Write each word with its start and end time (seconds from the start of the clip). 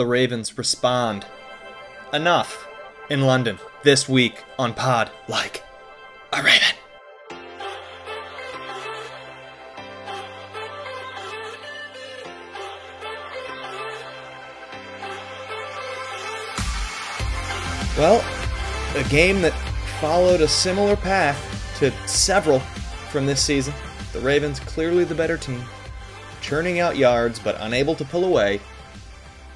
the 0.00 0.06
Ravens 0.06 0.56
respond. 0.56 1.26
Enough 2.10 2.66
in 3.10 3.20
London 3.20 3.58
this 3.82 4.08
week 4.08 4.42
on 4.58 4.72
Pod 4.72 5.10
Like 5.28 5.62
a 6.32 6.42
Raven. 6.42 6.74
Well, 17.98 18.24
a 18.96 19.06
game 19.10 19.42
that 19.42 19.52
followed 20.00 20.40
a 20.40 20.48
similar 20.48 20.96
path 20.96 21.76
to 21.78 21.92
several 22.08 22.60
from 23.10 23.26
this 23.26 23.42
season. 23.42 23.74
The 24.14 24.20
Ravens 24.20 24.60
clearly 24.60 25.04
the 25.04 25.14
better 25.14 25.36
team, 25.36 25.62
churning 26.40 26.80
out 26.80 26.96
yards 26.96 27.38
but 27.38 27.58
unable 27.60 27.94
to 27.96 28.04
pull 28.06 28.24
away. 28.24 28.62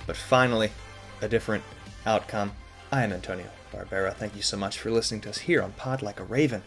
But 0.06 0.16
finally, 0.16 0.70
a 1.20 1.28
different 1.28 1.64
outcome. 2.06 2.52
I 2.92 3.02
am 3.04 3.12
Antonio 3.12 3.46
Barbera. 3.72 4.14
Thank 4.14 4.36
you 4.36 4.42
so 4.42 4.56
much 4.56 4.78
for 4.78 4.90
listening 4.90 5.20
to 5.22 5.30
us 5.30 5.38
here 5.38 5.62
on 5.62 5.72
Pod 5.72 6.02
Like 6.02 6.20
a 6.20 6.24
Raven. 6.24 6.62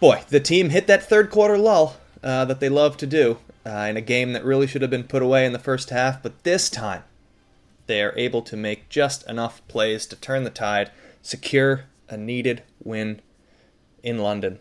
Boy, 0.00 0.22
the 0.28 0.40
team 0.40 0.70
hit 0.70 0.86
that 0.86 1.08
third 1.08 1.30
quarter 1.30 1.58
lull 1.58 1.96
uh, 2.22 2.44
that 2.44 2.60
they 2.60 2.68
love 2.68 2.96
to 2.98 3.06
do 3.06 3.38
uh, 3.66 3.86
in 3.90 3.96
a 3.96 4.00
game 4.00 4.32
that 4.32 4.44
really 4.44 4.66
should 4.66 4.82
have 4.82 4.90
been 4.90 5.04
put 5.04 5.22
away 5.22 5.44
in 5.44 5.52
the 5.52 5.58
first 5.58 5.90
half, 5.90 6.22
but 6.22 6.44
this 6.44 6.70
time 6.70 7.04
they 7.86 8.02
are 8.02 8.14
able 8.16 8.42
to 8.42 8.56
make 8.56 8.88
just 8.88 9.28
enough 9.28 9.66
plays 9.68 10.06
to 10.06 10.16
turn 10.16 10.44
the 10.44 10.50
tide, 10.50 10.90
secure 11.20 11.84
a 12.08 12.16
needed 12.16 12.62
win 12.82 13.20
in 14.02 14.18
London. 14.18 14.58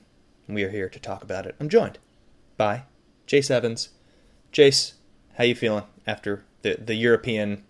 And 0.48 0.56
we 0.56 0.64
are 0.64 0.70
here 0.70 0.90
to 0.90 1.00
talk 1.00 1.24
about 1.24 1.46
it. 1.46 1.56
I'm 1.60 1.70
joined 1.70 1.98
by 2.58 2.84
Jace 3.28 3.52
Evans. 3.52 3.90
Jace, 4.52 4.94
how 5.38 5.44
you 5.44 5.56
feeling 5.56 5.86
after 6.06 6.44
the, 6.62 6.76
the 6.76 6.96
European 6.96 7.64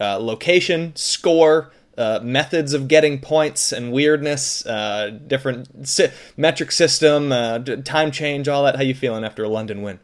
uh, 0.00 0.18
location, 0.18 0.94
score, 0.96 1.72
uh, 1.96 2.20
methods 2.22 2.72
of 2.72 2.88
getting 2.88 3.20
points 3.20 3.72
and 3.72 3.92
weirdness, 3.92 4.66
uh, 4.66 5.10
different 5.26 5.86
si- 5.86 6.08
metric 6.36 6.72
system, 6.72 7.30
uh, 7.30 7.58
time 7.58 8.10
change, 8.10 8.48
all 8.48 8.64
that. 8.64 8.76
How 8.76 8.82
you 8.82 8.94
feeling 8.94 9.24
after 9.24 9.44
a 9.44 9.48
London 9.48 9.82
win? 9.82 10.00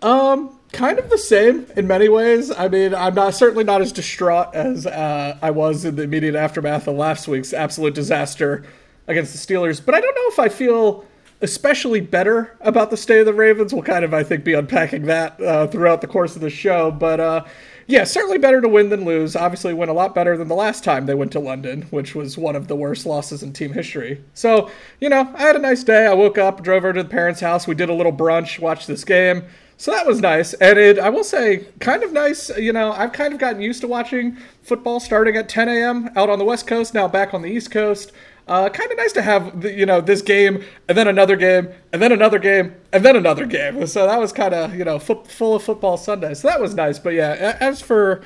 Um, 0.00 0.58
kind 0.72 0.98
of 0.98 1.10
the 1.10 1.18
same 1.18 1.66
in 1.76 1.86
many 1.86 2.08
ways. 2.08 2.50
I 2.50 2.68
mean, 2.68 2.94
I'm 2.94 3.14
not 3.14 3.34
certainly 3.34 3.64
not 3.64 3.82
as 3.82 3.92
distraught 3.92 4.54
as 4.54 4.86
uh, 4.86 5.36
I 5.42 5.50
was 5.50 5.84
in 5.84 5.96
the 5.96 6.02
immediate 6.02 6.34
aftermath 6.34 6.86
of 6.88 6.96
last 6.96 7.28
week's 7.28 7.52
absolute 7.52 7.94
disaster 7.94 8.64
against 9.06 9.32
the 9.32 9.54
Steelers, 9.54 9.84
but 9.84 9.94
I 9.94 10.00
don't 10.00 10.14
know 10.14 10.28
if 10.28 10.38
I 10.38 10.48
feel 10.48 11.04
especially 11.40 12.00
better 12.00 12.56
about 12.60 12.90
the 12.90 12.96
state 12.96 13.20
of 13.20 13.26
the 13.26 13.34
Ravens. 13.34 13.72
We'll 13.72 13.82
kind 13.82 14.04
of, 14.04 14.12
I 14.12 14.22
think, 14.22 14.44
be 14.44 14.54
unpacking 14.54 15.06
that 15.06 15.40
uh, 15.40 15.66
throughout 15.68 16.00
the 16.00 16.06
course 16.06 16.34
of 16.34 16.42
the 16.42 16.50
show, 16.50 16.90
but 16.90 17.20
uh, 17.20 17.44
yeah, 17.88 18.04
certainly 18.04 18.36
better 18.36 18.60
to 18.60 18.68
win 18.68 18.90
than 18.90 19.06
lose. 19.06 19.34
Obviously, 19.34 19.72
went 19.72 19.90
a 19.90 19.94
lot 19.94 20.14
better 20.14 20.36
than 20.36 20.48
the 20.48 20.54
last 20.54 20.84
time 20.84 21.06
they 21.06 21.14
went 21.14 21.32
to 21.32 21.40
London, 21.40 21.82
which 21.90 22.14
was 22.14 22.36
one 22.36 22.54
of 22.54 22.68
the 22.68 22.76
worst 22.76 23.06
losses 23.06 23.42
in 23.42 23.54
team 23.54 23.72
history. 23.72 24.22
So, 24.34 24.70
you 25.00 25.08
know, 25.08 25.32
I 25.34 25.40
had 25.40 25.56
a 25.56 25.60
nice 25.60 25.84
day. 25.84 26.06
I 26.06 26.12
woke 26.12 26.36
up, 26.36 26.62
drove 26.62 26.84
over 26.84 26.92
to 26.92 27.02
the 27.02 27.08
parents' 27.08 27.40
house. 27.40 27.66
We 27.66 27.74
did 27.74 27.88
a 27.88 27.94
little 27.94 28.12
brunch, 28.12 28.58
watched 28.58 28.88
this 28.88 29.04
game. 29.04 29.44
So 29.78 29.90
that 29.92 30.06
was 30.06 30.20
nice. 30.20 30.52
And 30.54 30.78
it, 30.78 30.98
I 30.98 31.08
will 31.08 31.24
say, 31.24 31.66
kind 31.78 32.02
of 32.02 32.12
nice. 32.12 32.50
You 32.58 32.74
know, 32.74 32.92
I've 32.92 33.12
kind 33.12 33.32
of 33.32 33.40
gotten 33.40 33.62
used 33.62 33.80
to 33.80 33.88
watching 33.88 34.36
football 34.62 35.00
starting 35.00 35.36
at 35.36 35.48
10 35.48 35.68
a.m. 35.68 36.10
out 36.14 36.28
on 36.28 36.38
the 36.38 36.44
West 36.44 36.66
Coast, 36.66 36.92
now 36.92 37.08
back 37.08 37.32
on 37.32 37.40
the 37.40 37.48
East 37.48 37.70
Coast. 37.70 38.12
Uh, 38.48 38.68
kind 38.70 38.90
of 38.90 38.96
nice 38.96 39.12
to 39.12 39.22
have 39.22 39.60
the, 39.60 39.72
you 39.72 39.84
know 39.84 40.00
this 40.00 40.22
game 40.22 40.64
and 40.88 40.96
then 40.96 41.06
another 41.06 41.36
game 41.36 41.68
and 41.92 42.00
then 42.00 42.12
another 42.12 42.38
game 42.38 42.74
and 42.92 43.04
then 43.04 43.14
another 43.14 43.44
game. 43.44 43.86
So 43.86 44.06
that 44.06 44.18
was 44.18 44.32
kind 44.32 44.54
of 44.54 44.74
you 44.74 44.84
know 44.84 44.98
fo- 44.98 45.24
full 45.24 45.54
of 45.54 45.62
football 45.62 45.96
Sunday. 45.96 46.34
So 46.34 46.48
that 46.48 46.60
was 46.60 46.74
nice. 46.74 46.98
But 46.98 47.10
yeah, 47.10 47.56
as 47.60 47.80
for 47.82 48.22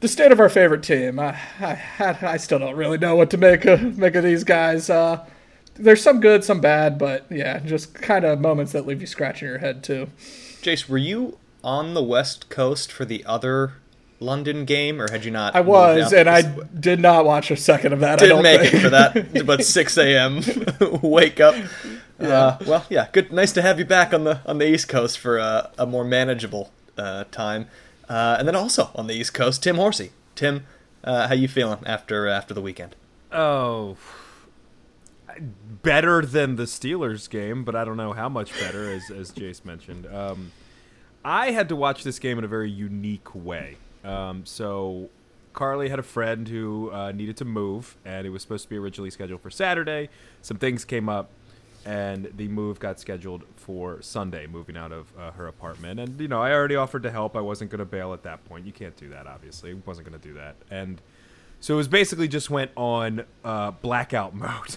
the 0.00 0.08
state 0.08 0.32
of 0.32 0.38
our 0.38 0.50
favorite 0.50 0.82
team, 0.82 1.18
I 1.18 1.38
I, 1.60 2.18
I 2.22 2.36
still 2.36 2.58
don't 2.58 2.76
really 2.76 2.98
know 2.98 3.16
what 3.16 3.30
to 3.30 3.38
make 3.38 3.64
of 3.64 3.96
make 3.96 4.14
of 4.14 4.22
these 4.22 4.44
guys. 4.44 4.90
Uh, 4.90 5.24
there's 5.76 6.02
some 6.02 6.20
good, 6.20 6.44
some 6.44 6.60
bad, 6.60 6.98
but 6.98 7.26
yeah, 7.30 7.58
just 7.60 7.94
kind 7.94 8.24
of 8.24 8.40
moments 8.40 8.72
that 8.72 8.86
leave 8.86 9.00
you 9.00 9.06
scratching 9.06 9.48
your 9.48 9.58
head 9.58 9.82
too. 9.82 10.08
Jace, 10.62 10.88
were 10.88 10.98
you 10.98 11.38
on 11.62 11.94
the 11.94 12.02
West 12.02 12.48
Coast 12.48 12.92
for 12.92 13.04
the 13.04 13.24
other 13.24 13.72
London 14.24 14.64
game, 14.64 15.00
or 15.00 15.10
had 15.10 15.24
you 15.24 15.30
not? 15.30 15.54
I 15.54 15.60
was, 15.60 16.12
and 16.12 16.28
I 16.28 16.42
did 16.42 17.00
not 17.00 17.24
watch 17.24 17.50
a 17.50 17.56
second 17.56 17.92
of 17.92 18.00
that. 18.00 18.18
Didn't 18.18 18.42
make 18.42 18.60
think. 18.60 18.74
it 18.74 18.80
for 18.80 18.90
that, 18.90 19.44
but 19.46 19.64
6 19.64 19.98
a.m. 19.98 20.42
wake 21.02 21.40
up. 21.40 21.54
Yeah. 22.20 22.28
Uh, 22.28 22.58
well, 22.66 22.86
yeah, 22.88 23.08
good. 23.12 23.32
Nice 23.32 23.52
to 23.52 23.62
have 23.62 23.78
you 23.78 23.84
back 23.84 24.14
on 24.14 24.24
the 24.24 24.40
on 24.46 24.58
the 24.58 24.68
East 24.68 24.88
Coast 24.88 25.18
for 25.18 25.38
a, 25.38 25.70
a 25.78 25.86
more 25.86 26.04
manageable 26.04 26.70
uh, 26.96 27.24
time, 27.30 27.68
uh, 28.08 28.36
and 28.38 28.46
then 28.46 28.54
also 28.56 28.90
on 28.94 29.06
the 29.06 29.14
East 29.14 29.34
Coast, 29.34 29.62
Tim 29.62 29.76
Horsey. 29.76 30.12
Tim, 30.34 30.66
uh, 31.02 31.28
how 31.28 31.34
you 31.34 31.48
feeling 31.48 31.80
after 31.86 32.26
after 32.28 32.54
the 32.54 32.60
weekend? 32.60 32.96
Oh, 33.32 33.96
better 35.82 36.22
than 36.22 36.56
the 36.56 36.64
Steelers 36.64 37.28
game, 37.28 37.64
but 37.64 37.74
I 37.74 37.84
don't 37.84 37.96
know 37.96 38.12
how 38.12 38.28
much 38.28 38.52
better, 38.60 38.90
as 38.90 39.10
as 39.10 39.32
Jace 39.32 39.64
mentioned. 39.64 40.06
Um, 40.06 40.52
I 41.24 41.52
had 41.52 41.68
to 41.70 41.76
watch 41.76 42.04
this 42.04 42.18
game 42.18 42.38
in 42.38 42.44
a 42.44 42.48
very 42.48 42.70
unique 42.70 43.34
way. 43.34 43.78
Um, 44.04 44.44
so 44.44 45.08
Carly 45.54 45.88
had 45.88 45.98
a 45.98 46.04
friend 46.04 46.46
who 46.46 46.90
uh, 46.92 47.12
needed 47.12 47.36
to 47.38 47.44
move, 47.44 47.96
and 48.04 48.26
it 48.26 48.30
was 48.30 48.42
supposed 48.42 48.64
to 48.64 48.70
be 48.70 48.76
originally 48.76 49.10
scheduled 49.10 49.40
for 49.40 49.50
Saturday. 49.50 50.10
Some 50.42 50.58
things 50.58 50.84
came 50.84 51.08
up, 51.08 51.30
and 51.86 52.30
the 52.36 52.48
move 52.48 52.78
got 52.78 53.00
scheduled 53.00 53.44
for 53.56 54.02
Sunday, 54.02 54.46
moving 54.46 54.76
out 54.76 54.92
of 54.92 55.06
uh, 55.18 55.30
her 55.32 55.46
apartment. 55.46 56.00
And 56.00 56.20
you 56.20 56.28
know, 56.28 56.42
I 56.42 56.52
already 56.52 56.76
offered 56.76 57.04
to 57.04 57.10
help. 57.10 57.36
I 57.36 57.40
wasn't 57.40 57.70
going 57.70 57.78
to 57.78 57.84
bail 57.84 58.12
at 58.12 58.22
that 58.24 58.44
point. 58.44 58.66
You 58.66 58.72
can't 58.72 58.96
do 58.96 59.08
that, 59.10 59.26
obviously. 59.26 59.74
Wasn't 59.74 60.06
going 60.06 60.20
to 60.20 60.28
do 60.28 60.34
that. 60.34 60.56
And 60.70 61.00
so 61.60 61.74
it 61.74 61.76
was 61.78 61.88
basically 61.88 62.28
just 62.28 62.50
went 62.50 62.72
on 62.76 63.24
uh, 63.44 63.70
blackout 63.70 64.34
mode. 64.34 64.76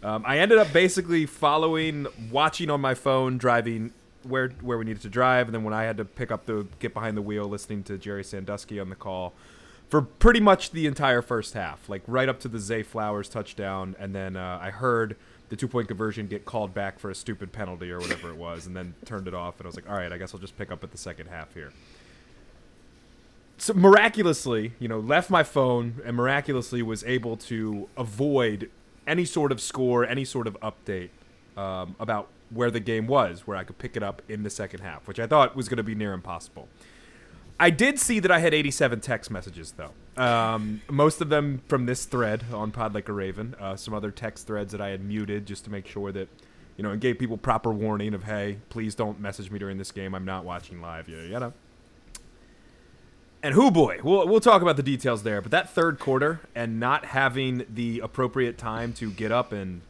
Um, 0.00 0.22
I 0.24 0.38
ended 0.38 0.58
up 0.58 0.72
basically 0.72 1.26
following, 1.26 2.06
watching 2.30 2.70
on 2.70 2.80
my 2.80 2.94
phone, 2.94 3.36
driving 3.36 3.92
where 4.28 4.50
where 4.60 4.78
we 4.78 4.84
needed 4.84 5.02
to 5.02 5.08
drive, 5.08 5.46
and 5.46 5.54
then 5.54 5.64
when 5.64 5.74
I 5.74 5.84
had 5.84 5.96
to 5.96 6.04
pick 6.04 6.30
up 6.30 6.46
the 6.46 6.66
get 6.78 6.94
behind 6.94 7.16
the 7.16 7.22
wheel, 7.22 7.46
listening 7.48 7.82
to 7.84 7.98
Gerry 7.98 8.24
Sandusky 8.24 8.78
on 8.78 8.88
the 8.88 8.96
call 8.96 9.32
for 9.88 10.02
pretty 10.02 10.40
much 10.40 10.70
the 10.72 10.86
entire 10.86 11.22
first 11.22 11.54
half, 11.54 11.88
like 11.88 12.02
right 12.06 12.28
up 12.28 12.40
to 12.40 12.48
the 12.48 12.58
Zay 12.58 12.82
Flowers 12.82 13.28
touchdown, 13.28 13.96
and 13.98 14.14
then 14.14 14.36
uh, 14.36 14.58
I 14.60 14.70
heard 14.70 15.16
the 15.48 15.56
two 15.56 15.68
point 15.68 15.88
conversion 15.88 16.26
get 16.26 16.44
called 16.44 16.74
back 16.74 16.98
for 16.98 17.10
a 17.10 17.14
stupid 17.14 17.52
penalty 17.52 17.90
or 17.90 17.98
whatever 17.98 18.30
it 18.30 18.36
was, 18.36 18.66
and 18.66 18.76
then 18.76 18.94
turned 19.04 19.26
it 19.26 19.34
off, 19.34 19.58
and 19.58 19.66
I 19.66 19.68
was 19.68 19.76
like, 19.76 19.88
all 19.88 19.96
right, 19.96 20.12
I 20.12 20.18
guess 20.18 20.34
I'll 20.34 20.40
just 20.40 20.58
pick 20.58 20.70
up 20.70 20.84
at 20.84 20.92
the 20.92 20.98
second 20.98 21.28
half 21.28 21.54
here. 21.54 21.72
So 23.56 23.74
miraculously, 23.74 24.72
you 24.78 24.86
know, 24.86 25.00
left 25.00 25.30
my 25.30 25.42
phone 25.42 26.00
and 26.04 26.16
miraculously 26.16 26.80
was 26.80 27.02
able 27.04 27.36
to 27.38 27.88
avoid 27.96 28.70
any 29.06 29.24
sort 29.24 29.50
of 29.50 29.60
score, 29.60 30.06
any 30.06 30.24
sort 30.24 30.46
of 30.46 30.56
update 30.60 31.08
um, 31.56 31.96
about 31.98 32.28
where 32.50 32.70
the 32.70 32.80
game 32.80 33.06
was, 33.06 33.46
where 33.46 33.56
I 33.56 33.64
could 33.64 33.78
pick 33.78 33.96
it 33.96 34.02
up 34.02 34.22
in 34.28 34.42
the 34.42 34.50
second 34.50 34.80
half, 34.80 35.06
which 35.06 35.20
I 35.20 35.26
thought 35.26 35.54
was 35.54 35.68
going 35.68 35.76
to 35.78 35.82
be 35.82 35.94
near 35.94 36.12
impossible. 36.12 36.68
I 37.60 37.70
did 37.70 37.98
see 37.98 38.20
that 38.20 38.30
I 38.30 38.38
had 38.38 38.54
87 38.54 39.00
text 39.00 39.30
messages, 39.30 39.74
though. 39.76 39.90
Um, 40.22 40.80
most 40.88 41.20
of 41.20 41.28
them 41.28 41.62
from 41.66 41.86
this 41.86 42.04
thread 42.04 42.44
on 42.52 42.70
Pod 42.70 42.94
Like 42.94 43.08
a 43.08 43.12
Raven. 43.12 43.56
Uh, 43.58 43.74
some 43.76 43.94
other 43.94 44.10
text 44.10 44.46
threads 44.46 44.72
that 44.72 44.80
I 44.80 44.88
had 44.90 45.02
muted 45.02 45.46
just 45.46 45.64
to 45.64 45.70
make 45.70 45.86
sure 45.86 46.12
that, 46.12 46.28
you 46.76 46.84
know, 46.84 46.90
and 46.90 47.00
gave 47.00 47.18
people 47.18 47.36
proper 47.36 47.72
warning 47.72 48.14
of, 48.14 48.24
hey, 48.24 48.58
please 48.68 48.94
don't 48.94 49.18
message 49.18 49.50
me 49.50 49.58
during 49.58 49.76
this 49.78 49.90
game. 49.90 50.14
I'm 50.14 50.24
not 50.24 50.44
watching 50.44 50.80
live. 50.80 51.08
You 51.08 51.28
know. 51.28 51.52
And 53.42 53.54
who 53.54 53.70
boy, 53.70 54.00
we'll 54.02 54.26
we'll 54.26 54.40
talk 54.40 54.62
about 54.62 54.76
the 54.76 54.82
details 54.82 55.22
there. 55.22 55.40
But 55.40 55.52
that 55.52 55.70
third 55.70 56.00
quarter 56.00 56.40
and 56.54 56.80
not 56.80 57.06
having 57.06 57.64
the 57.72 58.00
appropriate 58.00 58.58
time 58.58 58.92
to 58.94 59.10
get 59.10 59.30
up 59.30 59.52
and, 59.52 59.82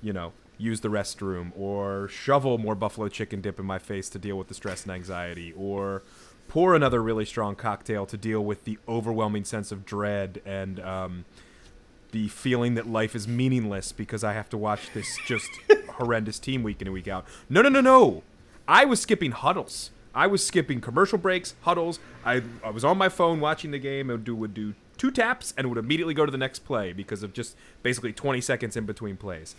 you 0.00 0.12
know, 0.12 0.32
use 0.62 0.80
the 0.80 0.88
restroom 0.88 1.50
or 1.58 2.08
shovel 2.08 2.56
more 2.56 2.74
buffalo 2.74 3.08
chicken 3.08 3.40
dip 3.40 3.58
in 3.58 3.66
my 3.66 3.78
face 3.78 4.08
to 4.08 4.18
deal 4.18 4.36
with 4.36 4.48
the 4.48 4.54
stress 4.54 4.84
and 4.84 4.92
anxiety 4.92 5.52
or 5.56 6.02
pour 6.48 6.74
another 6.74 7.02
really 7.02 7.24
strong 7.24 7.54
cocktail 7.54 8.06
to 8.06 8.16
deal 8.16 8.44
with 8.44 8.64
the 8.64 8.78
overwhelming 8.88 9.44
sense 9.44 9.72
of 9.72 9.84
dread 9.84 10.40
and 10.44 10.78
um, 10.80 11.24
the 12.12 12.28
feeling 12.28 12.74
that 12.74 12.86
life 12.86 13.16
is 13.16 13.26
meaningless 13.26 13.90
because 13.90 14.22
I 14.22 14.34
have 14.34 14.48
to 14.50 14.58
watch 14.58 14.92
this 14.94 15.18
just 15.26 15.48
horrendous 15.92 16.38
team 16.38 16.62
week 16.62 16.80
in 16.80 16.86
and 16.86 16.94
week 16.94 17.08
out. 17.08 17.26
No, 17.48 17.62
no, 17.62 17.68
no, 17.68 17.80
no. 17.80 18.22
I 18.68 18.84
was 18.84 19.00
skipping 19.00 19.32
huddles. 19.32 19.90
I 20.14 20.26
was 20.26 20.44
skipping 20.44 20.80
commercial 20.80 21.18
breaks, 21.18 21.54
huddles. 21.62 21.98
I, 22.24 22.42
I 22.62 22.70
was 22.70 22.84
on 22.84 22.98
my 22.98 23.08
phone 23.08 23.40
watching 23.40 23.70
the 23.70 23.78
game 23.78 24.10
and 24.10 24.22
do, 24.22 24.36
would 24.36 24.52
do 24.52 24.74
two 24.98 25.10
taps 25.10 25.54
and 25.56 25.68
would 25.68 25.78
immediately 25.78 26.12
go 26.12 26.26
to 26.26 26.30
the 26.30 26.38
next 26.38 26.60
play 26.60 26.92
because 26.92 27.22
of 27.22 27.32
just 27.32 27.56
basically 27.82 28.12
20 28.12 28.40
seconds 28.42 28.76
in 28.76 28.84
between 28.84 29.16
plays 29.16 29.56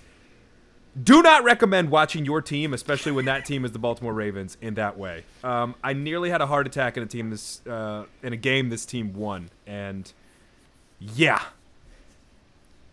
do 1.01 1.24
not 1.24 1.44
recommend 1.44 1.90
watching 1.90 2.24
your 2.24 2.42
team, 2.42 2.74
especially 2.74 3.12
when 3.12 3.25
that 3.25 3.45
team 3.45 3.66
is 3.66 3.72
the 3.72 3.80
Baltimore 3.80 4.13
Ravens, 4.13 4.57
in 4.62 4.75
that 4.75 4.98
way. 4.98 5.24
Um, 5.44 5.75
I 5.84 5.94
nearly 5.94 6.30
had 6.30 6.42
a 6.42 6.45
heart 6.45 6.68
attack 6.68 6.98
in 6.98 7.04
a 7.04 7.07
team 7.07 7.31
this 7.31 7.66
uh, 7.66 8.06
in 8.22 8.34
a 8.34 8.38
game 8.38 8.69
this 8.69 8.86
team 8.86 9.13
won, 9.13 9.50
and 9.66 10.12
yeah, 11.00 11.42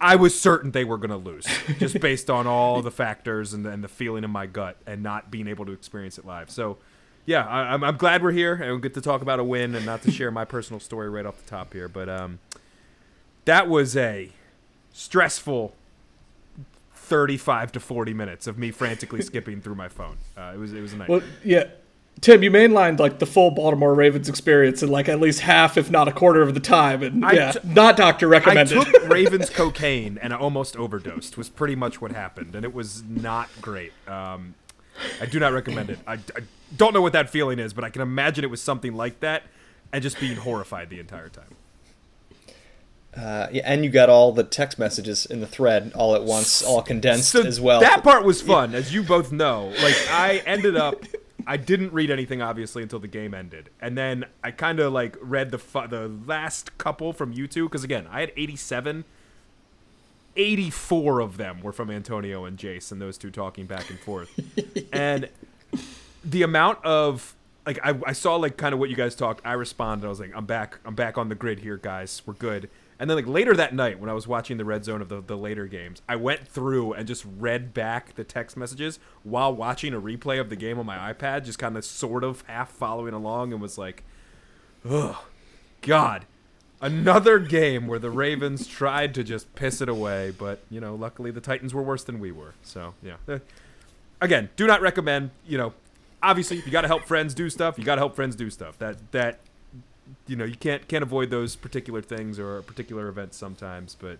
I 0.01 0.17
was 0.17 0.39
certain 0.39 0.71
they 0.71 0.85
were 0.85 0.97
going 0.97 1.11
to 1.11 1.17
lose, 1.17 1.47
just 1.79 2.01
based 2.01 2.31
on 2.31 2.47
all 2.47 2.81
the 2.81 2.91
factors 2.91 3.53
and 3.53 3.65
the, 3.65 3.71
and 3.71 3.85
the 3.85 3.89
feeling 3.89 4.25
in 4.25 4.31
my 4.31 4.47
gut, 4.47 4.77
and 4.87 5.03
not 5.03 5.31
being 5.31 5.47
able 5.47 5.67
to 5.67 5.73
experience 5.73 6.17
it 6.17 6.25
live. 6.25 6.51
So, 6.51 6.79
yeah, 7.27 7.47
I, 7.47 7.75
I'm, 7.75 7.85
I'm 7.85 7.97
glad 7.99 8.23
we're 8.23 8.33
here 8.33 8.55
and 8.55 8.75
we 8.75 8.81
get 8.81 8.95
to 8.95 9.03
talk 9.03 9.21
about 9.21 9.39
a 9.39 9.45
win 9.45 9.75
and 9.75 9.85
not 9.85 10.03
to 10.03 10.11
share 10.11 10.31
my 10.31 10.47
personal 10.47 10.81
story 10.81 11.11
right 11.11 11.27
off 11.27 11.37
the 11.45 11.49
top 11.49 11.75
here. 11.75 11.87
But 11.87 12.09
um, 12.09 12.39
that 13.45 13.69
was 13.69 13.95
a 13.97 14.33
stressful 14.93 15.75
35 17.11 17.73
to 17.73 17.81
40 17.81 18.15
minutes 18.15 18.47
of 18.47 18.57
me 18.57 18.71
frantically 18.71 19.21
skipping 19.21 19.61
through 19.61 19.75
my 19.75 19.89
phone. 19.89 20.17
Uh, 20.39 20.53
it 20.55 20.59
was 20.59 20.73
it 20.73 20.81
was 20.81 20.93
a 20.93 20.97
nightmare. 20.97 21.19
Well, 21.19 21.29
yeah. 21.45 21.65
Tim, 22.21 22.43
you 22.43 22.51
mainlined 22.51 23.01
like 23.01 23.19
the 23.19 23.27
full 23.27 23.51
Baltimore 23.51 23.95
Ravens 23.95 24.29
experience 24.29 24.83
in 24.83 24.91
like 24.91 25.09
at 25.09 25.21
least 25.21 25.41
half, 25.41 25.77
if 25.77 25.91
not 25.91 26.07
a 26.07 26.13
quarter 26.13 26.43
of 26.43 26.55
the 26.55 26.61
time, 26.61 27.03
and 27.03 27.25
I 27.25 27.33
yeah, 27.33 27.53
t- 27.53 27.61
not 27.65 27.97
doctor 27.97 28.27
I 28.27 28.31
recommended. 28.31 28.83
took 28.83 29.09
Ravens 29.09 29.51
cocaine 29.51 30.19
and 30.23 30.33
I 30.33 30.37
almost 30.37 30.77
overdosed. 30.77 31.37
Was 31.37 31.49
pretty 31.49 31.75
much 31.75 32.01
what 32.01 32.13
happened, 32.13 32.55
and 32.55 32.65
it 32.65 32.73
was 32.75 33.03
not 33.03 33.49
great. 33.61 33.93
Um, 34.07 34.55
I 35.21 35.27
do 35.27 35.41
not 35.41 35.53
recommend 35.53 35.91
it. 35.91 35.99
I, 36.07 36.15
I 36.15 36.43
don't 36.77 36.95
know 36.95 37.03
what 37.03 37.15
that 37.15 37.29
feeling 37.31 37.59
is, 37.59 37.73
but 37.73 37.83
I 37.85 37.91
can 37.91 38.03
imagine 38.03 38.45
it 38.45 38.51
was 38.51 38.63
something 38.63 38.95
like 38.95 39.21
that, 39.21 39.45
and 39.93 40.03
just 40.03 40.21
being 40.21 40.37
horrified 40.37 40.91
the 40.91 41.01
entire 41.01 41.31
time. 41.31 41.57
Uh, 43.17 43.49
yeah, 43.51 43.63
and 43.65 43.85
you 43.85 43.91
got 43.91 44.09
all 44.09 44.31
the 44.31 44.45
text 44.45 44.79
messages 44.79 45.27
in 45.27 45.41
the 45.41 45.47
thread 45.47 45.93
all 45.95 46.15
at 46.15 46.23
once, 46.23 46.63
all 46.63 46.81
condensed 46.81 47.31
So 47.31 47.43
as 47.43 47.61
well. 47.61 47.81
That 47.81 48.05
part 48.05 48.25
was 48.25 48.41
fun, 48.41 48.75
as 48.75 48.95
you 48.95 49.03
both 49.03 49.33
know. 49.33 49.73
Like 49.83 49.97
I 50.11 50.43
ended 50.47 50.77
up, 50.77 51.05
I 51.47 51.57
didn't 51.57 51.93
read 51.93 52.11
anything 52.11 52.41
obviously 52.41 52.83
until 52.85 53.01
the 53.01 53.09
game 53.09 53.35
ended, 53.35 53.71
and 53.81 53.99
then 53.99 54.27
I 54.45 54.53
kind 54.53 54.79
of 54.79 54.93
like 54.93 55.17
read 55.21 55.51
the 55.51 55.59
fu- 55.59 55.89
the 55.89 56.09
last 56.25 56.79
couple 56.79 57.13
from 57.13 57.33
you 57.33 57.49
two 57.49 57.69
because 57.69 57.83
again 57.83 58.07
I 58.11 58.21
had 58.21 58.33
eighty 58.37 58.57
seven. 58.57 59.05
84 60.37 61.19
of 61.21 61.37
them 61.39 61.61
were 61.61 61.73
from 61.73 61.91
Antonio 61.91 62.45
and 62.45 62.57
Jace 62.57 62.93
and 62.93 63.01
those 63.03 63.19
two 63.19 63.33
talking 63.33 63.67
back 63.67 63.91
and 63.91 63.99
forth. 63.99 64.31
and 64.93 65.29
the 66.25 66.43
amount 66.43 66.83
of 66.85 67.35
like 67.67 67.79
I, 67.83 67.99
I 68.07 68.13
saw 68.13 68.37
like 68.37 68.57
kind 68.57 68.73
of 68.73 68.79
what 68.79 68.91
you 68.91 68.97
guys 68.97 69.15
talked. 69.15 69.45
I 69.45 69.53
responded. 69.55 70.07
I 70.07 70.09
was 70.09 70.21
like, 70.21 70.33
I'm 70.35 70.47
back. 70.47 70.79
I'm 70.85 70.95
back 70.95 71.19
on 71.19 71.29
the 71.29 71.35
grid 71.35 71.59
here, 71.59 71.77
guys. 71.77 72.23
We're 72.25 72.35
good. 72.35 72.71
And 73.01 73.09
then 73.09 73.17
like 73.17 73.27
later 73.27 73.55
that 73.55 73.75
night 73.75 73.99
when 73.99 74.11
I 74.11 74.13
was 74.13 74.29
watching 74.29 74.59
the 74.59 74.65
red 74.65 74.85
zone 74.85 75.01
of 75.01 75.09
the, 75.09 75.23
the 75.23 75.37
later 75.37 75.67
games, 75.67 76.03
I 76.07 76.17
went 76.17 76.47
through 76.47 76.93
and 76.93 77.09
just 77.09 77.25
read 77.39 77.73
back 77.73 78.15
the 78.15 78.25
text 78.25 78.57
messages 78.59 79.01
while 79.23 79.53
watching 79.53 79.95
a 79.95 80.01
replay 80.01 80.39
of 80.39 80.51
the 80.51 80.57
game 80.57 80.79
on 80.79 80.85
my 80.85 81.13
iPad, 81.13 81.45
just 81.45 81.59
kind 81.59 81.77
of 81.79 81.85
sort 81.85 82.23
of 82.23 82.43
half 82.47 82.71
following 82.71 83.15
along, 83.15 83.53
and 83.53 83.63
was 83.63 83.79
like, 83.79 84.05
oh 84.85 85.25
God. 85.81 86.27
Another 86.83 87.39
game 87.39 87.87
where 87.87 87.99
the 87.99 88.11
Ravens 88.11 88.67
tried 88.69 89.15
to 89.15 89.25
just 89.25 89.55
piss 89.55 89.81
it 89.81 89.89
away, 89.89 90.31
but 90.31 90.61
you 90.71 90.81
know, 90.81 90.95
luckily 90.95 91.31
the 91.31 91.41
Titans 91.41 91.73
were 91.75 91.83
worse 91.83 92.05
than 92.05 92.21
we 92.21 92.31
were. 92.31 92.55
So 92.63 92.95
yeah. 93.03 93.17
Eh, 93.29 93.39
Again, 94.21 94.51
do 94.57 94.67
not 94.67 94.83
recommend. 94.83 95.31
You 95.47 95.57
know, 95.59 95.73
obviously, 96.23 96.59
if 96.59 96.67
you 96.67 96.73
got 96.73 96.83
to 96.83 96.89
help 96.89 97.05
friends 97.05 97.33
do 97.33 97.49
stuff, 97.49 97.79
you 97.79 97.85
got 97.85 97.95
to 97.95 98.01
help 98.01 98.15
friends 98.15 98.37
do 98.37 98.51
stuff. 98.51 98.79
That 98.79 99.13
that 99.13 99.41
you 100.27 100.37
know 100.37 100.45
you 100.45 100.57
can't 100.57 100.87
can't 100.89 101.03
avoid 101.03 101.31
those 101.31 101.57
particular 101.57 102.03
things 102.03 102.39
or 102.39 102.63
particular 102.63 103.09
events 103.09 103.37
sometimes. 103.37 103.97
But 103.99 104.19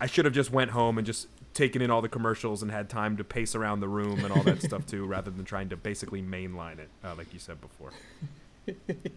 I 0.00 0.06
should 0.06 0.24
have 0.24 0.34
just 0.34 0.50
went 0.50 0.70
home 0.70 0.98
and 0.98 1.06
just 1.06 1.28
taken 1.52 1.82
in 1.82 1.90
all 1.90 2.00
the 2.00 2.08
commercials 2.08 2.62
and 2.62 2.70
had 2.70 2.88
time 2.88 3.16
to 3.16 3.24
pace 3.24 3.54
around 3.54 3.80
the 3.80 3.88
room 3.88 4.24
and 4.24 4.32
all 4.32 4.42
that 4.44 4.62
stuff 4.62 4.86
too, 4.86 5.04
rather 5.06 5.30
than 5.30 5.44
trying 5.44 5.68
to 5.68 5.76
basically 5.76 6.22
mainline 6.22 6.78
it, 6.78 6.88
uh, 7.04 7.14
like 7.16 7.32
you 7.32 7.38
said 7.38 7.60
before. 7.60 7.92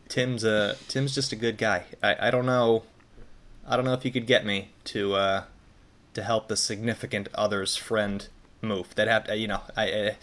Tim's 0.10 0.44
uh 0.44 0.76
Tim's 0.88 1.14
just 1.14 1.32
a 1.32 1.36
good 1.36 1.58
guy. 1.58 1.84
I, 2.02 2.28
I 2.28 2.32
don't 2.32 2.46
know 2.46 2.84
I 3.68 3.76
don't 3.76 3.86
know 3.86 3.94
if 3.94 4.04
you 4.04 4.12
could 4.12 4.26
get 4.26 4.46
me 4.46 4.70
to 4.86 5.14
uh 5.14 5.44
to 6.14 6.24
help 6.24 6.48
the 6.48 6.58
significant 6.58 7.28
other's 7.34 7.76
friend 7.76 8.28
move. 8.62 8.96
That 8.96 9.08
have 9.08 9.26
to, 9.26 9.36
you 9.36 9.48
know, 9.48 9.62
I 9.76 9.92
uh, 9.92 10.14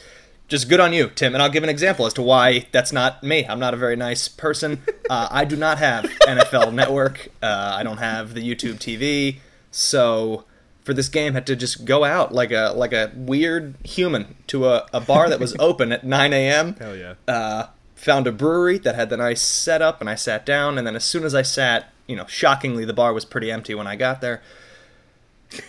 just 0.50 0.69
good 0.69 0.81
on 0.81 0.93
you, 0.93 1.11
Tim. 1.14 1.35
And 1.35 1.43
I'll 1.43 1.50
give 1.50 1.62
an 1.62 1.70
example 1.70 2.05
as 2.05 2.12
to 2.14 2.23
why 2.23 2.67
that's 2.73 2.93
not 2.93 3.23
me. 3.23 3.47
I'm 3.47 3.61
not 3.61 3.73
a 3.73 3.76
very 3.79 3.97
nice 3.97 4.29
person. 4.29 4.82
Uh, 5.11 5.26
I 5.29 5.44
do 5.44 5.56
not 5.56 5.79
have 5.79 6.05
NFL 6.05 6.73
Network. 6.73 7.31
Uh, 7.43 7.73
I 7.75 7.82
don't 7.82 7.97
have 7.97 8.32
the 8.32 8.49
YouTube 8.49 8.75
TV. 8.75 9.38
So 9.73 10.44
for 10.85 10.94
this 10.94 11.08
game, 11.08 11.32
I 11.32 11.35
had 11.35 11.49
to 11.49 11.56
just 11.56 11.85
go 11.85 12.05
out 12.05 12.32
like 12.32 12.52
a 12.52 12.73
like 12.76 12.93
a 12.93 13.11
weird 13.17 13.75
human 13.82 14.37
to 14.47 14.69
a, 14.69 14.87
a 14.93 15.00
bar 15.00 15.29
that 15.29 15.41
was 15.41 15.56
open 15.58 15.91
at 15.91 16.05
9 16.05 16.32
a.m 16.32 16.76
Hell 16.76 16.94
yeah. 16.94 17.14
uh, 17.26 17.67
found 17.97 18.29
a 18.29 18.31
brewery 18.32 18.79
that 18.79 18.94
had 18.94 19.11
the 19.11 19.17
nice 19.17 19.43
setup, 19.43 20.00
and 20.00 20.08
I 20.08 20.14
sat 20.14 20.47
down. 20.47 20.79
And 20.79 20.87
then 20.87 20.94
as 20.94 21.02
soon 21.02 21.25
as 21.25 21.35
I 21.35 21.43
sat, 21.43 21.93
you 22.06 22.14
know, 22.14 22.26
shockingly, 22.26 22.85
the 22.85 22.94
bar 22.94 23.12
was 23.12 23.25
pretty 23.25 23.50
empty 23.50 23.75
when 23.75 23.88
I 23.88 23.97
got 23.97 24.20
there. 24.20 24.43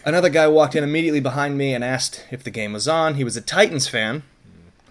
Another 0.06 0.30
guy 0.30 0.48
walked 0.48 0.76
in 0.76 0.84
immediately 0.84 1.20
behind 1.20 1.58
me 1.58 1.74
and 1.74 1.84
asked 1.84 2.26
if 2.30 2.44
the 2.44 2.52
game 2.52 2.74
was 2.74 2.88
on. 2.88 3.16
He 3.16 3.24
was 3.24 3.36
a 3.36 3.42
Titans 3.42 3.88
fan, 3.88 4.22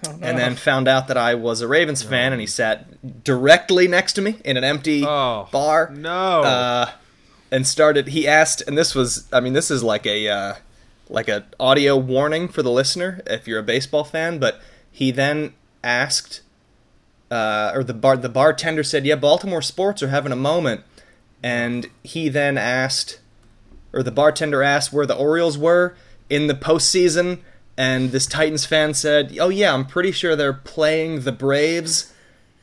Oh, 0.09 0.13
no. 0.13 0.27
and 0.27 0.39
then 0.39 0.55
found 0.57 0.89
out 0.89 1.09
that 1.09 1.17
I 1.19 1.35
was 1.35 1.61
a 1.61 1.69
Ravens 1.69 2.03
fan, 2.03 2.33
and 2.33 2.41
he 2.41 2.47
sat 2.47 3.23
directly 3.25 3.87
next 3.87 4.15
to 4.15 4.23
me 4.23 4.39
in 4.45 4.57
an 4.57 4.65
empty 4.65 5.05
Oh 5.07 5.47
bar 5.53 5.91
no. 5.95 6.43
uh, 6.43 6.91
and 7.51 7.67
started. 7.67 8.09
He 8.09 8.27
asked, 8.27 8.63
and 8.67 8.79
this 8.79 8.95
was, 8.95 9.27
I 9.33 9.41
mean, 9.41 9.53
this 9.53 9.71
is 9.71 9.83
like 9.83 10.07
a 10.07 10.29
uh, 10.29 10.55
like 11.11 11.29
a 11.29 11.45
audio 11.59 11.97
warning 11.99 12.49
for 12.49 12.63
the 12.63 12.71
listener 12.71 13.21
if 13.27 13.47
you're 13.47 13.59
a 13.59 13.63
baseball 13.63 14.05
fan. 14.05 14.39
But 14.39 14.61
he 14.91 15.11
then 15.11 15.53
asked, 15.85 16.41
uh, 17.31 17.73
or 17.75 17.85
the 17.85 17.93
bar 17.95 18.17
the 18.17 18.29
bartender 18.31 18.83
said, 18.83 19.05
"Yeah, 19.05 19.17
Baltimore 19.17 19.61
sports 19.63 20.03
are 20.03 20.09
having 20.09 20.33
a 20.33 20.37
moment," 20.37 20.81
and 21.43 21.89
he 22.03 22.31
then 22.31 22.57
asked, 22.57 23.21
or 23.93 24.03
the 24.03 24.11
bartender 24.13 24.63
asked 24.63 24.93
where 24.95 25.05
the 25.07 25.17
Orioles 25.17 25.59
were 25.59 25.95
in 26.31 26.47
the 26.47 26.55
postseason. 26.55 27.41
And 27.81 28.13
this 28.13 28.27
Titans 28.27 28.67
fan 28.67 28.93
said, 28.93 29.35
"Oh 29.41 29.49
yeah, 29.49 29.73
I'm 29.73 29.87
pretty 29.87 30.13
sure 30.13 30.37
they're 30.37 30.53
playing 30.53 31.23
the 31.23 31.33
Braves 31.33 32.13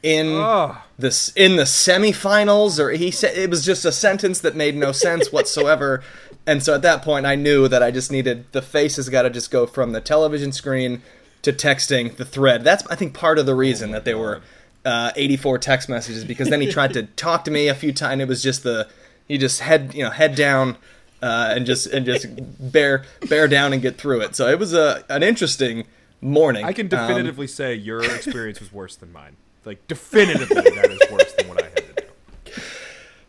in 0.03 0.27
oh. 0.27 0.77
this 0.99 1.29
in 1.29 1.55
the 1.55 1.63
semifinals 1.63 2.77
or 2.79 2.91
he 2.91 3.09
said 3.09 3.35
it 3.35 3.49
was 3.49 3.65
just 3.65 3.83
a 3.83 3.91
sentence 3.91 4.39
that 4.41 4.55
made 4.55 4.75
no 4.75 4.91
sense 4.91 5.31
whatsoever. 5.31 6.03
And 6.45 6.61
so 6.61 6.75
at 6.75 6.83
that 6.83 7.01
point 7.01 7.25
i 7.25 7.33
knew 7.33 7.67
that 7.67 7.81
i 7.81 7.89
just 7.89 8.11
needed 8.11 8.45
the 8.51 8.61
face 8.61 8.97
has 8.97 9.09
got 9.09 9.23
to 9.23 9.31
just 9.31 9.49
go 9.49 9.65
from 9.65 9.91
the 9.91 10.01
television 10.01 10.51
screen 10.51 11.01
to 11.41 11.51
texting 11.51 12.15
the 12.15 12.25
thread. 12.25 12.63
That's 12.63 12.85
i 12.87 12.95
think 12.95 13.15
part 13.15 13.39
of 13.39 13.47
the 13.47 13.55
reason 13.55 13.89
that 13.91 14.05
there 14.05 14.19
were 14.19 14.41
uh, 14.85 15.11
84 15.15 15.57
text 15.57 15.89
messages 15.89 16.23
because 16.25 16.49
then 16.49 16.61
he 16.61 16.71
tried 16.71 16.93
to 16.93 17.03
talk 17.17 17.43
to 17.45 17.51
me 17.51 17.67
a 17.67 17.73
few 17.73 17.91
times 17.91 18.21
it 18.21 18.27
was 18.27 18.43
just 18.43 18.61
the 18.61 18.87
he 19.27 19.39
just 19.39 19.61
head 19.61 19.95
you 19.95 20.03
know 20.03 20.11
head 20.11 20.35
down 20.35 20.77
uh, 21.21 21.53
and 21.55 21.65
just 21.65 21.87
and 21.87 22.05
just 22.05 22.27
bear 22.71 23.03
bear 23.29 23.47
down 23.47 23.73
and 23.73 23.81
get 23.81 23.97
through 23.97 24.21
it 24.21 24.35
so 24.35 24.47
it 24.47 24.59
was 24.59 24.73
a 24.73 25.03
an 25.09 25.23
interesting 25.23 25.85
morning 26.21 26.65
I 26.65 26.73
can 26.73 26.85
Um, 26.85 26.89
definitively 26.89 27.47
say 27.47 27.75
your 27.75 28.03
experience 28.03 28.59
was 28.59 28.71
worse 28.73 28.95
than 28.95 29.11
mine. 29.13 29.35
Like 29.65 29.85
definitively, 29.87 30.55
that 30.61 30.89
is 30.89 31.11
worse 31.11 31.33
than 31.33 31.47
what 31.49 31.61
I 31.61 31.65
had 31.65 31.75
to 31.75 32.03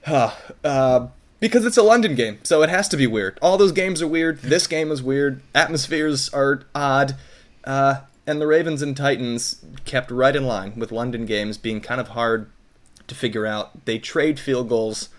do. 0.06 0.28
Uh, 0.64 1.08
because 1.40 1.64
it's 1.66 1.76
a 1.76 1.82
London 1.82 2.14
game, 2.14 2.38
so 2.42 2.62
it 2.62 2.70
has 2.70 2.88
to 2.88 2.96
be 2.96 3.06
weird. 3.06 3.38
All 3.42 3.58
those 3.58 3.72
games 3.72 4.00
are 4.02 4.08
weird. 4.08 4.40
This 4.40 4.66
game 4.66 4.90
is 4.90 5.02
weird. 5.02 5.40
Atmospheres 5.54 6.28
are 6.30 6.62
odd. 6.74 7.14
Uh, 7.64 8.00
and 8.26 8.40
the 8.40 8.46
Ravens 8.46 8.82
and 8.82 8.96
Titans 8.96 9.64
kept 9.84 10.10
right 10.10 10.34
in 10.34 10.44
line 10.46 10.74
with 10.76 10.90
London 10.90 11.26
games 11.26 11.58
being 11.58 11.80
kind 11.80 12.00
of 12.00 12.08
hard 12.08 12.50
to 13.06 13.14
figure 13.14 13.46
out. 13.46 13.84
They 13.84 13.98
trade 13.98 14.40
field 14.40 14.68
goals 14.68 15.10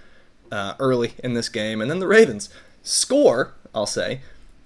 uh, 0.52 0.76
early 0.80 1.14
in 1.24 1.34
this 1.34 1.50
game, 1.50 1.82
and 1.82 1.90
then 1.90 2.00
the 2.00 2.08
Ravens 2.08 2.50
score, 2.84 3.54
I'll 3.74 3.86
say, 3.86 4.22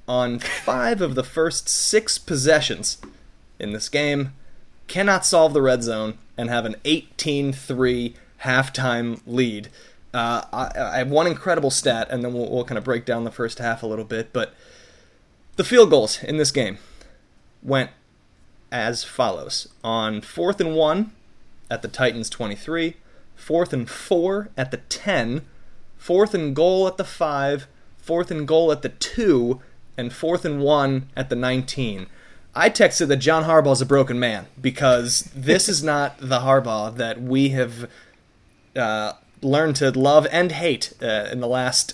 on 0.07 0.39
five 0.39 1.01
of 1.01 1.15
the 1.15 1.23
first 1.23 1.69
six 1.69 2.17
possessions 2.17 2.97
in 3.59 3.73
this 3.73 3.89
game, 3.89 4.33
cannot 4.87 5.25
solve 5.25 5.53
the 5.53 5.61
red 5.61 5.83
zone, 5.83 6.17
and 6.37 6.49
have 6.49 6.65
an 6.65 6.75
18 6.85 7.53
3 7.53 8.15
halftime 8.43 9.21
lead. 9.25 9.69
Uh, 10.13 10.43
I, 10.51 10.71
I 10.77 10.97
have 10.99 11.09
one 11.09 11.27
incredible 11.27 11.71
stat, 11.71 12.07
and 12.09 12.23
then 12.23 12.33
we'll, 12.33 12.49
we'll 12.49 12.65
kind 12.65 12.77
of 12.77 12.83
break 12.83 13.05
down 13.05 13.23
the 13.23 13.31
first 13.31 13.59
half 13.59 13.81
a 13.81 13.87
little 13.87 14.05
bit. 14.05 14.31
But 14.33 14.53
the 15.55 15.63
field 15.63 15.89
goals 15.89 16.21
in 16.23 16.37
this 16.37 16.51
game 16.51 16.77
went 17.61 17.91
as 18.71 19.03
follows 19.03 19.67
on 19.83 20.21
fourth 20.21 20.59
and 20.59 20.75
one 20.75 21.11
at 21.69 21.81
the 21.81 21.87
Titans 21.87 22.29
23, 22.29 22.95
fourth 23.35 23.73
and 23.73 23.89
four 23.89 24.49
at 24.57 24.71
the 24.71 24.77
10, 24.77 25.45
fourth 26.03 26.33
and 26.33 26.53
goal 26.53 26.85
at 26.85 26.97
the 26.97 27.05
5, 27.05 27.65
fourth 27.95 28.29
and 28.29 28.45
goal 28.45 28.73
at 28.73 28.81
the 28.81 28.89
2, 28.89 29.61
and 29.97 30.11
fourth 30.11 30.43
and 30.43 30.59
1 30.59 31.07
at 31.15 31.29
the 31.29 31.35
19. 31.35 32.07
I 32.53 32.69
texted 32.69 33.07
that 33.07 33.17
John 33.17 33.45
Harbaugh's 33.45 33.79
a 33.79 33.85
broken 33.85 34.19
man 34.19 34.47
because 34.61 35.31
this 35.33 35.69
is 35.69 35.81
not 35.81 36.17
the 36.17 36.39
Harbaugh 36.39 36.93
that 36.97 37.21
we 37.21 37.49
have 37.49 37.89
uh, 38.75 39.13
learned 39.41 39.77
to 39.77 39.91
love 39.91 40.27
and 40.29 40.51
hate 40.51 40.91
uh, 41.01 41.29
in 41.31 41.39
the 41.39 41.47
last 41.47 41.93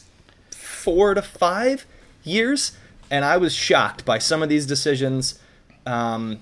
four 0.50 1.14
to 1.14 1.22
five 1.22 1.86
years. 2.24 2.76
And 3.12 3.24
I 3.24 3.38
was 3.38 3.54
shocked 3.54 4.06
by 4.06 4.18
some 4.18 4.42
of 4.42 4.50
these 4.50 4.66
decisions. 4.66 5.38
Um, 5.86 6.40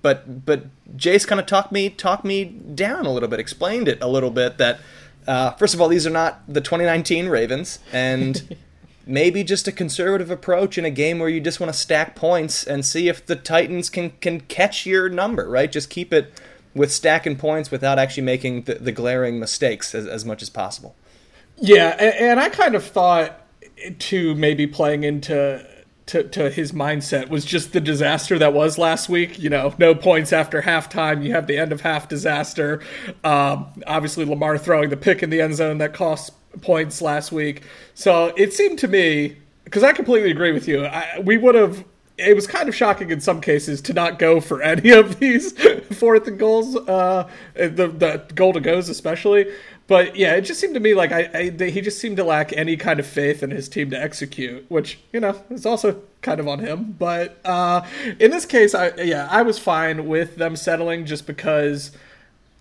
but 0.00 0.46
but 0.46 0.66
Jace 0.96 1.26
kind 1.26 1.40
of 1.40 1.46
talked 1.46 1.72
me 1.72 1.90
talked 1.90 2.24
me 2.24 2.44
down 2.44 3.04
a 3.04 3.10
little 3.10 3.28
bit, 3.28 3.40
explained 3.40 3.88
it 3.88 4.00
a 4.00 4.06
little 4.06 4.30
bit 4.30 4.58
that 4.58 4.78
uh, 5.26 5.52
first 5.52 5.74
of 5.74 5.80
all 5.80 5.88
these 5.88 6.06
are 6.06 6.10
not 6.10 6.42
the 6.48 6.60
2019 6.60 7.28
Ravens, 7.28 7.78
and 7.92 8.56
maybe 9.06 9.44
just 9.44 9.68
a 9.68 9.72
conservative 9.72 10.30
approach 10.30 10.78
in 10.78 10.84
a 10.84 10.90
game 10.90 11.18
where 11.18 11.28
you 11.28 11.40
just 11.40 11.60
want 11.60 11.72
to 11.72 11.78
stack 11.78 12.14
points 12.14 12.64
and 12.64 12.84
see 12.84 13.08
if 13.08 13.24
the 13.24 13.36
Titans 13.36 13.90
can 13.90 14.10
can 14.20 14.40
catch 14.40 14.86
your 14.86 15.08
number, 15.08 15.48
right? 15.48 15.70
Just 15.70 15.90
keep 15.90 16.12
it 16.12 16.32
with 16.74 16.92
stacking 16.92 17.36
points 17.36 17.70
without 17.70 17.98
actually 17.98 18.24
making 18.24 18.62
the, 18.62 18.74
the 18.74 18.92
glaring 18.92 19.38
mistakes 19.38 19.94
as, 19.94 20.06
as 20.06 20.24
much 20.24 20.42
as 20.42 20.50
possible. 20.50 20.96
Yeah, 21.56 21.96
and, 21.98 22.14
and 22.14 22.40
I 22.40 22.48
kind 22.48 22.74
of 22.74 22.84
thought 22.84 23.40
to 23.98 24.34
maybe 24.34 24.66
playing 24.66 25.04
into 25.04 25.64
to, 26.06 26.22
to 26.24 26.50
his 26.50 26.72
mindset 26.72 27.28
was 27.28 27.44
just 27.44 27.72
the 27.72 27.80
disaster 27.80 28.38
that 28.38 28.52
was 28.52 28.76
last 28.78 29.08
week. 29.08 29.38
You 29.38 29.50
know, 29.50 29.74
no 29.78 29.94
points 29.94 30.32
after 30.32 30.62
halftime. 30.62 31.24
You 31.24 31.32
have 31.32 31.46
the 31.46 31.56
end 31.56 31.72
of 31.72 31.80
half 31.80 32.08
disaster. 32.08 32.82
Um, 33.22 33.66
obviously, 33.86 34.24
Lamar 34.24 34.58
throwing 34.58 34.90
the 34.90 34.96
pick 34.96 35.22
in 35.22 35.30
the 35.30 35.40
end 35.40 35.54
zone 35.54 35.78
that 35.78 35.94
cost 35.94 36.32
points 36.60 37.00
last 37.00 37.32
week. 37.32 37.62
So 37.94 38.32
it 38.36 38.52
seemed 38.52 38.78
to 38.80 38.88
me, 38.88 39.36
because 39.64 39.82
I 39.82 39.92
completely 39.92 40.30
agree 40.30 40.52
with 40.52 40.68
you, 40.68 40.84
I, 40.84 41.20
we 41.22 41.38
would 41.38 41.54
have. 41.54 41.84
It 42.16 42.36
was 42.36 42.46
kind 42.46 42.68
of 42.68 42.76
shocking 42.76 43.10
in 43.10 43.20
some 43.20 43.40
cases 43.40 43.80
to 43.82 43.92
not 43.92 44.20
go 44.20 44.40
for 44.40 44.62
any 44.62 44.90
of 44.90 45.18
these 45.18 45.52
fourth 45.94 46.28
and 46.28 46.38
goals, 46.38 46.76
uh, 46.76 47.28
the 47.54 47.88
the 47.88 48.24
goal 48.36 48.52
to 48.52 48.60
goes 48.60 48.88
especially. 48.88 49.52
But 49.86 50.16
yeah, 50.16 50.34
it 50.34 50.42
just 50.42 50.60
seemed 50.60 50.74
to 50.74 50.80
me 50.80 50.94
like 50.94 51.12
I, 51.12 51.30
I, 51.34 51.64
he 51.68 51.80
just 51.82 51.98
seemed 51.98 52.16
to 52.16 52.24
lack 52.24 52.52
any 52.54 52.76
kind 52.76 52.98
of 52.98 53.06
faith 53.06 53.42
in 53.42 53.50
his 53.50 53.68
team 53.68 53.90
to 53.90 54.00
execute, 54.00 54.64
which 54.70 54.98
you 55.12 55.20
know 55.20 55.42
is 55.50 55.66
also 55.66 56.02
kind 56.22 56.40
of 56.40 56.48
on 56.48 56.60
him. 56.60 56.92
But 56.98 57.38
uh, 57.44 57.86
in 58.18 58.30
this 58.30 58.46
case, 58.46 58.74
I 58.74 58.94
yeah, 58.96 59.28
I 59.30 59.42
was 59.42 59.58
fine 59.58 60.06
with 60.06 60.36
them 60.36 60.56
settling 60.56 61.04
just 61.04 61.26
because 61.26 61.90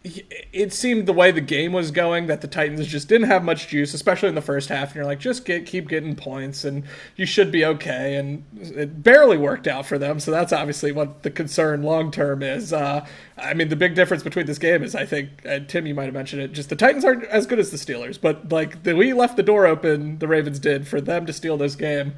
it 0.03 0.73
seemed 0.73 1.07
the 1.07 1.13
way 1.13 1.31
the 1.31 1.39
game 1.39 1.71
was 1.71 1.89
going 1.89 2.27
that 2.27 2.41
the 2.41 2.47
Titans 2.47 2.85
just 2.87 3.07
didn't 3.07 3.27
have 3.27 3.41
much 3.41 3.69
juice, 3.69 3.93
especially 3.93 4.27
in 4.27 4.35
the 4.35 4.41
first 4.41 4.67
half. 4.67 4.89
And 4.89 4.95
you're 4.95 5.05
like, 5.05 5.19
just 5.19 5.45
get 5.45 5.65
keep 5.65 5.87
getting 5.87 6.13
points, 6.13 6.65
and 6.65 6.83
you 7.15 7.25
should 7.25 7.51
be 7.53 7.63
okay. 7.63 8.15
And 8.15 8.43
it 8.59 9.01
barely 9.01 9.37
worked 9.37 9.65
out 9.65 9.85
for 9.85 9.97
them. 9.97 10.19
So 10.19 10.29
that's 10.29 10.51
obviously 10.51 10.91
what 10.91 11.23
the 11.23 11.31
concern 11.31 11.83
long 11.83 12.11
term 12.11 12.43
is. 12.43 12.73
Uh, 12.73 13.05
I 13.37 13.53
mean, 13.53 13.69
the 13.69 13.77
big 13.77 13.95
difference 13.95 14.23
between 14.23 14.45
this 14.45 14.57
game 14.59 14.83
is, 14.83 14.93
I 14.93 15.05
think, 15.05 15.29
uh, 15.45 15.59
Tim, 15.67 15.87
you 15.87 15.95
might 15.95 16.05
have 16.05 16.13
mentioned 16.13 16.41
it. 16.41 16.51
Just 16.51 16.67
the 16.67 16.75
Titans 16.75 17.05
aren't 17.05 17.23
as 17.25 17.47
good 17.47 17.59
as 17.59 17.71
the 17.71 17.77
Steelers, 17.77 18.19
but 18.19 18.51
like 18.51 18.83
the, 18.83 18.95
we 18.95 19.13
left 19.13 19.37
the 19.37 19.43
door 19.43 19.65
open, 19.65 20.19
the 20.19 20.27
Ravens 20.27 20.59
did 20.59 20.85
for 20.85 20.99
them 20.99 21.25
to 21.25 21.33
steal 21.33 21.55
this 21.55 21.75
game. 21.77 22.15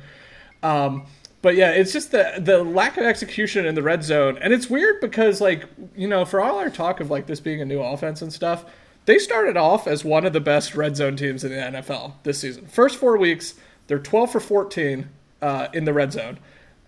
Um, 0.63 1.06
but 1.46 1.56
yeah, 1.56 1.70
it's 1.70 1.94
just 1.94 2.10
the 2.10 2.34
the 2.40 2.64
lack 2.64 2.98
of 2.98 3.04
execution 3.04 3.68
in 3.68 3.75
the 3.75 3.84
red 3.84 4.04
zone, 4.04 4.40
and 4.42 4.52
it's 4.52 4.68
weird 4.68 5.00
because 5.00 5.40
like 5.40 5.66
you 5.96 6.08
know, 6.08 6.25
for 6.25 6.42
all 6.42 6.58
our 6.58 6.72
talk 6.72 7.00
of 7.00 7.12
like 7.12 7.28
this 7.28 7.40
being 7.40 7.62
a 7.62 7.66
new 7.66 7.82
offense 7.82 8.24
and 8.24 8.34
stuff, 8.34 8.66
they 9.06 9.20
started 9.20 9.56
off 9.56 9.86
as 9.86 10.04
one 10.04 10.25
of 10.25 10.34
the 10.34 10.40
best 10.40 10.74
red 10.74 10.96
zone 10.96 11.16
teams 11.16 11.44
in 11.44 11.52
the 11.52 11.58
NFL 11.58 12.14
this 12.24 12.40
season. 12.40 12.66
First 12.66 12.98
four 12.98 13.16
weeks, 13.18 13.54
they're 13.86 14.00
12 14.00 14.32
for 14.32 14.40
14 14.40 15.08
uh, 15.44 15.68
in 15.72 15.86
the 15.86 15.94
red 15.94 16.14
zone 16.14 16.40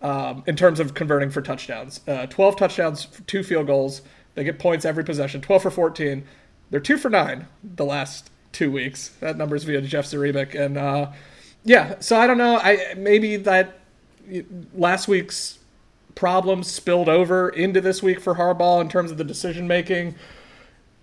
um, 0.02 0.44
in 0.48 0.56
terms 0.56 0.80
of 0.80 0.96
converting 0.96 1.30
for 1.30 1.44
touchdowns. 1.44 2.02
Uh, 2.08 2.26
12 2.26 2.56
touchdowns, 2.56 3.08
two 3.28 3.44
field 3.44 3.68
goals. 3.68 4.02
They 4.34 4.44
get 4.44 4.58
points 4.58 4.86
every 4.86 5.04
possession. 5.04 5.40
12 5.40 5.62
for 5.62 5.70
14. 5.70 6.26
They're 6.72 6.80
two 6.80 6.98
for 6.98 7.12
nine 7.12 7.46
the 7.64 7.86
last 7.86 8.32
two 8.54 8.72
weeks. 8.72 9.10
That 9.20 9.38
number's 9.38 9.66
via 9.66 9.82
Jeff 9.82 10.06
Zrebiec, 10.06 10.60
and 10.60 10.80
uh, 10.80 11.12
yeah. 11.64 12.00
So 12.00 12.20
I 12.20 12.26
don't 12.26 12.40
know. 12.40 12.58
I 12.58 12.96
maybe 12.98 13.36
that 13.36 13.82
last 14.74 15.08
week's 15.08 15.60
problems 16.16 16.68
spilled 16.68 17.08
over 17.08 17.50
into 17.50 17.80
this 17.80 18.02
week 18.02 18.20
for 18.20 18.36
Harbaugh 18.36 18.82
in 18.82 18.90
terms 18.90 19.12
of 19.12 19.18
the 19.18 19.24
decision 19.24 19.68
making. 19.68 20.16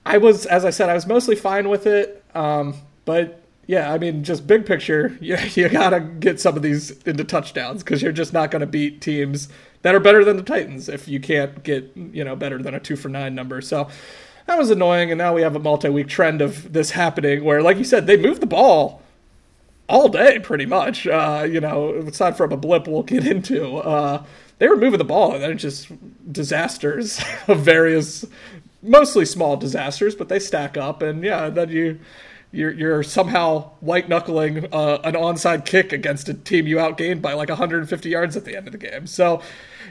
I 0.05 0.19
was, 0.19 0.45
as 0.45 0.65
I 0.65 0.71
said, 0.71 0.91
I 0.91 0.95
was 0.95 1.07
mostly 1.07 1.37
fine 1.37 1.69
with 1.69 1.87
it. 1.87 2.23
Um, 2.35 2.75
but 3.05 3.41
yeah, 3.67 3.93
I 3.93 3.99
mean, 3.99 4.25
just 4.25 4.47
big 4.47 4.67
picture, 4.67 5.17
you, 5.21 5.37
you 5.55 5.69
got 5.69 5.91
to 5.91 6.01
get 6.01 6.41
some 6.41 6.57
of 6.57 6.63
these 6.63 6.91
into 7.03 7.25
touchdowns 7.25 7.83
because 7.83 8.03
you're 8.03 8.13
just 8.13 8.33
not 8.33 8.51
going 8.51 8.61
to 8.61 8.67
beat 8.67 9.01
teams 9.01 9.49
that 9.83 9.95
are 9.95 10.01
better 10.01 10.25
than 10.25 10.37
the 10.37 10.43
Titans 10.43 10.89
if 10.89 11.09
you 11.09 11.21
can't 11.21 11.63
get, 11.63 11.91
you 11.95 12.25
know, 12.25 12.35
better 12.35 12.63
than 12.63 12.75
a 12.75 12.81
two 12.81 12.97
for 12.97 13.09
nine 13.09 13.35
number. 13.35 13.61
So 13.61 13.89
that 14.47 14.59
was 14.59 14.71
annoying. 14.71 15.11
And 15.11 15.19
now 15.19 15.35
we 15.35 15.43
have 15.43 15.57
a 15.57 15.61
multi 15.61 15.89
week 15.89 16.09
trend 16.09 16.43
of 16.43 16.73
this 16.73 16.91
happening 16.91 17.45
where, 17.45 17.63
like 17.63 17.79
you 17.79 17.85
said, 17.85 18.07
they 18.07 18.17
move 18.17 18.41
the 18.41 18.47
ball 18.47 19.03
all 19.89 20.09
day, 20.09 20.39
pretty 20.39 20.67
much. 20.67 21.07
Uh, 21.07 21.47
you 21.49 21.61
know, 21.61 21.95
aside 21.95 22.37
from 22.37 22.53
a 22.53 22.57
blip 22.57 22.87
we'll 22.89 23.03
get 23.03 23.27
into, 23.27 23.77
uh, 23.77 24.25
they 24.59 24.69
were 24.69 24.77
moving 24.77 24.99
the 24.99 25.05
ball, 25.05 25.35
and 25.35 25.43
then 25.43 25.59
just 25.59 25.89
disasters 26.31 27.21
of 27.49 27.61
various, 27.61 28.25
mostly 28.83 29.25
small 29.25 29.57
disasters, 29.57 30.15
but 30.15 30.29
they 30.29 30.39
stack 30.39 30.77
up, 30.77 31.03
and 31.03 31.23
yeah, 31.23 31.49
then 31.49 31.71
you. 31.71 32.01
You're, 32.53 32.71
you're 32.71 33.03
somehow 33.03 33.71
white 33.81 34.09
knuckling 34.09 34.73
uh, 34.73 35.01
an 35.03 35.15
onside 35.15 35.65
kick 35.65 35.93
against 35.93 36.29
a 36.29 36.35
team 36.35 36.69
you 36.69 36.77
outgained 36.77 37.21
by 37.21 37.33
like 37.33 37.49
150 37.49 38.09
yards 38.09 38.37
at 38.37 38.45
the 38.45 38.57
end 38.57 38.69
of 38.69 38.73
the 38.73 38.79
game. 38.79 39.09
So, 39.09 39.43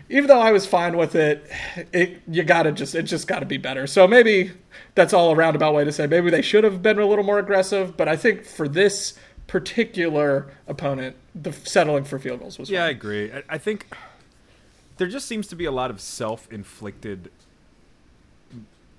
even 0.09 0.27
though 0.27 0.39
I 0.39 0.51
was 0.51 0.65
fine 0.65 0.97
with 0.97 1.15
it, 1.15 1.49
it 1.91 2.21
you 2.27 2.43
gotta 2.43 2.71
just 2.71 2.95
it 2.95 3.03
just 3.03 3.27
gotta 3.27 3.45
be 3.45 3.57
better. 3.57 3.87
So 3.87 4.07
maybe 4.07 4.51
that's 4.95 5.13
all 5.13 5.31
a 5.31 5.35
roundabout 5.35 5.73
way 5.73 5.83
to 5.83 5.91
say 5.91 6.07
maybe 6.07 6.29
they 6.29 6.41
should 6.41 6.63
have 6.63 6.81
been 6.81 6.99
a 6.99 7.05
little 7.05 7.23
more 7.23 7.39
aggressive. 7.39 7.97
But 7.97 8.07
I 8.07 8.15
think 8.15 8.45
for 8.45 8.67
this 8.67 9.17
particular 9.47 10.51
opponent, 10.67 11.15
the 11.35 11.51
settling 11.51 12.03
for 12.03 12.19
field 12.19 12.39
goals 12.39 12.57
was. 12.57 12.69
Yeah, 12.69 12.81
fine. 12.81 12.87
I 12.87 12.91
agree. 12.91 13.31
I, 13.31 13.43
I 13.49 13.57
think 13.57 13.87
there 14.97 15.07
just 15.07 15.27
seems 15.27 15.47
to 15.47 15.55
be 15.55 15.65
a 15.65 15.71
lot 15.71 15.89
of 15.89 15.99
self-inflicted, 15.99 17.31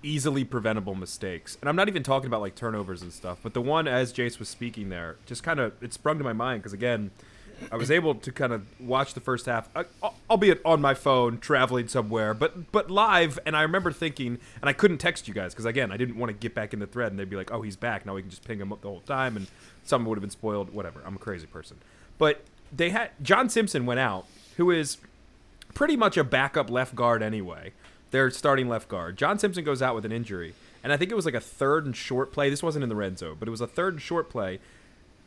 easily 0.02 0.44
preventable 0.44 0.94
mistakes, 0.94 1.56
and 1.60 1.68
I'm 1.68 1.76
not 1.76 1.88
even 1.88 2.02
talking 2.02 2.26
about 2.26 2.40
like 2.40 2.54
turnovers 2.54 3.02
and 3.02 3.12
stuff. 3.12 3.38
But 3.42 3.54
the 3.54 3.62
one 3.62 3.88
as 3.88 4.12
Jace 4.12 4.38
was 4.38 4.48
speaking 4.48 4.88
there, 4.88 5.16
just 5.26 5.42
kind 5.42 5.60
of 5.60 5.72
it 5.82 5.92
sprung 5.92 6.18
to 6.18 6.24
my 6.24 6.32
mind 6.32 6.62
because 6.62 6.72
again. 6.72 7.10
I 7.73 7.76
was 7.76 7.90
able 7.90 8.14
to 8.14 8.32
kind 8.32 8.52
of 8.52 8.66
watch 8.80 9.14
the 9.14 9.20
first 9.20 9.46
half, 9.46 9.68
uh, 9.75 9.84
albeit 10.30 10.61
on 10.64 10.80
my 10.80 10.94
phone, 10.94 11.38
traveling 11.38 11.88
somewhere, 11.88 12.34
but 12.34 12.73
but 12.73 12.90
live. 12.90 13.38
And 13.46 13.56
I 13.56 13.62
remember 13.62 13.92
thinking, 13.92 14.38
and 14.61 14.68
I 14.68 14.73
couldn't 14.73 14.99
text 14.99 15.28
you 15.28 15.34
guys 15.34 15.52
because 15.52 15.64
again, 15.64 15.90
I 15.92 15.96
didn't 15.96 16.16
want 16.16 16.30
to 16.30 16.34
get 16.34 16.54
back 16.54 16.73
in 16.73 16.80
the 16.80 16.87
thread, 16.87 17.12
and 17.12 17.18
they'd 17.18 17.30
be 17.30 17.37
like, 17.37 17.52
"Oh, 17.52 17.62
he's 17.62 17.76
back 17.76 18.06
now. 18.06 18.14
We 18.14 18.23
can 18.23 18.30
just 18.30 18.44
ping 18.44 18.61
him 18.61 18.73
up 18.73 18.80
the 18.82 18.88
whole 18.88 19.00
time." 19.00 19.37
And 19.37 19.46
some 19.84 20.04
would 20.06 20.16
have 20.16 20.23
been 20.23 20.30
spoiled. 20.30 20.70
Whatever. 20.75 21.02
I'm 21.04 21.16
a 21.16 21.18
crazy 21.18 21.46
person. 21.46 21.78
But 22.18 22.42
they 22.73 22.90
had 22.90 23.11
John 23.23 23.49
Simpson 23.49 23.87
went 23.87 24.00
out, 24.00 24.26
who 24.56 24.70
is 24.70 24.99
pretty 25.75 25.96
much 25.96 26.16
a 26.16 26.25
backup 26.25 26.70
left 26.70 26.94
guard 26.94 27.23
anyway. 27.23 27.73
Their 28.11 28.30
starting 28.30 28.68
left 28.68 28.88
guard. 28.88 29.16
John 29.16 29.38
Simpson 29.38 29.64
goes 29.64 29.82
out 29.82 29.94
with 29.94 30.04
an 30.04 30.12
injury, 30.12 30.54
and 30.84 30.92
I 30.92 30.96
think 30.96 31.11
it 31.11 31.16
was 31.16 31.25
like 31.25 31.34
a 31.34 31.40
third 31.40 31.84
and 31.84 31.96
short 31.96 32.32
play. 32.32 32.49
This 32.49 32.62
wasn't 32.62 32.84
in 32.84 32.88
the 32.88 32.94
red 32.94 33.18
zone, 33.18 33.37
but 33.38 33.49
it 33.49 33.50
was 33.50 33.61
a 33.61 33.66
third 33.66 33.94
and 33.94 34.02
short 34.02 34.30
play, 34.30 34.61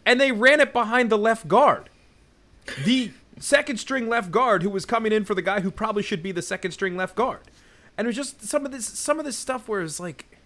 and 0.05 0.21
they 0.21 0.31
ran 0.31 0.61
it 0.61 0.71
behind 0.71 1.09
the 1.09 1.17
left 1.17 1.47
guard. 1.49 1.89
The 2.85 3.11
second 3.39 3.77
string 3.77 4.09
left 4.09 4.31
guard 4.31 4.63
who 4.63 4.69
was 4.69 4.85
coming 4.85 5.11
in 5.11 5.25
for 5.25 5.35
the 5.35 5.41
guy 5.41 5.61
who 5.61 5.71
probably 5.71 6.03
should 6.03 6.23
be 6.23 6.31
the 6.31 6.41
second 6.41 6.71
string 6.71 6.97
left 6.97 7.15
guard. 7.15 7.41
And 7.97 8.05
it 8.05 8.09
was 8.09 8.15
just 8.15 8.43
some 8.43 8.65
of 8.65 8.71
this 8.71 8.85
some 8.85 9.19
of 9.19 9.25
this 9.25 9.37
stuff 9.37 9.67
where 9.67 9.81
it's 9.81 9.99
like 9.99 10.37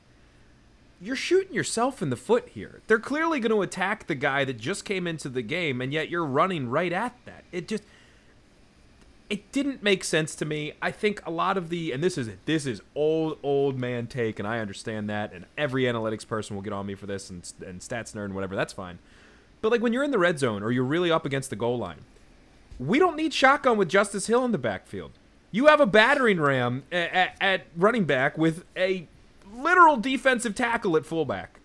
you're 1.01 1.15
shooting 1.15 1.53
yourself 1.53 2.01
in 2.01 2.11
the 2.11 2.15
foot 2.15 2.49
here. 2.49 2.81
They're 2.87 2.99
clearly 2.99 3.39
going 3.39 3.51
to 3.51 3.61
attack 3.61 4.07
the 4.07 4.15
guy 4.15 4.45
that 4.45 4.59
just 4.59 4.85
came 4.85 5.07
into 5.07 5.29
the 5.29 5.41
game, 5.41 5.81
and 5.81 5.91
yet 5.91 6.09
you're 6.09 6.25
running 6.25 6.69
right 6.69 6.93
at 6.93 7.15
that. 7.25 7.43
It 7.51 7.67
just 7.67 7.83
it 9.29 9.51
didn't 9.51 9.81
make 9.81 10.03
sense 10.03 10.35
to 10.35 10.45
me. 10.45 10.73
I 10.81 10.91
think 10.91 11.25
a 11.25 11.31
lot 11.31 11.57
of 11.57 11.69
the 11.69 11.91
and 11.91 12.03
this 12.03 12.17
is 12.17 12.29
this 12.45 12.65
is 12.65 12.81
old 12.95 13.37
old 13.41 13.79
man 13.79 14.07
take, 14.07 14.39
and 14.39 14.47
I 14.47 14.59
understand 14.59 15.09
that, 15.09 15.33
and 15.33 15.45
every 15.57 15.83
analytics 15.83 16.27
person 16.27 16.55
will 16.55 16.63
get 16.63 16.73
on 16.73 16.85
me 16.85 16.95
for 16.95 17.07
this, 17.07 17.29
and 17.29 17.51
and 17.65 17.81
stats 17.81 18.13
nerd 18.13 18.25
and 18.25 18.35
whatever. 18.35 18.55
That's 18.55 18.73
fine. 18.73 18.99
But 19.61 19.71
like 19.71 19.81
when 19.81 19.93
you're 19.93 20.03
in 20.03 20.11
the 20.11 20.19
red 20.19 20.39
zone 20.39 20.63
or 20.63 20.71
you're 20.71 20.83
really 20.83 21.11
up 21.11 21.25
against 21.25 21.49
the 21.49 21.55
goal 21.55 21.77
line, 21.77 21.99
we 22.81 22.97
don't 22.97 23.15
need 23.15 23.31
shotgun 23.31 23.77
with 23.77 23.89
Justice 23.89 24.25
Hill 24.25 24.43
in 24.43 24.51
the 24.51 24.57
backfield. 24.57 25.11
You 25.51 25.67
have 25.67 25.79
a 25.79 25.85
battering 25.85 26.39
ram 26.39 26.83
at, 26.91 27.35
at 27.39 27.67
running 27.77 28.05
back 28.05 28.37
with 28.37 28.63
a 28.75 29.07
literal 29.53 29.97
defensive 29.97 30.55
tackle 30.55 30.97
at 30.97 31.05
fullback. 31.05 31.59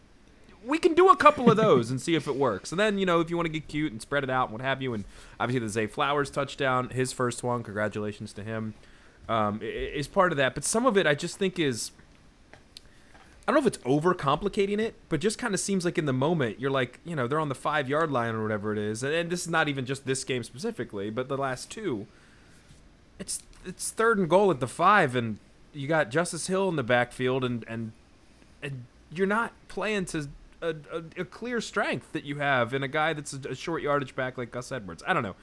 We 0.63 0.79
can 0.79 0.93
do 0.95 1.09
a 1.09 1.17
couple 1.17 1.51
of 1.51 1.57
those 1.57 1.91
and 1.91 2.01
see 2.01 2.17
if 2.17 2.27
it 2.27 2.37
works. 2.37 2.71
And 2.71 2.79
then, 2.79 2.99
you 2.99 3.07
know, 3.07 3.21
if 3.21 3.31
you 3.31 3.37
want 3.37 3.47
to 3.47 3.53
get 3.53 3.67
cute 3.67 3.93
and 3.93 4.03
spread 4.03 4.25
it 4.25 4.31
out 4.31 4.49
and 4.49 4.53
what 4.53 4.61
have 4.61 4.83
you, 4.83 4.93
and 4.93 5.05
obviously 5.41 5.61
the 5.61 5.71
Zay 5.71 5.87
Flowers 5.87 6.29
touchdown, 6.29 6.91
his 6.91 7.13
first 7.13 7.43
one, 7.43 7.63
congratulations 7.63 8.33
to 8.35 8.43
him, 8.43 8.75
um, 9.29 9.61
is 9.63 10.09
part 10.09 10.33
of 10.33 10.39
that. 10.39 10.55
But 10.55 10.65
some 10.65 10.85
of 10.85 10.99
it 10.99 11.07
I 11.07 11.15
just 11.15 11.39
think 11.39 11.59
is. 11.59 11.93
I 13.47 13.53
don't 13.53 13.63
know 13.63 13.67
if 13.69 13.75
it's 13.75 13.85
overcomplicating 13.85 14.81
it, 14.81 14.95
but 15.09 15.21
just 15.21 15.39
kind 15.39 15.55
of 15.55 15.61
seems 15.61 15.85
like 15.85 15.99
in 15.99 16.07
the 16.07 16.13
moment 16.13 16.59
you're 16.59 16.71
like, 16.71 16.99
you 17.05 17.15
know, 17.15 17.29
they're 17.29 17.39
on 17.39 17.49
the 17.49 17.55
five 17.55 17.89
yard 17.89 18.11
line 18.11 18.35
or 18.35 18.43
whatever 18.43 18.73
it 18.73 18.79
is, 18.79 19.03
and, 19.03 19.15
and 19.15 19.31
this 19.31 19.43
is 19.43 19.49
not 19.49 19.69
even 19.69 19.87
just 19.87 20.05
this 20.05 20.25
game 20.25 20.43
specifically, 20.43 21.11
but 21.11 21.29
the 21.29 21.37
last 21.37 21.71
two. 21.71 22.07
It's 23.19 23.43
it's 23.65 23.91
third 23.91 24.19
and 24.19 24.29
goal 24.29 24.51
at 24.51 24.61
the 24.61 24.67
five, 24.67 25.15
and 25.15 25.39
you 25.73 25.87
got 25.87 26.11
Justice 26.11 26.49
Hill 26.49 26.69
in 26.69 26.77
the 26.77 26.83
backfield, 26.83 27.45
and 27.45 27.65
and 27.69 27.93
and 28.63 28.85
you're 29.13 29.27
not 29.27 29.53
playing 29.69 30.07
to 30.07 30.29
a, 30.63 30.75
a, 30.93 31.21
a 31.21 31.25
clear 31.25 31.61
strength 31.61 32.13
that 32.13 32.25
you 32.25 32.37
have 32.37 32.75
in 32.75 32.83
a 32.83 32.89
guy 32.89 33.13
that's 33.13 33.33
a, 33.33 33.51
a, 33.51 33.55
short 33.55 33.83
yardage 33.83 34.17
back 34.17 34.39
like 34.39 34.51
Gus 34.51 34.73
Edwards. 34.73 35.03
I 35.07 35.13
don't 35.13 35.23
know. 35.23 35.37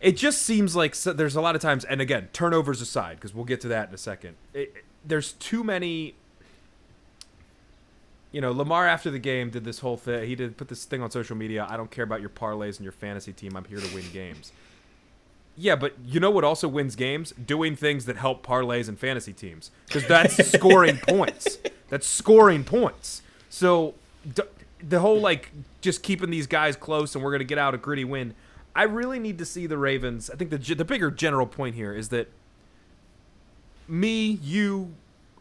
It 0.00 0.16
just 0.16 0.42
seems 0.42 0.74
like 0.74 0.94
so, 0.94 1.12
there's 1.12 1.36
a 1.36 1.40
lot 1.40 1.54
of 1.54 1.62
times, 1.62 1.84
and 1.84 2.00
again, 2.00 2.28
turnovers 2.32 2.80
aside, 2.80 3.16
because 3.16 3.34
we'll 3.34 3.44
get 3.44 3.60
to 3.62 3.68
that 3.68 3.88
in 3.88 3.94
a 3.94 3.98
second. 3.98 4.36
It, 4.52 4.84
there's 5.04 5.32
too 5.32 5.64
many. 5.64 6.14
You 8.34 8.40
know, 8.40 8.50
Lamar 8.50 8.88
after 8.88 9.12
the 9.12 9.20
game 9.20 9.50
did 9.50 9.64
this 9.64 9.78
whole 9.78 9.96
thing. 9.96 10.26
He 10.26 10.34
did 10.34 10.56
put 10.56 10.66
this 10.66 10.84
thing 10.84 11.00
on 11.00 11.08
social 11.12 11.36
media. 11.36 11.68
I 11.70 11.76
don't 11.76 11.88
care 11.88 12.02
about 12.02 12.20
your 12.20 12.30
parlays 12.30 12.78
and 12.78 12.80
your 12.80 12.90
fantasy 12.90 13.32
team. 13.32 13.56
I'm 13.56 13.64
here 13.64 13.78
to 13.78 13.94
win 13.94 14.02
games. 14.12 14.50
Yeah, 15.56 15.76
but 15.76 15.94
you 16.04 16.18
know 16.18 16.32
what 16.32 16.42
also 16.42 16.66
wins 16.66 16.96
games? 16.96 17.32
Doing 17.32 17.76
things 17.76 18.06
that 18.06 18.16
help 18.16 18.44
parlays 18.44 18.88
and 18.88 18.98
fantasy 18.98 19.32
teams. 19.32 19.70
Because 19.86 20.04
that's 20.08 20.48
scoring 20.52 20.96
points. 20.96 21.58
That's 21.90 22.08
scoring 22.08 22.64
points. 22.64 23.22
So 23.50 23.94
d- 24.34 24.42
the 24.80 24.98
whole 24.98 25.20
like 25.20 25.52
just 25.80 26.02
keeping 26.02 26.30
these 26.30 26.48
guys 26.48 26.74
close 26.74 27.14
and 27.14 27.22
we're 27.22 27.30
gonna 27.30 27.44
get 27.44 27.58
out 27.58 27.72
a 27.72 27.78
gritty 27.78 28.04
win. 28.04 28.34
I 28.74 28.82
really 28.82 29.20
need 29.20 29.38
to 29.38 29.44
see 29.44 29.68
the 29.68 29.78
Ravens. 29.78 30.28
I 30.28 30.34
think 30.34 30.50
the 30.50 30.58
the 30.74 30.84
bigger 30.84 31.12
general 31.12 31.46
point 31.46 31.76
here 31.76 31.94
is 31.94 32.08
that 32.08 32.26
me, 33.86 34.40
you, 34.42 34.92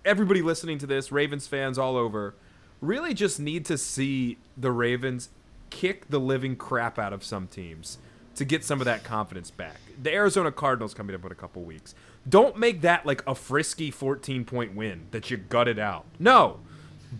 everybody 0.05 0.43
listening 0.43 0.77
to 0.77 0.85
this, 0.85 1.11
Ravens 1.11 1.47
fans 1.47 1.79
all 1.79 1.97
over, 1.97 2.35
really 2.83 3.13
just 3.13 3.39
need 3.39 3.65
to 3.65 3.77
see 3.77 4.37
the 4.57 4.71
Ravens 4.71 5.29
kick 5.69 6.09
the 6.09 6.19
living 6.19 6.55
crap 6.55 6.99
out 6.99 7.13
of 7.13 7.23
some 7.23 7.47
teams 7.47 7.97
to 8.35 8.45
get 8.45 8.63
some 8.63 8.81
of 8.81 8.85
that 8.85 9.03
confidence 9.03 9.51
back. 9.51 9.77
The 10.01 10.13
Arizona 10.13 10.51
Cardinals 10.51 10.93
coming 10.93 11.15
up 11.15 11.23
in 11.25 11.31
a 11.31 11.35
couple 11.35 11.61
weeks. 11.63 11.95
Don't 12.27 12.57
make 12.57 12.81
that 12.81 13.05
like 13.05 13.25
a 13.27 13.35
frisky 13.35 13.91
14 13.91 14.45
point 14.45 14.75
win 14.75 15.07
that 15.11 15.31
you 15.31 15.37
gutted 15.37 15.79
out. 15.79 16.05
No. 16.19 16.59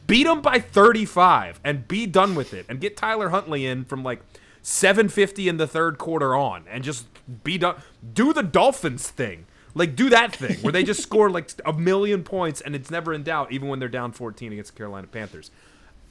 Beat 0.07 0.23
them 0.23 0.41
by 0.41 0.59
35 0.59 1.59
and 1.63 1.87
be 1.87 2.07
done 2.07 2.35
with 2.35 2.53
it 2.53 2.65
and 2.67 2.79
get 2.81 2.97
Tyler 2.97 3.29
Huntley 3.29 3.65
in 3.65 3.85
from 3.85 4.03
like 4.03 4.21
750 4.63 5.47
in 5.47 5.57
the 5.57 5.67
third 5.67 5.97
quarter 5.97 6.35
on 6.35 6.65
and 6.69 6.83
just 6.83 7.05
be 7.43 7.57
done. 7.57 7.75
Do 8.13 8.33
the 8.33 8.43
Dolphins 8.43 9.09
thing. 9.09 9.45
Like 9.75 9.95
do 9.95 10.09
that 10.09 10.35
thing 10.35 10.57
where 10.57 10.71
they 10.71 10.83
just 10.83 11.01
score 11.03 11.29
like 11.29 11.51
a 11.65 11.73
million 11.73 12.23
points 12.23 12.61
and 12.61 12.75
it's 12.75 12.91
never 12.91 13.13
in 13.13 13.23
doubt 13.23 13.51
even 13.51 13.67
when 13.67 13.79
they're 13.79 13.89
down 13.89 14.11
14 14.11 14.51
against 14.51 14.73
the 14.73 14.77
Carolina 14.77 15.07
Panthers. 15.07 15.51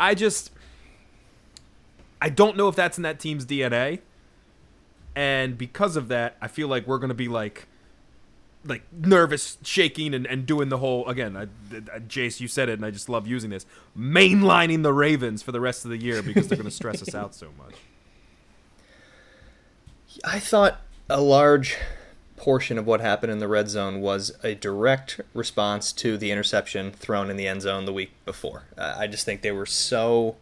I 0.01 0.15
just 0.15 0.51
I 2.21 2.29
don't 2.29 2.57
know 2.57 2.69
if 2.69 2.77
that's 2.77 2.97
in 2.97 3.03
that 3.03 3.19
team's 3.19 3.45
DNA. 3.45 4.01
And 5.15 5.59
because 5.59 5.97
of 5.97 6.09
that, 6.09 6.37
I 6.41 6.49
feel 6.49 6.69
like 6.69 6.87
we're 6.87 6.99
going 6.99 7.09
to 7.09 7.15
be 7.15 7.29
like 7.29 7.67
like 8.65 8.83
nervous, 8.93 9.59
shaking, 9.65 10.15
and, 10.15 10.25
and 10.27 10.47
doing 10.47 10.69
the 10.69 10.79
whole 10.79 11.07
again. 11.09 11.37
I, 11.37 11.43
I, 11.43 11.99
Jace, 11.99 12.41
you 12.41 12.47
said 12.47 12.69
it, 12.69 12.75
and 12.75 12.85
I 12.85 12.91
just 12.91 13.09
love 13.09 13.27
using 13.27 13.51
this 13.51 13.67
mainlining 13.99 14.85
the 14.85 14.93
Ravens 14.93 15.43
for 15.43 15.53
the 15.53 15.61
rest 15.61 15.85
of 15.85 15.91
the 15.91 15.97
year 15.97 16.23
because 16.23 16.49
they're 16.49 16.57
going 16.57 16.69
to 16.69 16.75
stress 16.75 17.03
us 17.03 17.15
out 17.15 17.35
so 17.35 17.49
much. 17.59 17.75
I 20.25 20.39
thought 20.39 20.81
a 21.09 21.21
large 21.21 21.77
portion 22.43 22.77
of 22.77 22.85
what 22.85 23.01
happened 23.01 23.31
in 23.31 23.39
the 23.39 23.47
red 23.47 23.71
zone 23.71 24.01
was 24.01 24.37
a 24.43 24.53
direct 24.57 25.21
response 25.33 25.93
to 25.93 26.19
the 26.19 26.33
interception 26.33 26.91
thrown 26.91 27.31
in 27.31 27.37
the 27.37 27.47
end 27.47 27.63
zone 27.63 27.85
the 27.85 27.93
week 27.93 28.11
before. 28.25 28.65
Uh, 28.77 28.97
I 28.99 29.07
just 29.07 29.25
think 29.25 29.43
they 29.43 29.53
were 29.53 29.65
so 29.65 30.35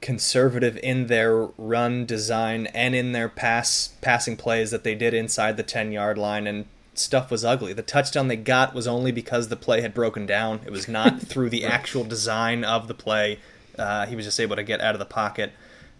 conservative 0.00 0.78
in 0.84 1.08
their 1.08 1.46
run 1.58 2.06
design 2.06 2.68
and 2.68 2.94
in 2.94 3.10
their 3.10 3.28
pass 3.28 3.94
passing 4.02 4.36
plays 4.36 4.70
that 4.70 4.84
they 4.84 4.94
did 4.94 5.12
inside 5.14 5.56
the 5.56 5.64
10 5.64 5.90
yard 5.90 6.16
line 6.16 6.46
and 6.46 6.64
stuff 6.94 7.28
was 7.28 7.44
ugly. 7.44 7.72
The 7.72 7.82
touchdown 7.82 8.28
they 8.28 8.36
got 8.36 8.72
was 8.72 8.86
only 8.86 9.10
because 9.10 9.48
the 9.48 9.56
play 9.56 9.80
had 9.80 9.94
broken 9.94 10.26
down. 10.26 10.60
It 10.64 10.70
was 10.70 10.86
not 10.86 11.20
through 11.22 11.50
the 11.50 11.64
actual 11.64 12.04
design 12.04 12.62
of 12.62 12.86
the 12.86 12.94
play. 12.94 13.40
Uh, 13.76 14.06
he 14.06 14.14
was 14.14 14.26
just 14.26 14.38
able 14.38 14.54
to 14.54 14.62
get 14.62 14.80
out 14.80 14.94
of 14.94 15.00
the 15.00 15.06
pocket. 15.06 15.54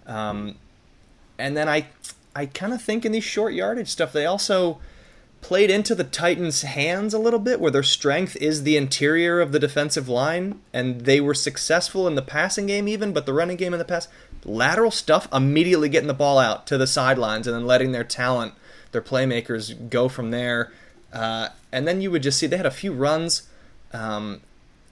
Um, 0.06 0.54
and 1.36 1.56
then 1.56 1.68
I, 1.68 1.86
I 2.34 2.46
kind 2.46 2.72
of 2.72 2.82
think 2.82 3.04
in 3.04 3.12
these 3.12 3.24
short 3.24 3.54
yardage 3.54 3.88
stuff, 3.88 4.12
they 4.12 4.26
also 4.26 4.80
played 5.40 5.68
into 5.68 5.94
the 5.94 6.04
Titans' 6.04 6.62
hands 6.62 7.12
a 7.12 7.18
little 7.18 7.38
bit, 7.38 7.60
where 7.60 7.70
their 7.70 7.82
strength 7.82 8.34
is 8.36 8.62
the 8.62 8.78
interior 8.78 9.40
of 9.40 9.52
the 9.52 9.58
defensive 9.58 10.08
line, 10.08 10.60
and 10.72 11.02
they 11.02 11.20
were 11.20 11.34
successful 11.34 12.06
in 12.08 12.14
the 12.14 12.22
passing 12.22 12.66
game 12.66 12.88
even, 12.88 13.12
but 13.12 13.26
the 13.26 13.32
running 13.34 13.58
game 13.58 13.74
in 13.74 13.78
the 13.78 13.84
pass, 13.84 14.08
lateral 14.44 14.90
stuff, 14.90 15.28
immediately 15.32 15.90
getting 15.90 16.08
the 16.08 16.14
ball 16.14 16.38
out 16.38 16.66
to 16.66 16.78
the 16.78 16.86
sidelines 16.86 17.46
and 17.46 17.54
then 17.54 17.66
letting 17.66 17.92
their 17.92 18.04
talent, 18.04 18.54
their 18.92 19.02
playmakers, 19.02 19.90
go 19.90 20.08
from 20.08 20.30
there. 20.30 20.72
Uh, 21.12 21.50
and 21.70 21.86
then 21.86 22.00
you 22.00 22.10
would 22.10 22.22
just 22.22 22.38
see 22.38 22.46
they 22.46 22.56
had 22.56 22.64
a 22.64 22.70
few 22.70 22.92
runs. 22.92 23.48
Um, 23.92 24.40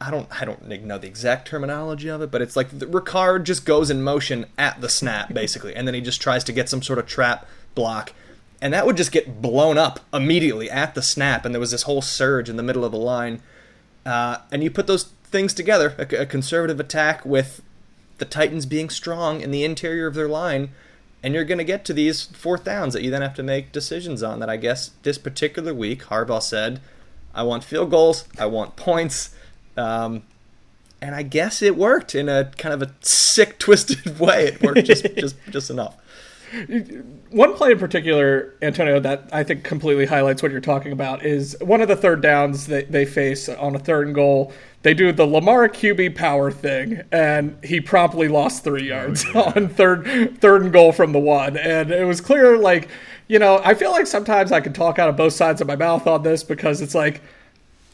I 0.02 0.10
don't 0.10 0.28
I 0.40 0.44
don't 0.44 0.68
know 0.68 0.98
the 0.98 1.06
exact 1.06 1.46
terminology 1.46 2.08
of 2.08 2.22
it, 2.22 2.30
but 2.30 2.42
it's 2.42 2.56
like 2.56 2.76
the, 2.76 2.86
Ricard 2.86 3.44
just 3.44 3.64
goes 3.64 3.88
in 3.88 4.02
motion 4.02 4.46
at 4.58 4.80
the 4.80 4.88
snap 4.88 5.32
basically, 5.34 5.74
and 5.74 5.86
then 5.86 5.94
he 5.94 6.00
just 6.00 6.20
tries 6.20 6.44
to 6.44 6.52
get 6.52 6.68
some 6.68 6.82
sort 6.82 6.98
of 6.98 7.06
trap 7.06 7.46
block, 7.74 8.12
and 8.60 8.74
that 8.74 8.84
would 8.84 8.96
just 8.96 9.12
get 9.12 9.40
blown 9.40 9.78
up 9.78 10.00
immediately 10.12 10.68
at 10.70 10.94
the 10.94 11.02
snap, 11.02 11.44
and 11.44 11.54
there 11.54 11.60
was 11.60 11.70
this 11.70 11.82
whole 11.82 12.02
surge 12.02 12.48
in 12.48 12.56
the 12.56 12.62
middle 12.62 12.84
of 12.84 12.92
the 12.92 12.98
line, 12.98 13.40
uh, 14.04 14.38
and 14.50 14.62
you 14.64 14.70
put 14.70 14.86
those 14.86 15.04
things 15.24 15.54
together, 15.54 15.94
a, 15.98 16.22
a 16.22 16.26
conservative 16.26 16.80
attack 16.80 17.24
with 17.24 17.62
the 18.18 18.24
Titans 18.24 18.66
being 18.66 18.90
strong 18.90 19.40
in 19.40 19.50
the 19.50 19.64
interior 19.64 20.06
of 20.06 20.14
their 20.14 20.28
line, 20.28 20.70
and 21.22 21.32
you're 21.32 21.44
going 21.44 21.58
to 21.58 21.64
get 21.64 21.84
to 21.84 21.92
these 21.92 22.22
fourth 22.24 22.64
downs 22.64 22.94
that 22.94 23.02
you 23.02 23.10
then 23.10 23.22
have 23.22 23.34
to 23.34 23.42
make 23.44 23.70
decisions 23.70 24.22
on. 24.22 24.40
That 24.40 24.50
I 24.50 24.56
guess 24.56 24.90
this 25.04 25.18
particular 25.18 25.72
week, 25.72 26.04
Harbaugh 26.04 26.42
said, 26.42 26.80
"I 27.32 27.44
want 27.44 27.62
field 27.62 27.90
goals, 27.90 28.24
I 28.36 28.46
want 28.46 28.74
points." 28.74 29.30
Um, 29.76 30.22
and 31.02 31.14
I 31.16 31.22
guess 31.22 31.60
it 31.60 31.76
worked 31.76 32.14
in 32.14 32.28
a 32.28 32.50
kind 32.56 32.72
of 32.72 32.80
a 32.82 32.94
sick, 33.00 33.58
twisted 33.58 34.18
way. 34.18 34.48
It 34.48 34.62
worked 34.62 34.84
just 34.84 35.04
just 35.16 35.36
just 35.50 35.70
enough. 35.70 35.96
One 37.30 37.54
play 37.54 37.72
in 37.72 37.78
particular, 37.78 38.52
Antonio, 38.60 39.00
that 39.00 39.30
I 39.32 39.42
think 39.42 39.64
completely 39.64 40.04
highlights 40.04 40.42
what 40.42 40.52
you're 40.52 40.60
talking 40.60 40.92
about 40.92 41.24
is 41.24 41.56
one 41.62 41.80
of 41.80 41.88
the 41.88 41.96
third 41.96 42.20
downs 42.20 42.66
that 42.66 42.92
they 42.92 43.06
face 43.06 43.48
on 43.48 43.74
a 43.74 43.78
third 43.78 44.06
and 44.06 44.14
goal. 44.14 44.52
They 44.82 44.92
do 44.92 45.12
the 45.12 45.24
Lamar 45.24 45.68
QB 45.70 46.14
power 46.14 46.50
thing, 46.50 47.00
and 47.10 47.56
he 47.64 47.80
promptly 47.80 48.28
lost 48.28 48.64
three 48.64 48.86
yards 48.86 49.24
oh, 49.34 49.44
yeah. 49.46 49.52
on 49.56 49.68
third 49.70 50.40
third 50.40 50.62
and 50.62 50.72
goal 50.72 50.92
from 50.92 51.12
the 51.12 51.18
one. 51.18 51.56
And 51.56 51.90
it 51.90 52.04
was 52.04 52.20
clear, 52.20 52.58
like, 52.58 52.88
you 53.28 53.38
know, 53.38 53.62
I 53.64 53.72
feel 53.72 53.90
like 53.90 54.06
sometimes 54.06 54.52
I 54.52 54.60
can 54.60 54.74
talk 54.74 54.98
out 54.98 55.08
of 55.08 55.16
both 55.16 55.32
sides 55.32 55.62
of 55.62 55.66
my 55.66 55.76
mouth 55.76 56.06
on 56.06 56.22
this 56.22 56.44
because 56.44 56.82
it's 56.82 56.94
like 56.94 57.22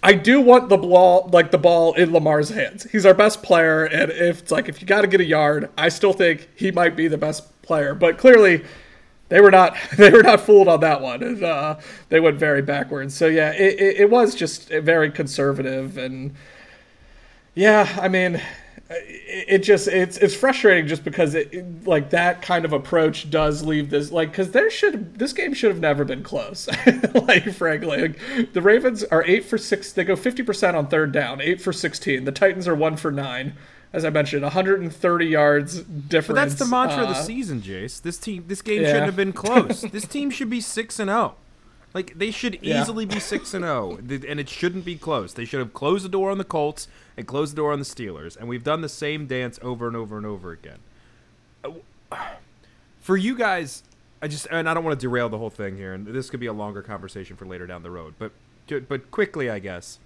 I 0.02 0.14
do 0.14 0.40
want 0.40 0.68
the 0.68 0.76
ball, 0.76 1.28
like 1.32 1.50
the 1.50 1.58
ball 1.58 1.94
in 1.94 2.12
Lamar's 2.12 2.50
hands. 2.50 2.84
He's 2.90 3.04
our 3.04 3.14
best 3.14 3.42
player, 3.42 3.84
and 3.84 4.10
if 4.12 4.40
it's 4.40 4.50
like 4.52 4.68
if 4.68 4.80
you 4.80 4.86
got 4.86 5.00
to 5.00 5.08
get 5.08 5.20
a 5.20 5.24
yard, 5.24 5.70
I 5.76 5.88
still 5.88 6.12
think 6.12 6.48
he 6.54 6.70
might 6.70 6.94
be 6.94 7.08
the 7.08 7.18
best 7.18 7.60
player. 7.62 7.94
But 7.94 8.16
clearly, 8.16 8.64
they 9.28 9.40
were 9.40 9.50
not 9.50 9.76
they 9.96 10.10
were 10.10 10.22
not 10.22 10.40
fooled 10.40 10.68
on 10.68 10.80
that 10.80 11.00
one. 11.00 11.22
And, 11.22 11.42
uh, 11.42 11.78
they 12.10 12.20
went 12.20 12.38
very 12.38 12.62
backwards. 12.62 13.14
So 13.14 13.26
yeah, 13.26 13.50
it, 13.52 13.80
it, 13.80 13.96
it 14.02 14.10
was 14.10 14.34
just 14.34 14.68
very 14.68 15.10
conservative, 15.10 15.98
and 15.98 16.34
yeah, 17.54 17.98
I 18.00 18.08
mean, 18.08 18.40
it 18.90 19.58
just 19.58 19.86
it's 19.86 20.16
it's 20.16 20.34
frustrating 20.34 20.86
just 20.86 21.04
because 21.04 21.34
it 21.34 21.86
like 21.86 22.10
that 22.10 22.40
kind 22.40 22.64
of 22.64 22.72
approach 22.72 23.30
does 23.30 23.62
leave 23.62 23.90
this 23.90 24.10
like 24.10 24.30
because 24.30 24.52
there 24.52 24.70
should 24.70 25.18
this 25.18 25.34
game 25.34 25.52
should 25.52 25.70
have 25.70 25.80
never 25.80 26.04
been 26.04 26.22
close 26.22 26.68
like 27.14 27.52
frankly 27.52 28.08
like, 28.08 28.52
the 28.54 28.62
ravens 28.62 29.04
are 29.04 29.22
eight 29.24 29.44
for 29.44 29.58
six 29.58 29.92
they 29.92 30.04
go 30.04 30.16
50% 30.16 30.74
on 30.74 30.86
third 30.86 31.12
down 31.12 31.40
eight 31.40 31.60
for 31.60 31.72
16 31.72 32.24
the 32.24 32.32
titans 32.32 32.66
are 32.66 32.74
one 32.74 32.96
for 32.96 33.12
nine 33.12 33.52
as 33.92 34.06
i 34.06 34.10
mentioned 34.10 34.42
130 34.42 35.26
yards 35.26 35.82
difference 35.82 36.26
but 36.26 36.34
that's 36.34 36.54
the 36.54 36.64
mantra 36.64 37.00
uh, 37.00 37.02
of 37.02 37.08
the 37.08 37.20
uh, 37.20 37.22
season 37.22 37.60
jace 37.60 38.00
this 38.00 38.16
team 38.16 38.44
this 38.46 38.62
game 38.62 38.80
yeah. 38.80 38.88
shouldn't 38.88 39.06
have 39.06 39.16
been 39.16 39.34
close 39.34 39.82
this 39.92 40.06
team 40.06 40.30
should 40.30 40.48
be 40.48 40.62
six 40.62 40.98
and 40.98 41.10
zero 41.10 41.18
oh. 41.18 41.34
like 41.92 42.18
they 42.18 42.30
should 42.30 42.54
easily 42.62 43.04
yeah. 43.04 43.14
be 43.14 43.20
six 43.20 43.52
and 43.52 43.64
zero, 43.64 43.98
oh, 44.00 44.14
and 44.26 44.40
it 44.40 44.48
shouldn't 44.48 44.84
be 44.84 44.96
close. 44.96 45.34
They 45.34 45.44
should 45.44 45.60
have 45.60 45.74
closed 45.74 46.04
the 46.04 46.08
door 46.08 46.30
on 46.30 46.38
the 46.38 46.44
Colts 46.44 46.86
and 47.18 47.26
close 47.26 47.50
the 47.50 47.56
door 47.56 47.72
on 47.72 47.80
the 47.80 47.84
Steelers. 47.84 48.36
And 48.36 48.48
we've 48.48 48.62
done 48.62 48.80
the 48.80 48.88
same 48.88 49.26
dance 49.26 49.58
over 49.60 49.88
and 49.88 49.96
over 49.96 50.16
and 50.16 50.24
over 50.24 50.52
again. 50.52 50.78
For 53.00 53.16
you 53.16 53.36
guys, 53.36 53.82
I 54.22 54.28
just 54.28 54.46
and 54.50 54.68
I 54.68 54.74
don't 54.74 54.84
want 54.84 54.98
to 54.98 55.04
derail 55.04 55.28
the 55.28 55.38
whole 55.38 55.50
thing 55.50 55.76
here, 55.76 55.94
and 55.94 56.06
this 56.06 56.30
could 56.30 56.40
be 56.40 56.46
a 56.46 56.52
longer 56.52 56.82
conversation 56.82 57.36
for 57.36 57.46
later 57.46 57.66
down 57.66 57.82
the 57.82 57.90
road. 57.90 58.14
But 58.18 58.32
but 58.88 59.10
quickly, 59.10 59.48
I 59.48 59.60
guess, 59.60 59.98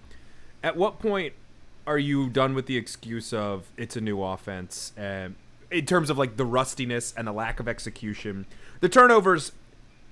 at 0.62 0.77
what 0.77 1.01
point 1.01 1.35
are 1.87 1.98
you 1.98 2.29
done 2.29 2.55
with 2.55 2.66
the 2.66 2.77
excuse 2.77 3.33
of 3.33 3.66
it's 3.77 3.96
a 3.96 4.01
new 4.01 4.22
offense 4.22 4.92
and 4.96 5.35
in 5.70 5.85
terms 5.85 6.11
of 6.11 6.18
like 6.18 6.37
the 6.37 6.44
rustiness 6.44 7.12
and 7.16 7.27
the 7.27 7.33
lack 7.33 7.59
of 7.59 7.66
execution, 7.66 8.46
the 8.81 8.88
turnovers? 8.88 9.53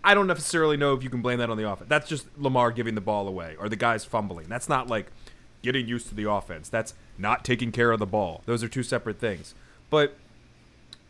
I 0.02 0.14
don't 0.14 0.26
necessarily 0.26 0.78
know 0.78 0.94
if 0.94 1.04
you 1.04 1.10
can 1.10 1.20
blame 1.20 1.38
that 1.38 1.50
on 1.50 1.58
the 1.58 1.70
offense. 1.70 1.88
That's 1.88 2.08
just 2.08 2.26
Lamar 2.38 2.72
giving 2.72 2.94
the 2.94 3.02
ball 3.02 3.28
away 3.28 3.54
or 3.60 3.68
the 3.68 3.76
guys 3.76 4.04
fumbling. 4.04 4.48
That's 4.48 4.68
not 4.68 4.88
like 4.88 5.12
getting 5.62 5.86
used 5.86 6.08
to 6.08 6.14
the 6.14 6.30
offense. 6.30 6.68
That's 6.68 6.94
not 7.18 7.44
taking 7.44 7.72
care 7.72 7.92
of 7.92 7.98
the 7.98 8.06
ball. 8.06 8.42
Those 8.46 8.62
are 8.62 8.68
two 8.68 8.82
separate 8.82 9.18
things. 9.18 9.54
But 9.90 10.16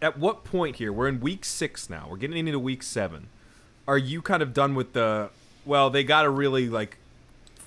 at 0.02 0.18
what 0.18 0.44
point 0.44 0.76
here, 0.76 0.92
we're 0.92 1.08
in 1.08 1.20
week 1.20 1.44
six 1.44 1.90
now, 1.90 2.08
we're 2.10 2.16
getting 2.16 2.46
into 2.46 2.58
week 2.58 2.82
seven. 2.82 3.28
Are 3.86 3.98
you 3.98 4.22
kind 4.22 4.42
of 4.42 4.54
done 4.54 4.74
with 4.74 4.92
the, 4.92 5.30
well, 5.64 5.90
they 5.90 6.04
got 6.04 6.22
to 6.22 6.30
really, 6.30 6.68
like, 6.68 6.96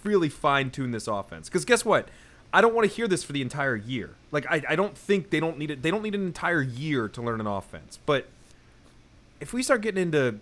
really 0.03 0.29
fine 0.29 0.71
tune 0.71 0.91
this 0.91 1.07
offense? 1.07 1.47
Because 1.47 1.65
guess 1.65 1.85
what? 1.85 2.09
I 2.53 2.61
don't 2.61 2.73
want 2.73 2.89
to 2.89 2.95
hear 2.95 3.07
this 3.07 3.23
for 3.23 3.33
the 3.33 3.41
entire 3.41 3.75
year. 3.75 4.11
Like, 4.31 4.45
I, 4.49 4.61
I 4.69 4.75
don't 4.75 4.97
think 4.97 5.29
they 5.31 5.39
don't 5.39 5.57
need 5.57 5.71
it. 5.71 5.81
They 5.81 5.91
don't 5.91 6.03
need 6.03 6.15
an 6.15 6.25
entire 6.25 6.61
year 6.61 7.07
to 7.09 7.21
learn 7.21 7.39
an 7.39 7.47
offense. 7.47 7.99
But 8.05 8.27
if 9.39 9.53
we 9.53 9.63
start 9.63 9.81
getting 9.81 10.01
into 10.01 10.39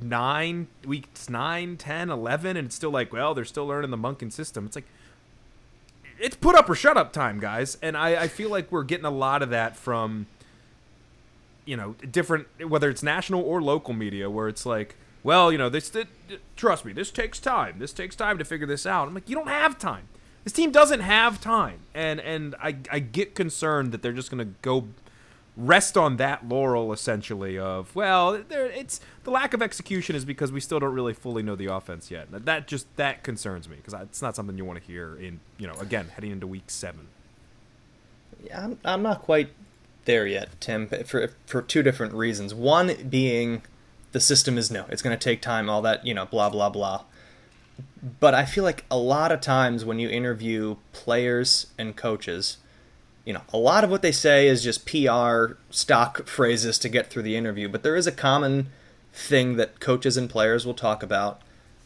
nine 0.00 0.66
weeks, 0.84 1.30
nine, 1.30 1.76
ten, 1.76 2.10
eleven, 2.10 2.56
and 2.56 2.66
it's 2.66 2.74
still 2.74 2.90
like, 2.90 3.12
well, 3.12 3.34
they're 3.34 3.44
still 3.44 3.66
learning 3.66 3.90
the 3.90 3.96
Monken 3.96 4.32
system, 4.32 4.66
it's 4.66 4.76
like, 4.76 4.86
it's 6.22 6.36
put 6.36 6.54
up 6.54 6.70
or 6.70 6.74
shut 6.74 6.96
up 6.96 7.12
time, 7.12 7.40
guys. 7.40 7.76
And 7.82 7.96
I, 7.96 8.22
I 8.22 8.28
feel 8.28 8.48
like 8.48 8.70
we're 8.70 8.84
getting 8.84 9.04
a 9.04 9.10
lot 9.10 9.42
of 9.42 9.50
that 9.50 9.76
from, 9.76 10.26
you 11.66 11.76
know, 11.76 11.96
different, 12.10 12.46
whether 12.66 12.88
it's 12.88 13.02
national 13.02 13.42
or 13.42 13.60
local 13.60 13.92
media, 13.92 14.30
where 14.30 14.48
it's 14.48 14.64
like, 14.64 14.94
well, 15.24 15.50
you 15.50 15.58
know, 15.58 15.68
this, 15.68 15.90
this 15.90 16.06
trust 16.56 16.84
me, 16.84 16.92
this 16.92 17.10
takes 17.10 17.38
time. 17.40 17.78
This 17.78 17.92
takes 17.92 18.14
time 18.14 18.38
to 18.38 18.44
figure 18.44 18.66
this 18.66 18.86
out. 18.86 19.08
I'm 19.08 19.14
like, 19.14 19.28
you 19.28 19.34
don't 19.34 19.48
have 19.48 19.78
time. 19.78 20.08
This 20.44 20.52
team 20.52 20.72
doesn't 20.72 21.00
have 21.00 21.40
time, 21.40 21.80
and 21.94 22.18
and 22.18 22.56
I 22.60 22.74
I 22.90 22.98
get 22.98 23.36
concerned 23.36 23.92
that 23.92 24.02
they're 24.02 24.12
just 24.12 24.28
gonna 24.28 24.46
go 24.60 24.88
rest 25.56 25.98
on 25.98 26.16
that 26.16 26.48
laurel 26.48 26.92
essentially 26.94 27.58
of 27.58 27.94
well 27.94 28.42
there 28.48 28.66
it's 28.66 29.00
the 29.24 29.30
lack 29.30 29.52
of 29.52 29.60
execution 29.60 30.16
is 30.16 30.24
because 30.24 30.50
we 30.50 30.60
still 30.60 30.80
don't 30.80 30.94
really 30.94 31.12
fully 31.12 31.42
know 31.42 31.54
the 31.54 31.66
offense 31.66 32.10
yet. 32.10 32.28
That 32.30 32.66
just 32.66 32.86
that 32.96 33.22
concerns 33.22 33.68
me 33.68 33.76
because 33.76 33.92
it's 34.02 34.22
not 34.22 34.34
something 34.34 34.56
you 34.56 34.64
want 34.64 34.80
to 34.80 34.84
hear 34.84 35.14
in 35.16 35.40
you 35.58 35.66
know 35.66 35.74
again 35.74 36.08
heading 36.14 36.30
into 36.32 36.46
week 36.46 36.64
seven. 36.68 37.08
Yeah 38.42 38.64
i'm, 38.64 38.78
I'm 38.84 39.02
not 39.02 39.22
quite 39.22 39.50
there 40.06 40.26
yet 40.26 40.48
tim 40.60 40.88
for 40.88 41.30
for 41.46 41.62
two 41.62 41.82
different 41.82 42.14
reasons. 42.14 42.54
One 42.54 42.94
being 43.08 43.62
the 44.12 44.20
system 44.20 44.56
is 44.56 44.70
new. 44.70 44.84
It's 44.88 45.02
going 45.02 45.16
to 45.16 45.22
take 45.22 45.42
time 45.42 45.68
all 45.68 45.82
that 45.82 46.06
you 46.06 46.14
know 46.14 46.24
blah 46.24 46.48
blah 46.48 46.70
blah. 46.70 47.04
But 48.20 48.32
i 48.32 48.46
feel 48.46 48.64
like 48.64 48.84
a 48.90 48.96
lot 48.96 49.30
of 49.30 49.42
times 49.42 49.84
when 49.84 49.98
you 49.98 50.08
interview 50.08 50.76
players 50.92 51.66
and 51.78 51.94
coaches 51.94 52.56
you 53.24 53.32
know, 53.32 53.42
a 53.52 53.58
lot 53.58 53.84
of 53.84 53.90
what 53.90 54.02
they 54.02 54.12
say 54.12 54.48
is 54.48 54.62
just 54.62 54.86
PR 54.86 55.54
stock 55.70 56.26
phrases 56.26 56.78
to 56.80 56.88
get 56.88 57.08
through 57.08 57.22
the 57.22 57.36
interview, 57.36 57.68
but 57.68 57.82
there 57.82 57.96
is 57.96 58.06
a 58.06 58.12
common 58.12 58.68
thing 59.12 59.56
that 59.56 59.80
coaches 59.80 60.16
and 60.16 60.28
players 60.28 60.66
will 60.66 60.74
talk 60.74 61.02
about 61.02 61.40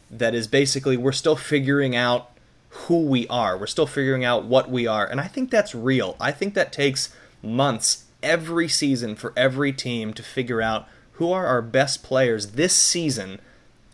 that 0.09 0.33
is 0.33 0.47
basically 0.47 0.95
we're 0.95 1.11
still 1.11 1.35
figuring 1.35 1.95
out 1.95 2.31
who 2.69 3.01
we 3.01 3.27
are. 3.27 3.57
We're 3.57 3.67
still 3.67 3.87
figuring 3.87 4.23
out 4.23 4.45
what 4.45 4.69
we 4.69 4.87
are. 4.87 5.05
And 5.05 5.19
I 5.19 5.27
think 5.27 5.51
that's 5.51 5.75
real. 5.75 6.15
I 6.19 6.31
think 6.31 6.53
that 6.53 6.71
takes 6.71 7.13
months 7.43 8.05
every 8.23 8.67
season 8.67 9.15
for 9.15 9.33
every 9.35 9.73
team 9.73 10.13
to 10.13 10.23
figure 10.23 10.61
out 10.61 10.87
who 11.13 11.31
are 11.31 11.47
our 11.47 11.61
best 11.61 12.03
players 12.03 12.51
this 12.51 12.73
season 12.73 13.39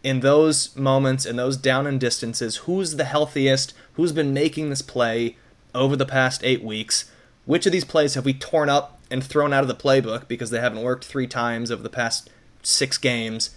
in 0.03 0.19
those 0.19 0.75
moments, 0.75 1.25
in 1.25 1.37
those 1.37 1.55
down 1.55 1.87
and 1.87 1.99
distances, 1.99 2.57
who's 2.57 2.97
the 2.97 3.05
healthiest, 3.05 3.73
who's 3.93 4.11
been 4.11 4.33
making 4.33 4.69
this 4.69 4.81
play 4.81 5.37
over 5.73 5.95
the 5.95 6.05
past 6.05 6.43
eight 6.43 6.63
weeks 6.63 7.09
which 7.45 7.65
of 7.65 7.71
these 7.71 7.85
plays 7.85 8.13
have 8.15 8.25
we 8.25 8.33
torn 8.33 8.69
up 8.69 8.99
and 9.11 9.23
thrown 9.23 9.53
out 9.53 9.63
of 9.63 9.67
the 9.67 9.75
playbook 9.75 10.27
because 10.27 10.49
they 10.49 10.59
haven't 10.59 10.81
worked 10.81 11.05
three 11.05 11.27
times 11.27 11.71
over 11.71 11.83
the 11.83 11.89
past 11.89 12.29
six 12.61 12.97
games? 12.97 13.51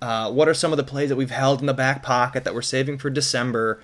Uh, 0.00 0.30
what 0.30 0.48
are 0.48 0.54
some 0.54 0.72
of 0.72 0.76
the 0.76 0.84
plays 0.84 1.08
that 1.08 1.16
we've 1.16 1.30
held 1.30 1.60
in 1.60 1.66
the 1.66 1.74
back 1.74 2.02
pocket 2.02 2.44
that 2.44 2.54
we're 2.54 2.62
saving 2.62 2.98
for 2.98 3.10
December? 3.10 3.80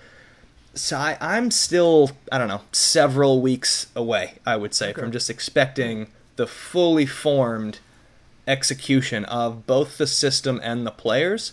So 0.75 0.97
I, 0.97 1.37
am 1.37 1.51
still, 1.51 2.13
I 2.31 2.39
don't 2.39 2.49
know, 2.49 2.63
several 2.73 3.41
weeks 3.41 3.89
away, 3.97 4.35
I 4.47 4.57
would 4.57 4.75
say, 4.75 4.91
okay. 4.91 5.01
from 5.01 5.13
just 5.13 5.31
expecting 5.31 6.09
the 6.37 6.47
fully 6.47 7.07
formed 7.07 7.81
execution 8.47 9.25
of 9.27 9.67
both 9.67 9.99
the 9.99 10.07
system 10.07 10.61
and 10.63 10.87
the 10.87 10.91
players 10.91 11.53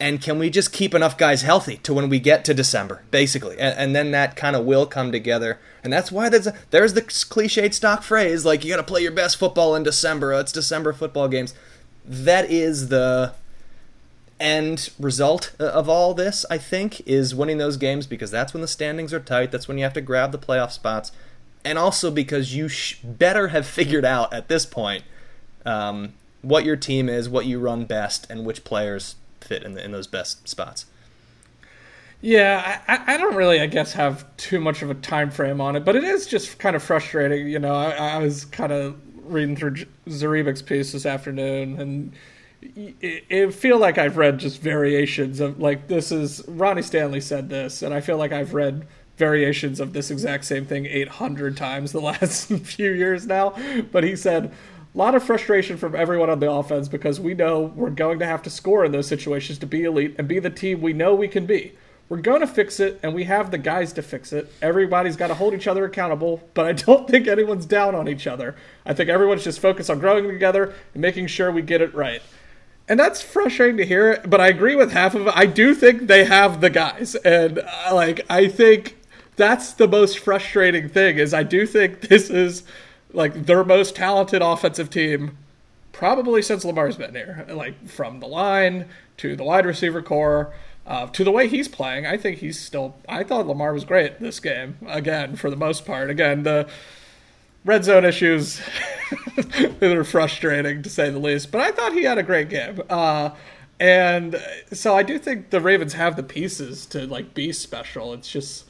and 0.00 0.20
can 0.20 0.38
we 0.38 0.50
just 0.50 0.72
keep 0.72 0.94
enough 0.94 1.16
guys 1.16 1.42
healthy 1.42 1.76
to 1.78 1.94
when 1.94 2.08
we 2.08 2.18
get 2.18 2.44
to 2.44 2.54
December, 2.54 3.02
basically, 3.10 3.58
and, 3.58 3.78
and 3.78 3.96
then 3.96 4.10
that 4.10 4.36
kind 4.36 4.56
of 4.56 4.64
will 4.64 4.86
come 4.86 5.12
together, 5.12 5.58
and 5.82 5.92
that's 5.92 6.10
why 6.10 6.28
there's 6.28 6.46
a, 6.46 6.54
there's 6.70 6.94
the 6.94 7.02
cliched 7.02 7.74
stock 7.74 8.02
phrase 8.02 8.44
like 8.44 8.64
you 8.64 8.70
got 8.70 8.78
to 8.78 8.82
play 8.82 9.02
your 9.02 9.12
best 9.12 9.36
football 9.36 9.74
in 9.74 9.82
December. 9.82 10.32
It's 10.32 10.52
December 10.52 10.92
football 10.92 11.28
games. 11.28 11.54
That 12.04 12.50
is 12.50 12.88
the 12.88 13.34
end 14.40 14.90
result 14.98 15.54
of 15.58 15.88
all 15.88 16.12
this. 16.12 16.44
I 16.50 16.58
think 16.58 17.06
is 17.06 17.34
winning 17.34 17.58
those 17.58 17.76
games 17.76 18.06
because 18.06 18.30
that's 18.30 18.52
when 18.52 18.60
the 18.60 18.68
standings 18.68 19.14
are 19.14 19.20
tight. 19.20 19.52
That's 19.52 19.68
when 19.68 19.78
you 19.78 19.84
have 19.84 19.94
to 19.94 20.00
grab 20.00 20.32
the 20.32 20.38
playoff 20.38 20.72
spots, 20.72 21.12
and 21.64 21.78
also 21.78 22.10
because 22.10 22.54
you 22.54 22.68
sh- 22.68 22.96
better 23.02 23.48
have 23.48 23.66
figured 23.66 24.04
out 24.04 24.34
at 24.34 24.48
this 24.48 24.66
point 24.66 25.04
um, 25.64 26.14
what 26.42 26.64
your 26.64 26.76
team 26.76 27.08
is, 27.08 27.28
what 27.28 27.46
you 27.46 27.60
run 27.60 27.84
best, 27.84 28.26
and 28.28 28.44
which 28.44 28.64
players 28.64 29.14
fit 29.44 29.62
in, 29.62 29.74
the, 29.74 29.84
in 29.84 29.92
those 29.92 30.06
best 30.06 30.48
spots. 30.48 30.86
Yeah, 32.20 32.80
I, 32.88 33.14
I 33.14 33.16
don't 33.18 33.34
really, 33.34 33.60
I 33.60 33.66
guess, 33.66 33.92
have 33.92 34.24
too 34.38 34.58
much 34.58 34.80
of 34.80 34.90
a 34.90 34.94
time 34.94 35.30
frame 35.30 35.60
on 35.60 35.76
it, 35.76 35.84
but 35.84 35.94
it 35.94 36.04
is 36.04 36.26
just 36.26 36.58
kind 36.58 36.74
of 36.74 36.82
frustrating. 36.82 37.48
You 37.48 37.58
know, 37.58 37.74
I, 37.74 37.90
I 37.90 38.18
was 38.18 38.46
kind 38.46 38.72
of 38.72 38.96
reading 39.24 39.56
through 39.56 39.76
Zrebiec's 40.08 40.62
piece 40.62 40.92
this 40.92 41.04
afternoon, 41.04 41.78
and 41.78 42.12
it, 42.62 43.24
it 43.28 43.54
feel 43.54 43.78
like 43.78 43.98
I've 43.98 44.16
read 44.16 44.38
just 44.38 44.62
variations 44.62 45.40
of 45.40 45.60
like 45.60 45.88
this 45.88 46.10
is 46.10 46.42
Ronnie 46.48 46.80
Stanley 46.80 47.20
said 47.20 47.50
this, 47.50 47.82
and 47.82 47.92
I 47.92 48.00
feel 48.00 48.16
like 48.16 48.32
I've 48.32 48.54
read 48.54 48.86
variations 49.16 49.78
of 49.78 49.92
this 49.92 50.10
exact 50.10 50.44
same 50.44 50.66
thing 50.66 50.86
800 50.86 51.56
times 51.56 51.92
the 51.92 52.00
last 52.00 52.48
few 52.64 52.92
years 52.92 53.26
now. 53.26 53.54
But 53.92 54.04
he 54.04 54.16
said 54.16 54.52
a 54.94 54.98
lot 54.98 55.14
of 55.14 55.24
frustration 55.24 55.76
from 55.76 55.94
everyone 55.94 56.30
on 56.30 56.38
the 56.38 56.50
offense 56.50 56.88
because 56.88 57.18
we 57.18 57.34
know 57.34 57.72
we're 57.74 57.90
going 57.90 58.20
to 58.20 58.26
have 58.26 58.42
to 58.42 58.50
score 58.50 58.84
in 58.84 58.92
those 58.92 59.08
situations 59.08 59.58
to 59.58 59.66
be 59.66 59.84
elite 59.84 60.14
and 60.18 60.28
be 60.28 60.38
the 60.38 60.50
team 60.50 60.80
we 60.80 60.92
know 60.92 61.14
we 61.14 61.26
can 61.26 61.46
be. 61.46 61.72
We're 62.08 62.20
going 62.20 62.40
to 62.40 62.46
fix 62.46 62.80
it, 62.80 63.00
and 63.02 63.14
we 63.14 63.24
have 63.24 63.50
the 63.50 63.58
guys 63.58 63.92
to 63.94 64.02
fix 64.02 64.32
it. 64.32 64.52
Everybody's 64.60 65.16
got 65.16 65.28
to 65.28 65.34
hold 65.34 65.54
each 65.54 65.66
other 65.66 65.84
accountable, 65.84 66.48
but 66.52 66.66
I 66.66 66.72
don't 66.72 67.08
think 67.10 67.26
anyone's 67.26 67.66
down 67.66 67.94
on 67.94 68.08
each 68.08 68.26
other. 68.26 68.54
I 68.84 68.92
think 68.92 69.08
everyone's 69.08 69.42
just 69.42 69.58
focused 69.58 69.90
on 69.90 69.98
growing 69.98 70.28
together 70.28 70.74
and 70.92 71.00
making 71.00 71.26
sure 71.28 71.50
we 71.50 71.62
get 71.62 71.80
it 71.80 71.94
right. 71.94 72.22
And 72.86 73.00
that's 73.00 73.22
frustrating 73.22 73.78
to 73.78 73.86
hear, 73.86 74.20
but 74.26 74.40
I 74.40 74.48
agree 74.48 74.76
with 74.76 74.92
half 74.92 75.14
of 75.14 75.26
it. 75.26 75.32
I 75.34 75.46
do 75.46 75.74
think 75.74 76.06
they 76.06 76.26
have 76.26 76.60
the 76.60 76.68
guys, 76.68 77.14
and 77.16 77.58
uh, 77.58 77.94
like 77.94 78.20
I 78.28 78.46
think 78.48 78.98
that's 79.36 79.72
the 79.72 79.88
most 79.88 80.18
frustrating 80.18 80.90
thing. 80.90 81.16
Is 81.16 81.32
I 81.32 81.42
do 81.42 81.66
think 81.66 82.02
this 82.02 82.28
is 82.28 82.62
like 83.14 83.46
their 83.46 83.64
most 83.64 83.96
talented 83.96 84.42
offensive 84.42 84.90
team 84.90 85.38
probably 85.92 86.42
since 86.42 86.64
Lamar's 86.64 86.96
been 86.96 87.14
here. 87.14 87.46
Like 87.48 87.88
from 87.88 88.20
the 88.20 88.26
line 88.26 88.86
to 89.18 89.36
the 89.36 89.44
wide 89.44 89.64
receiver 89.64 90.02
corps. 90.02 90.52
Uh, 90.86 91.06
to 91.06 91.24
the 91.24 91.30
way 91.30 91.48
he's 91.48 91.66
playing, 91.66 92.04
I 92.04 92.18
think 92.18 92.40
he's 92.40 92.60
still. 92.60 92.94
I 93.08 93.24
thought 93.24 93.46
Lamar 93.46 93.72
was 93.72 93.86
great 93.86 94.20
this 94.20 94.38
game 94.38 94.76
again 94.86 95.34
for 95.34 95.48
the 95.48 95.56
most 95.56 95.86
part. 95.86 96.10
Again, 96.10 96.42
the 96.42 96.68
red 97.64 97.84
zone 97.84 98.04
issues 98.04 98.60
they're 99.78 100.04
frustrating 100.04 100.82
to 100.82 100.90
say 100.90 101.08
the 101.08 101.18
least, 101.18 101.50
but 101.50 101.62
I 101.62 101.72
thought 101.72 101.94
he 101.94 102.02
had 102.02 102.18
a 102.18 102.22
great 102.22 102.50
game. 102.50 102.82
Uh, 102.90 103.30
and 103.80 104.38
so 104.72 104.94
I 104.94 105.02
do 105.02 105.18
think 105.18 105.48
the 105.48 105.60
Ravens 105.60 105.94
have 105.94 106.16
the 106.16 106.22
pieces 106.22 106.84
to 106.86 107.06
like 107.06 107.32
be 107.32 107.50
special. 107.52 108.12
It's 108.12 108.30
just 108.30 108.66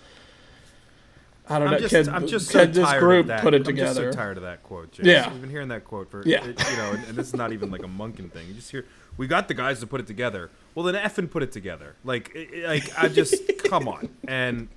I 1.48 1.59
don't 1.59 1.68
I'm 1.68 1.74
know. 1.74 1.80
Just, 1.80 2.07
can, 2.07 2.14
I'm 2.14 2.26
just 2.26 2.48
so 2.48 2.64
this 2.64 2.92
group 2.94 3.28
put 3.40 3.52
it 3.52 3.64
together? 3.64 3.90
I'm 3.90 4.07
just 4.07 4.16
so 4.16 4.22
tired 4.22 4.38
of 4.38 4.44
that 4.44 4.62
quote. 4.62 4.92
James. 4.92 5.07
Yeah, 5.07 5.30
we've 5.30 5.42
been 5.42 5.50
hearing 5.50 5.68
that 5.68 5.85
quote 5.85 6.11
for 6.11 6.22
yeah. 6.26 6.44
It, 6.44 6.59
you 6.70 6.76
know, 6.76 6.92
and, 6.92 7.04
and, 7.04 7.16
this 7.16 7.28
is 7.28 7.35
not 7.35 7.52
even 7.52 7.70
like 7.70 7.83
a 7.83 7.88
Monken 7.88 8.30
thing. 8.30 8.48
You 8.48 8.54
just 8.54 8.70
hear 8.70 8.87
we 9.18 9.26
got 9.26 9.48
the 9.48 9.54
guys 9.54 9.80
to 9.80 9.87
put 9.87 10.00
it 10.00 10.07
together. 10.07 10.50
Well, 10.74 10.85
then 10.85 10.94
effing 10.94 11.30
put 11.30 11.42
it 11.42 11.52
together. 11.52 11.96
Like, 12.02 12.35
like 12.64 12.90
I 12.98 13.09
just 13.09 13.35
come 13.64 13.88
on 13.88 14.09
and 14.26 14.68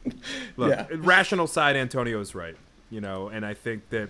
look. 0.57 0.71
Yeah. 0.71 0.87
Rational 0.91 1.47
side, 1.47 1.77
Antonio's 1.77 2.35
right. 2.35 2.55
You 2.89 2.99
know, 2.99 3.29
and 3.29 3.45
I 3.45 3.53
think 3.53 3.89
that 3.89 4.09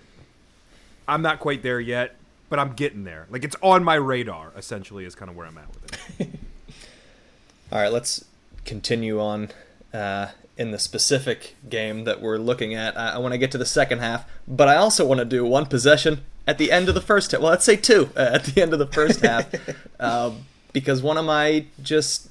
I'm 1.08 1.22
not 1.22 1.40
quite 1.40 1.62
there 1.62 1.80
yet, 1.80 2.16
but 2.50 2.58
I'm 2.58 2.74
getting 2.74 3.04
there. 3.04 3.28
Like 3.30 3.44
it's 3.44 3.56
on 3.62 3.84
my 3.84 3.96
radar. 3.96 4.52
Essentially, 4.58 5.06
is 5.06 5.14
kind 5.14 5.30
of 5.30 5.38
where 5.38 5.46
I'm 5.46 5.58
at 5.60 5.68
with 5.74 6.20
it. 6.20 6.30
All 7.72 7.80
right, 7.80 7.92
let's 7.92 8.26
continue 8.66 9.20
on 9.20 9.50
uh, 9.94 10.28
in 10.58 10.72
the 10.72 10.80
specific 10.80 11.56
game 11.70 12.04
that 12.06 12.22
we're 12.22 12.38
looking 12.38 12.74
at. 12.74 12.98
I, 12.98 13.12
I 13.12 13.18
want 13.20 13.34
to 13.34 13.38
get 13.38 13.52
to 13.52 13.58
the 13.58 13.66
second 13.66 14.00
half, 14.00 14.26
but 14.48 14.68
I 14.68 14.76
also 14.76 15.06
want 15.06 15.20
to 15.20 15.26
do 15.26 15.46
one 15.46 15.68
possession 15.68 16.24
at 16.48 16.58
the 16.58 16.72
end 16.72 16.90
of 16.90 16.96
the 16.96 17.02
first 17.02 17.32
half. 17.32 17.42
Well, 17.42 17.52
let's 17.52 17.66
say 17.66 17.76
two 17.76 18.10
uh, 18.16 18.32
at 18.34 18.46
the 18.46 18.62
end 18.62 18.74
of 18.74 18.80
the 18.80 18.88
first 18.88 19.22
half, 19.22 19.48
uh, 20.00 20.32
because 20.74 21.02
one 21.02 21.18
of 21.18 21.26
my 21.26 21.66
just 21.82 22.30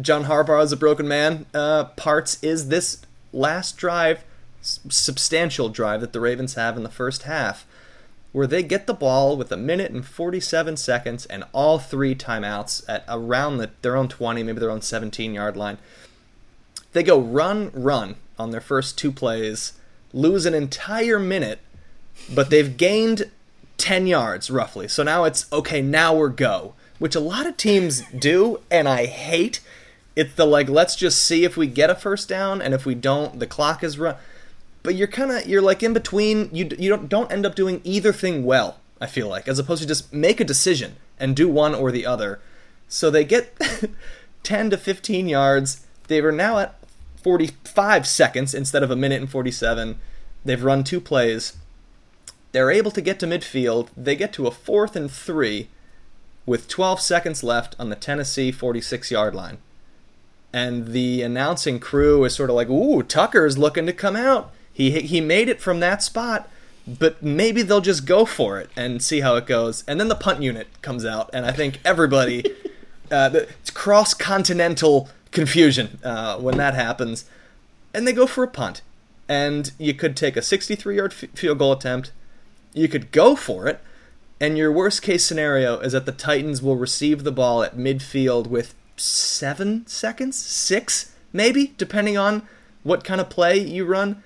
John 0.00 0.24
Harbaugh 0.24 0.62
is 0.62 0.72
a 0.72 0.76
broken 0.76 1.08
man 1.08 1.46
uh, 1.54 1.84
parts 1.84 2.42
is 2.42 2.68
this 2.68 3.02
last 3.32 3.76
drive, 3.76 4.24
s- 4.60 4.80
substantial 4.88 5.68
drive 5.68 6.00
that 6.02 6.12
the 6.12 6.20
Ravens 6.20 6.54
have 6.54 6.76
in 6.76 6.82
the 6.82 6.90
first 6.90 7.22
half, 7.22 7.66
where 8.32 8.46
they 8.46 8.62
get 8.62 8.86
the 8.86 8.94
ball 8.94 9.36
with 9.36 9.50
a 9.50 9.56
minute 9.56 9.92
and 9.92 10.04
47 10.04 10.76
seconds 10.76 11.26
and 11.26 11.44
all 11.52 11.78
three 11.78 12.14
timeouts 12.14 12.84
at 12.88 13.04
around 13.08 13.58
the, 13.58 13.70
their 13.80 13.96
own 13.96 14.08
20, 14.08 14.42
maybe 14.42 14.60
their 14.60 14.70
own 14.70 14.82
17 14.82 15.32
yard 15.34 15.56
line 15.56 15.78
they 16.92 17.02
go 17.02 17.18
run, 17.20 17.70
run 17.72 18.16
on 18.38 18.50
their 18.50 18.60
first 18.60 18.98
two 18.98 19.12
plays, 19.12 19.74
lose 20.12 20.46
an 20.46 20.54
entire 20.54 21.18
minute, 21.18 21.60
but 22.32 22.50
they've 22.50 22.76
gained 22.76 23.30
10 23.78 24.06
yards 24.06 24.50
roughly. 24.50 24.88
So 24.88 25.02
now 25.02 25.24
it's 25.24 25.50
okay, 25.52 25.82
now 25.82 26.14
we're 26.14 26.28
go, 26.28 26.74
which 26.98 27.14
a 27.14 27.20
lot 27.20 27.46
of 27.46 27.56
teams 27.56 28.02
do, 28.16 28.60
and 28.70 28.88
I 28.88 29.06
hate. 29.06 29.60
It's 30.14 30.34
the 30.34 30.44
like, 30.44 30.68
let's 30.68 30.94
just 30.94 31.24
see 31.24 31.44
if 31.44 31.56
we 31.56 31.66
get 31.66 31.90
a 31.90 31.94
first 31.94 32.28
down, 32.28 32.60
and 32.60 32.74
if 32.74 32.84
we 32.84 32.94
don't, 32.94 33.38
the 33.38 33.46
clock 33.46 33.82
is 33.82 33.98
run. 33.98 34.16
But 34.82 34.94
you're 34.94 35.08
kind 35.08 35.30
of 35.30 35.46
you're 35.46 35.62
like 35.62 35.82
in 35.82 35.92
between. 35.92 36.50
You 36.52 36.68
you 36.78 36.88
don't 36.88 37.08
don't 37.08 37.32
end 37.32 37.46
up 37.46 37.54
doing 37.54 37.80
either 37.84 38.12
thing 38.12 38.44
well. 38.44 38.78
I 39.00 39.06
feel 39.06 39.28
like 39.28 39.48
as 39.48 39.58
opposed 39.58 39.82
to 39.82 39.88
just 39.88 40.12
make 40.12 40.40
a 40.40 40.44
decision 40.44 40.96
and 41.18 41.34
do 41.34 41.48
one 41.48 41.74
or 41.74 41.90
the 41.90 42.04
other. 42.04 42.40
So 42.88 43.10
they 43.10 43.24
get 43.24 43.58
10 44.42 44.70
to 44.70 44.76
15 44.76 45.28
yards. 45.28 45.86
They 46.08 46.20
were 46.20 46.32
now 46.32 46.58
at 46.58 46.81
45 47.22 48.06
seconds 48.06 48.54
instead 48.54 48.82
of 48.82 48.90
a 48.90 48.96
minute 48.96 49.20
and 49.20 49.30
47. 49.30 49.98
They've 50.44 50.62
run 50.62 50.84
two 50.84 51.00
plays. 51.00 51.56
They're 52.52 52.70
able 52.70 52.90
to 52.90 53.00
get 53.00 53.18
to 53.20 53.26
midfield. 53.26 53.88
They 53.96 54.16
get 54.16 54.32
to 54.34 54.46
a 54.46 54.50
fourth 54.50 54.96
and 54.96 55.10
three. 55.10 55.68
with 56.44 56.66
12 56.66 57.00
seconds 57.00 57.44
left 57.44 57.76
on 57.78 57.88
the 57.88 57.94
Tennessee 57.94 58.50
46 58.50 59.10
yard 59.12 59.34
line. 59.34 59.58
And 60.52 60.88
the 60.88 61.22
announcing 61.22 61.78
crew 61.78 62.24
is 62.24 62.34
sort 62.34 62.50
of 62.50 62.56
like, 62.56 62.68
ooh, 62.68 63.02
Tucker's 63.02 63.56
looking 63.56 63.86
to 63.86 63.92
come 63.92 64.16
out. 64.16 64.52
He, 64.72 65.00
he 65.02 65.20
made 65.20 65.48
it 65.48 65.60
from 65.60 65.80
that 65.80 66.02
spot, 66.02 66.48
but 66.86 67.22
maybe 67.22 67.62
they'll 67.62 67.80
just 67.80 68.06
go 68.06 68.24
for 68.24 68.58
it 68.58 68.70
and 68.76 69.02
see 69.02 69.20
how 69.20 69.36
it 69.36 69.46
goes. 69.46 69.84
And 69.86 70.00
then 70.00 70.08
the 70.08 70.14
punt 70.14 70.42
unit 70.42 70.66
comes 70.82 71.04
out, 71.04 71.30
and 71.32 71.46
I 71.46 71.52
think 71.52 71.78
everybody, 71.84 72.44
uh, 73.10 73.30
it's 73.32 73.70
cross 73.70 74.14
continental 74.14 75.08
confusion 75.32 75.98
uh, 76.04 76.38
when 76.38 76.56
that 76.58 76.74
happens. 76.74 77.24
And 77.92 78.06
they 78.06 78.12
go 78.12 78.26
for 78.26 78.44
a 78.44 78.48
punt. 78.48 78.82
And 79.28 79.72
you 79.78 79.94
could 79.94 80.16
take 80.16 80.36
a 80.36 80.42
63 80.42 80.96
yard 80.96 81.12
field 81.12 81.58
goal 81.58 81.72
attempt, 81.72 82.12
you 82.74 82.88
could 82.88 83.12
go 83.12 83.34
for 83.34 83.66
it 83.66 83.80
and 84.42 84.58
your 84.58 84.72
worst 84.72 85.02
case 85.02 85.24
scenario 85.24 85.78
is 85.78 85.92
that 85.92 86.04
the 86.04 86.10
Titans 86.10 86.60
will 86.60 86.74
receive 86.74 87.22
the 87.22 87.30
ball 87.30 87.62
at 87.62 87.76
midfield 87.76 88.48
with 88.48 88.74
seven 88.96 89.86
seconds, 89.86 90.36
six 90.36 91.14
maybe, 91.32 91.74
depending 91.78 92.18
on 92.18 92.42
what 92.82 93.04
kind 93.04 93.20
of 93.20 93.30
play 93.30 93.56
you 93.56 93.84
run. 93.84 94.20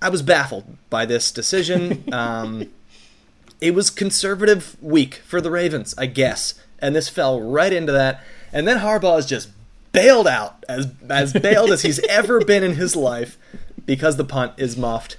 I 0.00 0.08
was 0.08 0.22
baffled 0.22 0.76
by 0.88 1.04
this 1.04 1.32
decision. 1.32 2.04
um, 2.12 2.70
it 3.60 3.74
was 3.74 3.90
conservative 3.90 4.76
week 4.80 5.16
for 5.26 5.40
the 5.40 5.50
Ravens, 5.50 5.96
I 5.98 6.06
guess, 6.06 6.54
and 6.78 6.94
this 6.94 7.08
fell 7.08 7.40
right 7.40 7.72
into 7.72 7.90
that. 7.90 8.22
And 8.52 8.68
then 8.68 8.78
Harbaugh 8.78 9.18
is 9.18 9.26
just 9.26 9.48
bailed 9.94 10.28
out, 10.28 10.62
as 10.68 10.92
as 11.08 11.32
bailed 11.32 11.70
as 11.70 11.80
he's 11.80 12.00
ever 12.00 12.44
been 12.44 12.62
in 12.62 12.74
his 12.74 12.94
life, 12.94 13.38
because 13.86 14.18
the 14.18 14.24
punt 14.24 14.52
is 14.58 14.76
muffed. 14.76 15.16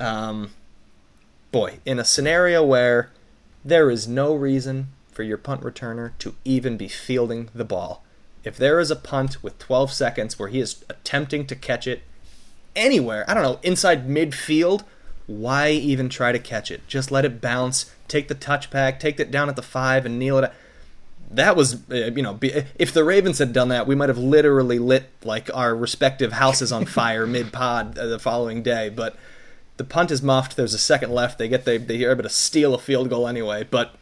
Um, 0.00 0.52
boy, 1.50 1.80
in 1.84 1.98
a 1.98 2.04
scenario 2.04 2.64
where 2.64 3.10
there 3.62 3.90
is 3.90 4.08
no 4.08 4.34
reason 4.34 4.88
for 5.10 5.22
your 5.22 5.36
punt 5.36 5.60
returner 5.60 6.12
to 6.18 6.34
even 6.44 6.78
be 6.78 6.88
fielding 6.88 7.50
the 7.54 7.64
ball. 7.64 8.02
If 8.44 8.56
there 8.56 8.80
is 8.80 8.90
a 8.90 8.96
punt 8.96 9.42
with 9.42 9.58
12 9.58 9.92
seconds 9.92 10.38
where 10.38 10.48
he 10.48 10.58
is 10.58 10.84
attempting 10.88 11.46
to 11.46 11.54
catch 11.54 11.86
it 11.86 12.02
anywhere, 12.74 13.24
I 13.28 13.34
don't 13.34 13.42
know, 13.42 13.60
inside 13.62 14.08
midfield, 14.08 14.82
why 15.26 15.70
even 15.70 16.08
try 16.08 16.32
to 16.32 16.38
catch 16.38 16.70
it? 16.70 16.86
Just 16.88 17.12
let 17.12 17.24
it 17.24 17.40
bounce, 17.40 17.92
take 18.08 18.28
the 18.28 18.34
touchback, 18.34 18.98
take 18.98 19.20
it 19.20 19.30
down 19.30 19.48
at 19.48 19.56
the 19.56 19.62
five, 19.62 20.04
and 20.04 20.18
kneel 20.18 20.38
it. 20.38 20.52
That 21.32 21.56
was, 21.56 21.74
uh, 21.90 22.10
you 22.14 22.22
know, 22.22 22.38
if 22.40 22.92
the 22.92 23.04
Ravens 23.04 23.38
had 23.38 23.52
done 23.52 23.68
that, 23.68 23.86
we 23.86 23.94
might 23.94 24.08
have 24.08 24.18
literally 24.18 24.78
lit 24.78 25.10
like 25.24 25.50
our 25.54 25.74
respective 25.74 26.32
houses 26.32 26.72
on 26.72 26.84
fire 26.86 27.26
mid 27.26 27.52
pod 27.52 27.98
uh, 27.98 28.06
the 28.06 28.18
following 28.18 28.62
day. 28.62 28.88
But 28.88 29.16
the 29.76 29.84
punt 29.84 30.10
is 30.10 30.22
muffed. 30.22 30.56
There's 30.56 30.74
a 30.74 30.78
second 30.78 31.12
left. 31.12 31.38
They 31.38 31.48
get 31.48 31.64
they 31.64 31.78
they 31.78 32.04
are 32.04 32.12
able 32.12 32.22
to 32.22 32.28
steal 32.28 32.74
a 32.74 32.78
field 32.78 33.08
goal 33.08 33.26
anyway. 33.26 33.66
But 33.68 33.94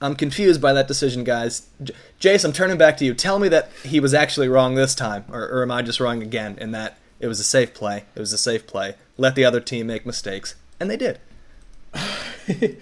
I'm 0.00 0.14
confused 0.14 0.60
by 0.60 0.72
that 0.72 0.88
decision, 0.88 1.24
guys. 1.24 1.68
J- 1.82 1.94
Jace, 2.20 2.44
I'm 2.44 2.52
turning 2.52 2.78
back 2.78 2.96
to 2.98 3.04
you. 3.04 3.14
Tell 3.14 3.38
me 3.38 3.48
that 3.48 3.70
he 3.84 4.00
was 4.00 4.14
actually 4.14 4.48
wrong 4.48 4.74
this 4.74 4.94
time, 4.94 5.24
or, 5.30 5.42
or 5.48 5.62
am 5.62 5.70
I 5.70 5.82
just 5.82 6.00
wrong 6.00 6.22
again? 6.22 6.56
In 6.60 6.70
that 6.72 6.98
it 7.20 7.26
was 7.26 7.40
a 7.40 7.44
safe 7.44 7.74
play. 7.74 8.04
It 8.14 8.20
was 8.20 8.32
a 8.32 8.38
safe 8.38 8.66
play. 8.66 8.94
Let 9.16 9.34
the 9.34 9.44
other 9.44 9.60
team 9.60 9.86
make 9.88 10.06
mistakes, 10.06 10.54
and 10.80 10.90
they 10.90 10.96
did. 10.96 11.18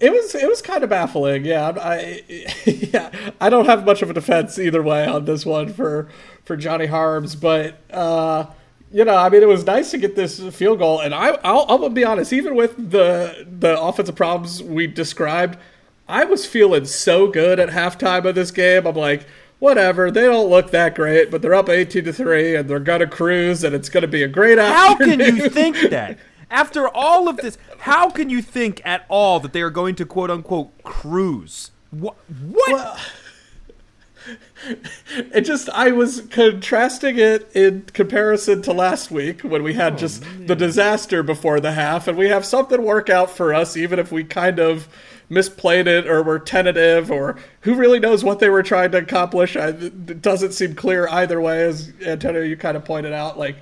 it 0.00 0.12
was 0.12 0.34
it 0.34 0.48
was 0.48 0.60
kind 0.60 0.84
of 0.84 0.90
baffling. 0.90 1.44
Yeah, 1.44 1.72
I 1.80 2.22
yeah, 2.66 3.30
I 3.40 3.48
don't 3.48 3.66
have 3.66 3.84
much 3.84 4.02
of 4.02 4.10
a 4.10 4.14
defense 4.14 4.58
either 4.58 4.82
way 4.82 5.06
on 5.06 5.24
this 5.24 5.46
one 5.46 5.72
for 5.72 6.08
for 6.44 6.56
Johnny 6.56 6.86
Harms, 6.86 7.34
but 7.34 7.78
uh, 7.90 8.46
you 8.92 9.04
know, 9.04 9.16
I 9.16 9.28
mean, 9.28 9.42
it 9.42 9.48
was 9.48 9.64
nice 9.64 9.90
to 9.92 9.98
get 9.98 10.16
this 10.16 10.40
field 10.54 10.78
goal, 10.78 11.00
and 11.00 11.14
I, 11.14 11.30
I'll, 11.42 11.66
I'll 11.68 11.88
be 11.88 12.04
honest. 12.04 12.32
Even 12.32 12.54
with 12.54 12.90
the 12.90 13.46
the 13.58 13.80
offensive 13.80 14.16
problems 14.16 14.62
we 14.62 14.86
described, 14.86 15.58
I 16.08 16.24
was 16.24 16.46
feeling 16.46 16.84
so 16.84 17.26
good 17.26 17.58
at 17.58 17.70
halftime 17.70 18.24
of 18.26 18.34
this 18.34 18.50
game. 18.50 18.86
I'm 18.86 18.94
like, 18.94 19.26
whatever. 19.58 20.10
They 20.10 20.22
don't 20.22 20.50
look 20.50 20.70
that 20.70 20.94
great, 20.94 21.30
but 21.30 21.42
they're 21.42 21.54
up 21.54 21.68
18 21.68 22.04
to 22.04 22.12
three, 22.12 22.54
and 22.54 22.68
they're 22.68 22.80
gonna 22.80 23.06
cruise, 23.06 23.64
and 23.64 23.74
it's 23.74 23.88
gonna 23.88 24.06
be 24.06 24.22
a 24.22 24.28
great 24.28 24.58
how 24.58 24.92
afternoon. 24.92 25.20
How 25.20 25.26
can 25.26 25.36
you 25.36 25.48
think 25.48 25.90
that? 25.90 26.18
After 26.50 26.88
all 26.88 27.28
of 27.28 27.38
this, 27.38 27.58
how 27.78 28.10
can 28.10 28.30
you 28.30 28.40
think 28.40 28.80
at 28.84 29.04
all 29.08 29.40
that 29.40 29.52
they 29.52 29.62
are 29.62 29.70
going 29.70 29.94
to 29.96 30.06
quote 30.06 30.30
unquote 30.30 30.82
cruise? 30.82 31.70
What? 31.90 32.16
What? 32.28 32.72
Well, 32.72 32.98
it 35.16 35.42
just 35.42 35.68
I 35.70 35.90
was 35.92 36.22
contrasting 36.30 37.18
it 37.18 37.50
in 37.54 37.82
comparison 37.92 38.62
to 38.62 38.72
last 38.72 39.10
week 39.10 39.42
when 39.42 39.62
we 39.62 39.74
had 39.74 39.94
oh, 39.94 39.96
just 39.96 40.22
man. 40.22 40.46
the 40.46 40.56
disaster 40.56 41.22
before 41.22 41.60
the 41.60 41.72
half, 41.72 42.08
and 42.08 42.16
we 42.16 42.28
have 42.28 42.44
something 42.44 42.82
work 42.82 43.10
out 43.10 43.30
for 43.30 43.54
us, 43.54 43.76
even 43.76 43.98
if 43.98 44.10
we 44.12 44.24
kind 44.24 44.58
of 44.58 44.88
misplayed 45.30 45.86
it 45.86 46.06
or 46.06 46.22
were 46.22 46.38
tentative 46.38 47.10
or 47.10 47.36
who 47.62 47.74
really 47.74 47.98
knows 47.98 48.22
what 48.22 48.38
they 48.38 48.48
were 48.48 48.62
trying 48.62 48.92
to 48.92 48.98
accomplish. 48.98 49.56
I, 49.56 49.68
it 49.68 50.22
doesn't 50.22 50.52
seem 50.52 50.74
clear 50.74 51.08
either 51.08 51.40
way, 51.40 51.62
as 51.62 51.92
Antonio 52.04 52.42
you 52.42 52.56
kind 52.56 52.76
of 52.76 52.84
pointed 52.84 53.12
out. 53.12 53.38
Like 53.38 53.56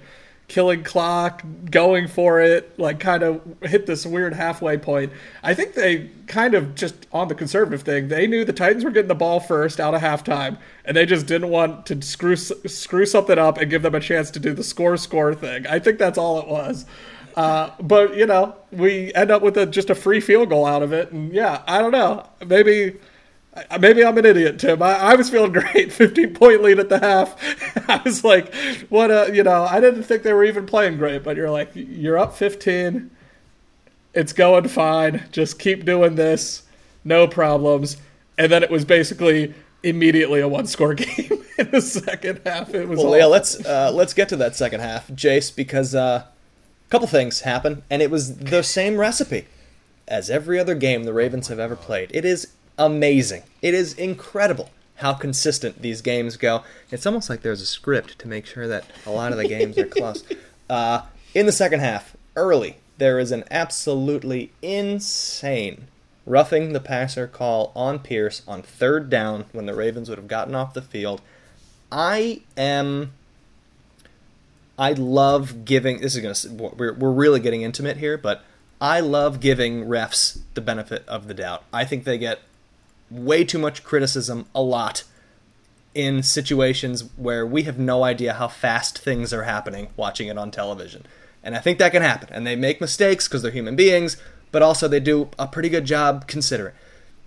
killing 0.49 0.83
clock, 0.83 1.43
going 1.71 2.07
for 2.07 2.41
it, 2.41 2.79
like 2.79 3.01
kind 3.01 3.23
of 3.23 3.41
hit 3.63 3.87
this 3.87 4.05
weird 4.05 4.35
halfway 4.35 4.77
point. 4.77 5.13
I 5.43 5.55
think 5.55 5.75
they 5.75 6.11
kind 6.27 6.55
of 6.55 6.75
just 6.75 7.07
on 7.13 7.29
the 7.29 7.35
conservative 7.35 7.83
thing, 7.83 8.09
they 8.09 8.27
knew 8.27 8.45
the 8.45 8.53
Titans 8.53 8.85
were 8.85 8.91
getting 8.91 9.09
the 9.09 9.15
ball 9.15 9.41
first 9.41 9.81
out 9.81 9.95
of 9.95 10.03
halftime, 10.03 10.59
and 10.85 10.97
they 10.97 11.07
just 11.07 11.27
didn't 11.27 11.49
want 11.49 11.87
to 11.87 12.01
screw 12.03 12.37
screw 12.37 13.07
something 13.07 13.39
up 13.39 13.59
and 13.59 13.71
give 13.71 13.83
them 13.83 13.95
a 13.95 14.01
chance 14.01 14.31
to 14.33 14.39
do 14.39 14.53
the 14.53 14.65
score 14.65 14.97
score 14.97 15.35
thing. 15.35 15.67
I 15.67 15.79
think 15.79 15.99
that's 15.99 16.19
all 16.19 16.41
it 16.41 16.49
was. 16.49 16.85
Uh, 17.37 17.71
but 17.81 18.17
you 18.17 18.27
know, 18.27 18.55
we 18.71 19.13
end 19.15 19.31
up 19.31 19.43
with 19.43 19.57
a, 19.57 19.67
just 19.67 19.91
a 19.91 19.95
free 19.95 20.21
field 20.21 20.51
goal 20.51 20.67
out 20.67 20.83
of 20.83 20.93
it, 20.93 21.11
and 21.11 21.33
yeah, 21.33 21.63
I 21.67 21.81
don't 21.81 21.93
know, 21.93 22.29
maybe 22.47 22.97
Maybe 23.79 24.05
I'm 24.05 24.19
an 24.19 24.25
idiot, 24.25 24.59
Tim. 24.59 24.83
I, 24.83 24.95
I, 24.95 25.15
was 25.15 25.31
feeling 25.31 25.53
great. 25.75 25.93
15 25.93 26.35
point 26.35 26.63
lead 26.63 26.79
at 26.79 26.89
the 26.89 26.99
half. 26.99 27.37
I 27.89 28.01
was 28.05 28.25
like, 28.25 28.53
what 28.89 29.11
a, 29.11 29.35
you 29.35 29.43
know, 29.43 29.65
I 29.65 29.81
didn't 29.81 30.03
think 30.03 30.23
they 30.23 30.33
were 30.33 30.45
even 30.45 30.67
playing 30.67 30.97
great, 30.97 31.23
but 31.23 31.37
you're 31.37 31.51
like, 31.51 31.71
you're 31.75 32.19
up 32.19 32.35
15. 32.35 33.11
It's 34.13 34.33
going 34.33 34.69
fine. 34.69 35.25
Just 35.31 35.59
keep 35.59 35.85
doing 35.85 36.17
this. 36.17 36.63
No 37.05 37.29
problems. 37.29 37.97
And 38.39 38.51
then 38.51 38.63
it 38.63 38.71
was 38.71 38.85
basically 38.85 39.55
immediately 39.83 40.41
a 40.41 40.49
one 40.49 40.67
score 40.67 40.95
game 40.95 41.45
in 41.59 41.71
the 41.71 41.81
second 41.81 42.41
half. 42.45 42.75
It 42.75 42.89
was 42.89 42.99
Well, 42.99 43.17
yeah, 43.17 43.27
let's 43.27 43.65
uh, 43.65 43.93
let's 43.93 44.15
get 44.15 44.29
to 44.31 44.37
that 44.37 44.57
second 44.57 44.81
half, 44.81 45.09
Jace, 45.09 45.55
because 45.55 45.95
uh, 45.95 46.25
a 46.27 46.91
couple 46.91 47.07
things 47.07 47.43
happened 47.43 47.83
and 47.89 48.03
it 48.03 48.11
was 48.11 48.37
the 48.37 48.63
same 48.63 48.97
recipe 48.97 49.47
as 50.09 50.29
every 50.29 50.59
other 50.59 50.75
game 50.75 51.05
the 51.05 51.13
Ravens 51.13 51.49
have 51.49 51.59
ever 51.59 51.77
played. 51.77 52.11
It 52.13 52.25
is 52.25 52.49
amazing. 52.79 53.43
It 53.63 53.75
is 53.75 53.95
incredible 53.95 54.71
how 54.97 55.15
consistent 55.15 55.83
these 55.83 56.01
games 56.01 56.37
go. 56.37 56.63
It's 56.91 57.07
almost 57.07 57.29
like 57.29 57.43
there's 57.43 57.61
a 57.61 57.67
script 57.67 58.19
to 58.21 58.29
make 58.29 58.47
sure 58.47 58.69
that 58.69 58.85
a 59.07 59.11
lot 59.11 59.33
of 59.33 59.39
the 59.39 59.49
games 59.49 59.79
are 59.79 59.87
close. 59.87 60.25
Uh, 60.71 61.03
in 61.35 61.45
the 61.45 61.53
second 61.53 61.81
half, 61.81 62.17
early, 62.37 62.79
there 62.97 63.19
is 63.19 63.33
an 63.33 63.45
absolutely 63.51 64.51
insane 64.63 65.89
roughing 66.27 66.73
the 66.73 66.81
passer 66.81 67.27
call 67.27 67.73
on 67.75 67.99
Pierce 67.99 68.43
on 68.49 68.63
third 68.63 69.11
down 69.11 69.45
when 69.53 69.67
the 69.67 69.75
Ravens 69.75 70.09
would 70.09 70.19
have 70.19 70.27
gotten 70.27 70.55
off 70.55 70.75
the 70.75 70.83
field. 70.83 71.21
I 71.93 72.43
am. 72.57 73.13
I 74.79 74.93
love 74.93 75.65
giving. 75.65 76.01
This 76.01 76.17
is 76.17 76.23
gonna. 76.23 76.73
We're 76.77 76.95
we're 76.95 77.13
really 77.13 77.41
getting 77.41 77.63
intimate 77.63 77.99
here, 77.99 78.17
but 78.17 78.43
I 78.81 79.01
love 79.01 79.41
giving 79.41 79.85
refs 79.85 80.41
the 80.55 80.61
benefit 80.61 81.07
of 81.07 81.29
the 81.29 81.35
doubt. 81.35 81.63
I 81.73 81.85
think 81.85 82.05
they 82.05 82.19
get 82.19 82.41
way 83.11 83.45
too 83.45 83.59
much 83.59 83.85
criticism 83.85 84.47
a 84.55 84.63
lot 84.63 85.05
in 85.95 86.23
situations 86.23 87.05
where 87.17 87.47
we 87.47 87.63
have 87.63 87.79
no 87.79 88.03
idea 88.03 88.35
how 88.35 88.49
fast 88.49 88.99
things 88.99 89.33
are 89.33 89.45
happening 89.45 89.89
watching 89.97 90.29
it 90.29 90.37
on 90.37 90.51
television. 90.51 91.07
And 91.43 91.55
I 91.55 91.61
think 91.61 91.79
that 91.79 91.93
can 91.93 92.03
happen. 92.03 92.29
And 92.33 92.47
they 92.47 92.57
make 92.57 92.81
mistakes 92.81 93.29
because 93.29 93.43
they're 93.43 93.53
human 93.53 93.77
beings, 93.77 94.17
but 94.51 94.63
also 94.63 94.89
they 94.89 95.01
do 95.01 95.29
a 95.39 95.47
pretty 95.47 95.69
good 95.69 95.85
job 95.85 96.27
considering. 96.27 96.75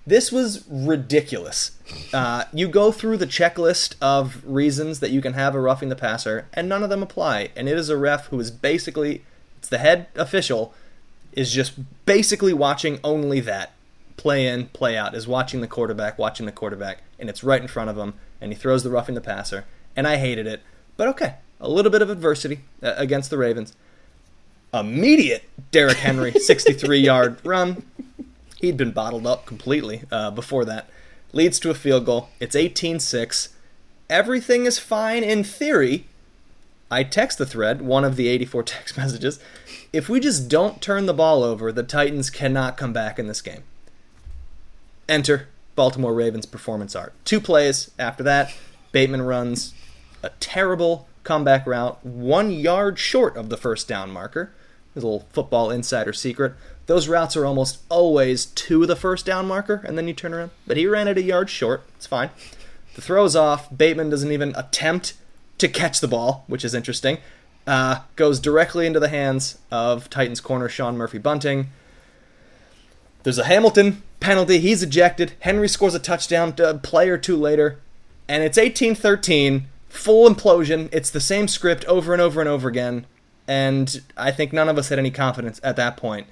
This 0.05 0.31
was 0.31 0.65
ridiculous. 0.69 1.71
Uh, 2.13 2.45
you 2.53 2.67
go 2.67 2.91
through 2.91 3.17
the 3.17 3.27
checklist 3.27 3.95
of 4.01 4.41
reasons 4.45 5.01
that 5.01 5.11
you 5.11 5.21
can 5.21 5.33
have 5.33 5.53
a 5.53 5.59
roughing 5.59 5.89
the 5.89 5.97
passer, 5.97 6.47
and 6.53 6.69
none 6.69 6.81
of 6.81 6.89
them 6.89 7.03
apply. 7.03 7.49
And 7.57 7.67
it 7.67 7.77
is 7.77 7.89
a 7.89 7.97
ref 7.97 8.27
who 8.27 8.39
is 8.39 8.49
basically, 8.49 9.23
it's 9.59 9.67
the 9.67 9.77
head 9.77 10.07
official, 10.15 10.73
is 11.33 11.51
just 11.51 11.73
basically 12.05 12.53
watching 12.53 12.99
only 13.03 13.41
that 13.41 13.73
play 14.17 14.47
in, 14.47 14.67
play 14.67 14.97
out, 14.97 15.15
is 15.15 15.27
watching 15.27 15.61
the 15.61 15.67
quarterback, 15.67 16.17
watching 16.17 16.45
the 16.45 16.51
quarterback, 16.51 17.03
and 17.17 17.29
it's 17.29 17.43
right 17.43 17.61
in 17.61 17.67
front 17.67 17.89
of 17.89 17.97
him, 17.97 18.15
and 18.41 18.51
he 18.51 18.57
throws 18.57 18.83
the 18.83 18.89
roughing 18.89 19.15
the 19.15 19.21
passer, 19.21 19.65
and 19.95 20.07
I 20.07 20.17
hated 20.17 20.47
it. 20.47 20.61
But 20.97 21.07
okay, 21.09 21.35
a 21.59 21.69
little 21.69 21.91
bit 21.91 22.01
of 22.01 22.09
adversity 22.09 22.61
uh, 22.83 22.93
against 22.97 23.29
the 23.29 23.37
Ravens. 23.37 23.73
Immediate 24.73 25.43
Derrick 25.71 25.97
Henry 25.97 26.31
63 26.39 26.99
yard 26.99 27.37
run. 27.43 27.83
He'd 28.59 28.77
been 28.77 28.91
bottled 28.91 29.27
up 29.27 29.45
completely 29.45 30.03
uh, 30.11 30.31
before 30.31 30.65
that. 30.65 30.89
Leads 31.31 31.59
to 31.59 31.69
a 31.69 31.75
field 31.75 32.05
goal. 32.05 32.29
It's 32.39 32.55
18 32.55 32.99
6. 32.99 33.49
Everything 34.09 34.65
is 34.65 34.79
fine 34.79 35.23
in 35.23 35.43
theory. 35.43 36.05
I 36.89 37.03
text 37.03 37.37
the 37.37 37.45
thread, 37.45 37.81
one 37.81 38.05
of 38.05 38.15
the 38.15 38.27
84 38.29 38.63
text 38.63 38.97
messages. 38.97 39.39
If 39.93 40.09
we 40.09 40.19
just 40.19 40.49
don't 40.49 40.81
turn 40.81 41.05
the 41.05 41.13
ball 41.13 41.43
over, 41.43 41.71
the 41.71 41.83
Titans 41.83 42.29
cannot 42.29 42.77
come 42.77 42.93
back 42.93 43.19
in 43.19 43.27
this 43.27 43.41
game. 43.41 43.63
Enter 45.09 45.47
Baltimore 45.75 46.13
Ravens 46.13 46.45
performance 46.45 46.95
art. 46.95 47.13
Two 47.23 47.39
plays 47.39 47.91
after 47.99 48.23
that, 48.23 48.53
Bateman 48.91 49.21
runs 49.21 49.73
a 50.23 50.29
terrible 50.39 51.07
comeback 51.23 51.67
route, 51.67 52.03
one 52.05 52.51
yard 52.51 52.97
short 52.97 53.35
of 53.37 53.49
the 53.49 53.57
first 53.57 53.87
down 53.87 54.11
marker. 54.11 54.53
His 54.93 55.03
little 55.03 55.27
football 55.31 55.69
insider 55.69 56.11
secret. 56.11 56.53
Those 56.87 57.07
routes 57.07 57.37
are 57.37 57.45
almost 57.45 57.83
always 57.87 58.47
to 58.47 58.87
the 58.87 58.95
first 58.95 59.27
down 59.27 59.47
marker, 59.47 59.83
and 59.85 59.95
then 59.95 60.07
you 60.07 60.13
turn 60.15 60.33
around. 60.33 60.49
But 60.65 60.77
he 60.77 60.87
ran 60.87 61.07
it 61.07 61.17
a 61.17 61.21
yard 61.21 61.51
short. 61.51 61.83
It's 61.97 62.07
fine. 62.07 62.31
The 62.95 63.01
throw's 63.01 63.35
off. 63.35 63.69
Bateman 63.75 64.09
doesn't 64.09 64.31
even 64.31 64.55
attempt 64.55 65.13
to 65.59 65.67
catch 65.67 65.99
the 65.99 66.07
ball, 66.07 66.45
which 66.47 66.65
is 66.65 66.73
interesting. 66.73 67.19
Uh, 67.67 67.99
goes 68.15 68.39
directly 68.39 68.87
into 68.87 68.99
the 68.99 69.09
hands 69.09 69.59
of 69.69 70.09
Titans 70.09 70.41
corner 70.41 70.67
Sean 70.67 70.97
Murphy 70.97 71.19
Bunting. 71.19 71.67
There's 73.21 73.37
a 73.37 73.43
Hamilton 73.43 74.01
penalty. 74.19 74.59
He's 74.59 74.83
ejected. 74.83 75.33
Henry 75.39 75.67
scores 75.67 75.95
a 75.95 75.99
touchdown 75.99 76.53
a 76.59 76.75
play 76.75 77.09
or 77.09 77.17
two 77.17 77.35
later. 77.35 77.79
And 78.27 78.43
it's 78.43 78.57
18 78.57 78.95
13, 78.95 79.67
full 79.89 80.29
implosion. 80.29 80.89
It's 80.91 81.09
the 81.09 81.19
same 81.19 81.47
script 81.47 81.85
over 81.85 82.13
and 82.13 82.21
over 82.21 82.39
and 82.39 82.49
over 82.49 82.67
again. 82.67 83.05
And 83.47 84.01
I 84.17 84.31
think 84.31 84.51
none 84.51 84.67
of 84.67 84.77
us 84.77 84.89
had 84.89 84.99
any 84.99 85.11
confidence 85.11 85.61
at 85.63 85.77
that 85.77 85.95
point. 85.95 86.27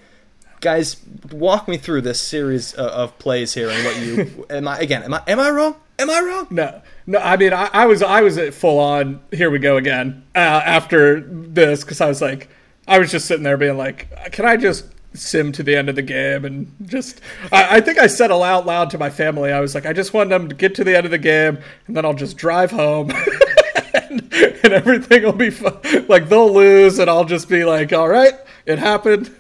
Guys, 0.59 0.97
walk 1.31 1.67
me 1.67 1.77
through 1.77 2.01
this 2.01 2.19
series 2.19 2.73
of, 2.73 2.87
of 2.87 3.19
plays 3.19 3.53
here 3.53 3.69
and 3.69 3.85
what 3.85 3.97
you 3.99 4.45
am 4.49 4.67
I 4.67 4.79
again? 4.79 5.03
Am 5.03 5.13
I 5.13 5.21
am 5.27 5.39
I 5.39 5.49
wrong? 5.49 5.75
Am 5.97 6.09
I 6.09 6.19
wrong? 6.21 6.47
No, 6.49 6.81
no. 7.07 7.19
I 7.19 7.37
mean, 7.37 7.53
I, 7.53 7.69
I 7.71 7.85
was 7.85 8.01
I 8.01 8.21
was 8.21 8.37
at 8.37 8.53
full 8.53 8.79
on. 8.79 9.21
Here 9.31 9.49
we 9.49 9.59
go 9.59 9.77
again. 9.77 10.23
Uh, 10.35 10.39
after 10.39 11.21
this, 11.21 11.83
because 11.83 12.01
I 12.01 12.07
was 12.07 12.21
like, 12.21 12.49
I 12.87 12.99
was 12.99 13.11
just 13.11 13.27
sitting 13.27 13.43
there 13.43 13.57
being 13.57 13.77
like, 13.77 14.09
can 14.31 14.45
I 14.45 14.57
just 14.57 14.85
sim 15.15 15.51
to 15.53 15.63
the 15.63 15.75
end 15.75 15.89
of 15.89 15.95
the 15.95 16.01
game 16.01 16.45
and 16.45 16.71
just 16.83 17.21
I, 17.51 17.77
I, 17.77 17.81
think 17.81 17.97
I 17.97 18.07
said 18.07 18.31
aloud 18.31 18.65
loud 18.65 18.89
to 18.91 18.97
my 18.97 19.09
family, 19.09 19.51
I 19.51 19.59
was 19.59 19.75
like, 19.75 19.85
I 19.85 19.93
just 19.93 20.13
want 20.13 20.29
them 20.29 20.49
to 20.49 20.55
get 20.55 20.75
to 20.75 20.83
the 20.83 20.95
end 20.95 21.05
of 21.05 21.11
the 21.11 21.17
game 21.17 21.57
and 21.87 21.95
then 21.95 22.05
I'll 22.05 22.13
just 22.13 22.37
drive 22.37 22.71
home 22.71 23.11
and, 23.93 24.33
and, 24.33 24.73
everything 24.73 25.23
will 25.23 25.33
be 25.33 25.49
fun. 25.49 25.77
like 26.07 26.29
they'll 26.29 26.53
lose 26.53 26.99
and 26.99 27.09
I'll 27.09 27.25
just 27.25 27.49
be 27.49 27.63
like, 27.63 27.93
all 27.93 28.07
right, 28.07 28.33
it 28.65 28.79
happened. 28.79 29.35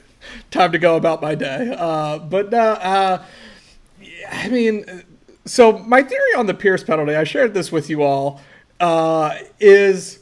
Time 0.51 0.71
to 0.71 0.79
go 0.79 0.95
about 0.95 1.21
my 1.21 1.35
day. 1.35 1.75
Uh, 1.77 2.19
but 2.19 2.51
no, 2.51 2.59
uh, 2.59 3.23
I 4.31 4.49
mean, 4.49 5.03
so 5.45 5.77
my 5.79 6.01
theory 6.01 6.33
on 6.37 6.47
the 6.47 6.53
Pierce 6.53 6.83
penalty, 6.83 7.15
I 7.15 7.23
shared 7.23 7.53
this 7.53 7.71
with 7.71 7.89
you 7.89 8.03
all, 8.03 8.41
uh, 8.79 9.37
is 9.59 10.19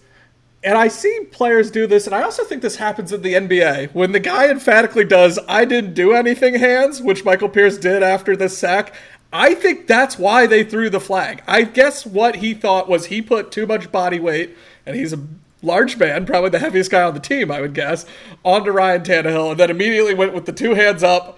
and 0.64 0.78
I 0.78 0.88
see 0.88 1.28
players 1.32 1.70
do 1.70 1.88
this, 1.88 2.06
and 2.06 2.16
I 2.16 2.24
also 2.24 2.44
think 2.44 2.62
this 2.62 2.78
happens 2.78 3.12
in 3.12 3.22
the 3.22 3.34
NBA. 3.34 3.94
When 3.94 4.12
the 4.14 4.20
guy 4.20 4.50
emphatically 4.50 5.04
does, 5.04 5.38
I 5.48 5.66
didn't 5.66 5.94
do 5.94 6.14
anything 6.14 6.56
hands, 6.56 7.02
which 7.02 7.26
Michael 7.26 7.50
Pierce 7.50 7.78
did 7.78 8.02
after 8.02 8.36
this 8.36 8.58
sack, 8.58 8.94
I 9.32 9.56
think 9.56 9.88
that's 9.88 10.18
why 10.20 10.46
they 10.48 10.64
threw 10.64 10.90
the 10.90 11.00
flag. 11.00 11.44
I 11.48 11.64
guess 11.64 12.06
what 12.06 12.36
he 12.36 12.54
thought 12.54 12.88
was 12.88 13.08
he 13.08 13.22
put 13.22 13.52
too 13.52 13.66
much 13.66 13.92
body 13.92 14.20
weight, 14.20 14.56
and 14.86 14.96
he's 14.96 15.12
a 15.12 15.20
large 15.62 15.98
man, 15.98 16.26
probably 16.26 16.50
the 16.50 16.60
heaviest 16.60 16.92
guy 16.92 17.02
on 17.02 17.14
the 17.14 17.20
team, 17.20 17.52
I 17.52 17.60
would 17.60 17.74
guess, 17.74 18.06
onto 18.44 18.72
Ryan 18.72 19.02
Tannehill, 19.02 19.52
and 19.52 19.60
then 19.60 19.72
immediately 19.72 20.14
went 20.14 20.34
with 20.34 20.46
the 20.46 20.54
two 20.54 20.76
hands 20.76 21.04
up 21.04 21.38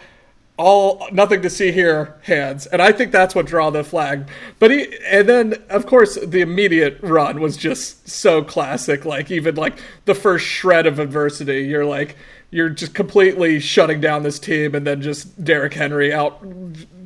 all 0.57 1.07
nothing 1.11 1.41
to 1.41 1.49
see 1.49 1.71
here 1.71 2.15
hands. 2.23 2.65
And 2.67 2.81
i 2.81 2.91
think 2.91 3.11
that's 3.11 3.35
what 3.35 3.45
draw 3.45 3.69
the 3.69 3.83
flag. 3.83 4.27
But 4.59 4.71
he 4.71 4.97
and 5.05 5.27
then 5.27 5.55
of 5.69 5.85
course 5.85 6.15
the 6.15 6.41
immediate 6.41 6.97
run 7.01 7.41
was 7.41 7.57
just 7.57 8.07
so 8.07 8.43
classic. 8.43 9.05
Like 9.05 9.31
even 9.31 9.55
like 9.55 9.77
the 10.05 10.15
first 10.15 10.45
shred 10.45 10.85
of 10.87 10.99
adversity 10.99 11.63
you're 11.63 11.85
like 11.85 12.15
you're 12.51 12.69
just 12.69 12.93
completely 12.93 13.59
shutting 13.59 13.99
down 13.99 14.23
this 14.23 14.39
team 14.39 14.75
and 14.75 14.87
then 14.87 15.01
just 15.01 15.43
Derrick 15.43 15.73
Henry 15.73 16.13
out 16.13 16.41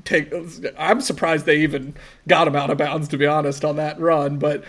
take 0.06 0.34
I'm 0.78 1.02
surprised 1.02 1.46
they 1.46 1.62
even 1.62 1.96
got 2.28 2.48
him 2.48 2.56
out 2.56 2.70
of 2.70 2.78
bounds 2.78 3.08
to 3.10 3.18
be 3.18 3.26
honest 3.26 3.66
on 3.66 3.76
that 3.78 4.00
run. 4.00 4.38
But 4.38 4.64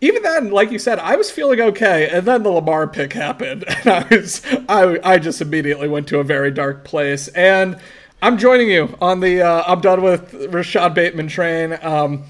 even 0.00 0.22
then, 0.22 0.50
like 0.50 0.70
you 0.70 0.78
said, 0.78 0.98
I 0.98 1.16
was 1.16 1.30
feeling 1.30 1.60
okay, 1.60 2.08
and 2.10 2.26
then 2.26 2.42
the 2.42 2.50
Lamar 2.50 2.86
pick 2.86 3.14
happened, 3.14 3.64
and 3.68 3.86
I 3.86 4.06
was 4.10 4.42
I 4.68 4.98
I 5.02 5.18
just 5.18 5.40
immediately 5.40 5.88
went 5.88 6.06
to 6.08 6.18
a 6.18 6.24
very 6.24 6.50
dark 6.50 6.84
place. 6.84 7.28
And 7.28 7.78
I'm 8.22 8.38
joining 8.38 8.70
you 8.70 8.96
on 8.98 9.20
the 9.20 9.42
uh, 9.42 9.62
I'm 9.66 9.82
done 9.82 10.00
with 10.02 10.32
Rashod 10.50 10.94
Bateman 10.94 11.28
train. 11.28 11.78
Um, 11.82 12.24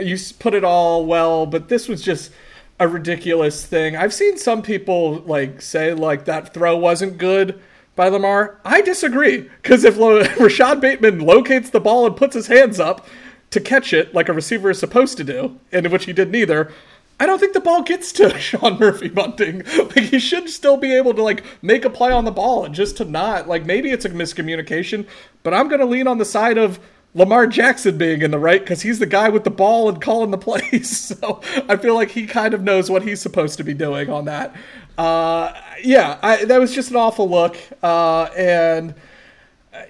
you 0.00 0.16
put 0.38 0.54
it 0.54 0.62
all 0.62 1.04
well, 1.04 1.46
but 1.46 1.68
this 1.68 1.88
was 1.88 2.00
just 2.00 2.30
a 2.78 2.86
ridiculous 2.86 3.66
thing. 3.66 3.96
I've 3.96 4.14
seen 4.14 4.38
some 4.38 4.62
people 4.62 5.16
like 5.26 5.60
say 5.60 5.94
like 5.94 6.26
that 6.26 6.54
throw 6.54 6.76
wasn't 6.76 7.18
good 7.18 7.60
by 7.96 8.08
Lamar. 8.08 8.60
I 8.64 8.82
disagree 8.82 9.40
because 9.40 9.82
if 9.82 9.98
Rashod 10.38 10.80
Bateman 10.80 11.18
locates 11.18 11.70
the 11.70 11.80
ball 11.80 12.06
and 12.06 12.16
puts 12.16 12.34
his 12.34 12.46
hands 12.46 12.78
up 12.78 13.06
to 13.50 13.60
catch 13.60 13.92
it 13.92 14.14
like 14.14 14.28
a 14.28 14.32
receiver 14.32 14.70
is 14.70 14.78
supposed 14.78 15.16
to 15.16 15.24
do, 15.24 15.58
in 15.72 15.90
which 15.90 16.04
he 16.04 16.12
did 16.12 16.30
neither, 16.30 16.72
I 17.20 17.26
don't 17.26 17.38
think 17.38 17.52
the 17.52 17.60
ball 17.60 17.82
gets 17.82 18.12
to 18.12 18.36
Sean 18.38 18.78
Murphy 18.78 19.08
Bunting. 19.08 19.62
Like 19.76 20.04
he 20.04 20.18
should 20.18 20.48
still 20.50 20.76
be 20.76 20.92
able 20.92 21.14
to 21.14 21.22
like 21.22 21.44
make 21.62 21.84
a 21.84 21.90
play 21.90 22.10
on 22.10 22.24
the 22.24 22.30
ball 22.30 22.64
and 22.64 22.74
just 22.74 22.96
to 22.98 23.04
not 23.04 23.48
like 23.48 23.64
maybe 23.64 23.90
it's 23.90 24.04
a 24.04 24.10
miscommunication, 24.10 25.06
but 25.42 25.54
I'm 25.54 25.68
gonna 25.68 25.86
lean 25.86 26.06
on 26.06 26.18
the 26.18 26.24
side 26.24 26.58
of 26.58 26.80
Lamar 27.14 27.46
Jackson 27.46 27.98
being 27.98 28.22
in 28.22 28.30
the 28.30 28.38
right 28.38 28.60
because 28.60 28.82
he's 28.82 28.98
the 28.98 29.06
guy 29.06 29.28
with 29.28 29.44
the 29.44 29.50
ball 29.50 29.88
and 29.88 30.00
calling 30.00 30.30
the 30.30 30.38
plays. 30.38 30.96
So 30.98 31.40
I 31.68 31.76
feel 31.76 31.94
like 31.94 32.10
he 32.10 32.26
kind 32.26 32.54
of 32.54 32.62
knows 32.62 32.90
what 32.90 33.02
he's 33.02 33.20
supposed 33.20 33.58
to 33.58 33.64
be 33.64 33.74
doing 33.74 34.10
on 34.10 34.24
that. 34.24 34.54
Uh, 34.96 35.52
yeah, 35.82 36.18
I, 36.22 36.44
that 36.44 36.58
was 36.58 36.74
just 36.74 36.90
an 36.90 36.96
awful 36.96 37.28
look, 37.28 37.56
uh, 37.82 38.24
and 38.36 38.94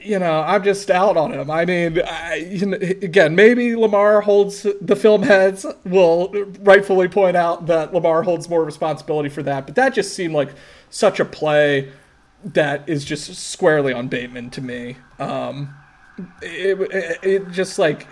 you 0.01 0.19
know, 0.19 0.41
I'm 0.41 0.63
just 0.63 0.91
out 0.91 1.17
on 1.17 1.33
him. 1.33 1.51
I 1.51 1.65
mean, 1.65 2.01
I, 2.05 2.37
you 2.37 2.67
know, 2.67 2.77
again, 2.77 3.35
maybe 3.35 3.75
Lamar 3.77 4.21
holds 4.21 4.67
the 4.81 4.97
film 4.97 5.23
heads 5.23 5.67
will 5.85 6.33
rightfully 6.61 7.09
point 7.09 7.37
out 7.37 7.67
that 7.67 7.93
Lamar 7.93 8.23
holds 8.23 8.49
more 8.49 8.65
responsibility 8.65 9.29
for 9.29 9.43
that, 9.43 9.67
but 9.67 9.75
that 9.75 9.95
just 9.95 10.15
seemed 10.15 10.35
like 10.35 10.51
such 10.91 11.21
a 11.21 11.25
play 11.25 11.91
that 12.45 12.89
is 12.89 13.05
just 13.05 13.35
squarely 13.35 13.93
on 13.93 14.09
Bateman 14.09 14.51
to 14.51 14.61
me. 14.61 14.97
Um, 15.19 15.75
it, 16.41 16.81
it, 16.81 17.19
it 17.23 17.51
just 17.51 17.79
like 17.79 18.09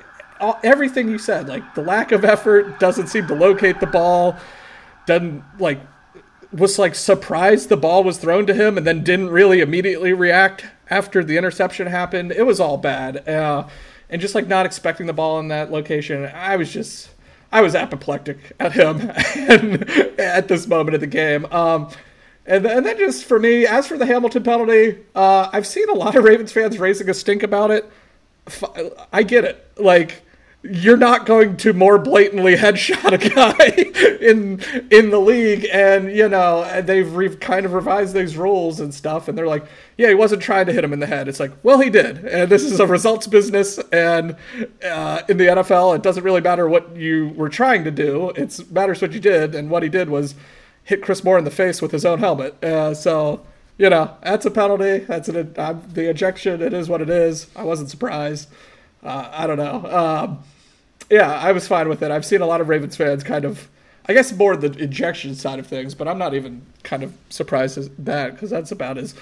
everything 0.63 1.09
you 1.09 1.19
said, 1.19 1.49
like 1.49 1.75
the 1.75 1.83
lack 1.83 2.13
of 2.13 2.25
effort 2.25 2.79
doesn't 2.81 3.09
seem 3.09 3.27
to 3.27 3.35
locate 3.35 3.81
the 3.81 3.87
ball, 3.87 4.37
doesn't 5.07 5.43
like 5.59 5.81
was 6.53 6.79
like 6.79 6.95
surprised 6.95 7.69
the 7.69 7.77
ball 7.77 8.03
was 8.03 8.19
thrown 8.19 8.47
to 8.47 8.55
him 8.55 8.77
and 8.77 8.87
then 8.87 9.05
didn't 9.05 9.31
really 9.31 9.61
immediately 9.61 10.13
react 10.13 10.67
after 10.91 11.25
the 11.25 11.37
interception 11.37 11.87
happened. 11.87 12.33
It 12.33 12.45
was 12.45 12.61
all 12.61 12.77
bad. 12.77 13.29
Uh, 13.29 13.69
and 14.11 14.21
just 14.21 14.35
like 14.35 14.49
not 14.49 14.67
expecting 14.67 15.07
the 15.07 15.13
ball 15.13 15.39
in 15.39 15.49
that 15.49 15.71
location, 15.71 16.27
I 16.35 16.57
was 16.57 16.73
just 16.73 17.11
I 17.53 17.63
was 17.63 17.75
apoplectic 17.75 18.53
at 18.61 18.73
him 18.73 19.01
at 20.19 20.49
this 20.49 20.67
moment 20.67 20.95
of 20.97 21.01
the 21.01 21.07
game. 21.07 21.47
Um, 21.47 21.91
and, 22.47 22.67
and 22.67 22.85
then 22.85 22.99
just 22.99 23.25
for 23.25 23.39
me, 23.39 23.67
as 23.67 23.87
for 23.87 23.97
the 23.97 24.07
Hamilton 24.07 24.43
penalty, 24.43 24.99
uh, 25.15 25.49
I've 25.53 25.67
seen 25.67 25.89
a 25.89 25.95
lot 25.95 26.17
of 26.17 26.25
Ravens 26.25 26.53
fans 26.53 26.79
raising 26.79 27.09
a 27.09 27.15
stink 27.15 27.43
about 27.43 27.71
it. 27.71 27.91
I 29.13 29.23
get 29.23 29.45
it. 29.45 29.65
Like 29.77 30.23
you're 30.63 30.97
not 30.97 31.25
going 31.25 31.57
to 31.57 31.73
more 31.73 31.99
blatantly 31.99 32.55
headshot 32.55 33.13
a 33.13 33.19
guy 33.19 34.17
in 34.21 34.61
in 34.91 35.09
the 35.11 35.19
league 35.19 35.67
and 35.73 36.15
you 36.15 36.29
know 36.29 36.83
they've 36.83 37.15
re- 37.15 37.35
kind 37.37 37.65
of 37.65 37.73
revised 37.73 38.15
these 38.15 38.37
rules 38.37 38.79
and 38.79 38.93
stuff 38.93 39.27
and 39.27 39.39
they're 39.39 39.47
like 39.47 39.65
yeah 39.97 40.09
he 40.09 40.15
wasn't 40.15 40.43
trying 40.43 40.67
to 40.67 40.73
hit 40.73 40.85
him 40.85 40.93
in 40.93 41.01
the 41.01 41.07
head. 41.07 41.29
It's 41.29 41.41
like 41.41 41.53
well 41.63 41.81
he 41.81 41.89
did. 41.89 42.25
And 42.27 42.51
this 42.51 42.63
is 42.63 42.79
a 42.79 42.87
results 42.87 43.27
business 43.27 43.79
and 43.91 44.37
uh, 44.85 45.23
in 45.29 45.39
the 45.39 45.47
nfl 45.47 45.97
it 45.97 46.03
doesn't 46.03 46.25
really 46.25 46.43
matter 46.43 46.69
what 46.69 46.95
you 46.95 47.31
were 47.31 47.49
trying 47.49 47.85
to 47.85 47.91
do. 47.91 48.31
It 48.31 48.71
matters 48.71 49.01
what 49.01 49.13
you 49.13 49.21
did 49.21 49.55
and 49.55 49.71
what 49.71 49.83
he 49.83 49.89
did 49.89 50.11
was 50.11 50.35
hit 50.85 51.03
chris 51.03 51.25
moore 51.25 51.39
in 51.39 51.45
the 51.45 51.51
face 51.51 51.81
with 51.81 51.93
his 51.93 52.05
own 52.05 52.19
helmet. 52.19 52.63
Uh, 52.63 52.93
so 52.93 53.47
you 53.79 53.89
know 53.89 54.15
that's 54.23 54.45
a 54.45 54.51
penalty. 54.51 54.99
That's 54.99 55.31
an 55.31 55.55
uh, 55.57 55.81
the 55.91 56.11
ejection. 56.11 56.61
It 56.61 56.75
is 56.75 56.91
what 56.91 57.01
it 57.01 57.09
is. 57.09 57.47
I 57.57 57.65
wasn't 57.65 57.89
surprised. 57.89 58.51
Uh, 59.03 59.31
I 59.33 59.47
don't 59.47 59.57
know. 59.57 59.87
Um, 59.91 60.45
yeah, 61.11 61.33
I 61.33 61.53
was 61.53 61.67
fine 61.67 61.89
with 61.89 62.03
it. 62.03 62.11
I've 62.11 62.25
seen 62.25 62.41
a 62.41 62.47
lot 62.47 62.61
of 62.61 62.69
Ravens 62.69 62.97
fans 62.97 63.25
kind 63.25 63.45
of, 63.45 63.69
I 64.07 64.15
guess, 64.15 64.33
more 64.33 64.57
the 64.57 64.73
injection 64.79 65.35
side 65.35 65.59
of 65.59 65.67
things, 65.67 65.95
but 65.95 66.07
I'm 66.09 66.19
not 66.19 66.35
even 66.35 66.63
kind 66.85 67.03
of 67.03 67.13
surprised 67.29 67.77
at 67.77 68.05
that 68.05 68.33
because 68.33 68.51
that's 68.51 68.71
about 68.71 68.97
as 68.97 69.15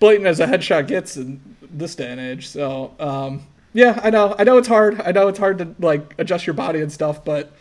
blatant 0.00 0.26
as 0.26 0.40
a 0.40 0.46
headshot 0.46 0.88
gets 0.88 1.16
in 1.16 1.40
this 1.62 1.94
day 1.94 2.10
and 2.10 2.20
age. 2.20 2.48
So, 2.48 2.94
um, 2.98 3.46
yeah, 3.72 4.00
I 4.02 4.10
know. 4.10 4.34
I 4.38 4.44
know 4.44 4.58
it's 4.58 4.68
hard. 4.68 5.00
I 5.00 5.12
know 5.12 5.28
it's 5.28 5.38
hard 5.38 5.58
to 5.58 5.74
like 5.78 6.14
adjust 6.18 6.46
your 6.46 6.54
body 6.54 6.80
and 6.80 6.90
stuff, 6.90 7.24
but 7.24 7.52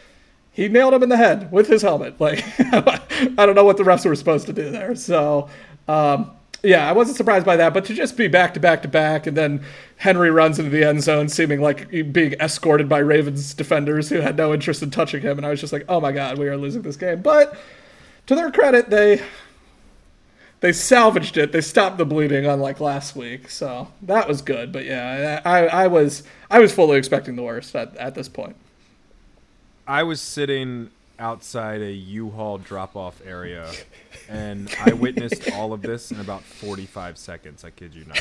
he 0.52 0.68
nailed 0.68 0.94
him 0.94 1.04
in 1.04 1.10
the 1.10 1.18
head 1.18 1.52
with 1.52 1.68
his 1.68 1.84
helmet. 1.84 2.20
Like, 2.20 2.44
I 2.60 3.46
don't 3.46 3.56
know 3.56 3.64
what 3.64 3.78
the 3.78 3.84
refs 3.84 4.06
were 4.06 4.16
supposed 4.16 4.48
to 4.48 4.54
do 4.54 4.72
there. 4.72 4.96
So, 4.96 5.50
um, 5.88 6.32
yeah, 6.64 6.90
I 6.90 6.92
wasn't 6.92 7.18
surprised 7.18 7.46
by 7.46 7.56
that, 7.58 7.74
but 7.74 7.86
to 7.86 7.94
just 7.94 8.18
be 8.18 8.28
back 8.28 8.54
to 8.56 8.60
back 8.60 8.82
to 8.82 8.88
back, 8.88 9.28
and 9.28 9.38
then 9.38 9.64
Henry 9.98 10.32
runs 10.32 10.58
into 10.58 10.72
the 10.72 10.84
end 10.84 11.04
zone, 11.04 11.30
seeming 11.30 11.62
like 11.62 11.90
being 11.90 12.34
escorted 12.40 12.90
by 12.90 13.00
Ravens 13.00 13.54
defenders 13.54 14.10
who 14.10 14.22
had 14.22 14.38
no 14.38 14.54
interest 14.54 14.82
in 14.82 14.90
touching 14.90 15.22
him, 15.22 15.38
and 15.38 15.46
I 15.46 15.50
was 15.50 15.62
just 15.62 15.74
like, 15.74 15.86
oh 15.88 16.00
my 16.00 16.12
god, 16.12 16.38
we 16.38 16.48
are 16.48 16.58
losing 16.58 16.82
this 16.82 16.98
game. 16.98 17.22
But 17.22 17.58
to 18.26 18.36
their 18.36 18.52
credit, 18.52 18.90
they 18.90 19.22
they 20.60 20.74
salvaged 20.74 21.38
it. 21.38 21.52
They 21.52 21.62
stopped 21.62 21.98
the 21.98 22.06
bleeding, 22.06 22.46
unlike 22.46 22.80
last 22.80 23.16
week. 23.16 23.50
So 23.50 23.90
that 24.02 24.28
was 24.28 24.42
good. 24.42 24.72
But 24.72 24.86
yeah, 24.86 25.42
I, 25.46 25.68
I 25.68 25.88
was 25.88 26.24
I 26.50 26.60
was 26.60 26.74
fully 26.74 26.98
expecting 26.98 27.36
the 27.36 27.44
worst 27.44 27.76
at, 27.76 27.96
at 27.98 28.16
this 28.16 28.28
point. 28.28 28.56
I 29.88 30.04
was 30.04 30.20
sitting 30.20 30.90
outside 31.20 31.82
a 31.82 31.92
U-Haul 31.92 32.58
drop-off 32.60 33.22
area, 33.26 33.70
and 34.30 34.74
I 34.86 34.94
witnessed 34.94 35.52
all 35.52 35.74
of 35.74 35.82
this 35.82 36.12
in 36.12 36.20
about 36.20 36.44
45 36.44 37.18
seconds. 37.18 37.64
I 37.64 37.70
kid 37.72 37.94
you 37.96 38.06
not. 38.06 38.18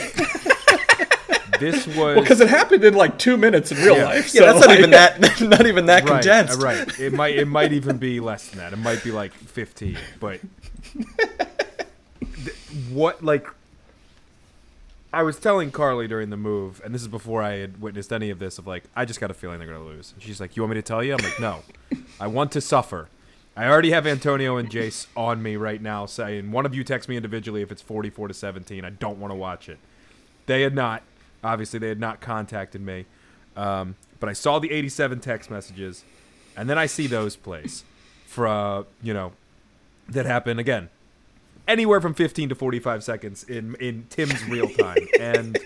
this 1.61 1.87
was 1.97 2.19
because 2.21 2.41
it 2.41 2.49
happened 2.49 2.85
in 2.85 2.95
like 2.95 3.19
two 3.19 3.37
minutes 3.37 3.71
in 3.73 3.79
real 3.79 3.97
Yeah. 3.97 4.05
life. 4.05 4.35
Yeah, 4.35 4.47
that's 4.47 4.61
not 4.61 4.69
like- 4.69 4.79
even 4.79 4.91
that. 4.91 5.41
Not 5.41 5.67
even 5.67 5.87
that 5.87 6.05
right, 6.09 6.23
condensed. 6.23 6.63
right. 6.63 6.99
It 7.01 7.13
might 7.13 7.37
it 7.37 7.47
might 7.47 7.73
even 7.73 7.99
be 7.99 8.21
less 8.21 8.49
than 8.49 8.59
that. 8.59 8.73
It 8.73 8.77
might 8.79 9.03
be 9.05 9.11
like 9.13 9.33
15. 9.33 9.97
But 10.19 10.41
th- 12.19 12.57
what 12.91 13.23
like 13.23 13.47
I 15.17 15.23
was 15.23 15.39
telling 15.39 15.71
Carly 15.71 16.07
during 16.07 16.29
the 16.29 16.37
move, 16.37 16.83
and 16.85 16.95
this 16.95 17.01
is 17.01 17.09
before 17.09 17.43
I 17.43 17.55
had 17.55 17.81
witnessed 17.81 18.13
any 18.13 18.29
of 18.29 18.39
this. 18.39 18.59
Of 18.59 18.67
like, 18.67 18.85
I 18.95 19.07
just 19.07 19.19
got 19.19 19.31
a 19.31 19.35
feeling 19.35 19.59
they're 19.59 19.67
gonna 19.67 19.83
lose. 19.83 20.13
And 20.13 20.23
she's 20.23 20.41
like, 20.43 20.57
"You 20.57 20.63
want 20.63 20.73
me 20.73 20.75
to 20.75 20.83
tell 20.83 21.03
you?" 21.03 21.15
I'm 21.15 21.25
like, 21.25 21.41
"No, 21.41 21.63
I 22.21 22.27
want 22.27 22.53
to 22.53 22.61
suffer." 22.61 23.09
I 23.57 23.67
already 23.67 23.93
have 23.93 24.07
Antonio 24.07 24.59
and 24.59 24.69
Jace 24.69 25.07
on 25.17 25.43
me 25.43 25.57
right 25.57 25.81
now, 25.81 26.05
saying 26.05 26.53
one 26.53 26.67
of 26.67 26.75
you 26.75 26.85
text 26.85 27.09
me 27.09 27.17
individually 27.17 27.63
if 27.63 27.73
it's 27.73 27.81
44 27.81 28.29
to 28.29 28.35
17. 28.35 28.85
I 28.85 28.91
don't 28.91 29.19
want 29.19 29.31
to 29.31 29.35
watch 29.35 29.71
it. 29.71 29.79
They 30.45 30.61
had 30.61 30.75
not. 30.75 31.03
Obviously, 31.43 31.79
they 31.79 31.89
had 31.89 31.99
not 31.99 32.21
contacted 32.21 32.83
me. 32.83 33.07
Um, 33.57 33.97
but 34.21 34.29
I 34.29 34.35
saw 34.35 34.59
the 34.59 34.71
87 34.71 35.21
text 35.21 35.51
messages, 35.51 36.05
and 36.55 36.69
then 36.69 36.77
I 36.77 36.85
see 36.85 37.07
those 37.07 37.37
plays 37.37 37.85
uh, 38.37 38.83
you 39.03 39.15
know 39.15 39.33
that 40.09 40.27
happen 40.27 40.59
again 40.59 40.91
anywhere 41.69 42.01
from 42.01 42.15
15 42.15 42.51
to 42.51 42.55
45 42.55 43.05
seconds 43.05 43.45
in 43.45 43.75
in 43.77 44.07
Tim's 44.11 44.43
real 44.49 44.69
time, 44.69 45.07
and 45.21 45.59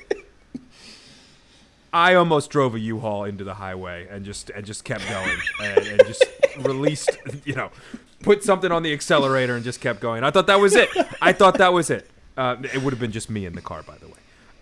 I 1.92 2.14
almost 2.14 2.50
drove 2.50 2.74
a 2.74 2.80
U-Haul 2.80 3.24
into 3.24 3.44
the 3.44 3.54
highway 3.54 4.06
and 4.08 4.24
just 4.24 4.50
and 4.50 4.64
just 4.64 4.84
kept 4.84 5.08
going 5.08 5.38
and, 5.62 5.86
and 5.86 6.06
just 6.06 6.24
released, 6.58 7.10
you 7.44 7.54
know, 7.54 7.70
put 8.22 8.44
something 8.44 8.70
on 8.70 8.82
the 8.82 8.92
accelerator 8.92 9.56
and 9.56 9.64
just 9.64 9.80
kept 9.80 10.00
going. 10.00 10.22
I 10.22 10.30
thought 10.30 10.46
that 10.46 10.60
was 10.60 10.74
it. 10.74 10.88
I 11.20 11.32
thought 11.32 11.58
that 11.58 11.72
was 11.72 11.90
it. 11.90 12.08
Uh, 12.36 12.56
it 12.62 12.82
would 12.82 12.92
have 12.92 13.00
been 13.00 13.12
just 13.12 13.28
me 13.28 13.44
in 13.44 13.54
the 13.54 13.60
car, 13.60 13.82
by 13.82 13.96
the 13.98 14.06
way. 14.06 14.14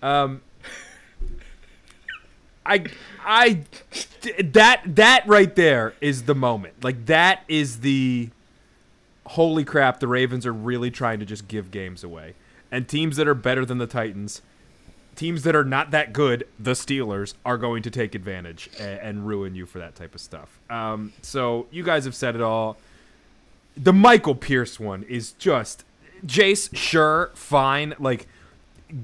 Um, 0.02 0.42
I 2.64 2.84
I 3.24 3.60
that 4.42 4.82
that 4.86 5.26
right 5.26 5.54
there 5.54 5.94
is 6.00 6.24
the 6.24 6.34
moment. 6.34 6.82
Like 6.84 7.06
that 7.06 7.42
is 7.48 7.80
the 7.80 8.30
holy 9.28 9.64
crap, 9.64 10.00
the 10.00 10.08
Ravens 10.08 10.46
are 10.46 10.52
really 10.52 10.90
trying 10.90 11.20
to 11.20 11.26
just 11.26 11.48
give 11.48 11.70
games 11.70 12.02
away. 12.02 12.34
And 12.70 12.88
teams 12.88 13.16
that 13.16 13.26
are 13.26 13.34
better 13.34 13.64
than 13.64 13.78
the 13.78 13.86
Titans, 13.86 14.42
teams 15.16 15.42
that 15.44 15.56
are 15.56 15.64
not 15.64 15.90
that 15.90 16.12
good, 16.12 16.46
the 16.58 16.72
Steelers, 16.72 17.34
are 17.44 17.56
going 17.56 17.82
to 17.82 17.90
take 17.90 18.14
advantage 18.14 18.68
and, 18.78 19.00
and 19.00 19.26
ruin 19.26 19.54
you 19.54 19.66
for 19.66 19.78
that 19.78 19.94
type 19.94 20.14
of 20.14 20.20
stuff. 20.20 20.58
Um, 20.68 21.12
so 21.22 21.66
you 21.70 21.82
guys 21.82 22.04
have 22.04 22.14
said 22.14 22.34
it 22.34 22.42
all. 22.42 22.76
The 23.76 23.92
Michael 23.92 24.34
Pierce 24.34 24.78
one 24.78 25.02
is 25.04 25.32
just 25.32 25.84
Jace, 26.26 26.74
sure, 26.76 27.30
fine, 27.34 27.94
like 27.98 28.26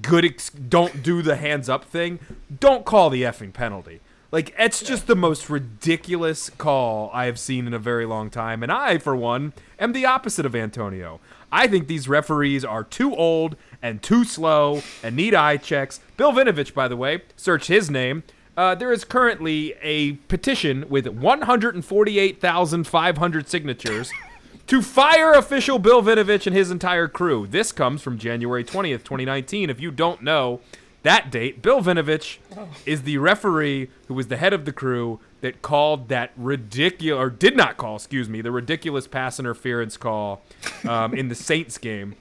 good. 0.03 0.25
Ex- 0.25 0.51
don't 0.51 1.03
do 1.03 1.23
the 1.23 1.37
hands 1.37 1.69
up 1.69 1.85
thing. 1.85 2.19
Don't 2.61 2.85
call 2.85 3.11
the 3.11 3.23
effing 3.23 3.53
penalty. 3.53 4.01
Like 4.35 4.53
it's 4.59 4.83
just 4.83 5.07
the 5.07 5.15
most 5.15 5.49
ridiculous 5.49 6.51
call 6.51 7.09
I 7.15 7.27
have 7.27 7.39
seen 7.39 7.69
in 7.69 7.75
a 7.75 7.79
very 7.79 8.05
long 8.05 8.31
time, 8.31 8.65
and 8.65 8.73
I, 8.73 8.99
for 8.99 9.15
one, 9.15 9.53
am 9.79 9.93
the 9.93 10.07
opposite 10.07 10.45
of 10.45 10.57
Antonio. 10.57 11.21
I 11.53 11.69
think 11.69 11.87
these 11.87 12.09
referees 12.09 12.65
are 12.65 12.83
too 12.83 13.15
old 13.15 13.55
and 13.81 14.03
too 14.03 14.25
slow 14.25 14.83
and 15.05 15.15
need 15.15 15.37
eye 15.37 15.57
checks. 15.57 16.01
Bill 16.17 16.33
Vinovich, 16.33 16.75
by 16.75 16.89
the 16.89 16.97
way, 16.97 17.23
search 17.37 17.69
his 17.69 17.89
name. 17.89 18.25
Uh, 18.57 18.75
there 18.75 18.93
is 18.93 19.05
currently 19.05 19.77
a 19.81 20.15
petition 20.15 20.85
with 20.89 21.07
148,500 21.07 23.49
signatures 23.49 24.13
to 24.67 24.83
fire 24.83 25.35
official 25.35 25.79
Bill 25.79 26.03
Vinovich 26.03 26.49
and 26.49 26.57
his 26.57 26.73
entire 26.73 27.07
crew. 27.07 27.47
This 27.47 27.71
comes 27.71 28.03
from 28.03 28.19
January 28.19 28.65
20th, 28.65 29.05
2019. 29.05 29.71
If 29.71 29.79
you 29.79 29.93
don't 29.93 30.23
know 30.23 30.59
that 31.05 31.31
date, 31.31 31.63
Bill 31.63 31.81
Vinovich 31.81 32.39
is 32.85 33.03
the 33.03 33.19
referee 33.19 33.91
who 34.09 34.15
was 34.15 34.29
the 34.29 34.39
head 34.39 34.53
of 34.53 34.65
the 34.65 34.73
crew 34.73 35.21
that 35.43 35.61
called 35.61 36.09
that 36.09 36.33
ridiculous, 36.37 37.21
or 37.21 37.31
did 37.31 37.57
not 37.57 37.77
call, 37.77 37.97
excuse 37.97 38.29
me, 38.29 38.41
the 38.41 38.51
ridiculous 38.51 39.07
pass 39.07 39.39
interference 39.39 39.99
call 39.99 40.43
um, 40.89 41.15
in 41.15 41.29
the 41.29 41.35
Saints 41.35 41.77
game 41.77 42.17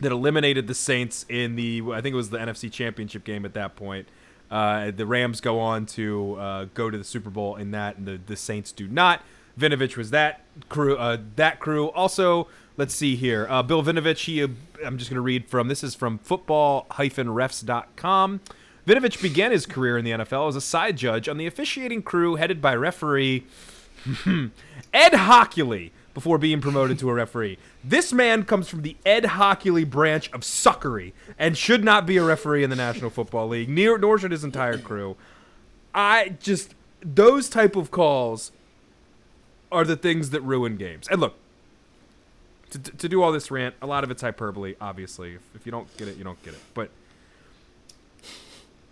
that 0.00 0.12
eliminated 0.12 0.66
the 0.66 0.74
Saints 0.74 1.24
in 1.30 1.56
the, 1.56 1.82
I 1.92 2.02
think 2.02 2.12
it 2.12 2.16
was 2.16 2.28
the 2.28 2.38
NFC 2.38 2.70
Championship 2.70 3.24
game 3.24 3.46
at 3.46 3.54
that 3.54 3.76
point. 3.76 4.06
Uh, 4.50 4.90
the 4.90 5.06
Rams 5.06 5.40
go 5.40 5.58
on 5.58 5.86
to 5.86 6.34
uh, 6.34 6.66
go 6.74 6.90
to 6.90 6.98
the 6.98 7.04
Super 7.04 7.30
Bowl 7.30 7.56
in 7.56 7.70
that, 7.70 7.96
and 7.96 8.06
the, 8.06 8.20
the 8.26 8.36
Saints 8.36 8.72
do 8.72 8.88
not. 8.88 9.22
Vinovich 9.58 9.96
was 9.96 10.10
that 10.10 10.42
crew. 10.68 10.96
Uh, 10.96 11.18
that 11.36 11.60
crew. 11.60 11.90
Also, 11.90 12.48
let's 12.78 12.94
see 12.94 13.16
here. 13.16 13.46
Uh, 13.50 13.62
Bill 13.62 13.82
Vinovich. 13.82 14.24
He. 14.24 14.42
Uh, 14.42 14.48
I'm 14.82 14.96
just 14.96 15.10
going 15.10 15.16
to 15.16 15.20
read 15.20 15.50
from. 15.50 15.68
This 15.68 15.84
is 15.84 15.94
from 15.94 16.16
football-refs.com. 16.18 18.40
Vinovich 18.86 19.20
began 19.20 19.50
his 19.50 19.66
career 19.66 19.98
in 19.98 20.06
the 20.06 20.12
NFL 20.12 20.48
as 20.48 20.56
a 20.56 20.62
side 20.62 20.96
judge 20.96 21.28
on 21.28 21.36
the 21.36 21.46
officiating 21.46 22.02
crew 22.02 22.36
headed 22.36 22.62
by 22.62 22.74
referee 22.74 23.44
Ed 24.94 25.12
Hochuli 25.12 25.90
before 26.14 26.38
being 26.38 26.62
promoted 26.62 26.98
to 27.00 27.10
a 27.10 27.14
referee. 27.14 27.58
This 27.84 28.14
man 28.14 28.44
comes 28.44 28.68
from 28.68 28.82
the 28.82 28.96
Ed 29.04 29.24
Hochuli 29.24 29.88
branch 29.88 30.32
of 30.32 30.40
suckery 30.40 31.12
and 31.38 31.56
should 31.56 31.84
not 31.84 32.06
be 32.06 32.16
a 32.16 32.24
referee 32.24 32.64
in 32.64 32.70
the 32.70 32.76
National 32.76 33.10
Football 33.10 33.48
League, 33.48 33.68
nor, 33.68 33.98
nor 33.98 34.18
should 34.18 34.32
his 34.32 34.44
entire 34.44 34.78
crew. 34.78 35.16
I 35.94 36.36
just 36.40 36.74
those 37.02 37.50
type 37.50 37.76
of 37.76 37.90
calls 37.90 38.52
are 39.70 39.84
the 39.84 39.96
things 39.96 40.30
that 40.30 40.40
ruin 40.40 40.76
games. 40.76 41.06
And 41.08 41.20
look, 41.20 41.34
to, 42.70 42.78
to 42.78 43.08
do 43.08 43.22
all 43.22 43.32
this 43.32 43.50
rant, 43.50 43.74
a 43.80 43.86
lot 43.86 44.04
of 44.04 44.10
it's 44.10 44.22
hyperbole, 44.22 44.74
obviously. 44.80 45.34
If, 45.34 45.42
if 45.54 45.66
you 45.66 45.72
don't 45.72 45.94
get 45.96 46.08
it, 46.08 46.16
you 46.16 46.24
don't 46.24 46.42
get 46.42 46.54
it. 46.54 46.60
But 46.74 46.90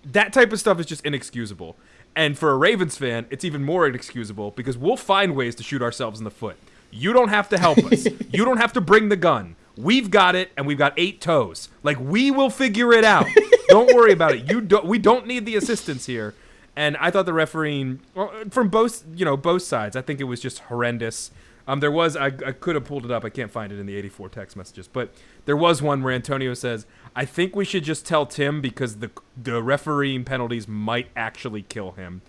that 0.04 0.32
type 0.32 0.52
of 0.52 0.60
stuff 0.60 0.78
is 0.80 0.86
just 0.86 1.04
inexcusable. 1.04 1.76
And 2.14 2.38
for 2.38 2.50
a 2.50 2.56
Ravens 2.56 2.96
fan, 2.96 3.26
it's 3.30 3.44
even 3.44 3.62
more 3.62 3.86
inexcusable 3.86 4.52
because 4.52 4.78
we'll 4.78 4.96
find 4.96 5.36
ways 5.36 5.54
to 5.56 5.62
shoot 5.62 5.82
ourselves 5.82 6.18
in 6.18 6.24
the 6.24 6.30
foot. 6.30 6.56
You 6.90 7.12
don't 7.12 7.28
have 7.28 7.48
to 7.50 7.58
help 7.58 7.78
us. 7.78 8.06
you 8.32 8.44
don't 8.44 8.56
have 8.56 8.72
to 8.74 8.80
bring 8.80 9.10
the 9.10 9.16
gun. 9.16 9.56
We've 9.76 10.10
got 10.10 10.34
it, 10.34 10.50
and 10.56 10.66
we've 10.66 10.78
got 10.78 10.94
eight 10.96 11.20
toes. 11.20 11.68
Like 11.82 12.00
we 12.00 12.30
will 12.30 12.48
figure 12.48 12.92
it 12.92 13.04
out. 13.04 13.26
don't 13.68 13.94
worry 13.94 14.12
about 14.12 14.34
it. 14.34 14.50
You 14.50 14.62
don't. 14.62 14.86
We 14.86 14.98
don't 14.98 15.26
need 15.26 15.44
the 15.44 15.56
assistance 15.56 16.06
here. 16.06 16.34
And 16.74 16.96
I 16.98 17.10
thought 17.10 17.26
the 17.26 17.32
refereeing, 17.32 18.00
well, 18.14 18.32
from 18.50 18.68
both 18.68 19.04
you 19.14 19.26
know 19.26 19.36
both 19.36 19.62
sides, 19.62 19.94
I 19.94 20.00
think 20.00 20.20
it 20.20 20.24
was 20.24 20.40
just 20.40 20.60
horrendous. 20.60 21.30
Um, 21.68 21.80
there 21.80 21.90
was 21.90 22.16
I, 22.16 22.26
I 22.26 22.52
could 22.52 22.74
have 22.76 22.84
pulled 22.84 23.04
it 23.04 23.10
up. 23.10 23.24
I 23.24 23.28
can't 23.28 23.50
find 23.50 23.72
it 23.72 23.78
in 23.78 23.86
the 23.86 23.96
84 23.96 24.28
text 24.28 24.56
messages, 24.56 24.86
but 24.88 25.12
there 25.46 25.56
was 25.56 25.82
one 25.82 26.02
where 26.02 26.12
Antonio 26.12 26.54
says, 26.54 26.86
"I 27.14 27.24
think 27.24 27.56
we 27.56 27.64
should 27.64 27.82
just 27.82 28.06
tell 28.06 28.24
Tim 28.24 28.60
because 28.60 28.98
the 28.98 29.10
the 29.36 29.62
refereeing 29.62 30.24
penalties 30.24 30.68
might 30.68 31.08
actually 31.16 31.62
kill 31.62 31.92
him," 31.92 32.22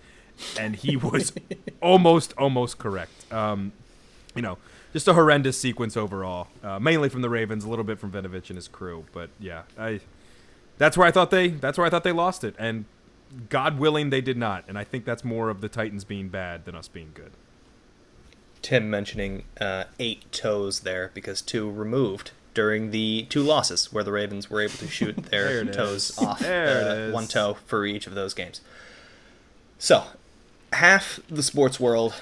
and 0.58 0.76
he 0.76 0.96
was 0.96 1.32
almost 1.80 2.34
almost 2.36 2.78
correct. 2.78 3.32
Um, 3.32 3.72
you 4.34 4.42
know, 4.42 4.58
just 4.92 5.06
a 5.06 5.14
horrendous 5.14 5.58
sequence 5.58 5.96
overall, 5.96 6.48
uh, 6.62 6.78
mainly 6.78 7.08
from 7.08 7.22
the 7.22 7.30
Ravens, 7.30 7.64
a 7.64 7.68
little 7.68 7.84
bit 7.84 7.98
from 7.98 8.10
Vinovich 8.10 8.48
and 8.48 8.56
his 8.56 8.68
crew, 8.68 9.04
but 9.12 9.30
yeah, 9.38 9.62
I 9.78 10.00
that's 10.78 10.96
where 10.96 11.06
I 11.06 11.10
thought 11.10 11.30
they 11.30 11.48
that's 11.48 11.78
where 11.78 11.86
I 11.86 11.90
thought 11.90 12.04
they 12.04 12.12
lost 12.12 12.42
it, 12.42 12.54
and 12.58 12.86
God 13.48 13.78
willing 13.78 14.10
they 14.10 14.20
did 14.20 14.36
not, 14.36 14.64
and 14.66 14.78
I 14.78 14.84
think 14.84 15.04
that's 15.04 15.24
more 15.24 15.48
of 15.48 15.60
the 15.60 15.68
Titans 15.68 16.04
being 16.04 16.28
bad 16.28 16.64
than 16.64 16.74
us 16.74 16.88
being 16.88 17.10
good. 17.14 17.32
Tim 18.62 18.90
mentioning 18.90 19.44
uh, 19.60 19.84
eight 19.98 20.30
toes 20.32 20.80
there 20.80 21.10
because 21.14 21.42
two 21.42 21.70
removed 21.70 22.32
during 22.54 22.90
the 22.90 23.26
two 23.28 23.42
losses 23.42 23.92
where 23.92 24.02
the 24.02 24.12
Ravens 24.12 24.50
were 24.50 24.60
able 24.60 24.74
to 24.78 24.88
shoot 24.88 25.16
their 25.30 25.64
toes 25.64 26.10
is. 26.10 26.18
off. 26.18 26.40
There 26.40 27.08
uh. 27.08 27.12
One 27.12 27.26
toe 27.26 27.56
for 27.66 27.86
each 27.86 28.06
of 28.06 28.14
those 28.14 28.34
games. 28.34 28.60
So, 29.78 30.04
half 30.72 31.20
the 31.28 31.42
sports 31.42 31.78
world, 31.78 32.14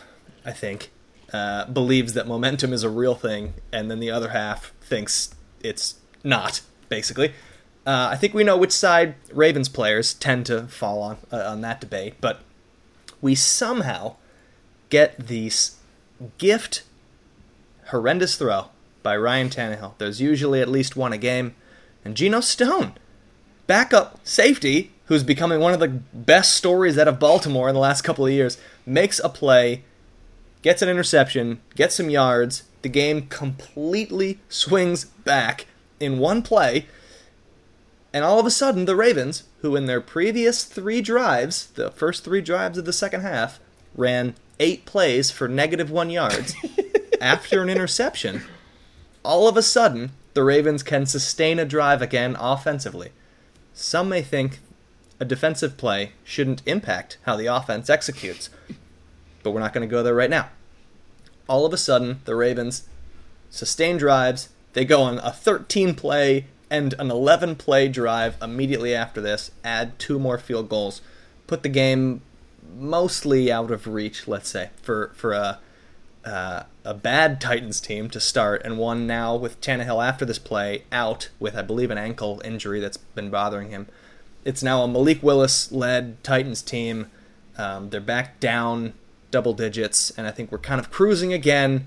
I 0.45 0.53
think, 0.53 0.91
uh, 1.33 1.65
believes 1.67 2.13
that 2.13 2.27
momentum 2.27 2.73
is 2.73 2.83
a 2.83 2.91
real 2.91 3.15
thing, 3.15 3.55
and 3.73 3.91
then 3.91 3.99
the 3.99 4.11
other 4.11 4.29
half 4.29 4.73
thinks 4.81 5.35
it's 5.63 5.97
not, 6.23 6.61
basically. 6.89 7.31
Uh, 7.87 8.09
I 8.11 8.17
think 8.17 8.35
we 8.35 8.45
know 8.45 8.57
which 8.57 8.73
side 8.73 9.15
Ravens 9.33 9.69
players 9.69 10.13
tend 10.13 10.45
to 10.47 10.65
fall 10.65 11.01
on 11.03 11.19
uh, 11.33 11.49
on 11.49 11.61
that 11.63 11.81
debate, 11.81 12.15
but 12.21 12.41
we 13.21 13.35
somehow 13.35 14.17
get 14.91 15.29
these 15.29 15.77
gift 16.39 16.83
horrendous 17.89 18.37
throw 18.37 18.71
by 19.03 19.17
Ryan 19.17 19.49
Tannehill. 19.51 19.95
There's 19.99 20.21
usually 20.21 20.61
at 20.61 20.69
least 20.69 20.97
one 20.97 21.13
a 21.13 21.19
game. 21.19 21.55
And 22.05 22.17
Geno 22.17 22.41
Stone, 22.41 22.95
backup 23.67 24.21
safety, 24.25 24.93
who's 25.07 25.23
becoming 25.23 25.61
one 25.61 25.73
of 25.73 25.81
the 25.81 25.89
best 25.89 26.55
stories 26.55 26.99
out 26.99 27.09
of 27.09 27.21
Baltimore 27.21 27.69
in 27.69 27.75
the 27.75 27.81
last 27.81 28.03
couple 28.03 28.27
of 28.27 28.33
years, 28.33 28.59
makes 28.85 29.21
a 29.21 29.29
play, 29.29 29.85
gets 30.63 30.83
an 30.83 30.89
interception, 30.89 31.61
gets 31.75 31.95
some 31.95 32.11
yards. 32.11 32.65
The 32.83 32.89
game 32.89 33.27
completely 33.29 34.41
swings 34.49 35.05
back 35.05 35.67
in 36.01 36.19
one 36.19 36.43
play. 36.43 36.87
And 38.13 38.25
all 38.25 38.41
of 38.41 38.47
a 38.47 38.51
sudden, 38.51 38.85
the 38.85 38.97
Ravens, 38.97 39.45
who 39.61 39.77
in 39.77 39.87
their 39.87 40.01
previous 40.01 40.65
three 40.65 41.01
drives, 41.01 41.67
the 41.67 41.91
first 41.91 42.25
three 42.25 42.41
drives 42.41 42.79
of 42.79 42.85
the 42.85 42.93
second 42.93 43.21
half, 43.21 43.61
ran 43.95 44.35
eight 44.59 44.85
plays 44.87 45.31
for 45.31 45.49
negative 45.49 45.91
one 45.91 46.11
yards 46.11 46.55
after 47.21 47.63
an 47.63 47.69
interception, 47.69 48.43
all 49.25 49.49
of 49.49 49.57
a 49.57 49.63
sudden, 49.63 50.13
the 50.35 50.45
Ravens 50.45 50.83
can 50.83 51.07
sustain 51.07 51.59
a 51.59 51.65
drive 51.65 52.03
again 52.03 52.37
offensively. 52.39 53.11
Some 53.73 54.09
may 54.09 54.23
think 54.23 54.61
a 55.19 55.25
defensive 55.25 55.77
play 55.77 56.13
shouldn't 56.25 56.63
impact 56.67 57.19
how 57.25 57.37
the 57.37 57.47
offense 57.47 57.89
executes, 57.89 58.51
but 59.43 59.51
we're 59.51 59.61
not 59.61 59.73
going 59.73 59.87
to 59.87 59.91
go 59.91 60.03
there 60.03 60.15
right 60.15 60.31
now. 60.31 60.51
All 61.49 61.65
of 61.65 61.73
a 61.73 61.79
sudden, 61.79 62.21
the 62.25 62.35
Ravens 62.35 62.89
sustain 63.51 63.97
drives. 63.97 64.51
They 64.73 64.85
go 64.85 65.03
on 65.03 65.19
a 65.19 65.31
13 65.31 65.95
play 65.95 66.47
and 66.71 66.95
an 66.99 67.11
11 67.11 67.57
play 67.57 67.89
drive 67.89 68.37
immediately 68.43 68.95
after 68.95 69.21
this, 69.21 69.51
add 69.65 69.99
two 69.99 70.19
more 70.19 70.39
field 70.39 70.69
goals, 70.69 71.01
put 71.47 71.63
the 71.63 71.69
game 71.69 72.23
mostly 72.79 73.51
out 73.51 73.71
of 73.71 73.87
reach, 73.87 74.29
let's 74.29 74.49
say, 74.49 74.71
for, 74.83 75.13
for 75.15 75.33
a, 75.33 75.59
uh, 76.25 76.65
a 76.85 76.95
bad 76.95 77.41
Titans 77.41 77.81
team 77.81 78.11
to 78.11 78.21
start, 78.21 78.63
and 78.65 78.79
one 78.79 79.07
now 79.07 79.35
with 79.37 79.61
Tannehill 79.61 80.07
after 80.07 80.25
this 80.25 80.39
play 80.39 80.85
out 80.93 81.29
with, 81.39 81.57
I 81.57 81.63
believe, 81.63 81.91
an 81.91 81.99
ankle 81.99 82.43
injury 82.45 82.81
that's 82.81 82.97
been 82.97 83.31
bothering 83.31 83.71
him. 83.71 83.87
It's 84.45 84.63
now 84.63 84.83
a 84.83 84.89
Malik 84.89 85.23
Willis 85.23 85.73
led 85.73 86.23
Titans 86.23 86.63
team. 86.63 87.11
Um, 87.59 87.91
they're 87.91 88.01
back 88.01 88.39
down 88.39 88.93
double 89.31 89.55
digits, 89.55 90.11
and 90.11 90.27
I 90.27 90.31
think 90.31 90.53
we're 90.53 90.59
kind 90.59 90.81
of 90.81 90.91
cruising 90.91 91.33
again. 91.33 91.87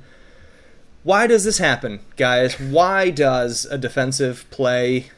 Why 1.03 1.27
does 1.27 1.45
this 1.45 1.59
happen, 1.59 2.01
guys? 2.17 2.59
Why 2.59 3.09
does 3.09 3.65
a 3.65 3.77
defensive 3.77 4.45
play 4.51 5.11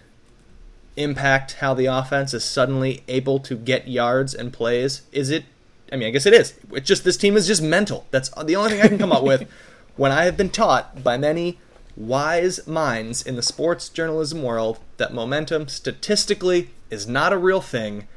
impact 0.95 1.53
how 1.53 1.73
the 1.73 1.87
offense 1.87 2.33
is 2.33 2.43
suddenly 2.43 3.03
able 3.07 3.39
to 3.39 3.55
get 3.55 3.87
yards 3.87 4.33
and 4.33 4.53
plays? 4.53 5.01
Is 5.11 5.29
it? 5.29 5.45
I 5.91 5.97
mean, 5.97 6.07
I 6.07 6.11
guess 6.11 6.25
it 6.25 6.33
is. 6.33 6.53
It's 6.71 6.87
just 6.87 7.03
this 7.03 7.17
team 7.17 7.35
is 7.35 7.47
just 7.47 7.61
mental. 7.61 8.07
That's 8.11 8.29
the 8.29 8.55
only 8.55 8.71
thing 8.71 8.81
I 8.81 8.87
can 8.87 8.97
come 8.97 9.11
up 9.11 9.23
with 9.23 9.49
when 9.97 10.11
I 10.11 10.23
have 10.23 10.37
been 10.37 10.49
taught 10.49 11.03
by 11.03 11.17
many 11.17 11.59
wise 11.97 12.65
minds 12.65 13.21
in 13.21 13.35
the 13.35 13.41
sports 13.41 13.89
journalism 13.89 14.41
world 14.41 14.79
that 14.97 15.13
momentum 15.13 15.67
statistically 15.67 16.69
is 16.89 17.07
not 17.07 17.33
a 17.33 17.37
real 17.37 17.61
thing, 17.61 18.07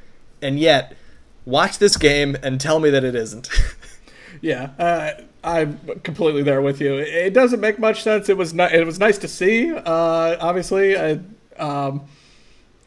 and 0.41 0.59
yet 0.59 0.97
watch 1.45 1.79
this 1.79 1.97
game 1.97 2.37
and 2.43 2.61
tell 2.61 2.79
me 2.79 2.91
that 2.91 3.05
it 3.05 3.15
isn't. 3.15 3.49
yeah, 4.41 4.71
uh, 4.79 5.23
I'm 5.43 5.79
completely 6.03 6.43
there 6.43 6.63
with 6.63 6.81
you. 6.81 6.95
It 6.95 7.35
doesn't 7.35 7.61
make 7.61 7.79
much 7.79 8.03
sense. 8.03 8.29
It 8.29 8.37
was 8.37 8.55
ni- 8.55 8.73
it 8.73 8.87
was 8.87 8.99
nice 8.99 9.19
to 9.19 9.29
see. 9.29 9.75
Uh, 9.75 10.37
obviously, 10.41 10.97
I, 10.97 11.21
um, 11.59 12.07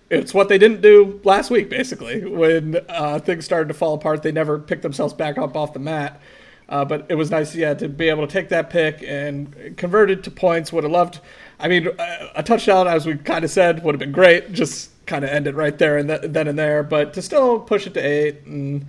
it's 0.10 0.34
what 0.34 0.50
they 0.50 0.58
didn't 0.58 0.82
do 0.82 1.20
last 1.24 1.50
week. 1.52 1.70
Basically, 1.70 2.26
when 2.26 2.80
uh, 2.90 3.20
things 3.20 3.46
started 3.46 3.68
to 3.68 3.74
fall 3.74 3.94
apart, 3.94 4.24
they 4.24 4.32
never 4.32 4.60
picked 4.60 4.82
themselves 4.82 5.14
back 5.14 5.38
up 5.38 5.56
off 5.56 5.74
the 5.74 5.80
mat. 5.80 6.22
Uh, 6.70 6.84
but 6.84 7.06
it 7.10 7.16
was 7.16 7.32
nice, 7.32 7.56
yeah, 7.56 7.74
to 7.74 7.88
be 7.88 8.10
able 8.10 8.28
to 8.28 8.32
take 8.32 8.50
that 8.50 8.70
pick 8.70 9.02
and 9.02 9.78
convert 9.78 10.12
it 10.12 10.24
to 10.24 10.32
points. 10.32 10.74
Would 10.74 10.84
have 10.84 10.92
loved. 10.92 11.20
I 11.60 11.68
mean, 11.68 11.88
a 12.36 12.44
touchdown, 12.44 12.88
as 12.88 13.06
we 13.06 13.16
kind 13.16 13.46
of 13.46 13.52
said, 13.52 13.84
would 13.84 13.96
have 13.96 14.00
been 14.00 14.12
great. 14.12 14.52
Just 14.52 14.92
kind 15.06 15.24
of 15.24 15.32
end 15.32 15.48
it 15.48 15.56
right 15.56 15.78
there 15.78 15.98
and 15.98 16.10
th- 16.10 16.22
then 16.26 16.48
and 16.48 16.60
there. 16.60 16.84
But 16.84 17.14
to 17.14 17.22
still 17.22 17.60
push 17.60 17.88
it 17.88 17.94
to 17.94 18.02
eight 18.02 18.46
and 18.46 18.86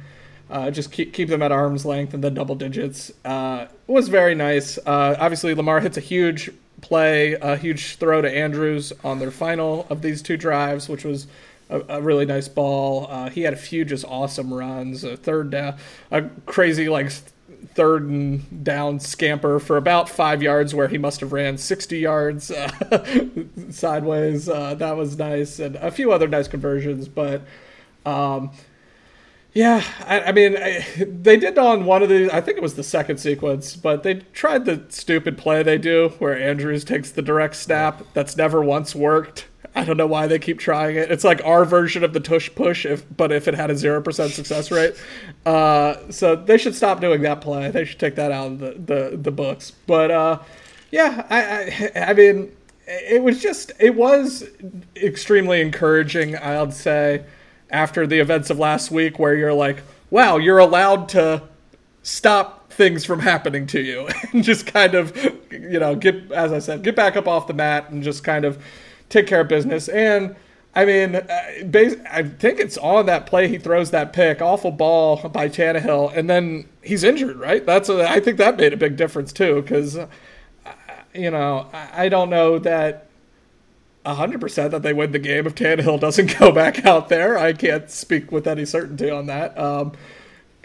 uh, 0.50 0.70
just 0.70 0.90
keep 0.90 1.12
keep 1.12 1.28
them 1.28 1.42
at 1.42 1.52
arm's 1.52 1.84
length 1.84 2.14
and 2.14 2.24
the 2.24 2.30
double 2.30 2.54
digits 2.54 3.12
uh, 3.24 3.66
was 3.86 4.08
very 4.08 4.34
nice. 4.34 4.78
Uh, 4.78 5.16
obviously, 5.18 5.54
Lamar 5.54 5.80
hits 5.80 5.96
a 5.96 6.00
huge 6.00 6.50
play, 6.80 7.34
a 7.34 7.56
huge 7.56 7.96
throw 7.96 8.22
to 8.22 8.30
Andrews 8.30 8.92
on 9.04 9.18
their 9.18 9.30
final 9.30 9.86
of 9.90 10.02
these 10.02 10.22
two 10.22 10.36
drives, 10.36 10.88
which 10.88 11.04
was 11.04 11.26
a, 11.70 11.82
a 11.88 12.02
really 12.02 12.26
nice 12.26 12.48
ball. 12.48 13.06
Uh, 13.10 13.30
he 13.30 13.42
had 13.42 13.52
a 13.52 13.56
few 13.56 13.84
just 13.84 14.04
awesome 14.06 14.52
runs. 14.52 15.04
A 15.04 15.16
third 15.16 15.50
down, 15.50 15.76
a 16.10 16.22
crazy 16.46 16.88
like 16.88 17.10
third 17.74 18.04
and 18.04 18.64
down 18.64 19.00
scamper 19.00 19.58
for 19.58 19.76
about 19.76 20.08
five 20.08 20.42
yards 20.42 20.74
where 20.74 20.88
he 20.88 20.98
must 20.98 21.20
have 21.20 21.32
ran 21.32 21.58
60 21.58 21.98
yards 21.98 22.50
uh, 22.50 23.04
sideways. 23.70 24.48
Uh, 24.48 24.74
that 24.74 24.96
was 24.96 25.18
nice. 25.18 25.58
And 25.58 25.76
a 25.76 25.90
few 25.90 26.12
other 26.12 26.28
nice 26.28 26.48
conversions. 26.48 27.08
But 27.08 27.42
um, 28.06 28.50
yeah, 29.54 29.82
I, 30.06 30.20
I 30.20 30.32
mean, 30.32 30.56
I, 30.56 30.84
they 30.98 31.36
did 31.36 31.58
on 31.58 31.84
one 31.84 32.02
of 32.02 32.08
the, 32.08 32.30
I 32.32 32.40
think 32.40 32.58
it 32.58 32.62
was 32.62 32.74
the 32.74 32.82
second 32.82 33.18
sequence, 33.18 33.76
but 33.76 34.02
they 34.02 34.14
tried 34.32 34.64
the 34.64 34.84
stupid 34.88 35.38
play 35.38 35.62
they 35.62 35.78
do 35.78 36.10
where 36.18 36.38
Andrews 36.38 36.84
takes 36.84 37.10
the 37.10 37.22
direct 37.22 37.56
snap 37.56 38.02
that's 38.14 38.36
never 38.36 38.62
once 38.62 38.94
worked. 38.94 39.46
I 39.74 39.84
don't 39.84 39.96
know 39.96 40.06
why 40.06 40.26
they 40.26 40.38
keep 40.38 40.58
trying 40.58 40.96
it. 40.96 41.10
It's 41.10 41.24
like 41.24 41.44
our 41.44 41.64
version 41.64 42.02
of 42.02 42.12
the 42.12 42.20
tush 42.20 42.50
push, 42.54 42.84
if 42.84 43.04
but 43.16 43.30
if 43.30 43.46
it 43.46 43.54
had 43.54 43.70
a 43.70 43.76
zero 43.76 44.02
percent 44.02 44.32
success 44.32 44.70
rate. 44.70 44.94
Uh, 45.46 45.94
so 46.10 46.34
they 46.34 46.58
should 46.58 46.74
stop 46.74 47.00
doing 47.00 47.22
that 47.22 47.40
play. 47.40 47.70
They 47.70 47.84
should 47.84 48.00
take 48.00 48.16
that 48.16 48.32
out 48.32 48.48
of 48.48 48.58
the 48.58 48.72
the, 48.72 49.16
the 49.16 49.30
books. 49.30 49.70
But 49.86 50.10
uh, 50.10 50.38
yeah, 50.90 51.26
I, 51.30 51.92
I 51.94 52.10
I 52.10 52.12
mean, 52.14 52.56
it 52.86 53.22
was 53.22 53.40
just 53.40 53.70
it 53.78 53.94
was 53.94 54.48
extremely 54.96 55.60
encouraging. 55.60 56.34
I'd 56.36 56.74
say 56.74 57.24
after 57.70 58.06
the 58.06 58.18
events 58.18 58.50
of 58.50 58.58
last 58.58 58.90
week, 58.90 59.18
where 59.18 59.34
you're 59.34 59.52
like, 59.52 59.82
wow, 60.10 60.36
you're 60.36 60.58
allowed 60.58 61.08
to 61.10 61.42
stop 62.02 62.72
things 62.72 63.04
from 63.04 63.20
happening 63.20 63.66
to 63.66 63.80
you 63.80 64.08
and 64.32 64.44
just 64.44 64.66
kind 64.66 64.94
of 64.94 65.14
you 65.50 65.80
know 65.80 65.94
get 65.94 66.30
as 66.32 66.52
I 66.52 66.58
said, 66.58 66.82
get 66.82 66.96
back 66.96 67.16
up 67.16 67.26
off 67.26 67.46
the 67.46 67.54
mat 67.54 67.90
and 67.90 68.02
just 68.02 68.24
kind 68.24 68.44
of 68.44 68.62
take 69.08 69.26
care 69.26 69.40
of 69.40 69.48
business. 69.48 69.88
And 69.88 70.36
I 70.74 70.84
mean, 70.84 71.16
uh, 71.16 71.22
I 71.28 72.22
think 72.22 72.60
it's 72.60 72.78
on 72.78 73.06
that 73.06 73.26
play 73.26 73.48
he 73.48 73.58
throws 73.58 73.90
that 73.90 74.12
pick, 74.12 74.40
awful 74.40 74.70
ball 74.70 75.16
by 75.28 75.48
Tannehill, 75.48 76.16
and 76.16 76.30
then 76.30 76.68
he's 76.82 77.02
injured. 77.02 77.36
Right? 77.36 77.66
That's 77.66 77.88
a, 77.88 78.08
I 78.08 78.20
think 78.20 78.38
that 78.38 78.56
made 78.56 78.72
a 78.72 78.76
big 78.76 78.96
difference 78.96 79.32
too, 79.32 79.62
because 79.62 79.96
uh, 79.96 80.06
you 81.14 81.30
know 81.30 81.68
I 81.72 82.08
don't 82.08 82.30
know 82.30 82.58
that. 82.60 83.07
100% 84.14 84.70
that 84.70 84.82
they 84.82 84.92
win 84.92 85.12
the 85.12 85.18
game 85.18 85.46
if 85.46 85.54
Tannehill 85.54 86.00
doesn't 86.00 86.38
go 86.38 86.52
back 86.52 86.84
out 86.84 87.08
there. 87.08 87.38
I 87.38 87.52
can't 87.52 87.90
speak 87.90 88.32
with 88.32 88.46
any 88.46 88.64
certainty 88.64 89.10
on 89.10 89.26
that. 89.26 89.58
Um, 89.58 89.92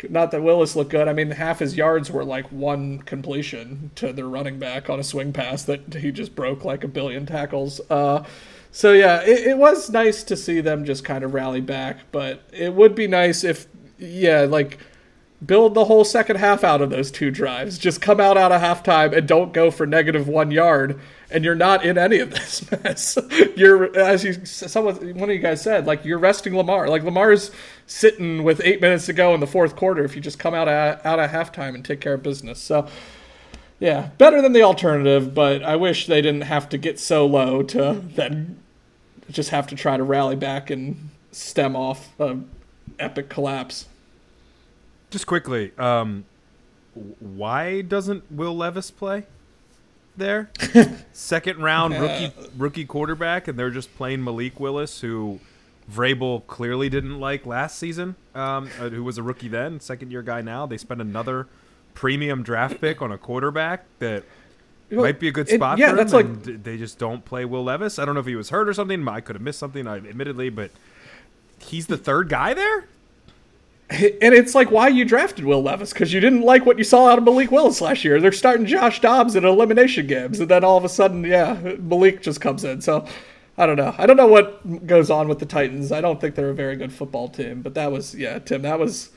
not 0.09 0.31
that 0.31 0.43
Willis 0.43 0.75
looked 0.75 0.91
good. 0.91 1.07
I 1.07 1.13
mean, 1.13 1.31
half 1.31 1.59
his 1.59 1.77
yards 1.77 2.11
were 2.11 2.25
like 2.25 2.51
one 2.51 2.99
completion 2.99 3.91
to 3.95 4.11
their 4.11 4.27
running 4.27 4.59
back 4.59 4.89
on 4.89 4.99
a 4.99 5.03
swing 5.03 5.31
pass 5.31 5.63
that 5.63 5.95
he 5.95 6.11
just 6.11 6.35
broke 6.35 6.65
like 6.65 6.83
a 6.83 6.87
billion 6.87 7.25
tackles. 7.25 7.79
Uh, 7.89 8.23
so 8.71 8.91
yeah, 8.91 9.21
it, 9.21 9.47
it, 9.47 9.57
was 9.57 9.89
nice 9.89 10.23
to 10.23 10.35
see 10.35 10.59
them 10.59 10.83
just 10.83 11.05
kind 11.05 11.23
of 11.23 11.33
rally 11.33 11.61
back. 11.61 11.99
But 12.11 12.41
it 12.51 12.73
would 12.73 12.95
be 12.95 13.07
nice 13.07 13.43
if, 13.43 13.67
yeah, 13.97 14.41
like 14.41 14.77
build 15.45 15.73
the 15.73 15.85
whole 15.85 16.03
second 16.03 16.37
half 16.37 16.63
out 16.63 16.81
of 16.81 16.89
those 16.89 17.11
two 17.11 17.31
drives. 17.31 17.77
Just 17.77 18.01
come 18.01 18.19
out 18.19 18.37
out 18.37 18.51
of 18.51 18.61
halftime 18.61 19.15
and 19.15 19.27
don't 19.27 19.53
go 19.53 19.71
for 19.71 19.85
negative 19.85 20.27
one 20.27 20.51
yard 20.51 20.99
and 21.33 21.43
you're 21.43 21.55
not 21.55 21.83
in 21.83 21.97
any 21.97 22.19
of 22.19 22.31
this 22.31 22.69
mess. 22.83 23.17
you're 23.57 23.97
as 23.97 24.23
you 24.23 24.45
someone 24.45 24.95
one 25.15 25.29
of 25.29 25.35
you 25.35 25.41
guys 25.41 25.61
said, 25.61 25.85
like 25.85 26.05
you're 26.05 26.19
resting 26.19 26.55
Lamar. 26.55 26.87
Like 26.87 27.03
Lamar's 27.03 27.51
sitting 27.87 28.43
with 28.43 28.61
eight 28.63 28.79
minutes 28.79 29.07
to 29.07 29.13
go 29.13 29.33
in 29.33 29.39
the 29.39 29.47
fourth 29.47 29.75
quarter. 29.75 30.05
If 30.05 30.15
you 30.15 30.21
just 30.21 30.39
come 30.39 30.53
out 30.53 30.69
of, 30.69 31.05
out 31.05 31.19
of 31.19 31.31
halftime 31.31 31.75
and 31.75 31.83
take 31.83 31.99
care 31.99 32.13
of 32.13 32.23
business, 32.23 32.59
so 32.61 32.87
yeah, 33.79 34.09
better 34.17 34.41
than 34.41 34.53
the 34.53 34.61
alternative. 34.61 35.33
But 35.33 35.63
I 35.63 35.75
wish 35.75 36.07
they 36.07 36.21
didn't 36.21 36.41
have 36.43 36.69
to 36.69 36.77
get 36.77 36.99
so 36.99 37.25
low 37.25 37.63
to 37.63 38.01
then 38.15 38.59
just 39.31 39.49
have 39.49 39.67
to 39.67 39.75
try 39.75 39.97
to 39.97 40.03
rally 40.03 40.35
back 40.35 40.69
and 40.69 41.09
stem 41.31 41.75
off 41.75 42.09
a 42.19 42.37
epic 42.99 43.27
collapse. 43.29 43.87
Just 45.09 45.25
quickly, 45.25 45.71
um, 45.77 46.25
why 46.93 47.81
doesn't 47.81 48.31
Will 48.31 48.55
Levis 48.55 48.91
play? 48.91 49.25
There. 50.17 50.49
Second 51.13 51.61
round 51.61 51.93
rookie 51.99 52.31
rookie 52.57 52.85
quarterback, 52.85 53.47
and 53.47 53.57
they're 53.57 53.71
just 53.71 53.95
playing 53.95 54.23
Malik 54.23 54.59
Willis, 54.59 55.01
who 55.01 55.39
Vrabel 55.91 56.45
clearly 56.47 56.89
didn't 56.89 57.19
like 57.19 57.45
last 57.45 57.77
season, 57.77 58.15
um, 58.35 58.69
uh, 58.79 58.89
who 58.89 59.03
was 59.03 59.17
a 59.17 59.23
rookie 59.23 59.47
then, 59.47 59.79
second 59.79 60.11
year 60.11 60.21
guy 60.21 60.41
now. 60.41 60.65
They 60.65 60.77
spent 60.77 61.01
another 61.01 61.47
premium 61.93 62.43
draft 62.43 62.81
pick 62.81 63.01
on 63.01 63.11
a 63.11 63.17
quarterback 63.17 63.85
that 63.99 64.23
well, 64.89 65.01
might 65.01 65.19
be 65.19 65.27
a 65.27 65.31
good 65.31 65.49
spot 65.49 65.77
it, 65.77 65.81
yeah, 65.81 65.91
for 65.91 65.95
that's 65.95 66.13
like 66.13 66.43
they 66.63 66.77
just 66.77 66.97
don't 66.97 67.25
play 67.25 67.45
Will 67.45 67.63
Levis. 67.63 67.99
I 67.99 68.05
don't 68.05 68.15
know 68.15 68.21
if 68.21 68.27
he 68.27 68.35
was 68.35 68.49
hurt 68.49 68.67
or 68.67 68.73
something. 68.73 69.07
I 69.07 69.21
could 69.21 69.35
have 69.35 69.43
missed 69.43 69.59
something, 69.59 69.87
I 69.87 69.97
admittedly, 69.97 70.49
but 70.49 70.71
he's 71.59 71.87
the 71.87 71.97
third 71.97 72.29
guy 72.29 72.53
there 72.53 72.85
and 73.89 74.33
it's 74.33 74.55
like 74.55 74.71
why 74.71 74.87
you 74.87 75.05
drafted 75.05 75.45
Will 75.45 75.61
Levis 75.61 75.93
because 75.93 76.13
you 76.13 76.19
didn't 76.19 76.41
like 76.41 76.65
what 76.65 76.77
you 76.77 76.83
saw 76.83 77.09
out 77.09 77.17
of 77.17 77.23
Malik 77.23 77.51
Willis 77.51 77.81
last 77.81 78.03
year. 78.03 78.19
They're 78.21 78.31
starting 78.31 78.65
Josh 78.65 79.01
Dobbs 79.01 79.35
in 79.35 79.45
elimination 79.45 80.07
games, 80.07 80.39
and 80.39 80.49
then 80.49 80.63
all 80.63 80.77
of 80.77 80.85
a 80.85 80.89
sudden, 80.89 81.23
yeah, 81.23 81.53
Malik 81.79 82.21
just 82.21 82.41
comes 82.41 82.63
in. 82.63 82.81
So 82.81 83.05
I 83.57 83.65
don't 83.65 83.75
know. 83.75 83.93
I 83.97 84.05
don't 84.05 84.17
know 84.17 84.27
what 84.27 84.87
goes 84.87 85.11
on 85.11 85.27
with 85.27 85.39
the 85.39 85.45
Titans. 85.45 85.91
I 85.91 86.01
don't 86.01 86.19
think 86.19 86.35
they're 86.35 86.49
a 86.49 86.55
very 86.55 86.75
good 86.75 86.93
football 86.93 87.27
team, 87.27 87.61
but 87.61 87.73
that 87.75 87.91
was 87.91 88.15
yeah, 88.15 88.39
Tim. 88.39 88.61
That 88.61 88.79
was 88.79 89.11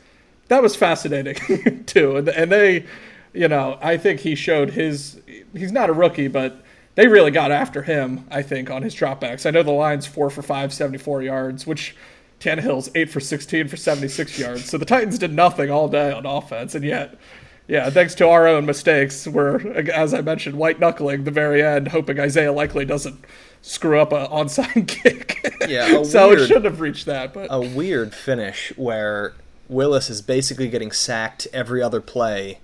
that 0.49 0.63
was 0.63 0.77
fascinating 0.77 1.85
too, 1.87 2.17
and 2.17 2.29
and 2.29 2.51
they, 2.51 2.87
you 3.33 3.49
know, 3.49 3.79
I 3.81 3.97
think 3.97 4.21
he 4.21 4.35
showed 4.35 4.71
his. 4.71 5.21
He's 5.55 5.73
not 5.73 5.89
a 5.89 5.93
rookie, 5.93 6.29
but 6.29 6.63
they 6.97 7.07
really 7.07 7.31
got 7.31 7.51
after 7.51 7.83
him, 7.83 8.27
I 8.31 8.43
think, 8.43 8.71
on 8.71 8.83
his 8.83 8.95
dropbacks. 8.95 9.47
I 9.47 9.51
know 9.51 9.63
the 9.63 9.71
line's 9.71 10.07
four 10.07 10.31
for 10.31 10.43
five, 10.43 10.73
74 10.73 11.23
yards, 11.23 11.67
which 11.67 11.95
Tannehill's 12.41 12.91
eight 12.95 13.11
for 13.11 13.21
16 13.21 13.69
for 13.69 13.77
76 13.77 14.39
yards. 14.39 14.65
So 14.67 14.79
the 14.79 14.85
Titans 14.85 15.19
did 15.19 15.33
nothing 15.33 15.71
all 15.71 15.89
day 15.89 16.13
on 16.13 16.27
offense, 16.27 16.75
and 16.75 16.85
yet, 16.85 17.19
yeah, 17.67 17.89
thanks 17.91 18.15
to 18.17 18.29
our 18.29 18.47
own 18.47 18.67
mistakes, 18.67 19.27
we're, 19.27 19.59
as 19.91 20.15
I 20.15 20.21
mentioned, 20.21 20.57
white 20.57 20.79
knuckling 20.79 21.25
the 21.25 21.31
very 21.31 21.63
end, 21.63 21.89
hoping 21.89 22.21
Isaiah 22.21 22.53
Likely 22.53 22.85
doesn't 22.85 23.25
screw 23.63 23.99
up 23.99 24.13
an 24.13 24.27
onside 24.27 24.87
kick. 24.89 25.55
Yeah, 25.69 26.03
so 26.05 26.29
weird, 26.29 26.41
it 26.41 26.47
shouldn't 26.47 26.67
have 26.67 26.81
reached 26.81 27.07
that. 27.07 27.35
But 27.35 27.49
a 27.51 27.61
weird 27.61 28.15
finish 28.15 28.73
where 28.77 29.35
Willis 29.69 30.11
is 30.11 30.23
basically 30.23 30.69
getting 30.69 30.93
sacked 30.93 31.49
every 31.53 31.83
other 31.83 32.01
play, 32.01 32.61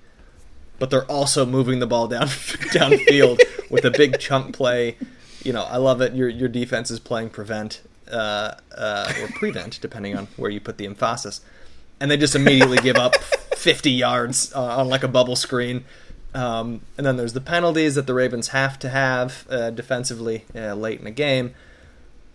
but 0.78 0.90
they're 0.90 1.10
also 1.10 1.44
moving 1.44 1.78
the 1.78 1.86
ball 1.86 2.08
down 2.08 2.26
downfield 2.26 3.40
with 3.70 3.84
a 3.84 3.90
big 3.90 4.18
chunk 4.18 4.54
play. 4.54 4.96
You 5.42 5.52
know, 5.52 5.64
I 5.64 5.78
love 5.78 6.00
it. 6.00 6.14
Your 6.14 6.28
your 6.28 6.48
defense 6.48 6.90
is 6.90 7.00
playing 7.00 7.30
prevent 7.30 7.82
uh, 8.10 8.54
uh, 8.76 9.12
or 9.20 9.28
prevent, 9.28 9.80
depending 9.80 10.16
on 10.16 10.28
where 10.36 10.50
you 10.50 10.60
put 10.60 10.78
the 10.78 10.86
emphasis, 10.86 11.40
and 12.00 12.10
they 12.10 12.16
just 12.16 12.34
immediately 12.34 12.78
give 12.78 12.96
up 12.96 13.16
50 13.56 13.90
yards 13.90 14.52
uh, 14.54 14.78
on 14.78 14.88
like 14.88 15.02
a 15.02 15.08
bubble 15.08 15.36
screen. 15.36 15.84
Um, 16.34 16.80
and 16.96 17.06
then 17.06 17.16
there's 17.16 17.34
the 17.34 17.42
penalties 17.42 17.94
that 17.94 18.06
the 18.06 18.14
Ravens 18.14 18.48
have 18.48 18.78
to 18.78 18.88
have 18.88 19.46
uh, 19.50 19.70
defensively 19.70 20.46
uh, 20.54 20.74
late 20.74 20.98
in 20.98 21.04
the 21.04 21.10
game 21.10 21.54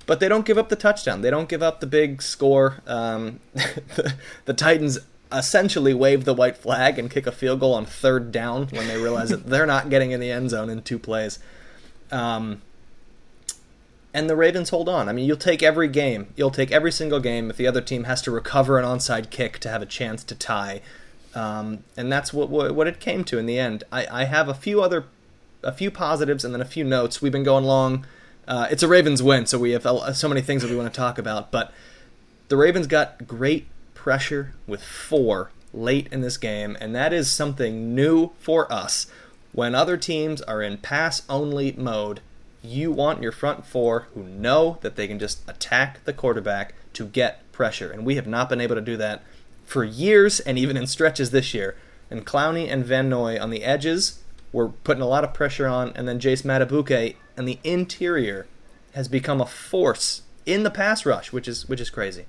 but 0.07 0.21
they 0.21 0.27
don't 0.27 0.45
give 0.45 0.57
up 0.57 0.69
the 0.69 0.75
touchdown. 0.75 1.21
They 1.21 1.29
don't 1.29 1.47
give 1.47 1.61
up 1.61 1.81
the 1.81 1.85
big 1.85 2.23
score. 2.23 2.81
Um, 2.87 3.41
the, 3.53 4.15
the, 4.45 4.53
Titans 4.53 4.97
essentially 5.31 5.93
wave 5.93 6.23
the 6.23 6.33
white 6.33 6.57
flag 6.57 6.97
and 6.97 7.11
kick 7.11 7.27
a 7.27 7.31
field 7.31 7.59
goal 7.59 7.73
on 7.73 7.85
third 7.85 8.31
down 8.31 8.67
when 8.69 8.87
they 8.87 8.99
realize 8.99 9.29
that 9.29 9.45
they're 9.45 9.65
not 9.65 9.89
getting 9.89 10.11
in 10.11 10.21
the 10.21 10.31
end 10.31 10.49
zone 10.49 10.69
in 10.69 10.81
two 10.81 10.97
plays. 10.97 11.39
Um, 12.09 12.61
and 14.17 14.29
the 14.29 14.35
Ravens 14.35 14.69
hold 14.69 14.89
on. 14.89 15.07
I 15.07 15.13
mean, 15.13 15.25
you'll 15.25 15.37
take 15.37 15.61
every 15.61 15.87
game. 15.87 16.33
You'll 16.35 16.51
take 16.51 16.71
every 16.71 16.91
single 16.91 17.19
game 17.19 17.49
if 17.49 17.57
the 17.57 17.67
other 17.67 17.81
team 17.81 18.05
has 18.05 18.21
to 18.23 18.31
recover 18.31 18.77
an 18.77 18.85
onside 18.85 19.29
kick 19.29 19.59
to 19.59 19.69
have 19.69 19.81
a 19.81 19.85
chance 19.85 20.23
to 20.25 20.35
tie. 20.35 20.81
Um, 21.35 21.83
and 21.95 22.11
that's 22.11 22.33
what, 22.33 22.49
what, 22.49 22.73
what 22.73 22.87
it 22.87 22.99
came 22.99 23.23
to 23.25 23.37
in 23.37 23.45
the 23.45 23.59
end. 23.59 23.83
I, 23.91 24.07
I 24.09 24.23
have 24.25 24.49
a 24.49 24.53
few 24.53 24.81
other 24.81 25.05
a 25.63 25.71
few 25.71 25.89
positives 25.89 26.45
and 26.45 26.53
then 26.53 26.61
a 26.61 26.65
few 26.65 26.83
notes. 26.83 27.21
We've 27.21 27.31
been 27.31 27.43
going 27.43 27.63
long 27.63 28.05
uh, 28.47 28.67
it's 28.71 28.81
a 28.81 28.87
Ravens 28.87 29.21
win, 29.21 29.45
so 29.45 29.59
we 29.59 29.71
have 29.71 29.85
so 30.15 30.29
many 30.29 30.41
things 30.41 30.61
that 30.61 30.71
we 30.71 30.77
want 30.77 30.91
to 30.91 30.97
talk 30.97 31.17
about. 31.17 31.51
But 31.51 31.73
the 32.47 32.55
Ravens 32.55 32.87
got 32.87 33.27
great 33.27 33.67
pressure 33.93 34.53
with 34.65 34.81
four 34.81 35.51
late 35.73 36.07
in 36.11 36.21
this 36.21 36.37
game, 36.37 36.77
and 36.79 36.95
that 36.95 37.11
is 37.11 37.29
something 37.29 37.93
new 37.93 38.31
for 38.39 38.71
us. 38.71 39.07
When 39.51 39.75
other 39.75 39.97
teams 39.97 40.41
are 40.41 40.61
in 40.61 40.77
pass 40.77 41.23
only 41.27 41.73
mode, 41.73 42.21
you 42.61 42.91
want 42.91 43.21
your 43.21 43.31
front 43.31 43.65
four 43.65 44.07
who 44.13 44.23
know 44.23 44.77
that 44.81 44.95
they 44.95 45.07
can 45.07 45.19
just 45.19 45.47
attack 45.47 46.03
the 46.05 46.13
quarterback 46.13 46.73
to 46.93 47.05
get 47.05 47.49
pressure. 47.51 47.91
And 47.91 48.05
we 48.05 48.15
have 48.15 48.27
not 48.27 48.49
been 48.49 48.61
able 48.61 48.75
to 48.75 48.81
do 48.81 48.97
that 48.97 49.23
for 49.65 49.83
years 49.83 50.39
and 50.39 50.57
even 50.57 50.77
in 50.77 50.87
stretches 50.87 51.31
this 51.31 51.53
year. 51.53 51.75
And 52.09 52.25
Clowney 52.25 52.71
and 52.71 52.85
Van 52.85 53.09
Noy 53.09 53.39
on 53.39 53.49
the 53.49 53.63
edges 53.63 54.21
were 54.51 54.69
putting 54.69 55.03
a 55.03 55.07
lot 55.07 55.23
of 55.23 55.33
pressure 55.33 55.67
on, 55.67 55.91
and 55.95 56.07
then 56.07 56.19
Jace 56.19 56.43
Madubuike 56.43 57.15
and 57.35 57.47
the 57.47 57.59
interior 57.63 58.47
has 58.93 59.07
become 59.07 59.41
a 59.41 59.45
force 59.45 60.23
in 60.45 60.63
the 60.63 60.71
pass 60.71 61.05
rush, 61.05 61.33
which 61.33 61.47
is 61.47 61.67
which 61.67 61.81
is 61.81 61.89
crazy. 61.89 62.25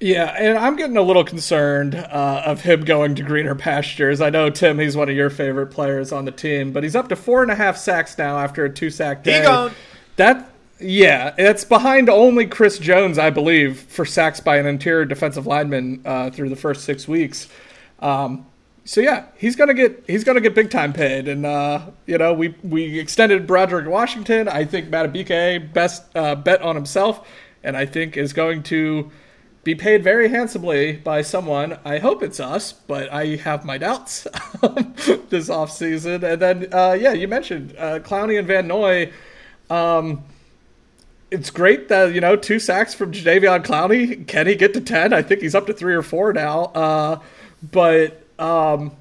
Yeah, 0.00 0.26
and 0.38 0.56
I'm 0.56 0.76
getting 0.76 0.96
a 0.96 1.02
little 1.02 1.24
concerned 1.24 1.96
uh, 1.96 2.42
of 2.46 2.60
him 2.60 2.84
going 2.84 3.16
to 3.16 3.22
greener 3.24 3.56
pastures. 3.56 4.20
I 4.20 4.30
know 4.30 4.48
Tim, 4.48 4.78
he's 4.78 4.96
one 4.96 5.08
of 5.08 5.16
your 5.16 5.28
favorite 5.28 5.68
players 5.68 6.12
on 6.12 6.24
the 6.24 6.30
team, 6.30 6.72
but 6.72 6.84
he's 6.84 6.94
up 6.94 7.08
to 7.08 7.16
four 7.16 7.42
and 7.42 7.50
a 7.50 7.56
half 7.56 7.76
sacks 7.76 8.16
now 8.16 8.38
after 8.38 8.64
a 8.64 8.70
two 8.70 8.90
sack 8.90 9.24
day. 9.24 9.38
He 9.38 9.42
gone. 9.42 9.72
That 10.14 10.50
yeah, 10.80 11.34
it's 11.36 11.64
behind 11.64 12.08
only 12.08 12.46
Chris 12.46 12.78
Jones, 12.78 13.18
I 13.18 13.30
believe, 13.30 13.80
for 13.80 14.04
sacks 14.04 14.38
by 14.38 14.58
an 14.58 14.66
interior 14.66 15.04
defensive 15.04 15.46
lineman 15.46 16.02
uh, 16.04 16.30
through 16.30 16.50
the 16.50 16.56
first 16.56 16.84
six 16.84 17.08
weeks. 17.08 17.48
Um, 17.98 18.46
so 18.84 19.00
yeah, 19.00 19.26
he's 19.36 19.56
gonna 19.56 19.74
get 19.74 20.04
he's 20.06 20.22
gonna 20.22 20.40
get 20.40 20.54
big 20.54 20.70
time 20.70 20.92
paid, 20.92 21.26
and 21.26 21.44
uh, 21.44 21.80
you 22.06 22.18
know 22.18 22.32
we 22.32 22.54
we 22.62 23.00
extended 23.00 23.48
Broderick 23.48 23.88
Washington. 23.88 24.46
I 24.46 24.64
think 24.64 24.90
Madubuike 24.90 25.72
best 25.72 26.04
uh, 26.14 26.36
bet 26.36 26.62
on 26.62 26.76
himself, 26.76 27.28
and 27.64 27.76
I 27.76 27.84
think 27.84 28.16
is 28.16 28.32
going 28.32 28.62
to 28.64 29.10
be 29.68 29.74
paid 29.74 30.02
very 30.02 30.30
handsomely 30.30 30.92
by 30.92 31.20
someone. 31.20 31.78
I 31.84 31.98
hope 31.98 32.22
it's 32.22 32.40
us, 32.40 32.72
but 32.72 33.12
I 33.12 33.36
have 33.36 33.66
my 33.66 33.76
doubts 33.76 34.26
this 35.28 35.50
off 35.50 35.70
season. 35.70 36.24
And 36.24 36.40
then 36.40 36.72
uh, 36.72 36.96
yeah, 36.98 37.12
you 37.12 37.28
mentioned 37.28 37.74
uh, 37.76 37.98
Clowney 37.98 38.38
and 38.38 38.48
Van 38.48 38.66
Noy. 38.66 39.12
Um, 39.68 40.24
it's 41.30 41.50
great 41.50 41.88
that 41.88 42.14
you 42.14 42.22
know 42.22 42.34
two 42.34 42.58
sacks 42.58 42.94
from 42.94 43.12
Jadeveon 43.12 43.62
Clowney. 43.62 44.26
Can 44.26 44.46
he 44.46 44.54
get 44.54 44.72
to 44.72 44.80
ten? 44.80 45.12
I 45.12 45.20
think 45.20 45.42
he's 45.42 45.54
up 45.54 45.66
to 45.66 45.74
three 45.74 45.94
or 45.94 46.02
four 46.02 46.32
now. 46.32 46.62
Uh, 46.74 47.20
but 47.70 48.22
um, 48.38 48.92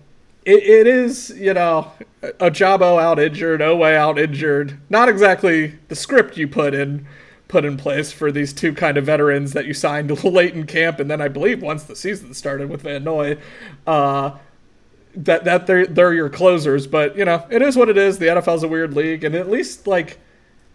it, 0.44 0.64
it 0.64 0.86
is, 0.86 1.30
you 1.30 1.54
know, 1.54 1.94
Ojabo 2.22 3.02
out 3.02 3.20
injured, 3.20 3.62
Oweh 3.62 3.96
out 3.96 4.20
injured. 4.20 4.78
Not 4.90 5.08
exactly 5.08 5.76
the 5.88 5.96
script 5.96 6.36
you 6.36 6.50
put 6.50 6.74
in 6.74 7.08
put 7.48 7.66
in 7.66 7.78
place 7.78 8.12
for 8.12 8.32
these 8.32 8.54
two 8.54 8.74
kind 8.74 8.98
of 8.98 9.06
veterans 9.06 9.54
that 9.54 9.66
you 9.66 9.74
signed 9.74 10.24
late 10.24 10.54
in 10.54 10.66
camp, 10.66 11.00
and 11.00 11.10
then 11.10 11.22
I 11.22 11.28
believe 11.28 11.62
once 11.62 11.84
the 11.84 11.96
season 11.96 12.34
started 12.34 12.70
with 12.70 12.82
Van 12.82 13.04
Noy, 13.04 13.38
uh, 13.86 14.38
that 15.16 15.46
that 15.46 15.68
they're 15.68 15.86
they're 15.86 16.14
your 16.14 16.30
closers. 16.30 16.88
But 16.88 17.18
you 17.18 17.26
know, 17.26 17.46
it 17.50 17.62
is 17.62 17.76
what 17.76 17.90
it 17.90 17.98
is. 17.98 18.20
The 18.20 18.28
NFL's 18.28 18.64
a 18.64 18.68
weird 18.68 18.94
league, 18.94 19.24
and 19.24 19.36
at 19.36 19.50
least 19.50 19.88
like 19.88 20.20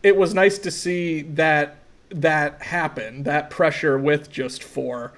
it 0.03 0.17
was 0.17 0.35
nice 0.35 0.59
to 0.59 0.71
see 0.71 1.23
that 1.23 1.77
that 2.11 2.63
happen, 2.63 3.23
that 3.25 3.51
pressure 3.51 3.99
with 3.99 4.31
just 4.31 4.63
four. 4.63 5.13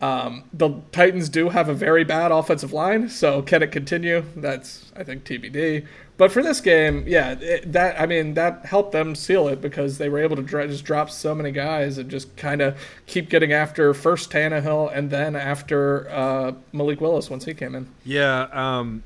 Um, 0.00 0.44
the 0.52 0.82
Titans 0.92 1.30
do 1.30 1.48
have 1.48 1.70
a 1.70 1.74
very 1.74 2.04
bad 2.04 2.30
offensive 2.30 2.72
line, 2.72 3.08
so 3.08 3.40
can 3.40 3.62
it 3.62 3.72
continue? 3.72 4.24
That's 4.36 4.92
I 4.94 5.04
think 5.04 5.24
TBD. 5.24 5.86
But 6.18 6.32
for 6.32 6.42
this 6.42 6.60
game, 6.60 7.04
yeah, 7.06 7.32
it, 7.32 7.72
that 7.72 7.98
I 7.98 8.04
mean 8.04 8.34
that 8.34 8.66
helped 8.66 8.92
them 8.92 9.14
seal 9.14 9.48
it 9.48 9.62
because 9.62 9.96
they 9.96 10.10
were 10.10 10.18
able 10.18 10.36
to 10.36 10.42
dr- 10.42 10.68
just 10.68 10.84
drop 10.84 11.10
so 11.10 11.34
many 11.34 11.50
guys 11.50 11.96
and 11.96 12.10
just 12.10 12.36
kind 12.36 12.60
of 12.60 12.78
keep 13.06 13.30
getting 13.30 13.52
after 13.52 13.94
first 13.94 14.30
Tannehill 14.30 14.94
and 14.94 15.10
then 15.10 15.34
after 15.34 16.10
uh, 16.10 16.52
Malik 16.72 17.00
Willis 17.00 17.30
once 17.30 17.46
he 17.46 17.54
came 17.54 17.74
in. 17.74 17.88
Yeah, 18.04 18.48
um, 18.52 19.02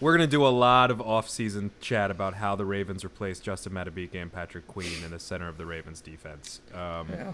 we're 0.00 0.16
gonna 0.16 0.26
do 0.26 0.44
a 0.44 0.48
lot 0.48 0.90
of 0.90 1.00
off-season 1.00 1.70
chat 1.80 2.10
about 2.10 2.34
how 2.34 2.56
the 2.56 2.64
Ravens 2.64 3.04
replaced 3.04 3.44
Justin 3.44 3.72
Madubuike 3.74 4.16
and 4.20 4.32
Patrick 4.32 4.66
Queen 4.66 5.04
in 5.04 5.12
the 5.12 5.20
center 5.20 5.48
of 5.48 5.58
the 5.58 5.66
Ravens 5.66 6.00
defense. 6.00 6.60
Um, 6.74 7.06
yeah 7.10 7.32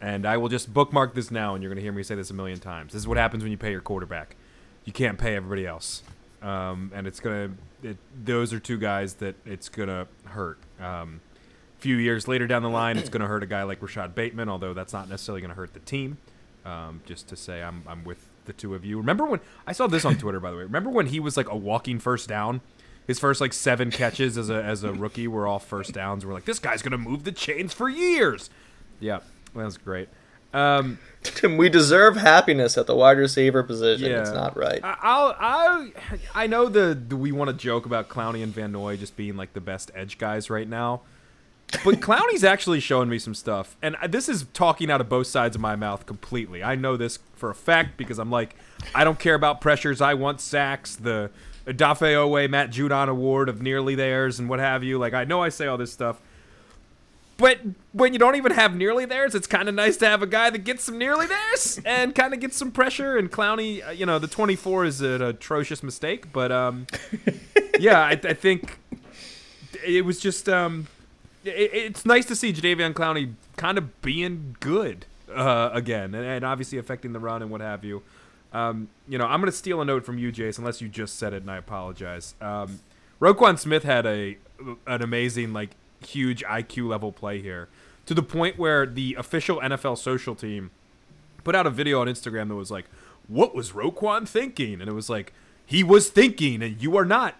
and 0.00 0.26
I 0.26 0.36
will 0.36 0.48
just 0.48 0.72
bookmark 0.72 1.14
this 1.14 1.30
now, 1.30 1.54
and 1.54 1.62
you're 1.62 1.70
going 1.70 1.76
to 1.76 1.82
hear 1.82 1.92
me 1.92 2.02
say 2.02 2.14
this 2.14 2.30
a 2.30 2.34
million 2.34 2.58
times. 2.58 2.92
This 2.92 3.00
is 3.00 3.08
what 3.08 3.16
happens 3.16 3.42
when 3.42 3.50
you 3.50 3.58
pay 3.58 3.70
your 3.70 3.80
quarterback. 3.80 4.36
You 4.84 4.92
can't 4.92 5.18
pay 5.18 5.34
everybody 5.34 5.66
else, 5.66 6.02
um, 6.42 6.92
and 6.94 7.06
it's 7.06 7.18
gonna. 7.18 7.50
It, 7.82 7.96
those 8.24 8.52
are 8.52 8.60
two 8.60 8.78
guys 8.78 9.14
that 9.14 9.34
it's 9.44 9.68
gonna 9.68 10.06
hurt. 10.24 10.58
Um, 10.80 11.20
a 11.76 11.80
few 11.80 11.96
years 11.96 12.28
later 12.28 12.46
down 12.46 12.62
the 12.62 12.70
line, 12.70 12.96
it's 12.96 13.08
gonna 13.08 13.26
hurt 13.26 13.42
a 13.42 13.46
guy 13.46 13.64
like 13.64 13.82
Rashod 13.82 14.14
Bateman, 14.14 14.48
although 14.48 14.74
that's 14.74 14.92
not 14.92 15.08
necessarily 15.08 15.40
gonna 15.40 15.54
hurt 15.54 15.74
the 15.74 15.80
team. 15.80 16.18
Um, 16.64 17.00
just 17.04 17.28
to 17.28 17.36
say, 17.36 17.62
I'm 17.62 17.82
I'm 17.88 18.04
with 18.04 18.26
the 18.44 18.52
two 18.52 18.74
of 18.74 18.84
you. 18.84 18.96
Remember 18.96 19.24
when 19.26 19.40
I 19.66 19.72
saw 19.72 19.88
this 19.88 20.04
on 20.04 20.16
Twitter, 20.18 20.38
by 20.38 20.50
the 20.52 20.56
way? 20.56 20.62
Remember 20.62 20.90
when 20.90 21.06
he 21.06 21.18
was 21.18 21.36
like 21.36 21.48
a 21.48 21.56
walking 21.56 21.98
first 21.98 22.28
down? 22.28 22.60
His 23.08 23.18
first 23.18 23.40
like 23.40 23.52
seven 23.52 23.90
catches 23.90 24.38
as 24.38 24.50
a 24.50 24.62
as 24.62 24.84
a 24.84 24.92
rookie 24.92 25.28
were 25.28 25.46
all 25.46 25.58
first 25.58 25.92
downs. 25.92 26.24
We're 26.24 26.32
like, 26.32 26.44
this 26.44 26.58
guy's 26.58 26.82
gonna 26.82 26.98
move 26.98 27.24
the 27.24 27.32
chains 27.32 27.72
for 27.72 27.88
years. 27.88 28.50
Yeah, 29.00 29.20
that 29.56 29.64
was 29.64 29.78
great. 29.78 30.08
Um, 30.52 30.98
we 31.42 31.68
deserve 31.68 32.16
happiness 32.16 32.78
at 32.78 32.86
the 32.86 32.94
wide 32.94 33.18
receiver 33.18 33.62
position. 33.62 34.10
Yeah. 34.10 34.20
It's 34.20 34.30
not 34.30 34.56
right. 34.56 34.80
I, 34.82 34.96
I'll, 35.02 35.36
I, 35.38 35.90
I 36.34 36.46
know 36.46 36.68
the, 36.68 36.94
the 37.08 37.16
we 37.16 37.32
want 37.32 37.50
to 37.50 37.56
joke 37.56 37.84
about 37.86 38.08
Clowney 38.08 38.42
and 38.42 38.54
Van 38.54 38.72
Noy 38.72 38.96
just 38.96 39.16
being 39.16 39.36
like 39.36 39.52
the 39.52 39.60
best 39.60 39.90
edge 39.94 40.18
guys 40.18 40.48
right 40.48 40.68
now, 40.68 41.02
but 41.84 41.96
Clowney's 42.00 42.44
actually 42.44 42.80
showing 42.80 43.08
me 43.08 43.18
some 43.18 43.34
stuff, 43.34 43.76
and 43.82 43.96
this 44.08 44.28
is 44.28 44.46
talking 44.54 44.90
out 44.90 45.00
of 45.00 45.08
both 45.08 45.26
sides 45.26 45.56
of 45.56 45.60
my 45.60 45.76
mouth 45.76 46.06
completely. 46.06 46.62
I 46.62 46.74
know 46.74 46.96
this 46.96 47.18
for 47.34 47.50
a 47.50 47.54
fact 47.54 47.96
because 47.96 48.18
I'm 48.18 48.30
like, 48.30 48.54
I 48.94 49.04
don't 49.04 49.18
care 49.18 49.34
about 49.34 49.60
pressures. 49.60 50.00
I 50.00 50.14
want 50.14 50.40
sacks. 50.40 50.96
The 50.96 51.30
Odafe 51.66 52.14
Oweh 52.14 52.48
Matt 52.48 52.70
Judon 52.70 53.08
Award 53.08 53.48
of 53.48 53.60
nearly 53.60 53.94
theirs 53.94 54.38
and 54.38 54.48
what 54.48 54.60
have 54.60 54.84
you. 54.84 54.98
Like 54.98 55.12
I 55.14 55.24
know 55.24 55.42
I 55.42 55.48
say 55.48 55.66
all 55.66 55.76
this 55.76 55.92
stuff, 55.92 56.20
but 57.36 57.60
when 57.92 58.12
you 58.12 58.18
don't 58.18 58.36
even 58.36 58.52
have 58.52 58.74
nearly 58.74 59.04
theirs, 59.04 59.34
it's 59.34 59.46
kind 59.46 59.68
of 59.68 59.74
nice 59.74 59.96
to 59.98 60.06
have 60.06 60.22
a 60.22 60.26
guy 60.26 60.48
that 60.50 60.64
gets 60.64 60.84
some 60.84 60.98
nearly 60.98 61.26
theirs 61.26 61.80
and 61.84 62.14
kind 62.14 62.32
of 62.32 62.40
gets 62.40 62.56
some 62.56 62.70
pressure. 62.70 63.16
And 63.16 63.30
Clowney, 63.30 63.86
uh, 63.86 63.90
you 63.90 64.06
know, 64.06 64.18
the 64.18 64.26
24 64.26 64.86
is 64.86 65.00
an 65.00 65.22
atrocious 65.22 65.82
mistake, 65.82 66.32
but 66.32 66.50
um, 66.50 66.86
yeah, 67.78 68.00
I, 68.00 68.12
I, 68.12 68.34
think 68.34 68.78
it 69.84 70.04
was 70.04 70.18
just 70.18 70.48
um, 70.48 70.86
it, 71.44 71.70
it's 71.72 72.06
nice 72.06 72.24
to 72.26 72.36
see 72.36 72.52
Jadeveon 72.52 72.94
Clowney 72.94 73.34
kind 73.56 73.76
of 73.76 74.00
being 74.00 74.56
good 74.60 75.04
uh, 75.34 75.70
again, 75.72 76.14
and, 76.14 76.24
and, 76.24 76.44
obviously 76.44 76.78
affecting 76.78 77.12
the 77.12 77.18
run 77.18 77.42
and 77.42 77.50
what 77.50 77.60
have 77.60 77.84
you. 77.84 78.02
Um, 78.52 78.88
you 79.08 79.18
know, 79.18 79.26
I'm 79.26 79.40
going 79.40 79.50
to 79.50 79.56
steal 79.56 79.82
a 79.82 79.84
note 79.84 80.06
from 80.06 80.18
you, 80.18 80.32
Jason, 80.32 80.62
unless 80.62 80.80
you 80.80 80.88
just 80.88 81.18
said 81.18 81.34
it, 81.34 81.42
and 81.42 81.50
I 81.50 81.56
apologize. 81.58 82.34
Um, 82.40 82.80
Roquan 83.20 83.58
Smith 83.58 83.82
had 83.82 84.06
a 84.06 84.38
an 84.86 85.02
amazing 85.02 85.52
like 85.52 85.70
huge 86.06 86.44
IQ 86.44 86.88
level 86.88 87.12
play 87.12 87.40
here 87.40 87.68
to 88.06 88.14
the 88.14 88.22
point 88.22 88.58
where 88.58 88.86
the 88.86 89.14
official 89.18 89.60
NFL 89.60 89.98
social 89.98 90.34
team 90.34 90.70
put 91.44 91.54
out 91.54 91.66
a 91.66 91.70
video 91.70 92.00
on 92.00 92.06
Instagram 92.06 92.48
that 92.48 92.54
was 92.54 92.70
like, 92.70 92.86
"What 93.28 93.54
was 93.54 93.72
Roquan 93.72 94.26
thinking?" 94.26 94.80
And 94.80 94.88
it 94.88 94.94
was 94.94 95.10
like, 95.10 95.32
"He 95.64 95.82
was 95.82 96.08
thinking, 96.08 96.62
and 96.62 96.80
you 96.80 96.96
are 96.96 97.04
not." 97.04 97.36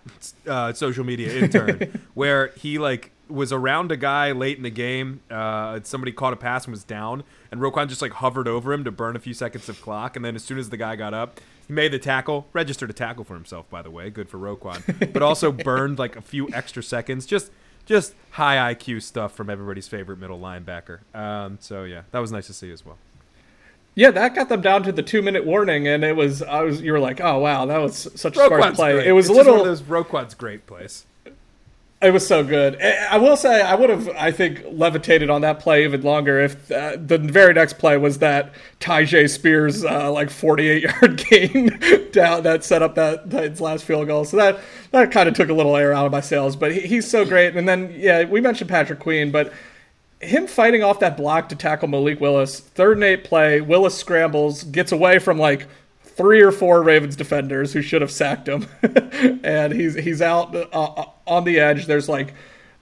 Uh, 0.46 0.72
social 0.72 1.04
media 1.04 1.32
intern, 1.32 2.00
where 2.14 2.48
he 2.56 2.78
like 2.78 3.12
was 3.28 3.52
around 3.52 3.90
a 3.90 3.96
guy 3.96 4.32
late 4.32 4.56
in 4.56 4.62
the 4.62 4.70
game. 4.70 5.20
Uh, 5.30 5.80
somebody 5.82 6.12
caught 6.12 6.32
a 6.32 6.36
pass 6.36 6.64
and 6.64 6.72
was 6.72 6.84
down, 6.84 7.24
and 7.50 7.60
Roquan 7.60 7.88
just 7.88 8.02
like 8.02 8.12
hovered 8.12 8.48
over 8.48 8.72
him 8.72 8.84
to 8.84 8.90
burn 8.90 9.16
a 9.16 9.18
few 9.18 9.34
seconds 9.34 9.68
of 9.68 9.80
clock. 9.80 10.16
And 10.16 10.24
then 10.24 10.36
as 10.36 10.44
soon 10.44 10.58
as 10.58 10.70
the 10.70 10.76
guy 10.76 10.96
got 10.96 11.14
up, 11.14 11.40
he 11.66 11.72
made 11.72 11.92
the 11.92 11.98
tackle, 11.98 12.46
registered 12.52 12.90
a 12.90 12.92
tackle 12.92 13.24
for 13.24 13.34
himself, 13.34 13.68
by 13.68 13.82
the 13.82 13.90
way, 13.90 14.10
good 14.10 14.28
for 14.28 14.38
Roquan, 14.38 15.12
but 15.12 15.22
also 15.22 15.50
burned 15.70 15.98
like 15.98 16.16
a 16.16 16.22
few 16.22 16.48
extra 16.52 16.82
seconds. 16.82 17.26
Just 17.26 17.50
just 17.86 18.14
high 18.32 18.74
IQ 18.74 19.02
stuff 19.02 19.32
from 19.34 19.48
everybody's 19.48 19.88
favorite 19.88 20.18
middle 20.18 20.38
linebacker. 20.38 20.98
Um, 21.14 21.58
so 21.60 21.84
yeah, 21.84 22.02
that 22.10 22.18
was 22.18 22.30
nice 22.30 22.46
to 22.48 22.52
see 22.52 22.70
as 22.70 22.84
well. 22.84 22.98
Yeah, 23.94 24.10
that 24.10 24.34
got 24.34 24.50
them 24.50 24.60
down 24.60 24.82
to 24.82 24.92
the 24.92 25.02
two 25.02 25.22
minute 25.22 25.46
warning, 25.46 25.88
and 25.88 26.04
it 26.04 26.14
was 26.14 26.42
I 26.42 26.60
was 26.62 26.82
you 26.82 26.92
were 26.92 27.00
like, 27.00 27.20
oh 27.20 27.38
wow, 27.38 27.64
that 27.64 27.78
was 27.78 28.08
such 28.14 28.36
a 28.36 28.46
smart 28.46 28.74
play. 28.74 28.92
Great. 28.92 29.06
It 29.06 29.12
was 29.12 29.26
it's 29.26 29.34
a 29.34 29.36
little. 29.36 29.52
One 29.54 29.60
of 29.60 29.66
those 29.66 29.82
Roquan's 29.82 30.34
great 30.34 30.66
plays. 30.66 31.06
It 32.02 32.12
was 32.12 32.26
so 32.26 32.44
good. 32.44 32.80
I 32.82 33.16
will 33.16 33.38
say 33.38 33.62
I 33.62 33.74
would 33.74 33.88
have, 33.88 34.08
I 34.10 34.30
think, 34.30 34.62
levitated 34.70 35.30
on 35.30 35.40
that 35.40 35.60
play 35.60 35.84
even 35.84 36.02
longer 36.02 36.38
if 36.40 36.70
uh, 36.70 36.96
the 37.00 37.16
very 37.16 37.54
next 37.54 37.78
play 37.78 37.96
was 37.96 38.18
that 38.18 38.52
Tyjae 38.80 39.30
Spears 39.30 39.82
uh, 39.82 40.12
like 40.12 40.28
48 40.28 40.82
yard 41.00 41.24
gain 41.30 42.10
down 42.12 42.42
that 42.42 42.64
set 42.64 42.82
up 42.82 42.96
that 42.96 43.30
Titans 43.30 43.62
last 43.62 43.84
field 43.84 44.08
goal. 44.08 44.26
So 44.26 44.36
that 44.36 44.60
that 44.90 45.10
kind 45.10 45.26
of 45.26 45.34
took 45.34 45.48
a 45.48 45.54
little 45.54 45.74
air 45.74 45.94
out 45.94 46.04
of 46.04 46.12
my 46.12 46.20
sails. 46.20 46.54
But 46.54 46.74
he, 46.74 46.80
he's 46.80 47.08
so 47.08 47.24
great. 47.24 47.56
And 47.56 47.66
then 47.66 47.94
yeah, 47.96 48.24
we 48.24 48.42
mentioned 48.42 48.68
Patrick 48.68 48.98
Queen, 48.98 49.30
but 49.30 49.50
him 50.20 50.46
fighting 50.46 50.82
off 50.82 51.00
that 51.00 51.16
block 51.16 51.48
to 51.48 51.56
tackle 51.56 51.88
Malik 51.88 52.20
Willis, 52.20 52.60
third 52.60 52.98
and 52.98 53.04
eight 53.04 53.24
play, 53.24 53.62
Willis 53.62 53.96
scrambles, 53.96 54.64
gets 54.64 54.92
away 54.92 55.18
from 55.18 55.38
like 55.38 55.66
three 56.16 56.40
or 56.42 56.50
four 56.50 56.82
Ravens 56.82 57.14
defenders 57.14 57.72
who 57.72 57.82
should 57.82 58.00
have 58.00 58.10
sacked 58.10 58.48
him, 58.48 58.66
and 59.44 59.72
he's 59.72 59.94
he's 59.94 60.22
out 60.22 60.54
uh, 60.54 60.66
uh, 60.72 61.04
on 61.26 61.44
the 61.44 61.60
edge. 61.60 61.86
There's 61.86 62.08
like 62.08 62.34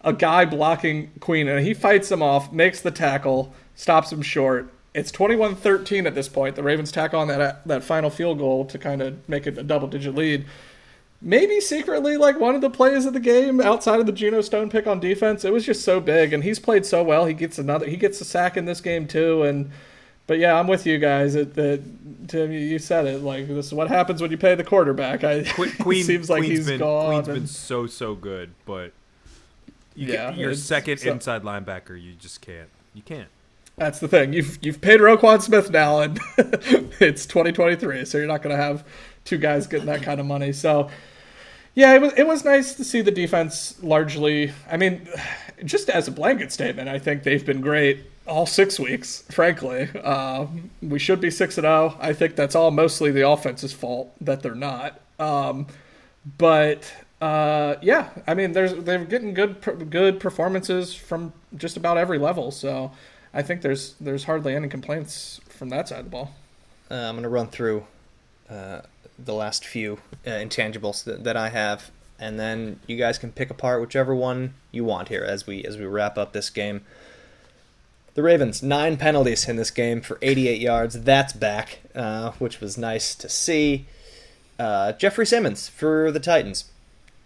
a 0.03 0.13
guy 0.13 0.45
blocking 0.45 1.11
Queen, 1.21 1.49
and 1.49 1.67
he 1.67 1.75
fights 1.75 2.11
him 2.11 2.23
off, 2.23 2.53
makes 2.53 2.81
the 2.81 2.91
tackle, 2.91 3.53
stops 3.75 4.13
him 4.13 4.23
short. 4.23 4.71
It's 4.93 5.11
21-13 5.11 6.07
at 6.07 6.15
this 6.15 6.29
point. 6.29 6.55
The 6.55 6.63
Ravens 6.63 6.93
tack 6.93 7.15
on 7.15 7.27
that 7.29 7.41
uh, 7.41 7.57
that 7.67 7.83
final 7.83 8.11
field 8.11 8.39
goal 8.39 8.65
to 8.67 8.79
kind 8.79 9.03
of 9.03 9.29
make 9.29 9.47
it 9.47 9.59
a 9.59 9.63
double-digit 9.65 10.15
lead. 10.15 10.47
Maybe 11.21 11.61
secretly 11.61 12.17
like 12.17 12.39
one 12.39 12.55
of 12.55 12.61
the 12.61 12.71
plays 12.71 13.07
of 13.07 13.15
the 13.15 13.21
game 13.21 13.61
outside 13.61 13.99
of 13.99 14.07
the 14.07 14.13
Geno 14.13 14.43
Stone 14.43 14.71
pick 14.71 14.87
on 14.87 15.01
defense. 15.01 15.45
It 15.45 15.53
was 15.53 15.65
just 15.65 15.83
so 15.83 15.99
big, 16.01 16.33
and 16.33 16.45
he's 16.45 16.59
played 16.59 16.87
so 16.87 17.03
well. 17.03 17.25
He 17.27 17.35
gets 17.35 17.59
another. 17.59 17.87
He 17.87 17.97
gets 17.97 18.21
a 18.21 18.25
sack 18.25 18.57
in 18.57 18.67
this 18.67 18.81
game 18.81 19.09
too, 19.09 19.43
and 19.43 19.71
but 20.27 20.39
yeah, 20.39 20.59
I'm 20.59 20.67
with 20.67 20.87
you 20.87 20.99
guys. 20.99 21.35
It, 21.35 21.55
the, 21.55 21.83
Tim, 22.29 22.53
you 22.53 22.79
said 22.79 23.07
it. 23.07 23.23
Like 23.23 23.47
this 23.49 23.67
is 23.67 23.75
what 23.75 23.89
happens 23.89 24.23
when 24.23 24.31
you 24.31 24.39
pay 24.39 24.55
the 24.55 24.65
quarterback. 24.65 25.25
I 25.25 25.45
Queen 25.45 26.05
seems 26.05 26.31
like 26.31 26.41
Queen's 26.41 26.59
he's 26.59 26.67
been, 26.67 26.79
gone. 26.79 27.07
Queen's 27.13 27.29
and, 27.29 27.39
been 27.39 27.47
so 27.47 27.87
so 27.87 28.15
good, 28.15 28.55
but 28.65 28.93
you 29.95 30.13
Yeah, 30.13 30.31
can, 30.31 30.41
your 30.41 30.55
second 30.55 30.99
so- 30.99 31.11
inside 31.11 31.43
linebacker, 31.43 32.01
you 32.01 32.13
just 32.15 32.41
can't. 32.41 32.69
You 32.95 33.03
can't. 33.03 33.29
That's 33.77 33.99
the 33.99 34.09
thing. 34.09 34.33
You've 34.33 34.59
you've 34.63 34.81
paid 34.81 35.01
Roquan 35.01 35.43
Smith 35.43 35.71
now, 35.71 36.01
and 36.01 36.19
it's 37.01 37.27
2023, 37.27 38.05
so 38.05 38.19
you're 38.19 38.27
not 38.29 38.41
going 38.41 38.57
to 38.57 38.63
have 38.63 38.87
two 39.25 39.37
guys 39.37 39.67
getting 39.67 39.87
that 39.87 40.01
kind 40.03 40.21
of 40.21 40.27
money. 40.27 40.53
So, 40.53 40.91
yeah, 41.75 41.93
it 41.95 42.01
was 42.01 42.13
it 42.13 42.25
was 42.25 42.45
nice 42.45 42.75
to 42.75 42.85
see 42.85 43.01
the 43.01 43.11
defense 43.11 43.83
largely. 43.83 44.53
I 44.71 44.77
mean, 44.77 45.09
just 45.65 45.91
as 45.91 46.07
a 46.07 46.13
blanket 46.13 46.53
statement, 46.53 46.89
I 46.89 47.01
think 47.01 47.25
they've 47.25 47.45
been 47.45 47.61
great 47.61 48.05
all 48.27 48.47
six 48.47 48.79
weeks. 48.79 49.25
Frankly, 49.31 49.89
uh, 50.03 50.47
we 50.83 50.99
should 50.99 51.21
be 51.21 51.31
six 51.31 51.59
and 51.59 51.65
zero. 51.65 51.97
I 52.01 52.13
think 52.13 52.37
that's 52.37 52.55
all 52.55 52.71
mostly 52.71 53.11
the 53.11 53.29
offense's 53.29 53.73
fault 53.73 54.13
that 54.21 54.43
they're 54.43 54.55
not. 54.55 55.01
Um, 55.19 55.67
but 56.39 56.93
uh, 57.21 57.77
yeah, 57.83 58.11
I 58.27 58.35
mean, 58.35 58.53
there's 58.53 58.75
they're 58.75 59.05
getting 59.05 59.35
good 59.35 59.91
good 59.91 60.21
performances 60.21 60.95
from 60.95 61.33
just 61.57 61.77
about 61.77 61.99
every 61.99 62.19
level. 62.19 62.51
So 62.51 62.93
I 63.33 63.43
think 63.43 63.63
there's 63.63 63.95
there's 64.01 64.25
hardly 64.25 64.55
any 64.55 64.69
complaints 64.69 65.41
from 65.49 65.69
that 65.71 65.89
side 65.89 66.01
of 66.01 66.05
the 66.07 66.11
ball. 66.11 66.35
Uh, 66.91 66.95
I'm 66.95 67.15
going 67.15 67.23
to 67.23 67.29
run 67.29 67.49
through 67.49 67.87
uh, 68.51 68.83
the 69.19 69.35
last 69.35 69.65
few 69.65 69.99
uh, 70.27 70.31
intangibles 70.31 71.05
that, 71.05 71.25
that 71.25 71.37
I 71.37 71.49
have, 71.49 71.91
and 72.19 72.39
then 72.39 72.81
you 72.87 72.97
guys 72.97 73.19
can 73.19 73.33
pick 73.33 73.51
apart 73.51 73.81
whichever 73.81 74.15
one 74.15 74.55
you 74.71 74.85
want 74.85 75.09
here 75.09 75.25
as 75.25 75.47
we 75.47 75.65
as 75.65 75.79
we 75.79 75.87
wrap 75.87 76.19
up 76.19 76.33
this 76.33 76.51
game. 76.51 76.83
The 78.15 78.23
Ravens 78.23 78.63
nine 78.63 78.97
penalties 78.97 79.49
in 79.49 79.57
this 79.57 79.73
game 79.73 80.01
for 80.01 80.19
88 80.23 80.61
yards. 80.61 81.01
That's 81.03 81.33
back, 81.33 81.81
uh, 81.97 82.31
which 82.39 82.61
was 82.61 82.79
nice 82.79 83.13
to 83.17 83.29
see. 83.29 83.87
Uh, 84.57 84.93
Jeffrey 84.93 85.27
Simmons 85.27 85.69
for 85.69 86.13
the 86.13 86.21
Titans, 86.21 86.71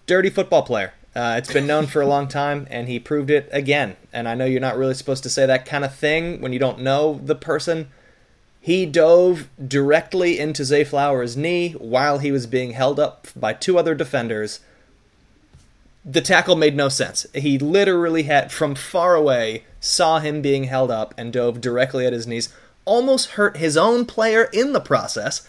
dirty 0.06 0.30
football 0.30 0.62
player. 0.62 0.94
Uh, 1.14 1.34
it's 1.36 1.52
been 1.52 1.66
known 1.66 1.86
for 1.86 2.00
a 2.00 2.06
long 2.06 2.26
time, 2.26 2.66
and 2.70 2.88
he 2.88 2.98
proved 2.98 3.28
it 3.28 3.50
again. 3.52 3.96
And 4.14 4.26
I 4.26 4.34
know 4.34 4.46
you're 4.46 4.60
not 4.60 4.78
really 4.78 4.94
supposed 4.94 5.22
to 5.24 5.30
say 5.30 5.44
that 5.44 5.66
kind 5.66 5.84
of 5.84 5.94
thing 5.94 6.40
when 6.40 6.54
you 6.54 6.58
don't 6.58 6.80
know 6.80 7.20
the 7.22 7.34
person. 7.34 7.88
He 8.60 8.86
dove 8.86 9.48
directly 9.66 10.38
into 10.38 10.64
Zay 10.64 10.84
Flowers' 10.84 11.36
knee 11.36 11.72
while 11.72 12.18
he 12.18 12.32
was 12.32 12.46
being 12.46 12.70
held 12.70 12.98
up 12.98 13.26
by 13.36 13.52
two 13.52 13.78
other 13.78 13.94
defenders. 13.94 14.60
The 16.02 16.22
tackle 16.22 16.56
made 16.56 16.76
no 16.76 16.88
sense. 16.88 17.26
He 17.34 17.58
literally 17.58 18.22
had, 18.22 18.50
from 18.50 18.74
far 18.74 19.14
away, 19.14 19.64
saw 19.80 20.18
him 20.18 20.42
being 20.42 20.64
held 20.64 20.90
up 20.90 21.14
and 21.16 21.32
dove 21.32 21.60
directly 21.60 22.06
at 22.06 22.12
his 22.12 22.26
knees. 22.26 22.52
Almost 22.84 23.30
hurt 23.30 23.56
his 23.56 23.76
own 23.76 24.04
player 24.04 24.48
in 24.52 24.72
the 24.72 24.80
process. 24.80 25.48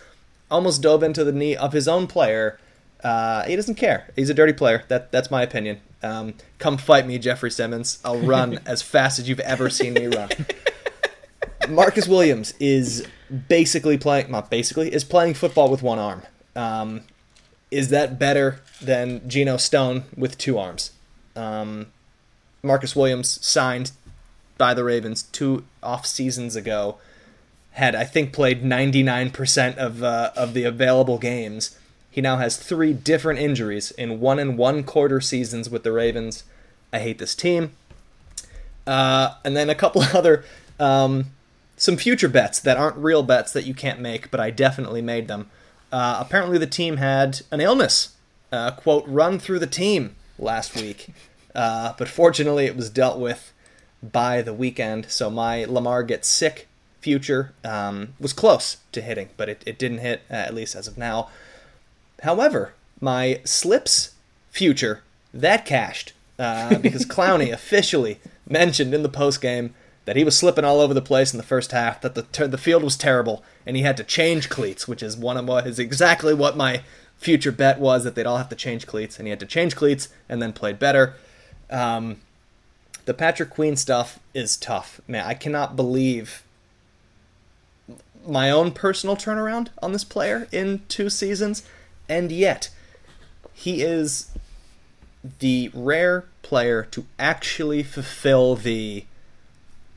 Almost 0.51 0.81
dove 0.81 1.03
into 1.03 1.23
the 1.23 1.31
knee 1.31 1.55
of 1.55 1.73
his 1.73 1.87
own 1.87 2.07
player. 2.07 2.59
Uh, 3.03 3.43
he 3.45 3.55
doesn't 3.55 3.75
care. 3.75 4.11
He's 4.15 4.29
a 4.29 4.33
dirty 4.33 4.53
player. 4.53 4.83
That 4.87 5.11
that's 5.11 5.31
my 5.31 5.41
opinion. 5.41 5.79
Um, 6.01 6.33
come 6.57 6.77
fight 6.77 7.05
me, 7.05 7.17
Jeffrey 7.17 7.51
Simmons. 7.51 7.99
I'll 8.03 8.19
run 8.19 8.59
as 8.65 8.81
fast 8.81 9.19
as 9.19 9.29
you've 9.29 9.39
ever 9.41 9.69
seen 9.69 9.93
me 9.93 10.07
run. 10.07 10.29
Marcus 11.69 12.07
Williams 12.07 12.53
is 12.59 13.07
basically 13.47 13.97
playing, 13.97 14.31
not 14.31 14.49
basically, 14.49 14.93
is 14.93 15.03
playing 15.03 15.35
football 15.35 15.69
with 15.69 15.83
one 15.83 15.99
arm. 15.99 16.23
Um, 16.55 17.01
is 17.71 17.89
that 17.89 18.17
better 18.17 18.61
than 18.81 19.27
Geno 19.27 19.57
Stone 19.57 20.03
with 20.17 20.37
two 20.37 20.57
arms? 20.57 20.91
Um, 21.35 21.87
Marcus 22.63 22.95
Williams 22.95 23.45
signed 23.45 23.91
by 24.59 24.75
the 24.75 24.83
Ravens 24.83 25.23
two 25.23 25.65
off 25.81 26.05
seasons 26.05 26.55
ago. 26.55 26.99
Had 27.71 27.95
I 27.95 28.03
think 28.03 28.31
played 28.31 28.63
99% 28.63 29.77
of 29.77 30.03
uh, 30.03 30.31
of 30.35 30.53
the 30.53 30.65
available 30.65 31.17
games. 31.17 31.75
He 32.11 32.21
now 32.21 32.37
has 32.37 32.57
three 32.57 32.93
different 32.93 33.39
injuries 33.39 33.91
in 33.91 34.19
one 34.19 34.37
and 34.37 34.57
one 34.57 34.83
quarter 34.83 35.21
seasons 35.21 35.69
with 35.69 35.83
the 35.83 35.91
Ravens. 35.91 36.43
I 36.91 36.99
hate 36.99 37.17
this 37.17 37.33
team. 37.33 37.71
Uh, 38.85 39.35
and 39.45 39.55
then 39.55 39.69
a 39.69 39.75
couple 39.75 40.01
other 40.13 40.43
um, 40.79 41.27
some 41.77 41.97
future 41.97 42.27
bets 42.27 42.59
that 42.59 42.77
aren't 42.77 42.97
real 42.97 43.23
bets 43.23 43.53
that 43.53 43.65
you 43.65 43.73
can't 43.73 43.99
make, 43.99 44.29
but 44.29 44.39
I 44.39 44.51
definitely 44.51 45.01
made 45.01 45.27
them. 45.27 45.49
Uh, 45.91 46.17
apparently, 46.19 46.57
the 46.57 46.67
team 46.67 46.97
had 46.97 47.41
an 47.51 47.61
illness, 47.61 48.15
uh, 48.51 48.71
quote, 48.71 49.07
run 49.07 49.39
through 49.39 49.59
the 49.59 49.67
team 49.67 50.15
last 50.37 50.75
week. 50.75 51.09
Uh, 51.55 51.93
but 51.97 52.07
fortunately, 52.07 52.65
it 52.65 52.75
was 52.75 52.89
dealt 52.89 53.19
with 53.19 53.53
by 54.01 54.41
the 54.41 54.53
weekend. 54.53 55.09
So 55.09 55.29
my 55.29 55.65
Lamar 55.65 56.03
gets 56.03 56.27
sick 56.27 56.67
future 57.01 57.53
um, 57.63 58.13
was 58.19 58.33
close 58.33 58.77
to 58.91 59.01
hitting, 59.01 59.29
but 59.37 59.49
it, 59.49 59.63
it 59.65 59.79
didn't 59.79 59.99
hit, 59.99 60.21
uh, 60.29 60.33
at 60.33 60.53
least 60.53 60.75
as 60.75 60.87
of 60.87 60.97
now. 60.97 61.29
However, 62.23 62.73
my 62.99 63.41
slips 63.45 64.13
future, 64.51 65.01
that 65.33 65.65
cashed 65.65 66.13
uh, 66.37 66.77
because 66.79 67.05
Clowney 67.05 67.51
officially 67.51 68.19
mentioned 68.47 68.93
in 68.93 69.03
the 69.03 69.09
post 69.09 69.41
game 69.41 69.73
that 70.05 70.15
he 70.15 70.23
was 70.23 70.37
slipping 70.37 70.65
all 70.65 70.79
over 70.79 70.93
the 70.93 71.01
place 71.01 71.33
in 71.33 71.37
the 71.37 71.43
first 71.43 71.71
half, 71.71 72.01
that 72.01 72.15
the 72.15 72.23
ter- 72.23 72.47
the 72.47 72.57
field 72.57 72.83
was 72.83 72.97
terrible, 72.97 73.43
and 73.65 73.77
he 73.77 73.83
had 73.83 73.95
to 73.97 74.03
change 74.03 74.49
cleats, 74.49 74.87
which 74.87 75.03
is 75.03 75.15
one 75.15 75.37
of 75.37 75.47
what 75.47 75.67
is 75.67 75.77
exactly 75.77 76.33
what 76.33 76.57
my 76.57 76.81
future 77.17 77.51
bet 77.51 77.79
was 77.79 78.03
that 78.03 78.15
they'd 78.15 78.25
all 78.25 78.37
have 78.37 78.49
to 78.49 78.55
change 78.55 78.87
cleats, 78.87 79.19
and 79.19 79.27
he 79.27 79.29
had 79.29 79.39
to 79.39 79.45
change 79.45 79.75
cleats 79.75 80.09
and 80.27 80.41
then 80.41 80.51
played 80.51 80.79
better. 80.79 81.15
Um, 81.69 82.17
the 83.09 83.13
Patrick 83.15 83.49
Queen 83.49 83.75
stuff 83.75 84.19
is 84.35 84.55
tough, 84.55 85.01
man. 85.07 85.25
I 85.25 85.33
cannot 85.33 85.75
believe 85.75 86.43
my 88.23 88.51
own 88.51 88.71
personal 88.71 89.15
turnaround 89.15 89.69
on 89.81 89.93
this 89.93 90.03
player 90.03 90.47
in 90.51 90.83
two 90.89 91.09
seasons, 91.09 91.63
and 92.07 92.31
yet 92.31 92.69
he 93.51 93.81
is 93.81 94.29
the 95.39 95.71
rare 95.73 96.25
player 96.43 96.83
to 96.91 97.07
actually 97.17 97.81
fulfill 97.81 98.55
the 98.55 99.05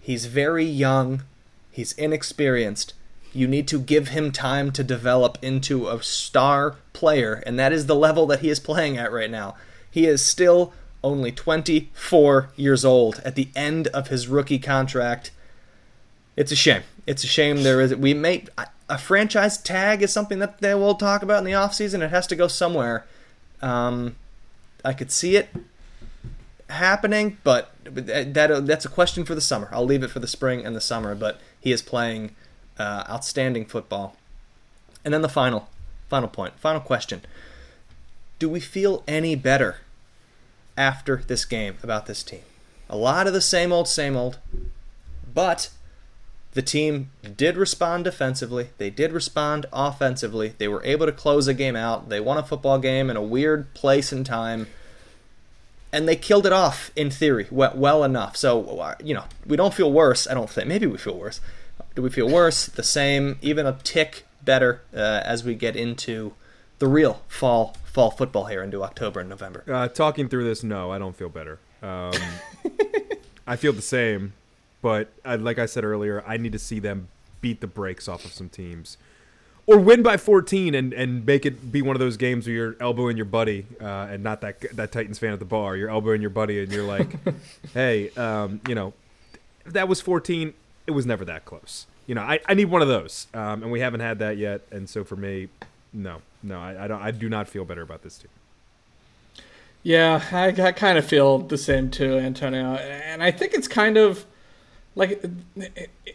he's 0.00 0.24
very 0.24 0.64
young, 0.64 1.22
he's 1.70 1.92
inexperienced. 1.92 2.94
You 3.34 3.46
need 3.46 3.68
to 3.68 3.78
give 3.78 4.08
him 4.08 4.32
time 4.32 4.72
to 4.72 4.82
develop 4.82 5.36
into 5.42 5.86
a 5.88 6.02
star 6.02 6.76
player, 6.94 7.42
and 7.44 7.58
that 7.58 7.74
is 7.74 7.84
the 7.84 7.94
level 7.94 8.26
that 8.28 8.40
he 8.40 8.48
is 8.48 8.58
playing 8.58 8.96
at 8.96 9.12
right 9.12 9.30
now. 9.30 9.54
He 9.90 10.06
is 10.06 10.24
still 10.24 10.72
only 11.04 11.32
24 11.32 12.50
years 12.56 12.84
old 12.84 13.20
at 13.24 13.34
the 13.34 13.48
end 13.54 13.88
of 13.88 14.08
his 14.08 14.28
rookie 14.28 14.58
contract. 14.58 15.30
It's 16.36 16.52
a 16.52 16.56
shame. 16.56 16.82
It's 17.06 17.24
a 17.24 17.26
shame 17.26 17.62
there 17.62 17.80
is 17.80 17.94
we 17.94 18.14
made 18.14 18.50
a 18.88 18.98
franchise 18.98 19.58
tag 19.58 20.02
is 20.02 20.12
something 20.12 20.38
that 20.38 20.60
they 20.60 20.74
will 20.74 20.94
talk 20.94 21.22
about 21.22 21.38
in 21.38 21.44
the 21.44 21.52
offseason. 21.52 22.02
It 22.02 22.10
has 22.10 22.26
to 22.28 22.36
go 22.36 22.46
somewhere. 22.46 23.06
Um, 23.60 24.16
I 24.84 24.92
could 24.92 25.10
see 25.10 25.36
it 25.36 25.48
happening, 26.68 27.38
but 27.42 27.72
that 27.84 28.66
that's 28.66 28.84
a 28.84 28.90
question 28.90 29.24
for 29.24 29.34
the 29.34 29.40
summer. 29.40 29.68
I'll 29.72 29.84
leave 29.84 30.02
it 30.02 30.10
for 30.10 30.18
the 30.18 30.26
spring 30.26 30.64
and 30.64 30.76
the 30.76 30.80
summer. 30.80 31.14
But 31.14 31.40
he 31.60 31.72
is 31.72 31.82
playing 31.82 32.34
uh, 32.78 33.04
outstanding 33.08 33.66
football. 33.66 34.16
And 35.04 35.12
then 35.12 35.22
the 35.22 35.28
final, 35.28 35.68
final 36.08 36.28
point, 36.28 36.58
final 36.58 36.80
question: 36.80 37.22
Do 38.38 38.48
we 38.48 38.60
feel 38.60 39.02
any 39.08 39.34
better 39.34 39.78
after 40.76 41.16
this 41.26 41.44
game 41.44 41.76
about 41.82 42.06
this 42.06 42.22
team? 42.22 42.42
A 42.88 42.96
lot 42.96 43.26
of 43.26 43.32
the 43.32 43.40
same 43.40 43.72
old, 43.72 43.88
same 43.88 44.16
old, 44.16 44.38
but 45.32 45.70
the 46.52 46.62
team 46.62 47.10
did 47.36 47.56
respond 47.56 48.04
defensively. 48.04 48.68
They 48.76 48.90
did 48.90 49.12
respond 49.12 49.66
offensively. 49.72 50.54
They 50.58 50.68
were 50.68 50.84
able 50.84 51.06
to 51.06 51.12
close 51.12 51.48
a 51.48 51.54
game 51.54 51.76
out. 51.76 52.10
They 52.10 52.20
won 52.20 52.36
a 52.36 52.42
football 52.42 52.78
game 52.78 53.08
in 53.08 53.16
a 53.16 53.22
weird 53.22 53.72
place 53.72 54.12
and 54.12 54.24
time. 54.26 54.68
And 55.94 56.06
they 56.06 56.16
killed 56.16 56.46
it 56.46 56.52
off 56.52 56.90
in 56.96 57.10
theory 57.10 57.46
well, 57.50 58.04
enough. 58.04 58.36
So, 58.36 58.80
uh, 58.80 58.94
you 59.02 59.14
know, 59.14 59.24
we 59.46 59.56
don't 59.56 59.74
feel 59.74 59.90
worse, 59.90 60.26
I 60.26 60.34
don't 60.34 60.48
think. 60.48 60.68
Maybe 60.68 60.86
we 60.86 60.98
feel 60.98 61.16
worse. 61.16 61.40
Do 61.94 62.02
we 62.02 62.10
feel 62.10 62.28
worse? 62.28 62.66
The 62.66 62.82
same, 62.82 63.38
even 63.40 63.66
a 63.66 63.78
tick 63.82 64.26
better 64.42 64.82
uh, 64.94 65.22
as 65.24 65.44
we 65.44 65.54
get 65.54 65.76
into 65.76 66.34
the 66.82 66.88
real 66.88 67.22
fall 67.28 67.76
fall 67.84 68.10
football 68.10 68.46
here 68.46 68.60
into 68.60 68.82
October 68.82 69.20
and 69.20 69.28
November? 69.28 69.62
Uh, 69.68 69.86
talking 69.86 70.28
through 70.28 70.42
this, 70.42 70.64
no, 70.64 70.90
I 70.90 70.98
don't 70.98 71.14
feel 71.14 71.28
better. 71.28 71.60
Um, 71.80 72.12
I 73.46 73.54
feel 73.54 73.72
the 73.72 73.80
same. 73.80 74.32
But 74.80 75.12
uh, 75.24 75.38
like 75.40 75.60
I 75.60 75.66
said 75.66 75.84
earlier, 75.84 76.24
I 76.26 76.38
need 76.38 76.50
to 76.50 76.58
see 76.58 76.80
them 76.80 77.06
beat 77.40 77.60
the 77.60 77.68
brakes 77.68 78.08
off 78.08 78.24
of 78.24 78.32
some 78.32 78.48
teams, 78.48 78.96
or 79.64 79.78
win 79.78 80.02
by 80.02 80.16
14 80.16 80.74
and, 80.74 80.92
and 80.92 81.24
make 81.24 81.46
it 81.46 81.70
be 81.70 81.82
one 81.82 81.94
of 81.94 82.00
those 82.00 82.16
games 82.16 82.48
where 82.48 82.56
you're 82.56 82.76
elbowing 82.80 83.16
your 83.16 83.26
buddy 83.26 83.64
uh, 83.80 84.08
and 84.10 84.24
not 84.24 84.40
that 84.40 84.60
that 84.74 84.90
Titans 84.90 85.20
fan 85.20 85.32
at 85.32 85.38
the 85.38 85.44
bar. 85.44 85.76
You're 85.76 85.90
elbowing 85.90 86.20
your 86.20 86.30
buddy 86.30 86.64
and 86.64 86.72
you're 86.72 86.82
like, 86.82 87.16
hey, 87.74 88.10
um, 88.16 88.60
you 88.66 88.74
know, 88.74 88.92
that 89.66 89.86
was 89.86 90.00
14. 90.00 90.52
It 90.88 90.90
was 90.90 91.06
never 91.06 91.24
that 91.26 91.44
close. 91.44 91.86
You 92.08 92.16
know, 92.16 92.22
I, 92.22 92.40
I 92.48 92.54
need 92.54 92.64
one 92.64 92.82
of 92.82 92.88
those, 92.88 93.28
um, 93.34 93.62
and 93.62 93.70
we 93.70 93.78
haven't 93.78 94.00
had 94.00 94.18
that 94.18 94.36
yet. 94.36 94.62
And 94.72 94.90
so 94.90 95.04
for 95.04 95.14
me, 95.14 95.48
no, 95.92 96.22
no, 96.42 96.60
I, 96.60 96.84
I 96.84 96.88
don't. 96.88 97.02
I 97.02 97.10
do 97.10 97.28
not 97.28 97.48
feel 97.48 97.64
better 97.64 97.82
about 97.82 98.02
this 98.02 98.18
team. 98.18 98.30
Yeah, 99.82 100.22
I, 100.32 100.48
I 100.48 100.72
kind 100.72 100.96
of 100.96 101.04
feel 101.04 101.38
the 101.38 101.58
same 101.58 101.90
too, 101.90 102.18
Antonio. 102.18 102.74
And 102.76 103.22
I 103.22 103.30
think 103.30 103.52
it's 103.52 103.68
kind 103.68 103.96
of 103.96 104.24
like 104.94 105.24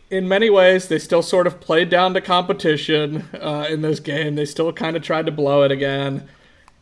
in 0.09 0.27
many 0.27 0.49
ways 0.49 0.87
they 0.87 0.99
still 0.99 1.21
sort 1.21 1.47
of 1.47 1.59
played 1.59 1.89
down 1.89 2.13
to 2.13 2.21
competition 2.21 3.27
uh, 3.33 3.67
in 3.69 3.81
this 3.81 3.99
game 3.99 4.35
they 4.35 4.45
still 4.45 4.71
kind 4.71 4.95
of 4.95 5.01
tried 5.01 5.25
to 5.25 5.31
blow 5.31 5.63
it 5.63 5.71
again 5.71 6.27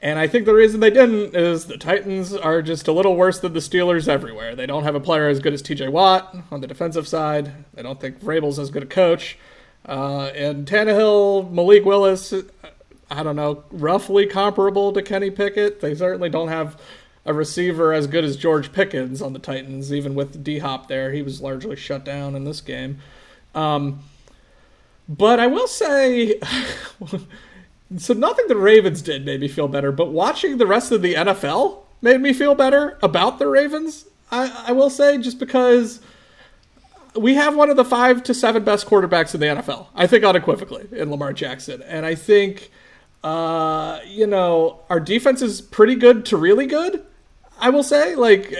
and 0.01 0.19
i 0.19 0.27
think 0.27 0.45
the 0.45 0.53
reason 0.53 0.81
they 0.81 0.89
didn't 0.89 1.33
is 1.33 1.67
the 1.67 1.77
titans 1.77 2.33
are 2.33 2.61
just 2.61 2.87
a 2.89 2.91
little 2.91 3.15
worse 3.15 3.39
than 3.39 3.53
the 3.53 3.59
steelers 3.59 4.09
everywhere 4.09 4.55
they 4.55 4.65
don't 4.65 4.83
have 4.83 4.95
a 4.95 4.99
player 4.99 5.29
as 5.29 5.39
good 5.39 5.53
as 5.53 5.63
tj 5.63 5.89
watt 5.89 6.35
on 6.51 6.59
the 6.59 6.67
defensive 6.67 7.07
side 7.07 7.53
they 7.73 7.81
don't 7.81 8.01
think 8.01 8.19
vrabel's 8.19 8.59
as 8.59 8.69
good 8.69 8.83
a 8.83 8.87
coach 8.87 9.37
uh, 9.87 10.31
and 10.33 10.65
Tannehill, 10.65 11.51
Malik 11.51 11.85
Willis, 11.85 12.33
I 13.09 13.23
don't 13.23 13.35
know, 13.35 13.63
roughly 13.71 14.25
comparable 14.25 14.91
to 14.93 15.01
Kenny 15.01 15.29
Pickett. 15.29 15.79
They 15.81 15.93
certainly 15.93 16.29
don't 16.29 16.47
have 16.47 16.79
a 17.25 17.33
receiver 17.33 17.93
as 17.93 18.07
good 18.07 18.23
as 18.23 18.37
George 18.37 18.71
Pickens 18.71 19.21
on 19.21 19.33
the 19.33 19.39
Titans, 19.39 19.91
even 19.93 20.15
with 20.15 20.43
D 20.43 20.59
Hop 20.59 20.87
there. 20.87 21.11
He 21.11 21.21
was 21.21 21.41
largely 21.41 21.75
shut 21.75 22.03
down 22.03 22.35
in 22.35 22.43
this 22.43 22.61
game. 22.61 22.99
Um, 23.53 24.01
but 25.07 25.39
I 25.39 25.47
will 25.47 25.67
say, 25.67 26.39
so 27.97 28.13
nothing 28.13 28.47
the 28.47 28.55
Ravens 28.55 29.01
did 29.01 29.25
made 29.25 29.39
me 29.39 29.47
feel 29.47 29.67
better, 29.67 29.91
but 29.91 30.11
watching 30.11 30.57
the 30.57 30.67
rest 30.67 30.91
of 30.91 31.01
the 31.01 31.13
NFL 31.13 31.79
made 32.01 32.21
me 32.21 32.33
feel 32.33 32.55
better 32.55 32.97
about 33.01 33.39
the 33.39 33.47
Ravens. 33.47 34.05
I, 34.31 34.65
I 34.67 34.71
will 34.71 34.89
say, 34.89 35.17
just 35.17 35.39
because 35.39 36.01
we 37.15 37.35
have 37.35 37.55
one 37.55 37.69
of 37.69 37.77
the 37.77 37.85
five 37.85 38.23
to 38.23 38.33
seven 38.33 38.63
best 38.63 38.87
quarterbacks 38.87 39.33
in 39.33 39.39
the 39.39 39.47
NFL, 39.47 39.87
I 39.95 40.07
think 40.07 40.23
unequivocally, 40.23 40.87
in 40.91 41.09
Lamar 41.09 41.33
Jackson. 41.33 41.81
And 41.83 42.05
I 42.05 42.15
think, 42.15 42.71
uh, 43.25 44.01
you 44.07 44.27
know, 44.27 44.81
our 44.87 44.99
defense 44.99 45.41
is 45.41 45.59
pretty 45.59 45.95
good 45.95 46.25
to 46.27 46.37
really 46.37 46.67
good. 46.67 47.03
I 47.59 47.71
will 47.71 47.81
say, 47.81 48.13
like, 48.13 48.53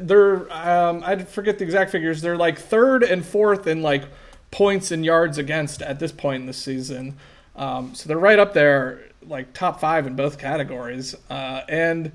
they're, 0.00 0.52
um, 0.52 1.04
I 1.06 1.16
forget 1.18 1.58
the 1.58 1.64
exact 1.64 1.92
figures. 1.92 2.20
They're 2.20 2.36
like 2.36 2.58
third 2.58 3.04
and 3.04 3.24
fourth 3.24 3.68
in 3.68 3.82
like 3.82 4.02
points 4.50 4.90
and 4.90 5.04
yards 5.04 5.38
against 5.38 5.80
at 5.80 6.00
this 6.00 6.10
point 6.10 6.40
in 6.40 6.46
the 6.48 6.52
season. 6.52 7.18
Um, 7.54 7.94
so 7.94 8.08
they're 8.08 8.18
right 8.18 8.40
up 8.40 8.52
there, 8.52 9.00
like 9.24 9.52
top 9.52 9.78
five 9.78 10.08
in 10.08 10.16
both 10.16 10.38
categories. 10.38 11.14
Uh, 11.30 11.60
and 11.68 12.10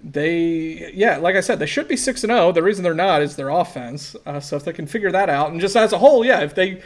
they, 0.00 0.92
yeah, 0.94 1.16
like 1.16 1.34
I 1.34 1.40
said, 1.40 1.58
they 1.58 1.66
should 1.66 1.88
be 1.88 1.96
six 1.96 2.22
and 2.22 2.30
zero. 2.30 2.48
Oh. 2.48 2.52
The 2.52 2.62
reason 2.62 2.84
they're 2.84 2.94
not 2.94 3.22
is 3.22 3.34
their 3.34 3.48
offense. 3.48 4.14
Uh, 4.24 4.38
so 4.38 4.54
if 4.54 4.64
they 4.64 4.72
can 4.72 4.86
figure 4.86 5.10
that 5.10 5.28
out, 5.28 5.50
and 5.50 5.60
just 5.60 5.74
as 5.74 5.92
a 5.92 5.98
whole, 5.98 6.24
yeah, 6.24 6.42
if 6.42 6.54
they 6.54 6.80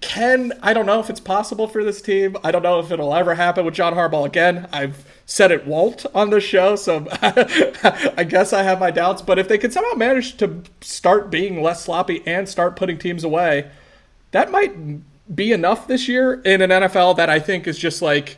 can, 0.00 0.52
I 0.62 0.72
don't 0.72 0.86
know 0.86 1.00
if 1.00 1.10
it's 1.10 1.20
possible 1.20 1.66
for 1.66 1.82
this 1.82 2.00
team. 2.00 2.36
I 2.44 2.52
don't 2.52 2.62
know 2.62 2.78
if 2.78 2.92
it'll 2.92 3.12
ever 3.12 3.34
happen 3.34 3.64
with 3.64 3.74
John 3.74 3.94
Harbaugh 3.94 4.24
again. 4.24 4.68
I've 4.72 5.04
said 5.26 5.50
it 5.50 5.66
won't 5.66 6.06
on 6.14 6.30
the 6.30 6.40
show, 6.40 6.76
so 6.76 7.06
I 7.12 8.24
guess 8.28 8.52
I 8.52 8.62
have 8.62 8.78
my 8.78 8.92
doubts. 8.92 9.20
But 9.20 9.38
if 9.38 9.48
they 9.48 9.58
could 9.58 9.72
somehow 9.72 9.96
manage 9.96 10.36
to 10.38 10.62
start 10.80 11.30
being 11.30 11.60
less 11.60 11.84
sloppy 11.84 12.22
and 12.24 12.48
start 12.48 12.76
putting 12.76 12.98
teams 12.98 13.24
away, 13.24 13.68
that 14.30 14.50
might 14.50 14.72
be 15.34 15.52
enough 15.52 15.88
this 15.88 16.08
year 16.08 16.40
in 16.42 16.62
an 16.62 16.70
NFL 16.70 17.16
that 17.16 17.28
I 17.28 17.40
think 17.40 17.66
is 17.66 17.78
just 17.78 18.00
like 18.00 18.36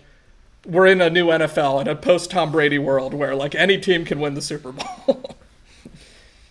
we're 0.66 0.86
in 0.86 1.00
a 1.00 1.10
new 1.10 1.26
NFL 1.26 1.82
in 1.82 1.88
a 1.88 1.96
post 1.96 2.30
Tom 2.30 2.50
Brady 2.52 2.78
world 2.78 3.14
where 3.14 3.34
like 3.34 3.54
any 3.54 3.78
team 3.78 4.04
can 4.04 4.20
win 4.20 4.34
the 4.34 4.42
Super 4.42 4.72
Bowl. 4.72 5.36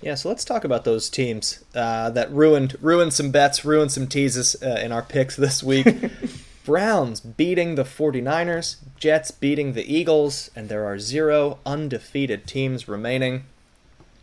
yeah, 0.02 0.16
so 0.16 0.30
let's 0.30 0.44
talk 0.44 0.64
about 0.64 0.84
those 0.84 1.10
teams 1.10 1.64
uh, 1.76 2.10
that 2.10 2.32
ruined 2.32 2.76
ruined 2.82 3.14
some 3.14 3.32
bets, 3.32 3.64
ruined 3.64 3.92
some 3.92 4.08
teases 4.08 4.56
uh, 4.62 4.80
in 4.84 4.92
our 4.92 5.02
picks 5.02 5.36
this 5.36 5.62
week. 5.62 5.88
Browns 6.66 7.20
beating 7.20 7.76
the 7.76 7.84
49ers, 7.84 8.78
Jets 8.98 9.32
beating 9.32 9.74
the 9.74 9.94
Eagles, 9.94 10.52
and 10.56 10.70
there 10.70 10.86
are 10.86 11.00
zero 11.00 11.58
undefeated 11.66 12.46
teams 12.46 12.88
remaining. 12.88 13.46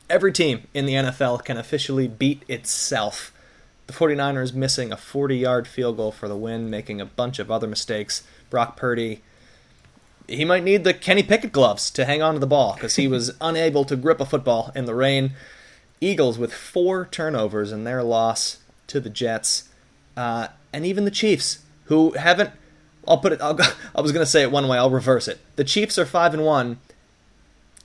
Every 0.09 0.33
team 0.33 0.67
in 0.73 0.87
the 0.87 0.95
NFL 0.95 1.45
can 1.45 1.57
officially 1.57 2.09
beat 2.09 2.43
itself. 2.49 3.33
The 3.89 3.93
49ers 3.93 4.55
missing 4.55 4.93
a 4.93 4.97
40 4.97 5.37
yard 5.37 5.67
field 5.67 5.97
goal 5.97 6.13
for 6.13 6.29
the 6.29 6.37
win, 6.37 6.71
making 6.71 7.01
a 7.01 7.07
bunch 7.07 7.39
of 7.39 7.51
other 7.51 7.67
mistakes. 7.67 8.23
Brock 8.51 8.77
Purdy, 8.77 9.23
he 10.29 10.45
might 10.45 10.63
need 10.63 10.85
the 10.85 10.95
Kenny 10.95 11.23
Pickett 11.23 11.53
gloves 11.53 11.91
to 11.91 12.05
hang 12.05 12.23
on 12.23 12.35
to 12.35 12.41
the 12.41 12.47
ball 12.47 12.75
because 12.75 12.97
he 12.97 13.09
was 13.09 13.33
unable 13.41 13.85
to 13.85 13.97
grip 13.97 14.21
a 14.21 14.27
football 14.27 14.71
in 14.75 14.85
the 14.85 14.95
rain. 14.95 15.33
Eagles 16.01 16.39
with 16.39 16.53
four 16.53 17.07
turnovers 17.07 17.73
in 17.73 17.85
their 17.85 18.03
loss 18.03 18.59
to 18.89 19.01
the 19.01 19.11
Jets. 19.11 19.69
Uh, 20.17 20.49
and 20.73 20.85
even 20.85 21.05
the 21.05 21.11
Chiefs 21.11 21.61
who 21.85 22.13
haven't. 22.13 22.51
I'll 23.07 23.19
put 23.19 23.33
it. 23.33 23.41
I'll, 23.41 23.59
I 23.95 24.01
was 24.01 24.13
going 24.13 24.25
to 24.25 24.31
say 24.31 24.43
it 24.43 24.51
one 24.51 24.69
way. 24.69 24.79
I'll 24.79 24.91
reverse 24.91 25.29
it. 25.29 25.39
The 25.57 25.65
Chiefs 25.65 25.99
are 25.99 26.07
five 26.07 26.35
and 26.35 26.45
one. 26.45 26.79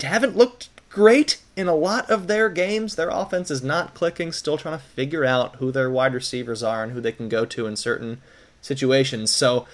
Haven't 0.02 0.36
looked 0.36 0.70
great 0.90 1.42
in 1.56 1.68
a 1.68 1.76
lot 1.76 2.10
of 2.10 2.28
their 2.28 2.50
games. 2.50 2.96
Their 2.96 3.10
offense 3.10 3.50
is 3.50 3.64
not 3.64 3.94
clicking. 3.94 4.32
Still 4.32 4.58
trying 4.58 4.78
to 4.78 4.84
figure 4.84 5.24
out 5.24 5.56
who 5.58 5.72
their 5.72 5.90
wide 5.90 6.14
receivers 6.14 6.62
are 6.62 6.84
and 6.84 6.92
who 6.92 7.02
they 7.02 7.12
can 7.12 7.30
go 7.30 7.46
to 7.46 7.66
in 7.66 7.76
certain 7.76 8.22
situations. 8.62 9.32
So 9.32 9.66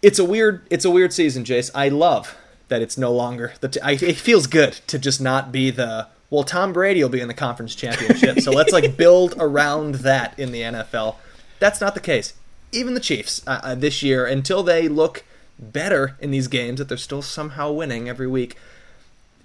it's 0.00 0.18
a 0.18 0.24
weird. 0.24 0.66
It's 0.70 0.84
a 0.84 0.90
weird 0.90 1.12
season, 1.12 1.44
Jace. 1.44 1.70
I 1.74 1.88
love 1.88 2.36
that 2.68 2.80
it's 2.80 2.96
no 2.96 3.12
longer 3.12 3.52
the. 3.60 3.68
T- 3.68 3.80
I, 3.80 3.92
it 3.92 4.16
feels 4.16 4.46
good 4.46 4.74
to 4.86 4.98
just 4.98 5.20
not 5.20 5.52
be 5.52 5.70
the. 5.70 6.08
Well, 6.30 6.44
Tom 6.44 6.72
Brady 6.72 7.02
will 7.02 7.10
be 7.10 7.20
in 7.20 7.28
the 7.28 7.34
conference 7.34 7.74
championship, 7.74 8.40
so 8.40 8.50
let's 8.50 8.72
like 8.72 8.96
build 8.98 9.34
around 9.38 9.96
that 9.96 10.38
in 10.38 10.52
the 10.52 10.62
NFL. 10.62 11.16
That's 11.58 11.80
not 11.80 11.94
the 11.94 12.00
case 12.00 12.34
even 12.72 12.94
the 12.94 13.00
Chiefs 13.00 13.42
uh, 13.46 13.60
uh, 13.62 13.74
this 13.74 14.02
year, 14.02 14.26
until 14.26 14.62
they 14.62 14.88
look 14.88 15.24
better 15.58 16.16
in 16.20 16.30
these 16.30 16.48
games, 16.48 16.78
that 16.78 16.88
they're 16.88 16.98
still 16.98 17.22
somehow 17.22 17.72
winning 17.72 18.08
every 18.08 18.26
week, 18.26 18.56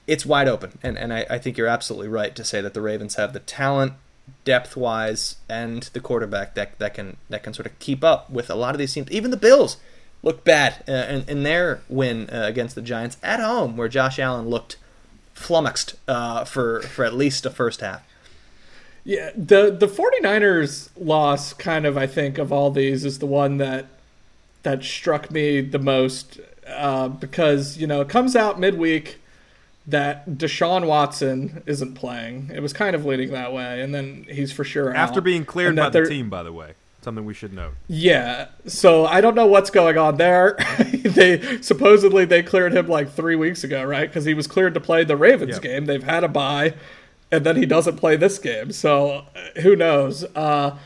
it's 0.07 0.25
wide 0.25 0.47
open. 0.47 0.77
And, 0.84 0.97
and 0.97 1.13
I, 1.13 1.25
I 1.29 1.38
think 1.38 1.57
you're 1.57 1.67
absolutely 1.67 2.09
right 2.09 2.36
to 2.36 2.43
say 2.43 2.61
that 2.61 2.73
the 2.73 2.81
Ravens 2.81 3.15
have 3.15 3.34
the 3.34 3.39
talent, 3.39 3.93
depth 4.43 4.75
wise, 4.75 5.38
and 5.49 5.84
the 5.93 5.99
quarterback 5.99 6.55
that, 6.55 6.77
that 6.79 6.93
can 6.93 7.17
that 7.29 7.43
can 7.43 7.53
sort 7.53 7.65
of 7.65 7.77
keep 7.79 8.03
up 8.03 8.29
with 8.29 8.49
a 8.49 8.55
lot 8.55 8.75
of 8.75 8.79
these 8.79 8.93
teams. 8.93 9.09
Even 9.11 9.31
the 9.31 9.38
Bills 9.38 9.77
looked 10.21 10.45
bad 10.45 10.84
uh, 10.88 10.91
in, 10.91 11.23
in, 11.27 11.43
their 11.43 11.81
win 11.89 12.29
uh, 12.29 12.43
against 12.45 12.75
the 12.75 12.81
Giants 12.81 13.17
at 13.21 13.39
home, 13.39 13.75
where 13.75 13.89
Josh 13.89 14.19
Allen 14.19 14.47
looked 14.47 14.77
flummoxed 15.34 15.95
uh, 16.07 16.45
for, 16.45 16.81
for 16.81 17.05
at 17.05 17.13
least 17.13 17.45
a 17.45 17.49
first 17.49 17.81
half. 17.81 18.03
Yeah, 19.05 19.31
the 19.36 19.69
the 19.69 19.88
49ers 19.88 20.89
loss 20.97 21.51
kind 21.53 21.86
of 21.86 21.97
I 21.97 22.07
think 22.07 22.38
of 22.38 22.53
all 22.53 22.71
these 22.71 23.03
is 23.03 23.19
the 23.19 23.25
one 23.25 23.57
that 23.57 23.88
that 24.63 24.81
struck 24.84 25.29
me 25.29 25.59
the 25.59 25.79
most 25.79 26.39
uh, 26.65 27.09
because 27.09 27.77
you 27.77 27.86
know 27.86 27.99
it 27.99 28.07
comes 28.07 28.34
out 28.34 28.61
midweek 28.61 29.19
that 29.86 30.29
Deshaun 30.29 30.88
Watson 30.88 31.63
isn't 31.65 31.95
playing. 31.95 32.49
It 32.53 32.61
was 32.61 32.71
kind 32.71 32.95
of 32.95 33.03
leading 33.03 33.31
that 33.31 33.51
way, 33.51 33.81
and 33.81 33.93
then 33.93 34.25
he's 34.29 34.53
for 34.53 34.63
sure 34.63 34.95
After 34.95 35.19
out. 35.19 35.25
being 35.25 35.43
cleared 35.43 35.77
And 35.77 35.77
by 35.77 35.89
the 35.89 36.05
team, 36.07 36.29
by 36.29 36.43
the 36.43 36.53
way. 36.53 36.75
Something 37.04 37.26
we 37.26 37.34
should 37.34 37.54
note. 37.54 37.74
Yeah, 37.88 38.47
so 38.66 39.06
I 39.06 39.20
don't 39.22 39.36
know 39.36 39.45
what's 39.45 39.70
going 39.70 39.97
on 39.97 40.18
there. 40.18 40.56
they 41.04 41.62
supposedly 41.62 42.26
they 42.26 42.41
cleared 42.43 42.74
him 42.74 42.88
like 42.88 43.12
three 43.12 43.36
weeks 43.36 43.64
ago, 43.64 43.84
right? 43.84 44.10
Because 44.10 44.26
he 44.26 44.34
was 44.34 44.47
cleared 44.47 44.74
to 44.76 44.80
play 44.80 45.04
the 45.04 45.18
Ravens 45.18 45.54
Yep. 45.56 45.62
game. 45.62 45.86
They've 45.86 46.04
had 46.04 46.24
a 46.24 46.28
bye, 46.30 46.76
and 47.32 47.45
then 47.45 47.58
he 47.58 47.66
doesn't 47.66 47.97
play 47.97 48.16
this 48.16 48.39
game. 48.39 48.72
So 48.72 49.26
uh, 49.36 49.62
who 49.62 49.76
knows? 49.76 50.24
Uh, 50.36 50.78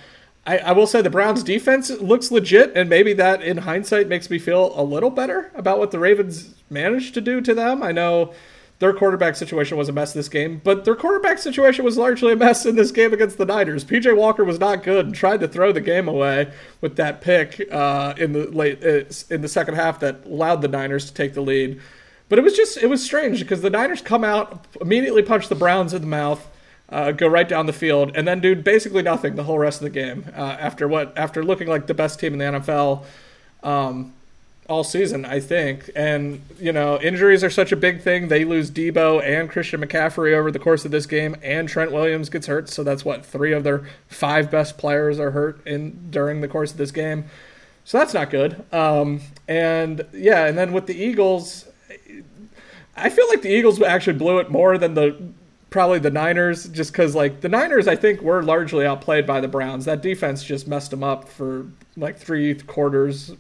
I, 0.46 0.58
I 0.60 0.72
will 0.72 0.88
say 0.88 1.02
the 1.02 1.10
Browns' 1.10 1.44
defense 1.44 1.90
looks 1.90 2.32
legit, 2.32 2.72
and 2.76 2.90
maybe 2.90 3.14
that 3.14 3.42
in 3.44 3.58
hindsight 3.58 4.08
makes 4.08 4.30
me 4.30 4.40
feel 4.40 4.72
a 4.80 4.82
little 4.82 5.10
better 5.10 5.52
about 5.56 5.78
what 5.78 5.92
the 5.92 6.00
Ravens 6.00 6.56
managed 6.70 7.14
to 7.16 7.22
do 7.22 7.42
to 7.42 7.54
them. 7.54 7.84
I 7.84 7.92
know 7.92 8.34
their 8.80 8.94
quarterback 8.94 9.36
situation 9.36 9.76
was 9.76 9.90
a 9.90 9.92
mess 9.92 10.14
this 10.14 10.30
game, 10.30 10.62
but 10.64 10.86
their 10.86 10.96
quarterback 10.96 11.40
situation 11.40 11.84
was 11.84 11.98
largely 11.98 12.34
a 12.34 12.36
mess 12.36 12.66
in 12.66 12.76
this 12.76 12.92
game 12.92 13.12
against 13.12 13.38
the 13.38 13.46
Niners. 13.46 13.84
PJ 13.84 14.16
Walker 14.16 14.44
was 14.44 14.60
not 14.60 14.84
good 14.84 15.08
and 15.08 15.16
tried 15.16 15.40
to 15.40 15.48
throw 15.48 15.72
the 15.72 15.82
game 15.82 16.08
away 16.08 16.52
with 16.80 16.96
that 16.98 17.22
pick 17.22 17.68
uh, 17.72 18.14
in 18.18 18.34
the 18.34 18.52
late 18.52 18.84
uh, 18.84 19.06
in 19.34 19.42
the 19.42 19.48
second 19.48 19.76
half 19.76 20.00
that 20.02 20.26
allowed 20.26 20.62
the 20.62 20.68
Niners 20.68 21.06
to 21.06 21.14
take 21.14 21.34
the 21.34 21.42
lead. 21.42 21.82
But 22.30 22.38
it 22.38 22.44
was 22.44 22.56
just 22.56 22.78
it 22.78 22.88
was 22.88 23.04
strange 23.04 23.40
because 23.40 23.62
the 23.62 23.72
Niners 23.72 24.02
come 24.02 24.24
out 24.24 24.68
immediately 24.80 25.24
punch 25.24 25.48
the 25.48 25.56
Browns 25.56 25.94
in 25.96 26.02
the 26.02 26.08
mouth, 26.08 26.48
uh, 26.90 27.14
go 27.14 27.28
right 27.28 27.50
down 27.50 27.66
the 27.66 27.74
field, 27.74 28.12
and 28.14 28.28
then 28.28 28.42
do 28.42 28.56
basically 28.56 29.02
nothing 29.02 29.36
the 29.36 29.44
whole 29.44 29.58
rest 29.58 29.82
of 29.82 29.86
the 29.86 29.90
game. 29.90 30.26
Uh, 30.36 30.56
after 30.60 30.88
what 30.88 31.18
after 31.18 31.44
looking 31.44 31.68
like 31.68 31.88
the 31.88 31.96
best 31.96 32.20
team 32.20 32.34
in 32.34 32.40
the 32.40 32.60
NFL. 32.60 33.06
Um, 33.64 34.14
all 34.70 34.84
season, 34.84 35.26
I 35.26 35.40
think. 35.40 35.90
And, 35.96 36.42
you 36.60 36.72
know, 36.72 37.00
injuries 37.00 37.44
are 37.44 37.50
such 37.50 37.72
a 37.72 37.76
big 37.76 38.02
thing. 38.02 38.28
They 38.28 38.46
lose 38.46 38.70
Debo 38.70 39.24
and 39.24 39.50
Christian 39.50 39.82
McCaffrey 39.82 40.34
over 40.34 40.52
the 40.52 40.60
course 40.60 40.86
of 40.86 40.92
this 40.92 41.06
game, 41.06 41.36
and 41.42 41.70
Trent 41.70 41.92
Williams 41.92 42.30
gets 42.30 42.48
hurt. 42.48 42.70
So 42.70 42.84
that's 42.84 43.06
what 43.06 43.26
three 43.26 43.54
of 43.54 43.64
their 43.64 43.88
five 44.08 44.52
best 44.52 44.78
players 44.78 45.20
are 45.20 45.32
hurt 45.32 45.66
in 45.66 46.12
during 46.12 46.42
the 46.42 46.48
course 46.48 46.72
of 46.72 46.78
this 46.78 46.92
game. 46.92 47.26
So 47.86 47.98
that's 47.98 48.14
not 48.14 48.30
good. 48.30 48.66
Um, 48.74 49.22
and 49.48 50.06
yeah, 50.14 50.46
and 50.46 50.58
then 50.58 50.74
with 50.74 50.88
the 50.88 50.96
Eagles, 50.96 51.66
I 52.98 53.10
feel 53.10 53.28
like 53.30 53.42
the 53.42 53.50
Eagles 53.50 53.82
actually 53.82 54.18
blew 54.18 54.40
it 54.40 54.50
more 54.50 54.78
than 54.78 54.94
the 54.94 55.16
probably 55.70 56.00
the 56.00 56.12
Niners, 56.12 56.68
just 56.68 56.92
because 56.92 57.16
like 57.16 57.42
the 57.42 57.50
Niners, 57.50 57.88
I 57.88 57.96
think 57.96 58.22
were 58.22 58.44
largely 58.44 58.86
outplayed 58.86 59.26
by 59.26 59.40
the 59.40 59.48
Browns. 59.48 59.86
That 59.86 60.02
defense 60.02 60.44
just 60.44 60.68
messed 60.68 60.92
them 60.92 61.04
up 61.04 61.30
for 61.30 61.66
like 61.96 62.18
three 62.18 62.56
quarters 62.56 63.32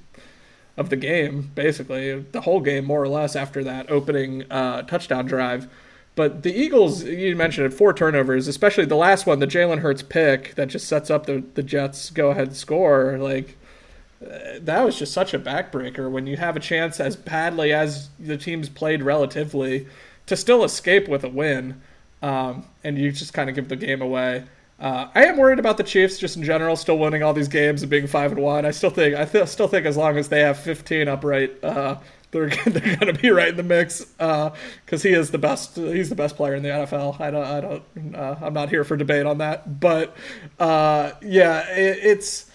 of 0.78 0.89
the 0.89 0.95
game, 0.95 1.51
basically 1.55 2.19
the 2.32 2.41
whole 2.41 2.61
game 2.61 2.86
more 2.86 3.01
or 3.01 3.07
less 3.07 3.36
after 3.36 3.63
that 3.63 3.89
opening 3.89 4.49
uh, 4.51 4.84
touchdown 4.84 5.25
drive. 5.25 5.67
But 6.15 6.43
the 6.43 6.51
Eagles, 6.53 7.03
you 7.03 7.36
mentioned 7.36 7.67
it, 7.67 7.75
four 7.75 7.93
turnovers, 7.93 8.47
especially 8.47 8.86
the 8.86 8.95
last 8.95 9.28
one, 9.28 9.39
the 9.39 9.47
Jalen 9.47 9.80
Hurts 9.80 10.01
pick 10.01 10.55
that 10.55 10.67
just 10.67 10.88
sets 10.88 11.09
up 11.09 11.25
the 11.25 11.43
the 11.53 11.63
Jets 11.63 12.09
go 12.09 12.32
ahead 12.32 12.55
score. 12.55 13.17
Like 13.19 13.55
uh, 14.23 14.59
that 14.61 14.84
was 14.84 14.97
just 14.97 15.13
such 15.13 15.34
a 15.34 15.39
backbreaker 15.39 16.09
when 16.09 16.25
you 16.25 16.38
have 16.38 16.55
a 16.55 16.59
chance 16.59 16.99
as 16.99 17.15
badly 17.15 17.71
as 17.71 18.09
the 18.19 18.38
teams 18.38 18.67
played 18.69 19.03
relatively 19.03 19.88
to 20.25 20.36
still 20.36 20.63
escape 20.63 21.07
with 21.07 21.23
a 21.23 21.30
win, 21.30 21.82
um, 22.21 22.65
and 22.84 22.97
you 22.97 23.11
just 23.11 23.34
kind 23.34 23.49
of 23.49 23.55
give 23.55 23.69
the 23.69 23.75
game 23.75 24.01
away. 24.01 24.45
Uh, 24.80 25.07
I 25.15 25.25
am 25.25 25.38
worried 25.38 25.57
about 25.57 25.78
the 25.78 25.84
Chiefs 25.84 26.19
just 26.19 26.38
in 26.38 26.43
general, 26.43 26.75
still 26.75 26.99
winning 26.99 27.23
all 27.23 27.34
these 27.34 27.47
games 27.47 27.82
and 27.82 27.89
being 27.89 28.05
five 28.05 28.32
and 28.32 28.41
one. 28.41 28.65
I 28.65 28.71
still 28.71 28.91
think 28.91 29.15
I 29.15 29.25
th- 29.25 29.47
still 29.47 29.67
think 29.67 29.86
as 29.86 29.97
long 29.97 30.17
as 30.17 30.30
they 30.30 30.41
have 30.41 30.59
15 30.59 31.07
upright, 31.07 31.63
uh, 31.63 31.97
they're 32.32 32.49
they're 32.65 32.95
going 32.97 33.13
to 33.13 33.19
be 33.19 33.32
right 33.32 33.49
in 33.49 33.57
the 33.57 33.63
mix 33.63 34.05
because 34.05 35.01
he 35.01 35.13
is 35.13 35.32
the 35.32 35.39
best. 35.39 35.75
He's 35.75 36.09
the 36.09 36.15
best 36.15 36.36
player 36.36 36.55
in 36.55 36.63
the 36.63 36.69
NFL. 36.69 37.19
I 37.19 37.32
don't 37.32 37.45
I 37.45 37.61
don't 37.61 38.15
uh, 38.15 38.36
I'm 38.41 38.53
not 38.53 38.69
here 38.69 38.84
for 38.84 38.95
debate 38.97 39.25
on 39.25 39.39
that, 39.39 39.80
but 39.80 40.15
uh, 40.59 41.11
yeah, 41.21 41.67
it, 41.69 41.97
it's 42.03 42.51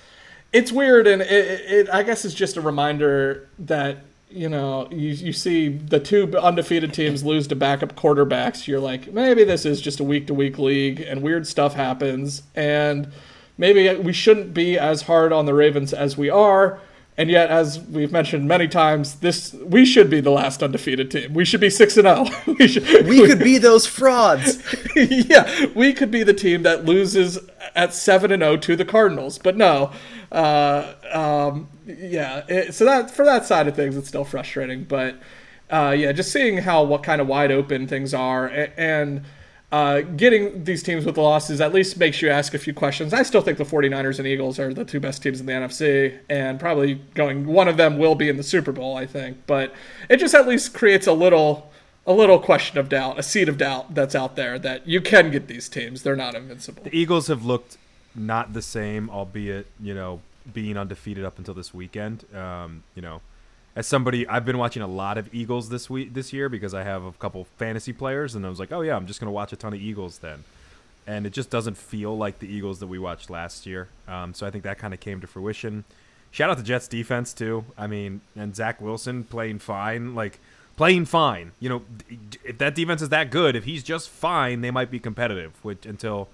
it's 0.53 0.71
weird 0.71 1.07
and 1.07 1.23
it, 1.23 1.29
it 1.29 1.91
I 1.91 2.03
guess 2.03 2.25
it's 2.25 2.35
just 2.35 2.57
a 2.57 2.61
reminder 2.61 3.49
that 3.59 4.05
you 4.33 4.49
know 4.49 4.89
you, 4.91 5.11
you 5.11 5.33
see 5.33 5.69
the 5.69 6.01
two 6.01 6.37
undefeated 6.39 6.93
teams 6.93 7.23
lose 7.25 7.47
to 7.49 7.57
backup 7.57 7.95
quarterbacks 7.95 8.67
you're 8.67 8.81
like 8.81 9.13
maybe 9.13 9.45
this 9.45 9.65
is 9.65 9.81
just 9.81 10.01
a 10.01 10.05
week 10.05 10.27
to 10.27 10.35
week 10.35 10.59
league 10.59 11.01
and 11.01 11.23
weird 11.23 11.47
stuff 11.47 11.75
happens. 11.75 12.43
And 12.55 13.13
maybe 13.59 13.95
we 13.97 14.13
shouldn't 14.13 14.55
be 14.55 14.79
as 14.79 15.03
hard 15.03 15.33
on 15.33 15.47
the 15.47 15.55
Ravens 15.55 15.93
as 15.93 16.17
we 16.17 16.31
are 16.31 16.81
and 17.17 17.29
yet 17.31 17.51
as 17.51 17.79
we've 17.81 18.11
mentioned 18.13 18.49
many 18.49 18.67
times 18.67 19.17
this 19.17 19.53
we 19.53 19.85
should 19.85 20.09
be 20.09 20.21
the 20.21 20.31
last 20.31 20.63
undefeated 20.63 21.11
team 21.11 21.35
we 21.35 21.45
should 21.45 21.61
be 21.61 21.69
6 21.71 21.97
and 21.99 22.07
0 22.07 22.25
we 22.59 22.67
should 22.67 23.07
We 23.07 23.27
could 23.27 23.39
be 23.39 23.59
those 23.59 23.87
frauds. 23.87 24.59
yeah, 24.97 25.67
we 25.75 25.93
could 25.93 26.11
be 26.11 26.23
the 26.23 26.33
team 26.35 26.63
that 26.63 26.85
loses 26.85 27.39
at 27.75 27.95
seven 27.95 28.33
and 28.33 28.43
zero 28.43 28.57
to 28.57 28.77
the 28.77 28.85
Cardinals, 28.85 29.39
but 29.39 29.57
no. 29.57 29.93
Uh, 30.31 30.95
um, 31.13 31.69
yeah, 31.87 32.43
it, 32.49 32.75
so 32.75 32.85
that 32.85 33.11
for 33.11 33.25
that 33.25 33.45
side 33.45 33.69
of 33.69 33.77
things, 33.77 33.97
it's 33.97 34.09
still 34.09 34.25
frustrating. 34.25 34.85
But 34.85 35.17
uh, 35.71 35.95
yeah, 35.97 36.13
just 36.13 36.33
seeing 36.33 36.59
how 36.59 36.83
what 36.85 37.03
kind 37.03 37.21
of 37.21 37.27
wide 37.27 37.51
open 37.53 37.87
things 37.87 38.15
are 38.15 38.47
a- 38.49 38.79
and. 38.81 39.25
Uh, 39.73 40.03
getting 40.03 40.65
these 40.65 40.83
teams 40.83 41.07
with 41.07 41.15
the 41.15 41.21
losses 41.23 41.59
at 41.59 41.73
least 41.73 41.97
makes 41.97 42.21
you 42.21 42.29
ask 42.29 42.53
a 42.53 42.59
few 42.59 42.75
questions. 42.75 43.15
I 43.15 43.23
still 43.23 43.41
think 43.41 43.57
the 43.57 43.65
49ers 43.65 44.19
and 44.19 44.29
Eagles 44.29 44.59
are 44.59 44.75
the 44.75 44.85
two 44.85 45.01
best 45.01 45.23
teams 45.23 45.41
in 45.41 45.47
the 45.47 45.53
NFC, 45.53 46.19
and 46.29 46.61
probably 46.61 46.97
going 47.15 47.47
one 47.47 47.69
of 47.69 47.79
them 47.79 47.97
will 47.97 48.15
be 48.15 48.29
in 48.29 48.37
the 48.37 48.43
Super 48.43 48.71
Bowl, 48.71 48.99
I 48.99 49.07
think. 49.07 49.39
But 49.47 49.73
it 50.11 50.19
just 50.19 50.35
at 50.35 50.47
least 50.47 50.75
creates 50.75 51.07
a 51.07 51.15
little 51.15 51.73
a 52.07 52.13
little 52.13 52.39
question 52.39 52.77
of 52.77 52.91
doubt, 52.91 53.19
a 53.19 53.23
seed 53.23 53.49
of 53.49 53.57
doubt 53.57 53.95
that's 53.95 54.15
out 54.15 54.37
there 54.37 54.59
that 54.59 54.87
you 54.87 55.01
can 55.01 55.31
get 55.31 55.47
these 55.47 55.71
teams. 55.71 56.03
They're 56.03 56.17
not 56.17 56.35
invincible. 56.35 56.83
The 56.83 56.95
Eagles 56.95 57.29
have 57.29 57.45
looked 57.45 57.79
not 58.15 58.53
the 58.53 58.63
same, 58.63 59.09
albeit 59.09 59.69
you 59.81 59.95
know 59.95 60.21
being 60.53 60.77
undefeated 60.77 61.25
up 61.25 61.39
until 61.39 61.55
this 61.55 61.73
weekend. 61.73 62.27
Um, 62.35 62.83
you 62.95 63.01
know, 63.01 63.23
as 63.75 63.87
somebody, 63.87 64.27
I've 64.29 64.45
been 64.45 64.59
watching 64.59 64.83
a 64.83 64.87
lot 64.87 65.17
of 65.17 65.35
Eagles 65.35 65.69
this 65.69 65.89
week 65.89 66.13
this 66.13 66.33
year 66.33 66.49
because 66.49 66.75
I 66.75 66.83
have 66.83 67.05
a 67.05 67.13
couple 67.13 67.45
fantasy 67.57 67.93
players, 67.93 68.35
and 68.35 68.45
I 68.45 68.49
was 68.49 68.59
like, 68.59 68.73
oh 68.73 68.83
yeah, 68.83 68.97
I'm 68.97 69.07
just 69.07 69.21
gonna 69.21 69.33
watch 69.33 69.53
a 69.53 69.57
ton 69.57 69.73
of 69.73 69.81
Eagles 69.81 70.19
then. 70.19 70.45
And 71.07 71.27
it 71.27 71.33
just 71.33 71.51
doesn't 71.51 71.77
feel 71.77 72.17
like 72.17 72.39
the 72.39 72.47
Eagles 72.47 72.79
that 72.79 72.87
we 72.87 72.99
watched 72.99 73.29
last 73.29 73.67
year. 73.67 73.89
Um, 74.07 74.35
so 74.35 74.47
I 74.47 74.51
think 74.51 74.63
that 74.65 74.79
kind 74.79 74.95
of 74.95 75.01
came 75.01 75.21
to 75.21 75.27
fruition. 75.27 75.85
Shout 76.31 76.49
out 76.49 76.59
to 76.59 76.63
Jets 76.63 76.87
defense 76.87 77.33
too. 77.33 77.65
I 77.77 77.87
mean, 77.87 78.21
and 78.37 78.55
Zach 78.55 78.81
Wilson 78.81 79.25
playing 79.25 79.59
fine, 79.59 80.15
like 80.15 80.39
playing 80.77 81.07
fine. 81.07 81.53
You 81.59 81.69
know, 81.69 81.83
if 82.45 82.59
that 82.59 82.75
defense 82.75 83.03
is 83.03 83.09
that 83.09 83.31
good, 83.31 83.57
if 83.57 83.65
he's 83.65 83.83
just 83.83 84.11
fine, 84.11 84.61
they 84.61 84.71
might 84.71 84.91
be 84.91 84.99
competitive. 84.99 85.53
Which 85.63 85.87
until 85.87 86.29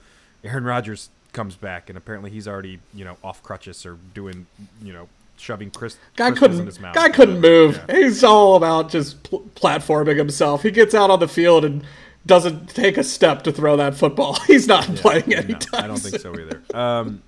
Aaron 0.45 0.65
Rodgers 0.65 1.11
comes 1.33 1.57
back, 1.57 1.89
and 1.89 1.97
apparently 1.97 2.31
he's 2.31 2.49
already 2.49 2.81
you 2.93 3.05
know 3.05 3.17
off 3.23 3.43
crutches 3.43 3.87
or 3.87 3.97
doing 4.13 4.47
you 4.83 4.93
know 4.93 5.09
shoving 5.39 5.71
Chris 5.71 5.97
Guy 6.17 6.31
couldn't. 6.33 6.67
his 6.67 6.81
mouth. 6.81 6.95
Guy 6.95 7.09
couldn't 7.09 7.41
move. 7.41 7.81
Yeah. 7.89 7.97
He's 7.97 8.23
all 8.25 8.57
about 8.57 8.91
just 8.91 9.23
pl- 9.23 9.45
platforming 9.55 10.17
himself. 10.17 10.63
He 10.63 10.71
gets 10.71 10.95
out 10.95 11.11
on 11.11 11.21
the 11.21 11.29
field 11.29 11.65
and 11.65 11.85
doesn't 12.27 12.69
take 12.71 12.97
a 12.99 13.05
step 13.05 13.43
to 13.45 13.53
throw 13.53 13.77
that 13.77 13.95
football. 13.95 14.35
He's 14.47 14.67
not 14.67 14.85
playing 14.97 15.29
No, 15.29 15.37
anytime. 15.39 15.85
I 15.85 15.87
don't 15.87 15.99
think 15.99 16.21
so 16.21 16.39
either. 16.39 16.63
Um, 16.75 17.23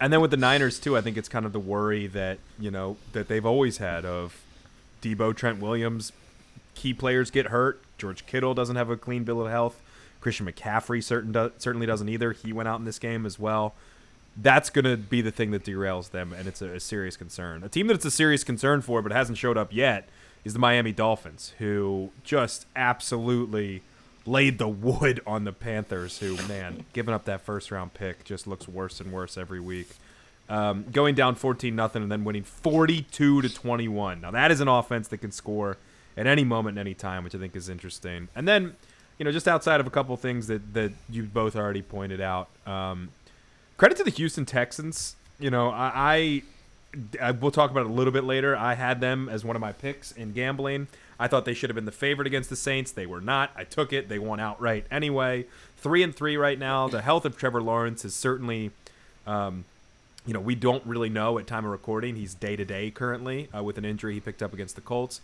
and 0.00 0.12
then 0.12 0.20
with 0.20 0.30
the 0.30 0.36
Niners 0.36 0.78
too, 0.78 0.96
I 0.96 1.00
think 1.00 1.16
it's 1.16 1.28
kind 1.28 1.44
of 1.46 1.52
the 1.52 1.60
worry 1.60 2.06
that 2.08 2.38
you 2.58 2.70
know 2.70 2.96
that 3.12 3.28
they've 3.28 3.44
always 3.44 3.78
had 3.78 4.04
of 4.04 4.40
Debo, 5.02 5.36
Trent 5.36 5.60
Williams, 5.60 6.12
key 6.74 6.94
players 6.94 7.30
get 7.30 7.46
hurt. 7.46 7.80
George 7.98 8.26
Kittle 8.26 8.54
doesn't 8.54 8.76
have 8.76 8.90
a 8.90 8.96
clean 8.96 9.24
bill 9.24 9.44
of 9.44 9.50
health. 9.50 9.80
Christian 10.20 10.46
McCaffrey 10.46 11.02
certain 11.02 11.32
do, 11.32 11.52
certainly 11.58 11.86
doesn't 11.86 12.08
either. 12.08 12.32
He 12.32 12.52
went 12.52 12.68
out 12.68 12.78
in 12.78 12.86
this 12.86 12.98
game 12.98 13.26
as 13.26 13.38
well. 13.38 13.74
That's 14.36 14.70
going 14.70 14.84
to 14.84 14.96
be 14.96 15.20
the 15.20 15.30
thing 15.30 15.52
that 15.52 15.64
derails 15.64 16.10
them, 16.10 16.32
and 16.32 16.48
it's 16.48 16.60
a, 16.60 16.70
a 16.70 16.80
serious 16.80 17.16
concern. 17.16 17.62
A 17.62 17.68
team 17.68 17.86
that 17.86 17.94
it's 17.94 18.04
a 18.04 18.10
serious 18.10 18.42
concern 18.42 18.80
for, 18.80 19.00
but 19.00 19.12
hasn't 19.12 19.38
showed 19.38 19.56
up 19.56 19.72
yet, 19.72 20.08
is 20.44 20.52
the 20.52 20.58
Miami 20.58 20.92
Dolphins, 20.92 21.54
who 21.58 22.10
just 22.22 22.66
absolutely 22.74 23.82
laid 24.26 24.58
the 24.58 24.68
wood 24.68 25.20
on 25.26 25.44
the 25.44 25.52
Panthers, 25.52 26.18
who, 26.18 26.36
man, 26.48 26.84
giving 26.92 27.14
up 27.14 27.24
that 27.24 27.42
first 27.42 27.70
round 27.70 27.94
pick 27.94 28.24
just 28.24 28.46
looks 28.46 28.66
worse 28.68 29.00
and 29.00 29.12
worse 29.12 29.36
every 29.36 29.60
week. 29.60 29.88
Um, 30.48 30.84
going 30.92 31.14
down 31.14 31.36
14 31.36 31.74
nothing 31.74 32.02
and 32.02 32.12
then 32.12 32.22
winning 32.22 32.42
42 32.42 33.42
to 33.42 33.48
21. 33.48 34.20
Now 34.20 34.30
that 34.30 34.50
is 34.50 34.60
an 34.60 34.68
offense 34.68 35.08
that 35.08 35.18
can 35.18 35.32
score 35.32 35.78
at 36.16 36.26
any 36.26 36.44
moment, 36.44 36.76
any 36.76 36.94
time, 36.94 37.24
which 37.24 37.34
I 37.34 37.38
think 37.38 37.56
is 37.56 37.68
interesting. 37.68 38.28
And 38.34 38.46
then, 38.46 38.76
you 39.18 39.24
know, 39.24 39.32
just 39.32 39.48
outside 39.48 39.80
of 39.80 39.86
a 39.86 39.90
couple 39.90 40.16
things 40.16 40.46
that 40.48 40.74
that 40.74 40.92
you 41.08 41.22
both 41.22 41.56
already 41.56 41.80
pointed 41.82 42.20
out, 42.20 42.48
um, 42.66 43.08
credit 43.76 43.96
to 43.98 44.04
the 44.04 44.10
Houston 44.10 44.44
Texans. 44.44 45.16
You 45.38 45.50
know, 45.50 45.70
I, 45.70 46.42
I, 47.20 47.28
I 47.28 47.30
will 47.32 47.50
talk 47.50 47.70
about 47.70 47.86
it 47.86 47.90
a 47.90 47.92
little 47.92 48.12
bit 48.12 48.24
later. 48.24 48.56
I 48.56 48.74
had 48.74 49.00
them 49.00 49.28
as 49.28 49.44
one 49.44 49.56
of 49.56 49.60
my 49.60 49.72
picks 49.72 50.12
in 50.12 50.32
gambling. 50.32 50.88
I 51.18 51.28
thought 51.28 51.44
they 51.44 51.54
should 51.54 51.70
have 51.70 51.74
been 51.74 51.84
the 51.84 51.92
favorite 51.92 52.26
against 52.26 52.50
the 52.50 52.56
Saints. 52.56 52.92
They 52.92 53.06
were 53.06 53.20
not. 53.20 53.50
I 53.56 53.64
took 53.64 53.92
it. 53.92 54.08
They 54.08 54.18
won 54.18 54.40
outright 54.40 54.86
anyway. 54.90 55.46
Three 55.76 56.02
and 56.02 56.14
three 56.14 56.36
right 56.36 56.58
now. 56.58 56.88
The 56.88 57.02
health 57.02 57.24
of 57.24 57.36
Trevor 57.36 57.62
Lawrence 57.62 58.04
is 58.04 58.14
certainly. 58.14 58.70
Um, 59.26 59.64
you 60.26 60.32
know, 60.32 60.40
we 60.40 60.54
don't 60.54 60.84
really 60.86 61.10
know 61.10 61.38
at 61.38 61.46
time 61.46 61.64
of 61.64 61.70
recording. 61.70 62.16
He's 62.16 62.34
day 62.34 62.56
to 62.56 62.64
day 62.64 62.90
currently 62.90 63.48
uh, 63.54 63.62
with 63.62 63.76
an 63.76 63.84
injury 63.84 64.14
he 64.14 64.20
picked 64.20 64.42
up 64.42 64.54
against 64.54 64.74
the 64.74 64.80
Colts. 64.80 65.20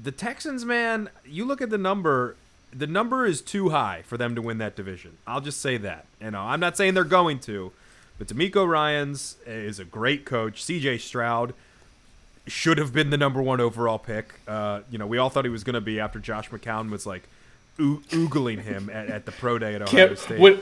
The 0.00 0.12
Texans, 0.12 0.64
man, 0.64 1.10
you 1.24 1.44
look 1.44 1.60
at 1.60 1.70
the 1.70 1.78
number. 1.78 2.36
The 2.76 2.86
number 2.86 3.24
is 3.24 3.40
too 3.40 3.70
high 3.70 4.02
for 4.04 4.16
them 4.16 4.34
to 4.34 4.42
win 4.42 4.58
that 4.58 4.74
division. 4.76 5.18
I'll 5.26 5.40
just 5.40 5.60
say 5.60 5.76
that. 5.78 6.06
You 6.20 6.32
know, 6.32 6.40
I'm 6.40 6.60
not 6.60 6.76
saying 6.76 6.94
they're 6.94 7.04
going 7.04 7.38
to, 7.40 7.72
but 8.18 8.26
DeMeco 8.28 8.66
Ryans 8.68 9.36
is 9.46 9.78
a 9.78 9.84
great 9.84 10.24
coach. 10.24 10.62
CJ 10.64 11.00
Stroud 11.00 11.54
should 12.46 12.78
have 12.78 12.92
been 12.92 13.10
the 13.10 13.16
number 13.16 13.40
one 13.40 13.60
overall 13.60 13.98
pick. 13.98 14.34
Uh, 14.46 14.80
you 14.90 14.98
know, 14.98 15.06
we 15.06 15.18
all 15.18 15.30
thought 15.30 15.44
he 15.44 15.50
was 15.50 15.64
going 15.64 15.74
to 15.74 15.80
be 15.80 15.98
after 16.00 16.18
Josh 16.18 16.50
McCown 16.50 16.90
was 16.90 17.06
like 17.06 17.28
oo- 17.80 18.02
oogling 18.10 18.60
him 18.62 18.90
at, 18.92 19.08
at 19.08 19.26
the 19.26 19.32
pro 19.32 19.58
day 19.58 19.74
at 19.74 19.82
Ohio 19.82 20.08
Can't, 20.08 20.18
State. 20.18 20.40
when, 20.40 20.60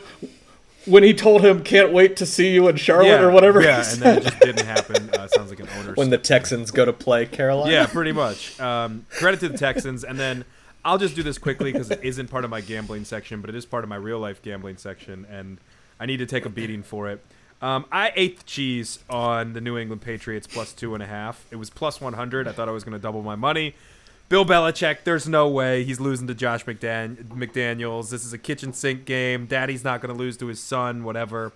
when 0.87 1.03
he 1.03 1.15
told 1.15 1.43
him, 1.45 1.63
"Can't 1.63 1.93
wait 1.93 2.17
to 2.17 2.27
see 2.27 2.53
you 2.53 2.69
in 2.69 2.77
Charlotte" 2.77 3.09
yeah, 3.09 3.23
or 3.23 3.31
whatever. 3.31 3.63
Yeah, 3.63 3.77
and 3.79 3.87
said. 3.87 4.01
then 4.01 4.19
it 4.19 4.25
just 4.25 4.41
didn't 4.41 4.67
happen. 4.67 5.11
Uh, 5.11 5.27
sounds 5.29 5.51
like 5.51 5.61
an 5.61 5.69
owner's 5.79 5.97
When 5.97 6.11
the 6.11 6.19
Texans 6.19 6.71
go 6.71 6.85
to 6.85 6.93
play 6.93 7.27
Carolina. 7.27 7.73
Yeah, 7.73 7.87
pretty 7.87 8.13
much. 8.13 8.59
Um, 8.61 9.07
credit 9.11 9.41
to 9.41 9.49
the 9.49 9.59
Texans, 9.59 10.05
and 10.05 10.19
then 10.19 10.45
I'll 10.85 10.99
just 10.99 11.15
do 11.15 11.23
this 11.23 11.39
quickly 11.39 11.73
because 11.73 11.91
it 11.91 12.01
isn't 12.03 12.29
part 12.29 12.45
of 12.45 12.51
my 12.51 12.61
gambling 12.61 13.05
section, 13.05 13.41
but 13.41 13.51
it 13.51 13.57
is 13.57 13.65
part 13.65 13.85
of 13.85 13.89
my 13.89 13.97
real 13.97 14.19
life 14.19 14.43
gambling 14.43 14.77
section, 14.77 15.27
and 15.31 15.59
I 16.01 16.07
need 16.07 16.17
to 16.19 16.27
take 16.27 16.45
a 16.45 16.49
beating 16.49 16.83
for 16.83 17.09
it. 17.09 17.25
Um, 17.61 17.85
I 17.93 18.13
ate 18.17 18.39
the 18.39 18.45
cheese 18.45 18.99
on 19.09 19.53
the 19.53 19.61
New 19.61 19.79
England 19.79 20.03
Patriots 20.03 20.49
plus 20.49 20.73
two 20.73 20.95
and 20.95 21.03
a 21.03 21.07
half. 21.07 21.47
It 21.53 21.57
was 21.57 21.71
plus 21.71 22.01
one 22.01 22.15
hundred. 22.15 22.49
I 22.49 22.53
thought 22.53 22.69
I 22.69 22.73
was 22.73 22.83
going 22.83 22.95
to 22.95 22.99
double 23.03 23.23
my 23.23 23.37
money. 23.37 23.75
Bill 24.29 24.45
Belichick, 24.45 25.05
there's 25.05 25.29
no 25.29 25.47
way 25.47 25.85
he's 25.85 26.01
losing 26.01 26.27
to 26.27 26.35
Josh 26.35 26.65
McDan- 26.65 27.17
McDaniels. 27.27 28.11
This 28.11 28.25
is 28.25 28.33
a 28.33 28.39
kitchen 28.39 28.73
sink 28.73 29.05
game. 29.05 29.45
Daddy's 29.47 29.85
not 29.85 30.01
going 30.01 30.13
to 30.13 30.19
lose 30.19 30.39
to 30.39 30.47
his 30.47 30.59
son, 30.59 31.05
whatever. 31.05 31.53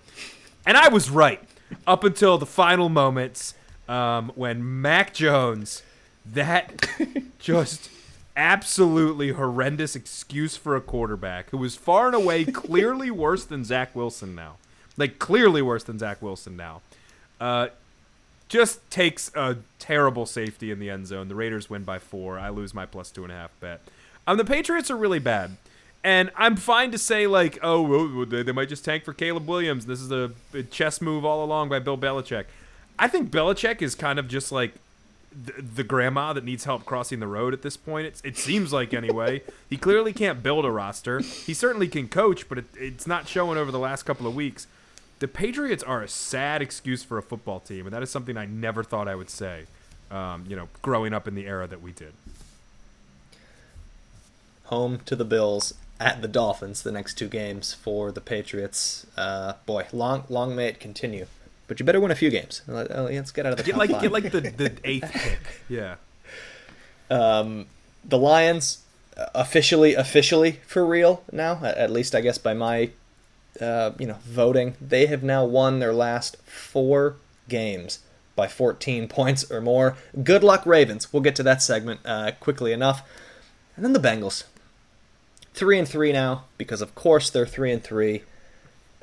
And 0.65 0.77
I 0.77 0.87
was 0.87 1.09
right 1.09 1.41
up 1.87 2.03
until 2.03 2.37
the 2.37 2.45
final 2.45 2.87
moments 2.87 3.55
um, 3.89 4.31
when 4.35 4.81
Mac 4.81 5.13
Jones, 5.13 5.81
that 6.25 6.87
just 7.39 7.89
absolutely 8.37 9.31
horrendous 9.31 9.95
excuse 9.95 10.55
for 10.55 10.75
a 10.75 10.81
quarterback 10.81 11.49
who 11.49 11.57
was 11.57 11.75
far 11.75 12.05
and 12.05 12.15
away 12.15 12.45
clearly 12.45 13.11
worse 13.11 13.43
than 13.43 13.65
Zach 13.65 13.93
Wilson 13.95 14.35
now. 14.35 14.57
Like, 14.95 15.19
clearly 15.19 15.61
worse 15.61 15.83
than 15.83 15.99
Zach 15.99 16.21
Wilson 16.21 16.55
now. 16.55 16.81
Uh, 17.41 17.67
just 18.47 18.89
takes 18.89 19.29
a 19.35 19.57
terrible 19.79 20.25
safety 20.25 20.71
in 20.71 20.79
the 20.79 20.89
end 20.89 21.07
zone. 21.07 21.27
The 21.27 21.35
Raiders 21.35 21.69
win 21.69 21.83
by 21.83 21.99
four. 21.99 22.39
I 22.39 22.49
lose 22.49 22.73
my 22.73 22.85
plus 22.85 23.11
two 23.11 23.23
and 23.23 23.31
a 23.31 23.35
half 23.35 23.51
bet. 23.59 23.81
Um, 24.25 24.37
the 24.37 24.45
Patriots 24.45 24.89
are 24.89 24.95
really 24.95 25.19
bad. 25.19 25.57
And 26.03 26.31
I'm 26.35 26.55
fine 26.55 26.91
to 26.91 26.97
say, 26.97 27.27
like, 27.27 27.59
oh, 27.61 28.23
they, 28.23 28.51
might 28.51 28.69
just 28.69 28.85
tank 28.85 29.03
for 29.03 29.13
Caleb 29.13 29.47
Williams. 29.47 29.87
This 29.87 29.99
is 29.99 30.11
a 30.11 30.31
chess 30.71 31.01
move 31.01 31.25
all 31.25 31.43
along 31.43 31.69
by 31.69 31.79
Bill 31.79 31.97
Belichick. 31.97 32.45
I 32.97 33.07
think 33.07 33.29
Belichick 33.29 33.81
is 33.81 33.93
kind 33.93 34.17
of 34.17 34.27
just 34.27 34.51
like 34.51 34.73
the, 35.31 35.61
the 35.61 35.83
grandma 35.83 36.33
that 36.33 36.43
needs 36.43 36.63
help 36.63 36.85
crossing 36.85 37.19
the 37.19 37.27
road 37.27 37.53
at 37.53 37.61
this 37.61 37.77
point. 37.77 38.07
It's, 38.07 38.21
it 38.21 38.37
seems 38.37 38.73
like, 38.73 38.93
anyway. 38.93 39.41
he 39.69 39.77
clearly 39.77 40.13
can't 40.13 40.41
build 40.41 40.65
a 40.65 40.71
roster. 40.71 41.19
He 41.19 41.53
certainly 41.53 41.87
can 41.87 42.07
coach, 42.07 42.47
but 42.49 42.57
it, 42.59 42.65
it's 42.75 43.07
not 43.07 43.27
showing 43.27 43.57
over 43.57 43.71
the 43.71 43.79
last 43.79 44.03
couple 44.03 44.25
of 44.27 44.35
weeks. 44.35 44.67
The 45.19 45.27
Patriots 45.27 45.83
are 45.83 46.01
a 46.01 46.07
sad 46.07 46.61
excuse 46.61 47.03
for 47.03 47.17
a 47.17 47.23
football 47.23 47.59
team, 47.59 47.85
and 47.85 47.93
that 47.93 48.03
is 48.03 48.09
something 48.09 48.37
I 48.37 48.45
never 48.45 48.83
thought 48.83 49.07
I 49.07 49.15
would 49.15 49.29
say, 49.29 49.63
um, 50.11 50.45
you 50.47 50.55
know, 50.55 50.69
growing 50.81 51.13
up 51.13 51.27
in 51.27 51.35
the 51.35 51.47
era 51.47 51.67
that 51.67 51.81
we 51.81 51.91
did. 51.91 52.13
home 54.65 54.99
to 55.05 55.15
the 55.15 55.25
Bills 55.25 55.73
at 55.99 56.21
the 56.21 56.27
Dolphins 56.27 56.83
the 56.83 56.91
next 56.91 57.15
two 57.15 57.27
games 57.27 57.73
for 57.73 58.11
the 58.11 58.21
Patriots. 58.21 59.07
Uh, 59.17 59.53
boy, 59.65 59.87
long 59.91 60.23
long 60.29 60.55
may 60.55 60.67
it 60.67 60.79
continue. 60.79 61.25
But 61.67 61.79
you 61.79 61.85
better 61.85 61.99
win 61.99 62.11
a 62.11 62.15
few 62.15 62.29
games. 62.29 62.61
Uh, 62.67 63.07
Let's 63.11 63.31
get 63.31 63.45
out 63.45 63.51
of 63.53 63.57
the 63.57 63.63
Get 63.63 63.77
like 63.77 63.89
five. 63.91 64.01
get 64.01 64.11
like 64.11 64.31
the, 64.31 64.39
the 64.41 64.77
eighth 64.85 65.11
pick. 65.13 65.39
Yeah. 65.69 65.95
um, 67.09 67.65
the 68.05 68.17
Lions 68.17 68.83
uh, 69.17 69.25
officially 69.35 69.93
officially 69.93 70.59
for 70.65 70.85
real 70.85 71.23
now. 71.31 71.59
At 71.63 71.77
at 71.77 71.91
least 71.91 72.15
I 72.15 72.21
guess 72.21 72.37
by 72.37 72.53
my 72.53 72.91
uh, 73.59 73.91
you 73.99 74.07
know 74.07 74.17
voting, 74.25 74.75
they 74.79 75.07
have 75.07 75.23
now 75.23 75.43
won 75.45 75.79
their 75.79 75.93
last 75.93 76.37
four 76.45 77.15
games 77.49 77.99
by 78.35 78.47
14 78.47 79.07
points 79.09 79.49
or 79.51 79.59
more. 79.61 79.97
Good 80.23 80.43
luck, 80.43 80.65
Ravens. 80.65 81.11
We'll 81.11 81.23
get 81.23 81.35
to 81.37 81.43
that 81.43 81.61
segment 81.61 81.99
uh, 82.05 82.31
quickly 82.39 82.71
enough. 82.71 83.01
And 83.75 83.83
then 83.83 83.93
the 83.93 83.99
Bengals, 83.99 84.43
three 85.53 85.77
and 85.77 85.87
three 85.87 86.11
now 86.13 86.45
because 86.57 86.81
of 86.81 86.95
course 86.95 87.29
they're 87.29 87.45
three 87.45 87.71
and 87.71 87.83
three. 87.83 88.23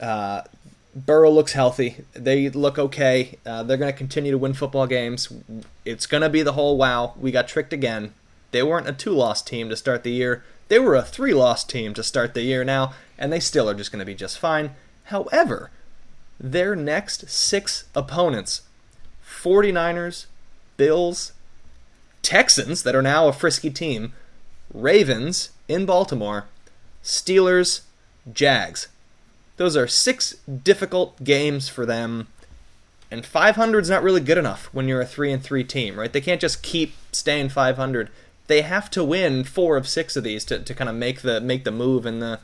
Uh, 0.01 0.43
Burrow 0.95 1.31
looks 1.31 1.53
healthy. 1.53 2.05
They 2.13 2.49
look 2.51 2.79
okay. 2.79 3.39
Uh, 3.45 3.63
they're 3.63 3.77
going 3.77 3.93
to 3.93 3.99
continue 3.99 4.31
to 4.31 4.39
win 4.39 4.55
football 4.55 4.87
games. 4.87 5.33
It's 5.85 6.07
going 6.07 6.23
to 6.23 6.29
be 6.29 6.43
the 6.43 6.53
whole 6.53 6.77
wow, 6.77 7.15
we 7.19 7.33
got 7.33 7.49
tricked 7.49 7.73
again. 7.73 8.15
They 8.53 8.63
weren't 8.63 8.89
a 8.89 8.93
two 8.93 9.11
loss 9.11 9.43
team 9.43 9.69
to 9.69 9.77
start 9.77 10.05
the 10.05 10.13
year. 10.13 10.45
They 10.69 10.79
were 10.79 10.95
a 10.95 11.03
three 11.03 11.35
loss 11.35 11.65
team 11.65 11.95
to 11.95 12.03
start 12.03 12.35
the 12.35 12.43
year 12.43 12.63
now, 12.63 12.95
and 13.19 13.33
they 13.33 13.41
still 13.41 13.69
are 13.69 13.75
just 13.75 13.91
going 13.91 14.01
to 14.01 14.07
be 14.07 14.15
just 14.15 14.39
fine. 14.39 14.71
However, 15.05 15.71
their 16.39 16.77
next 16.77 17.29
six 17.29 17.85
opponents 17.95 18.63
49ers, 19.27 20.27
Bills, 20.77 21.33
Texans, 22.23 22.83
that 22.85 22.95
are 22.95 23.03
now 23.03 23.27
a 23.29 23.33
frisky 23.33 23.71
team, 23.71 24.13
Ravens 24.73 25.51
in 25.69 25.85
Baltimore, 25.87 26.47
Steelers, 27.03 27.83
Jags. 28.33 28.89
Those 29.57 29.77
are 29.77 29.87
six 29.87 30.35
difficult 30.47 31.23
games 31.23 31.69
for 31.69 31.87
them. 31.87 32.29
And 33.11 33.25
500 33.25 33.81
is 33.81 33.91
not 33.91 34.03
really 34.03 34.21
good 34.21 34.39
enough 34.39 34.69
when 34.73 34.89
you're 34.89 35.01
a 35.01 35.07
3 35.07 35.33
and 35.33 35.43
3 35.43 35.63
team, 35.65 35.99
right? 35.99 36.13
They 36.13 36.21
can't 36.21 36.41
just 36.41 36.63
keep 36.63 36.95
staying 37.13 37.51
500. 37.51 38.11
They 38.47 38.63
have 38.63 38.91
to 38.91 39.05
win 39.05 39.45
4 39.45 39.77
of 39.77 39.89
6 39.89 40.17
of 40.17 40.25
these 40.25 40.45
to, 40.47 40.59
to 40.59 40.75
kind 40.75 40.91
of 40.91 40.97
make 40.97 41.23
the 41.23 41.41
make 41.41 41.65
the 41.65 41.71
move 41.71 42.07
in 42.07 42.21
the 42.21 42.41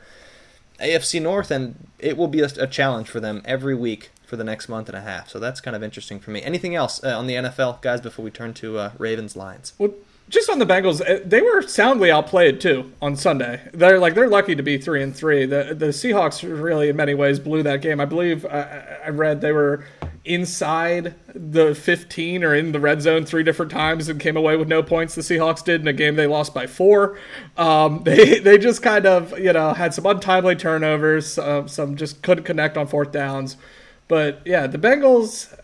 AFC 0.79 1.21
North 1.21 1.51
and 1.51 1.87
it 1.99 2.17
will 2.17 2.27
be 2.27 2.39
a, 2.41 2.49
a 2.57 2.67
challenge 2.67 3.09
for 3.09 3.19
them 3.19 3.41
every 3.45 3.75
week 3.75 4.11
for 4.25 4.37
the 4.37 4.43
next 4.43 4.69
month 4.69 4.87
and 4.87 4.97
a 4.97 5.01
half. 5.01 5.29
So 5.29 5.39
that's 5.39 5.59
kind 5.59 5.75
of 5.75 5.83
interesting 5.83 6.19
for 6.19 6.31
me. 6.31 6.41
Anything 6.41 6.73
else 6.73 7.03
uh, 7.03 7.17
on 7.17 7.27
the 7.27 7.35
NFL, 7.35 7.81
guys, 7.81 7.99
before 7.99 8.23
we 8.23 8.31
turn 8.31 8.53
to 8.55 8.77
uh, 8.77 8.91
Ravens 8.97 9.35
lines? 9.35 9.73
Well, 9.77 9.93
just 10.31 10.49
on 10.49 10.59
the 10.59 10.65
Bengals, 10.65 11.01
uh, 11.01 11.21
they 11.25 11.41
were 11.41 11.61
soundly 11.61 12.09
outplayed 12.09 12.61
too 12.61 12.91
on 13.01 13.15
Sunday. 13.15 13.61
They're 13.73 13.99
like 13.99 14.15
they're 14.15 14.29
lucky 14.29 14.55
to 14.55 14.63
be 14.63 14.77
three 14.77 15.03
and 15.03 15.15
three. 15.15 15.45
The 15.45 15.75
the 15.77 15.87
Seahawks 15.87 16.41
really, 16.41 16.89
in 16.89 16.95
many 16.95 17.13
ways, 17.13 17.37
blew 17.37 17.61
that 17.63 17.81
game. 17.81 17.99
I 17.99 18.05
believe 18.05 18.45
I, 18.45 18.99
I 19.05 19.09
read 19.09 19.41
they 19.41 19.51
were 19.51 19.85
inside 20.23 21.15
the 21.33 21.73
15 21.73 22.43
or 22.43 22.55
in 22.55 22.71
the 22.71 22.79
red 22.79 23.01
zone 23.01 23.25
three 23.25 23.43
different 23.43 23.71
times 23.71 24.07
and 24.07 24.19
came 24.19 24.37
away 24.37 24.55
with 24.55 24.67
no 24.67 24.83
points. 24.83 25.15
The 25.15 25.21
Seahawks 25.21 25.63
did 25.63 25.81
in 25.81 25.87
a 25.87 25.93
game 25.93 26.15
they 26.15 26.27
lost 26.27 26.53
by 26.53 26.65
four. 26.65 27.17
Um, 27.57 28.03
they 28.05 28.39
they 28.39 28.57
just 28.57 28.81
kind 28.81 29.05
of 29.05 29.37
you 29.37 29.53
know 29.53 29.73
had 29.73 29.93
some 29.93 30.05
untimely 30.05 30.55
turnovers, 30.55 31.37
uh, 31.37 31.67
some 31.67 31.97
just 31.97 32.21
couldn't 32.23 32.45
connect 32.45 32.77
on 32.77 32.87
fourth 32.87 33.11
downs. 33.11 33.57
But 34.07 34.41
yeah, 34.45 34.65
the 34.67 34.77
Bengals. 34.77 35.57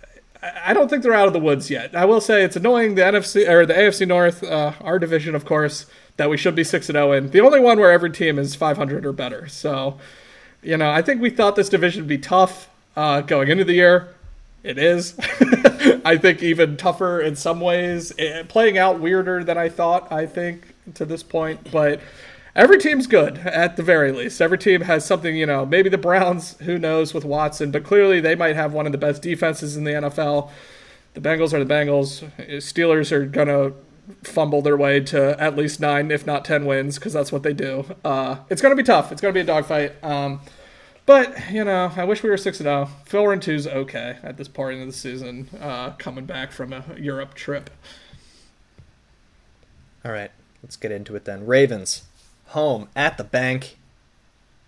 I 0.64 0.74
don't 0.74 0.90
think 0.90 1.04
they're 1.04 1.14
out 1.14 1.28
of 1.28 1.34
the 1.34 1.40
woods 1.40 1.70
yet. 1.70 1.96
I 1.96 2.06
will 2.06 2.22
say 2.22 2.44
it's 2.44 2.56
annoying 2.56 2.96
the 2.96 3.02
NFC 3.02 3.48
or 3.48 3.66
the 3.66 3.74
AFC 3.74 4.08
North, 4.08 4.44
uh, 4.44 4.74
our 4.82 5.00
division, 5.00 5.36
of 5.36 5.46
course, 5.46 5.86
that 6.18 6.30
we 6.30 6.38
should 6.38 6.56
be 6.56 6.64
six 6.64 6.90
and 6.90 6.96
zero 6.96 7.12
in. 7.14 7.30
The 7.30 7.42
only 7.42 7.60
one 7.60 7.80
where 7.80 7.92
every 7.92 8.12
team 8.12 8.38
is 8.40 8.56
500 8.56 9.06
or 9.06 9.14
better. 9.14 9.48
So, 9.48 10.00
you 10.62 10.78
know, 10.78 10.90
I 10.90 11.02
think 11.02 11.22
we 11.22 11.30
thought 11.30 11.56
this 11.56 11.70
division 11.70 12.04
would 12.04 12.10
be 12.10 12.18
tough 12.18 12.70
uh, 12.96 13.22
going 13.22 13.50
into 13.50 13.64
the 13.64 13.74
year. 13.74 14.14
It 14.64 14.78
is. 14.78 15.16
I 16.04 16.18
think 16.18 16.44
even 16.44 16.78
tougher 16.78 17.22
in 17.22 17.36
some 17.36 17.62
ways, 17.62 18.12
eh, 18.18 18.44
playing 18.48 18.78
out 18.78 19.00
weirder 19.00 19.44
than 19.44 19.58
I 19.58 19.70
thought. 19.70 20.12
I 20.12 20.26
think 20.26 20.74
to 20.96 21.06
this 21.06 21.24
point, 21.24 21.72
but 21.72 22.02
every 22.58 22.80
team's 22.80 23.08
good 23.08 23.38
at 23.38 23.78
the 23.78 23.84
very 23.84 24.12
least. 24.12 24.42
Every 24.42 24.58
team 24.58 24.82
has 24.82 25.06
something, 25.06 25.38
you 25.38 25.46
know, 25.46 25.66
maybe 25.66 25.90
the 25.90 25.98
Browns, 25.98 26.58
who 26.60 26.78
knows 26.78 27.14
with 27.14 27.24
Watson, 27.24 27.72
but 27.72 27.84
clearly 27.84 28.20
they 28.20 28.36
might 28.36 28.56
have 28.56 28.74
one 28.74 28.86
of 28.86 28.92
the 28.92 28.98
best 28.98 29.22
defenses 29.22 29.78
in 29.78 29.86
the 29.86 29.92
NFL. 29.92 30.50
The 31.14 31.22
Bengals 31.22 31.54
are 31.54 31.64
the 31.64 31.72
Bengals. 31.72 32.30
Steelers 32.58 33.12
are 33.12 33.26
going 33.26 33.48
to 33.48 33.74
fumble 34.24 34.62
their 34.62 34.76
way 34.76 35.00
to 35.02 35.40
at 35.42 35.56
least 35.56 35.80
nine, 35.80 36.12
if 36.12 36.26
not 36.26 36.44
10 36.44 36.66
wins, 36.66 36.96
because 36.96 37.14
that's 37.14 37.32
what 37.32 37.44
they 37.44 37.54
do. 37.54 37.86
Uh, 38.04 38.38
it's 38.50 38.62
going 38.62 38.72
to 38.72 38.82
be 38.82 38.86
tough. 38.86 39.12
It's 39.12 39.22
going 39.22 39.34
to 39.34 39.38
be 39.38 39.42
a 39.42 39.46
dogfight. 39.46 40.04
Um, 40.04 40.42
but, 41.06 41.52
you 41.52 41.64
know, 41.64 41.92
I 41.96 42.04
wish 42.04 42.24
we 42.24 42.30
were 42.30 42.38
6 42.38 42.58
0. 42.58 42.90
Phil 43.06 43.24
2's 43.24 43.68
okay 43.68 44.18
at 44.24 44.38
this 44.38 44.48
part 44.48 44.74
of 44.74 44.86
the 44.86 44.92
season, 44.92 45.50
uh, 45.62 45.92
coming 45.92 46.26
back 46.26 46.52
from 46.52 46.74
a 46.74 46.84
Europe 46.98 47.34
trip. 47.34 47.70
All 50.04 50.12
right, 50.12 50.32
let's 50.64 50.76
get 50.76 50.92
into 50.92 51.16
it 51.16 51.26
then. 51.26 51.46
Ravens, 51.46 52.04
home 52.48 52.90
at 52.96 53.18
the 53.18 53.24
bank 53.24 53.78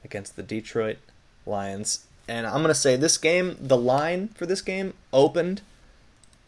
against 0.04 0.36
the 0.36 0.44
Detroit 0.44 0.98
Lions. 1.46 2.06
And 2.28 2.46
I'm 2.46 2.62
going 2.62 2.68
to 2.68 2.76
say 2.76 2.96
this 2.96 3.18
game, 3.18 3.58
the 3.60 3.78
line 3.78 4.30
for 4.30 4.46
this 4.46 4.62
game 4.62 4.94
opened 5.12 5.62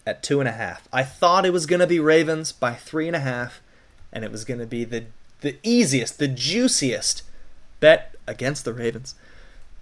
at 0.06 0.24
two 0.24 0.40
and 0.40 0.50
a 0.50 0.54
half. 0.54 0.88
I 0.92 1.04
thought 1.04 1.46
it 1.46 1.54
was 1.54 1.66
going 1.66 1.80
to 1.80 1.88
be 1.88 2.00
Ravens 2.00 2.52
by 2.52 2.74
three 2.74 3.08
and 3.08 3.16
a 3.16 3.20
half, 3.20 3.62
and 4.12 4.24
it 4.24 4.32
was 4.32 4.46
going 4.46 4.60
to 4.60 4.66
be 4.66 4.84
the, 4.84 5.06
the 5.42 5.58
easiest, 5.64 6.20
the 6.20 6.28
juiciest 6.28 7.24
bet 7.80 8.16
against 8.28 8.66
the 8.66 8.74
Ravens 8.74 9.16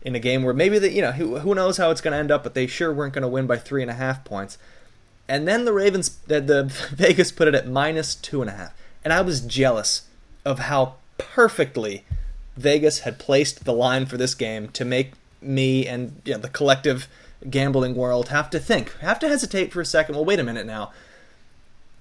in 0.01 0.15
a 0.15 0.19
game 0.19 0.43
where 0.43 0.53
maybe 0.53 0.79
the 0.79 0.91
you 0.91 1.01
know 1.01 1.11
who, 1.11 1.39
who 1.39 1.53
knows 1.53 1.77
how 1.77 1.91
it's 1.91 2.01
going 2.01 2.13
to 2.13 2.17
end 2.17 2.31
up, 2.31 2.43
but 2.43 2.53
they 2.53 2.67
sure 2.67 2.93
weren't 2.93 3.13
going 3.13 3.23
to 3.23 3.27
win 3.27 3.47
by 3.47 3.57
three 3.57 3.81
and 3.81 3.91
a 3.91 3.95
half 3.95 4.23
points. 4.23 4.57
And 5.27 5.47
then 5.47 5.65
the 5.65 5.73
Ravens, 5.73 6.09
the, 6.27 6.41
the 6.41 6.63
Vegas 6.91 7.31
put 7.31 7.47
it 7.47 7.55
at 7.55 7.67
minus 7.67 8.15
two 8.15 8.41
and 8.41 8.49
a 8.49 8.53
half, 8.53 8.73
and 9.03 9.13
I 9.13 9.21
was 9.21 9.41
jealous 9.41 10.03
of 10.45 10.59
how 10.59 10.95
perfectly 11.19 12.03
Vegas 12.57 12.99
had 12.99 13.19
placed 13.19 13.65
the 13.65 13.73
line 13.73 14.05
for 14.05 14.17
this 14.17 14.33
game 14.35 14.69
to 14.69 14.83
make 14.83 15.13
me 15.41 15.87
and 15.87 16.21
you 16.25 16.33
know, 16.33 16.39
the 16.39 16.49
collective 16.49 17.07
gambling 17.49 17.95
world 17.95 18.29
have 18.29 18.49
to 18.49 18.59
think, 18.59 18.97
have 18.97 19.19
to 19.19 19.27
hesitate 19.27 19.71
for 19.71 19.81
a 19.81 19.85
second. 19.85 20.15
Well, 20.15 20.25
wait 20.25 20.39
a 20.39 20.43
minute 20.43 20.65
now. 20.65 20.91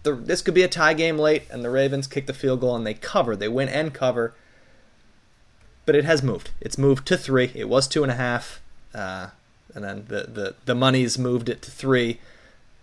The, 0.03 0.15
this 0.15 0.43
could 0.43 0.55
be 0.55 0.63
a 0.63 0.69
tie 0.69 0.95
game 0.95 1.19
late, 1.19 1.43
and 1.51 1.65
the 1.65 1.71
Ravens 1.71 2.07
kick 2.07 2.27
the 2.27 2.33
field 2.33 2.61
goal 2.61 2.75
and 2.75 2.87
they 2.87 2.95
cover. 2.95 3.37
They 3.37 3.49
win 3.49 3.69
and 3.69 3.93
cover. 3.93 4.35
But 5.87 5.95
it 5.95 6.05
has 6.05 6.23
moved. 6.23 6.51
It's 6.61 6.79
moved 6.79 7.07
to 7.09 7.17
three. 7.17 7.51
It 7.55 7.69
was 7.69 7.89
two 7.89 8.03
and 8.03 8.13
a 8.13 8.17
half. 8.17 8.61
Uh, 8.95 9.29
and 9.75 9.85
then 9.85 10.05
the, 10.09 10.23
the, 10.25 10.55
the 10.65 10.75
money's 10.75 11.19
moved 11.19 11.49
it 11.49 11.63
to 11.63 11.71
three. 11.71 12.21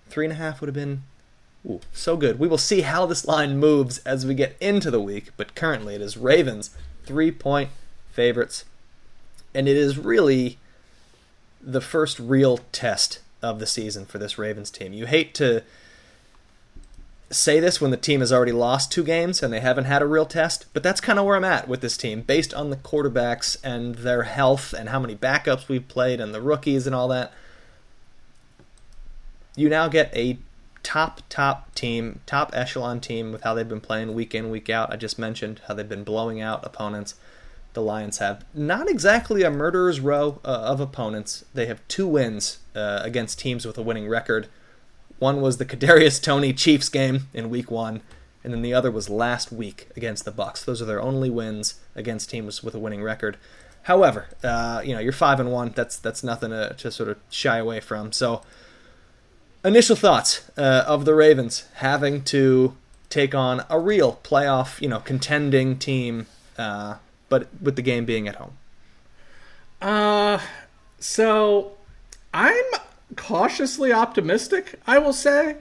Three 0.09 0.25
and 0.25 0.33
a 0.33 0.37
half 0.37 0.61
would 0.61 0.67
have 0.67 0.75
been 0.75 1.03
ooh, 1.65 1.81
so 1.93 2.15
good. 2.17 2.39
We 2.39 2.47
will 2.47 2.57
see 2.57 2.81
how 2.81 3.05
this 3.05 3.25
line 3.25 3.57
moves 3.57 3.99
as 3.99 4.25
we 4.25 4.33
get 4.33 4.55
into 4.59 4.91
the 4.91 5.01
week, 5.01 5.31
but 5.37 5.55
currently 5.55 5.95
it 5.95 6.01
is 6.01 6.17
Ravens 6.17 6.75
three 7.05 7.31
point 7.31 7.69
favorites. 8.11 8.65
And 9.53 9.67
it 9.67 9.77
is 9.77 9.97
really 9.97 10.57
the 11.61 11.81
first 11.81 12.19
real 12.19 12.59
test 12.71 13.19
of 13.41 13.59
the 13.59 13.65
season 13.65 14.05
for 14.05 14.17
this 14.17 14.37
Ravens 14.37 14.69
team. 14.69 14.93
You 14.93 15.05
hate 15.05 15.33
to 15.35 15.63
say 17.31 17.59
this 17.59 17.81
when 17.81 17.91
the 17.91 17.97
team 17.97 18.19
has 18.19 18.31
already 18.31 18.51
lost 18.51 18.91
two 18.91 19.03
games 19.03 19.41
and 19.41 19.51
they 19.51 19.59
haven't 19.59 19.85
had 19.85 20.01
a 20.01 20.07
real 20.07 20.25
test, 20.25 20.65
but 20.73 20.83
that's 20.83 21.01
kind 21.01 21.17
of 21.17 21.25
where 21.25 21.35
I'm 21.35 21.43
at 21.43 21.67
with 21.67 21.81
this 21.81 21.97
team 21.97 22.21
based 22.21 22.53
on 22.53 22.69
the 22.69 22.77
quarterbacks 22.77 23.57
and 23.63 23.95
their 23.95 24.23
health 24.23 24.73
and 24.73 24.89
how 24.89 24.99
many 24.99 25.15
backups 25.15 25.67
we've 25.67 25.87
played 25.87 26.19
and 26.19 26.33
the 26.33 26.41
rookies 26.41 26.85
and 26.85 26.95
all 26.95 27.07
that. 27.07 27.33
You 29.55 29.69
now 29.69 29.87
get 29.87 30.15
a 30.15 30.37
top, 30.85 31.21
top 31.29 31.73
team, 31.73 32.19
top 32.27 32.51
echelon 32.53 33.01
team 33.01 33.31
with 33.31 33.41
how 33.41 33.55
they've 33.55 33.67
been 33.67 33.81
playing 33.81 34.13
week 34.13 34.35
in, 34.35 34.51
week 34.51 34.69
out. 34.69 34.93
I 34.93 34.97
just 34.97 35.17
mentioned 35.17 35.61
how 35.67 35.73
they've 35.73 35.89
been 35.89 36.03
blowing 36.03 36.39
out 36.39 36.63
opponents. 36.63 37.15
The 37.73 37.81
Lions 37.81 38.19
have 38.19 38.45
not 38.53 38.87
exactly 38.87 39.41
a 39.41 39.49
murderer's 39.49 39.99
row 39.99 40.39
uh, 40.45 40.47
of 40.47 40.79
opponents. 40.79 41.43
They 41.55 41.65
have 41.65 41.85
two 41.87 42.07
wins 42.07 42.59
uh, 42.75 43.01
against 43.03 43.39
teams 43.39 43.65
with 43.65 43.79
a 43.79 43.81
winning 43.81 44.07
record. 44.07 44.47
One 45.17 45.41
was 45.41 45.57
the 45.57 45.65
Kadarius 45.65 46.21
Toney 46.21 46.53
Chiefs 46.53 46.87
game 46.87 47.29
in 47.33 47.49
Week 47.49 47.71
One, 47.71 48.01
and 48.43 48.53
then 48.53 48.61
the 48.61 48.75
other 48.75 48.91
was 48.91 49.09
last 49.09 49.51
week 49.51 49.89
against 49.97 50.23
the 50.23 50.31
Bucs. 50.31 50.63
Those 50.63 50.83
are 50.83 50.85
their 50.85 51.01
only 51.01 51.31
wins 51.31 51.79
against 51.95 52.29
teams 52.29 52.63
with 52.63 52.75
a 52.75 52.79
winning 52.79 53.01
record. 53.01 53.37
However, 53.83 54.27
uh, 54.43 54.81
you 54.85 54.93
know 54.93 54.99
you're 54.99 55.11
five 55.11 55.39
and 55.39 55.51
one. 55.51 55.73
That's 55.75 55.97
that's 55.97 56.23
nothing 56.23 56.51
to, 56.51 56.75
to 56.77 56.91
sort 56.91 57.09
of 57.09 57.17
shy 57.29 57.57
away 57.57 57.79
from. 57.79 58.11
So 58.11 58.43
initial 59.65 59.95
thoughts 59.95 60.49
uh, 60.57 60.85
of 60.87 61.05
the 61.05 61.15
Ravens 61.15 61.65
having 61.75 62.23
to 62.25 62.77
take 63.09 63.33
on 63.35 63.63
a 63.69 63.79
real 63.79 64.19
playoff, 64.23 64.79
you 64.79 64.87
know, 64.87 64.99
contending 64.99 65.77
team, 65.77 66.27
uh, 66.57 66.95
but 67.27 67.47
with 67.61 67.75
the 67.75 67.81
game 67.81 68.05
being 68.05 68.27
at 68.27 68.35
home. 68.35 68.53
Uh, 69.81 70.39
so 70.99 71.73
I'm 72.33 72.65
cautiously 73.15 73.91
optimistic, 73.91 74.79
I 74.87 74.99
will 74.99 75.13
say, 75.13 75.57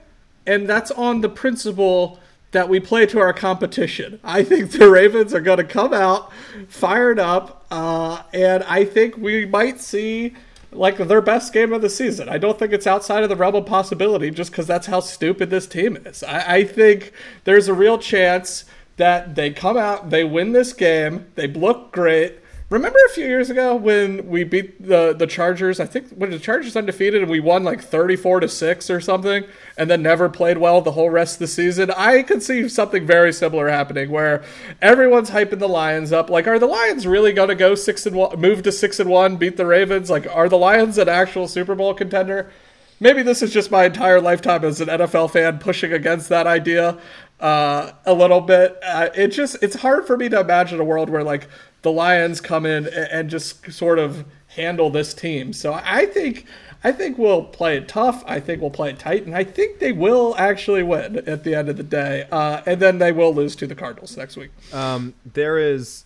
and 0.47 0.69
that's 0.69 0.91
on 0.91 1.21
the 1.21 1.29
principle 1.29 2.19
that 2.53 2.69
we 2.69 2.79
play 2.79 3.05
to 3.07 3.19
our 3.19 3.33
competition. 3.33 4.21
I 4.23 4.45
think 4.45 4.71
the 4.73 4.89
Ravens 4.89 5.35
are 5.35 5.41
going 5.41 5.59
to 5.59 5.65
come 5.65 5.93
out 5.93 6.33
fired 6.69 7.19
up, 7.19 7.67
uh, 7.71 8.23
and 8.33 8.63
I 8.65 8.85
think 8.85 9.17
we 9.17 9.45
might 9.47 9.81
see 9.81 10.35
like 10.75 10.99
their 10.99 11.21
best 11.21 11.53
game 11.53 11.73
of 11.73 11.83
the 11.83 11.89
season. 11.89 12.29
I 12.29 12.39
don't 12.39 12.59
think 12.59 12.73
it's 12.73 12.87
outside 12.87 13.23
of 13.23 13.29
the 13.29 13.37
realm 13.37 13.55
of 13.55 13.67
possibility 13.67 14.31
just 14.31 14.51
because 14.51 14.67
that's 14.67 14.87
how 14.87 15.01
stupid 15.01 15.51
this 15.51 15.67
team 15.67 15.97
is. 16.05 16.23
I, 16.23 16.57
I, 16.57 16.65
think 16.65 17.13
there's 17.45 17.69
a 17.69 17.75
real 17.75 17.99
chance 17.99 18.65
that 18.97 19.35
they 19.35 19.51
come 19.51 19.77
out, 19.77 20.11
they 20.11 20.25
win 20.25 20.53
this 20.53 20.73
game, 20.73 21.27
they 21.35 21.49
look 21.49 21.93
great, 21.93 22.39
Remember 22.71 22.99
a 23.07 23.11
few 23.11 23.27
years 23.27 23.51
ago 23.51 23.77
when 23.77 24.27
we 24.27 24.43
beat 24.43 24.83
the 24.83 25.13
the 25.13 25.27
Chargers? 25.27 25.81
I 25.81 25.85
think 25.85 26.09
when 26.13 26.31
the 26.31 26.39
Chargers 26.39 26.75
undefeated 26.75 27.21
and 27.21 27.31
we 27.31 27.39
won 27.39 27.63
like 27.63 27.83
thirty 27.83 28.17
four 28.17 28.41
to 28.41 28.49
six 28.49 28.89
or 28.89 29.03
something, 29.03 29.45
and 29.77 29.91
then 29.91 30.03
never 30.03 30.31
played 30.31 30.57
well 30.57 30.81
the 30.81 30.93
whole 30.93 31.11
rest 31.11 31.35
of 31.35 31.39
the 31.41 31.47
season. 31.47 31.91
I 31.91 32.23
could 32.23 32.43
see 32.43 32.67
something 32.71 33.07
very 33.07 33.35
similar 33.35 33.69
happening 33.69 34.11
where 34.11 34.43
everyone's 34.81 35.31
hyping 35.31 35.59
the 35.59 35.69
Lions 35.69 36.11
up. 36.11 36.31
Like, 36.31 36.47
are 36.47 36.59
the 36.59 36.67
Lions 36.67 37.07
really 37.07 37.35
going 37.35 37.51
to 37.51 37.55
go 37.55 37.75
six 37.75 38.07
and 38.07 38.17
one, 38.17 38.41
move 38.41 38.63
to 38.63 38.73
six 38.73 38.99
and 38.99 39.11
one, 39.11 39.37
beat 39.37 39.59
the 39.59 39.67
Ravens? 39.67 40.09
Like, 40.09 40.27
are 40.35 40.49
the 40.49 40.59
Lions 40.59 40.97
an 40.97 41.09
actual 41.09 41.47
Super 41.49 41.75
Bowl 41.75 41.93
contender? 41.93 42.51
Maybe 42.99 43.23
this 43.23 43.43
is 43.43 43.53
just 43.53 43.71
my 43.71 43.85
entire 43.85 44.21
lifetime 44.21 44.65
as 44.65 44.81
an 44.81 44.89
NFL 44.89 45.33
fan 45.33 45.59
pushing 45.59 45.93
against 45.93 46.31
that 46.31 46.47
idea 46.47 46.99
uh, 47.41 47.93
a 48.07 48.15
little 48.15 48.41
bit. 48.41 48.79
Uh, 48.83 49.11
it 49.15 49.29
just 49.29 49.63
it's 49.63 49.77
hard 49.77 50.07
for 50.07 50.17
me 50.17 50.31
to 50.31 50.41
imagine 50.41 50.81
a 50.81 50.85
world 50.85 51.11
where 51.11 51.23
like 51.23 51.49
the 51.85 51.93
Lions 51.93 52.41
come 52.41 52.67
in 52.67 52.89
and 52.89 53.31
just 53.31 53.71
sort 53.71 53.99
of 53.99 54.25
handle 54.49 54.91
this 54.91 55.15
team. 55.15 55.53
So 55.53 55.79
I 55.85 56.07
think 56.07 56.47
I 56.83 56.93
think 56.93 57.17
we'll 57.17 57.45
play 57.45 57.77
it 57.77 57.89
tough. 57.89 58.25
I 58.27 58.41
think 58.41 58.61
we'll 58.61 58.71
play 58.71 58.91
it 58.91 58.99
tight, 58.99 59.25
and 59.25 59.35
I 59.35 59.45
think 59.45 59.79
they 59.79 59.93
will 59.93 60.35
actually 60.37 60.83
win 60.83 61.27
at 61.29 61.45
the 61.45 61.55
end 61.55 61.69
of 61.69 61.77
the 61.77 61.83
day. 61.83 62.27
Uh, 62.33 62.63
and 62.67 62.81
then 62.81 62.99
they 62.99 63.13
will 63.13 63.35
lose 63.35 63.55
to 63.57 63.67
the 63.67 63.75
Cardinals 63.75 64.17
next 64.17 64.37
week. 64.37 64.51
Um, 64.73 65.15
there 65.25 65.59
is 65.59 66.05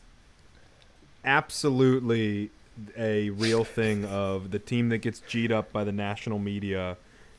absolutely 1.25 2.51
a 2.97 3.31
real 3.31 3.65
thing 3.65 4.05
of 4.05 4.51
the 4.51 4.59
team 4.59 4.89
that 4.91 4.99
gets 4.99 5.21
G'd 5.21 5.51
up 5.51 5.73
by 5.73 5.83
the 5.83 5.93
national 5.93 6.39
media 6.39 6.97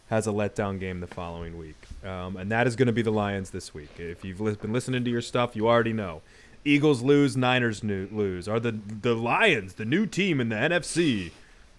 has 0.10 0.28
a 0.28 0.32
letdown 0.32 0.80
game 0.80 1.00
the 1.00 1.08
following 1.08 1.58
week. 1.58 1.78
Um, 2.04 2.36
and 2.36 2.52
that 2.52 2.68
is 2.68 2.76
going 2.76 2.88
to 2.88 2.94
be 2.94 3.04
the 3.04 3.12
Lions 3.12 3.52
this 3.52 3.74
week. 3.74 3.92
If 4.00 4.26
you've 4.26 4.40
been 4.62 4.74
listening 4.74 5.04
to 5.06 5.10
your 5.10 5.22
stuff, 5.22 5.56
you 5.56 5.70
already 5.70 5.94
know. 5.94 6.22
Eagles 6.70 7.02
lose, 7.02 7.36
Niners 7.36 7.84
lose. 7.84 8.48
Are 8.48 8.60
the 8.60 8.72
the 9.02 9.16
Lions 9.16 9.74
the 9.74 9.86
new 9.86 10.06
team 10.06 10.40
in 10.40 10.50
the 10.50 10.56
NFC? 10.56 11.32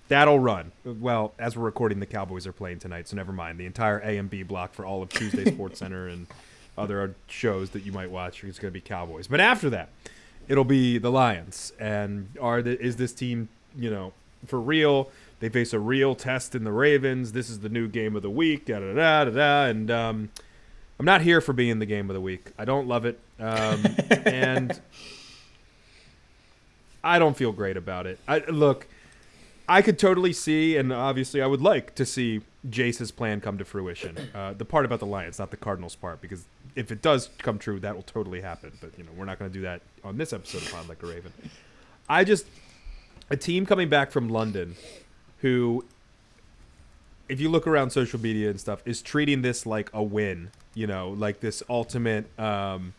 That'll 0.08 0.40
run. 0.40 0.72
Well, 0.84 1.32
as 1.38 1.56
we're 1.56 1.64
recording, 1.64 2.00
the 2.00 2.06
Cowboys 2.06 2.44
are 2.44 2.52
playing 2.52 2.80
tonight, 2.80 3.06
so 3.06 3.16
never 3.16 3.32
mind. 3.32 3.58
The 3.58 3.66
entire 3.66 4.00
A 4.00 4.18
and 4.18 4.28
B 4.28 4.42
block 4.42 4.74
for 4.74 4.84
all 4.84 5.02
of 5.02 5.08
Tuesday 5.10 5.44
Sports 5.54 5.78
Center 5.78 6.08
and 6.08 6.26
other 6.76 7.14
shows 7.28 7.70
that 7.70 7.84
you 7.84 7.92
might 7.92 8.10
watch 8.10 8.42
is 8.42 8.58
going 8.58 8.72
to 8.72 8.74
be 8.74 8.80
Cowboys. 8.80 9.28
But 9.28 9.38
after 9.38 9.70
that, 9.70 9.90
it'll 10.48 10.64
be 10.64 10.98
the 10.98 11.10
Lions. 11.12 11.72
And 11.78 12.28
are 12.40 12.60
the, 12.60 12.80
is 12.80 12.96
this 12.96 13.12
team, 13.12 13.48
you 13.76 13.88
know, 13.90 14.12
for 14.46 14.60
real? 14.60 15.10
They 15.38 15.48
face 15.48 15.72
a 15.72 15.78
real 15.78 16.16
test 16.16 16.56
in 16.56 16.64
the 16.64 16.72
Ravens. 16.72 17.30
This 17.30 17.48
is 17.48 17.60
the 17.60 17.68
new 17.68 17.86
game 17.86 18.16
of 18.16 18.22
the 18.22 18.30
week. 18.30 18.66
Da 18.66 18.80
da 18.80 18.92
da 18.92 19.24
da 19.24 19.30
da. 19.30 19.64
And 19.66 19.90
um, 19.92 20.30
I'm 21.00 21.06
not 21.06 21.22
here 21.22 21.40
for 21.40 21.54
being 21.54 21.78
the 21.78 21.86
game 21.86 22.10
of 22.10 22.14
the 22.14 22.20
week. 22.20 22.50
I 22.58 22.66
don't 22.66 22.86
love 22.86 23.06
it, 23.06 23.18
um, 23.38 23.82
and 24.26 24.78
I 27.02 27.18
don't 27.18 27.34
feel 27.34 27.52
great 27.52 27.78
about 27.78 28.06
it. 28.06 28.18
I 28.28 28.40
look. 28.40 28.86
I 29.66 29.80
could 29.80 29.98
totally 29.98 30.34
see, 30.34 30.76
and 30.76 30.92
obviously, 30.92 31.40
I 31.40 31.46
would 31.46 31.62
like 31.62 31.94
to 31.94 32.04
see 32.04 32.42
Jace's 32.68 33.12
plan 33.12 33.40
come 33.40 33.56
to 33.56 33.64
fruition. 33.64 34.28
Uh, 34.34 34.52
the 34.52 34.66
part 34.66 34.84
about 34.84 35.00
the 35.00 35.06
Lions, 35.06 35.38
not 35.38 35.50
the 35.50 35.56
Cardinals 35.56 35.96
part, 35.96 36.20
because 36.20 36.44
if 36.76 36.92
it 36.92 37.00
does 37.00 37.30
come 37.38 37.58
true, 37.58 37.80
that 37.80 37.94
will 37.94 38.02
totally 38.02 38.42
happen. 38.42 38.72
But 38.78 38.90
you 38.98 39.04
know, 39.04 39.10
we're 39.16 39.24
not 39.24 39.38
going 39.38 39.50
to 39.50 39.54
do 39.58 39.62
that 39.62 39.80
on 40.04 40.18
this 40.18 40.34
episode 40.34 40.60
of 40.60 40.70
Pod 40.70 40.86
Like 40.86 41.02
a 41.02 41.06
Raven. 41.06 41.32
I 42.10 42.24
just 42.24 42.44
a 43.30 43.38
team 43.38 43.64
coming 43.64 43.88
back 43.88 44.10
from 44.10 44.28
London, 44.28 44.76
who, 45.38 45.82
if 47.30 47.40
you 47.40 47.48
look 47.48 47.66
around 47.66 47.90
social 47.90 48.20
media 48.20 48.50
and 48.50 48.60
stuff, 48.60 48.82
is 48.84 49.00
treating 49.00 49.42
this 49.42 49.64
like 49.64 49.88
a 49.92 50.02
win 50.02 50.50
you 50.74 50.86
know, 50.86 51.10
like 51.10 51.40
this 51.40 51.62
ultimate. 51.68 52.26
Um, 52.38 52.94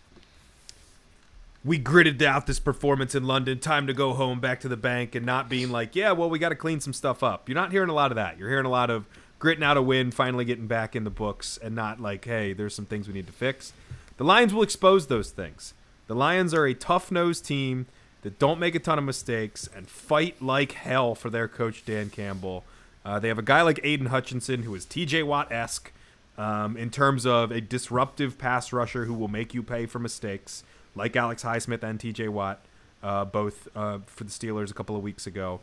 we 1.63 1.77
gritted 1.77 2.21
out 2.23 2.47
this 2.47 2.59
performance 2.59 3.13
in 3.13 3.23
London. 3.25 3.59
Time 3.59 3.87
to 3.87 3.93
go 3.93 4.13
home, 4.13 4.39
back 4.39 4.59
to 4.61 4.67
the 4.67 4.77
bank, 4.77 5.15
and 5.15 5.25
not 5.25 5.47
being 5.47 5.71
like, 5.71 5.95
yeah, 5.95 6.11
well, 6.11 6.29
we 6.29 6.39
got 6.39 6.49
to 6.49 6.55
clean 6.55 6.79
some 6.79 6.93
stuff 6.93 7.23
up. 7.23 7.47
You're 7.47 7.55
not 7.55 7.71
hearing 7.71 7.89
a 7.89 7.93
lot 7.93 8.11
of 8.11 8.15
that. 8.15 8.37
You're 8.37 8.49
hearing 8.49 8.65
a 8.65 8.71
lot 8.71 8.89
of 8.89 9.05
gritting 9.39 9.63
out 9.63 9.77
a 9.77 9.81
win, 9.81 10.11
finally 10.11 10.45
getting 10.45 10.67
back 10.67 10.95
in 10.95 11.03
the 11.03 11.09
books, 11.09 11.59
and 11.61 11.75
not 11.75 11.99
like, 11.99 12.25
hey, 12.25 12.53
there's 12.53 12.75
some 12.75 12.85
things 12.85 13.07
we 13.07 13.13
need 13.13 13.27
to 13.27 13.33
fix. 13.33 13.73
The 14.17 14.23
Lions 14.23 14.53
will 14.53 14.63
expose 14.63 15.07
those 15.07 15.31
things. 15.31 15.73
The 16.07 16.15
Lions 16.15 16.53
are 16.53 16.65
a 16.65 16.73
tough 16.73 17.11
nosed 17.11 17.45
team 17.45 17.85
that 18.23 18.37
don't 18.37 18.59
make 18.59 18.75
a 18.75 18.79
ton 18.79 18.99
of 18.99 19.03
mistakes 19.03 19.69
and 19.75 19.87
fight 19.87 20.41
like 20.41 20.73
hell 20.73 21.15
for 21.15 21.29
their 21.29 21.47
coach, 21.47 21.85
Dan 21.85 22.09
Campbell. 22.09 22.63
Uh, 23.03 23.19
they 23.19 23.27
have 23.27 23.39
a 23.39 23.43
guy 23.43 23.61
like 23.61 23.79
Aidan 23.83 24.07
Hutchinson 24.07 24.63
who 24.63 24.75
is 24.75 24.85
TJ 24.85 25.25
Watt 25.25 25.51
esque 25.51 25.91
um, 26.37 26.77
in 26.77 26.89
terms 26.89 27.25
of 27.25 27.51
a 27.51 27.61
disruptive 27.61 28.37
pass 28.37 28.71
rusher 28.71 29.05
who 29.05 29.13
will 29.13 29.27
make 29.27 29.53
you 29.53 29.63
pay 29.63 29.85
for 29.85 29.99
mistakes, 29.99 30.63
like 30.95 31.15
Alex 31.15 31.43
Highsmith 31.43 31.83
and 31.83 31.99
T.J. 31.99 32.29
Watt, 32.29 32.59
uh, 33.03 33.25
both 33.25 33.67
uh, 33.75 33.99
for 34.05 34.23
the 34.23 34.29
Steelers 34.29 34.71
a 34.71 34.73
couple 34.73 34.95
of 34.95 35.03
weeks 35.03 35.27
ago. 35.27 35.59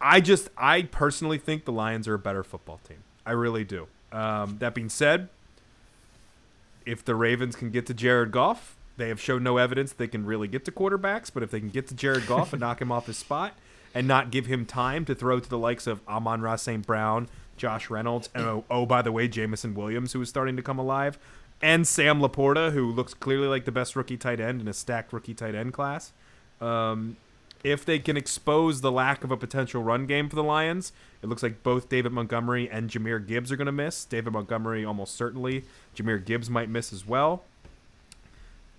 I 0.00 0.20
just, 0.20 0.50
I 0.56 0.82
personally 0.82 1.38
think 1.38 1.64
the 1.64 1.72
Lions 1.72 2.06
are 2.06 2.14
a 2.14 2.18
better 2.18 2.44
football 2.44 2.80
team. 2.86 2.98
I 3.24 3.32
really 3.32 3.64
do. 3.64 3.88
Um, 4.12 4.58
that 4.58 4.74
being 4.74 4.88
said, 4.88 5.28
if 6.84 7.04
the 7.04 7.14
Ravens 7.14 7.56
can 7.56 7.70
get 7.70 7.86
to 7.86 7.94
Jared 7.94 8.30
Goff, 8.30 8.76
they 8.98 9.08
have 9.08 9.20
shown 9.20 9.42
no 9.42 9.56
evidence 9.56 9.92
they 9.92 10.06
can 10.06 10.24
really 10.24 10.48
get 10.48 10.64
to 10.66 10.70
quarterbacks. 10.70 11.30
But 11.32 11.42
if 11.42 11.50
they 11.50 11.60
can 11.60 11.70
get 11.70 11.88
to 11.88 11.94
Jared 11.94 12.26
Goff 12.26 12.52
and 12.52 12.60
knock 12.60 12.80
him 12.80 12.92
off 12.92 13.06
his 13.06 13.16
spot 13.16 13.54
and 13.96 14.06
not 14.06 14.30
give 14.30 14.44
him 14.44 14.66
time 14.66 15.06
to 15.06 15.14
throw 15.14 15.40
to 15.40 15.48
the 15.48 15.56
likes 15.56 15.86
of 15.86 16.06
Amon-Ra 16.06 16.56
St. 16.56 16.86
Brown, 16.86 17.30
Josh 17.56 17.88
Reynolds, 17.88 18.28
and 18.34 18.44
oh, 18.44 18.64
oh, 18.70 18.84
by 18.84 19.00
the 19.00 19.10
way, 19.10 19.26
Jameson 19.26 19.74
Williams, 19.74 20.12
who 20.12 20.20
is 20.20 20.28
starting 20.28 20.54
to 20.56 20.62
come 20.62 20.78
alive, 20.78 21.18
and 21.62 21.88
Sam 21.88 22.20
LaPorta, 22.20 22.72
who 22.72 22.92
looks 22.92 23.14
clearly 23.14 23.48
like 23.48 23.64
the 23.64 23.72
best 23.72 23.96
rookie 23.96 24.18
tight 24.18 24.38
end 24.38 24.60
in 24.60 24.68
a 24.68 24.74
stacked 24.74 25.14
rookie 25.14 25.32
tight 25.32 25.54
end 25.54 25.72
class. 25.72 26.12
Um, 26.60 27.16
if 27.64 27.86
they 27.86 27.98
can 27.98 28.18
expose 28.18 28.82
the 28.82 28.92
lack 28.92 29.24
of 29.24 29.30
a 29.30 29.36
potential 29.36 29.82
run 29.82 30.04
game 30.04 30.28
for 30.28 30.36
the 30.36 30.44
Lions, 30.44 30.92
it 31.22 31.30
looks 31.30 31.42
like 31.42 31.62
both 31.62 31.88
David 31.88 32.12
Montgomery 32.12 32.68
and 32.68 32.90
Jahmyr 32.90 33.26
Gibbs 33.26 33.50
are 33.50 33.56
going 33.56 33.64
to 33.64 33.72
miss. 33.72 34.04
David 34.04 34.34
Montgomery 34.34 34.84
almost 34.84 35.14
certainly. 35.14 35.64
Jahmyr 35.96 36.22
Gibbs 36.22 36.50
might 36.50 36.68
miss 36.68 36.92
as 36.92 37.06
well. 37.06 37.44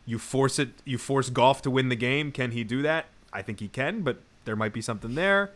You 0.06 0.20
force 0.20 0.60
it. 0.60 0.70
You 0.86 1.00
force 1.00 1.32
Goff 1.32 1.64
to 1.64 1.72
win 1.72 1.90
the 1.90 1.96
game. 1.96 2.32
Can 2.32 2.52
he 2.52 2.64
do 2.64 2.84
that? 2.84 3.08
I 3.34 3.42
think 3.42 3.60
he 3.60 3.68
can, 3.68 4.02
but 4.02 4.22
there 4.48 4.56
might 4.56 4.74
be 4.74 4.82
something 4.82 5.14
there. 5.14 5.52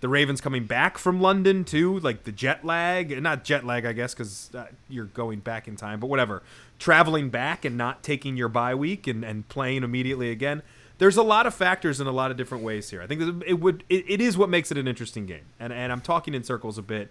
The 0.00 0.08
Ravens 0.08 0.40
coming 0.40 0.66
back 0.66 0.98
from 0.98 1.20
London 1.20 1.64
too, 1.64 1.98
like 1.98 2.22
the 2.22 2.30
jet 2.30 2.64
lag, 2.64 3.20
not 3.20 3.42
jet 3.42 3.64
lag, 3.64 3.84
I 3.84 3.92
guess, 3.92 4.14
because 4.14 4.50
uh, 4.54 4.66
you're 4.88 5.06
going 5.06 5.40
back 5.40 5.66
in 5.66 5.74
time, 5.74 5.98
but 5.98 6.06
whatever. 6.06 6.44
Traveling 6.78 7.30
back 7.30 7.64
and 7.64 7.76
not 7.76 8.02
taking 8.02 8.36
your 8.36 8.48
bye 8.48 8.74
week 8.74 9.06
and, 9.06 9.24
and 9.24 9.48
playing 9.48 9.82
immediately 9.82 10.30
again 10.30 10.62
there's 10.98 11.16
a 11.16 11.22
lot 11.22 11.46
of 11.46 11.54
factors 11.54 12.00
in 12.00 12.06
a 12.06 12.12
lot 12.12 12.30
of 12.30 12.36
different 12.36 12.62
ways 12.64 12.90
here. 12.90 13.02
I 13.02 13.06
think 13.06 13.44
it 13.46 13.54
would 13.60 13.84
it, 13.88 14.04
it 14.08 14.20
is 14.20 14.36
what 14.36 14.48
makes 14.48 14.70
it 14.70 14.78
an 14.78 14.86
interesting 14.86 15.26
game, 15.26 15.44
and 15.58 15.72
and 15.72 15.92
I'm 15.92 16.00
talking 16.00 16.34
in 16.34 16.44
circles 16.44 16.78
a 16.78 16.82
bit. 16.82 17.10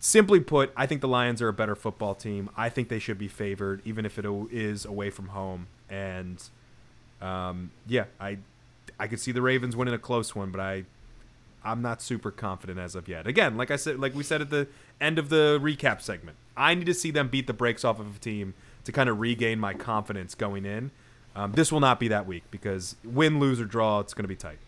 Simply 0.00 0.38
put, 0.38 0.72
I 0.76 0.86
think 0.86 1.00
the 1.00 1.08
Lions 1.08 1.42
are 1.42 1.48
a 1.48 1.52
better 1.52 1.74
football 1.74 2.14
team. 2.14 2.50
I 2.56 2.68
think 2.68 2.88
they 2.88 3.00
should 3.00 3.18
be 3.18 3.26
favored, 3.26 3.82
even 3.84 4.06
if 4.06 4.16
it 4.16 4.24
is 4.52 4.84
away 4.84 5.10
from 5.10 5.28
home. 5.28 5.66
And 5.90 6.40
um, 7.20 7.72
yeah, 7.88 8.04
I 8.20 8.38
I 8.98 9.06
could 9.06 9.20
see 9.20 9.32
the 9.32 9.42
Ravens 9.42 9.76
winning 9.76 9.94
a 9.94 9.98
close 9.98 10.34
one, 10.34 10.50
but 10.50 10.60
I 10.60 10.84
I'm 11.64 11.82
not 11.82 12.00
super 12.00 12.30
confident 12.30 12.78
as 12.78 12.94
of 12.94 13.08
yet. 13.08 13.26
Again, 13.26 13.56
like 13.56 13.70
I 13.70 13.76
said, 13.76 13.98
like 13.98 14.14
we 14.14 14.22
said 14.22 14.40
at 14.40 14.50
the 14.50 14.68
end 15.00 15.18
of 15.18 15.28
the 15.28 15.58
recap 15.60 16.00
segment, 16.00 16.36
I 16.56 16.74
need 16.74 16.86
to 16.86 16.94
see 16.94 17.10
them 17.10 17.28
beat 17.28 17.46
the 17.46 17.52
brakes 17.52 17.84
off 17.84 18.00
of 18.00 18.16
a 18.16 18.18
team 18.18 18.54
to 18.84 18.92
kind 18.92 19.08
of 19.08 19.20
regain 19.20 19.58
my 19.58 19.74
confidence 19.74 20.34
going 20.34 20.64
in. 20.64 20.90
Um, 21.36 21.52
this 21.52 21.70
will 21.70 21.80
not 21.80 22.00
be 22.00 22.08
that 22.08 22.26
week 22.26 22.44
because 22.50 22.96
win, 23.04 23.38
lose, 23.38 23.60
or 23.60 23.64
draw, 23.64 24.00
it's 24.00 24.14
going 24.14 24.24
to 24.24 24.28
be 24.28 24.36
tight. 24.36 24.58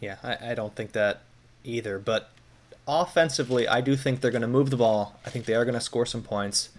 Yeah, 0.00 0.16
I, 0.22 0.50
I 0.50 0.54
don't 0.54 0.74
think 0.74 0.92
that 0.92 1.22
either. 1.64 1.98
But 1.98 2.30
offensively, 2.86 3.66
I 3.66 3.80
do 3.80 3.96
think 3.96 4.20
they're 4.20 4.30
going 4.30 4.42
to 4.42 4.48
move 4.48 4.70
the 4.70 4.76
ball. 4.76 5.18
I 5.24 5.30
think 5.30 5.46
they 5.46 5.54
are 5.54 5.64
going 5.64 5.74
to 5.74 5.80
score 5.80 6.06
some 6.06 6.22
points. 6.22 6.70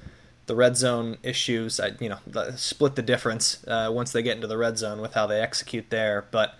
The 0.50 0.56
red 0.56 0.76
zone 0.76 1.18
issues, 1.22 1.80
I, 1.80 1.92
you 2.00 2.10
know, 2.10 2.18
split 2.56 2.96
the 2.96 3.04
difference 3.04 3.64
uh, 3.68 3.92
once 3.94 4.12
they 4.12 4.24
get 4.24 4.36
into 4.36 4.48
the 4.48 4.58
red 4.58 4.80
zone 4.80 5.00
with 5.00 5.14
how 5.14 5.28
they 5.28 5.40
execute 5.40 5.92
there. 5.92 6.26
But 6.32 6.56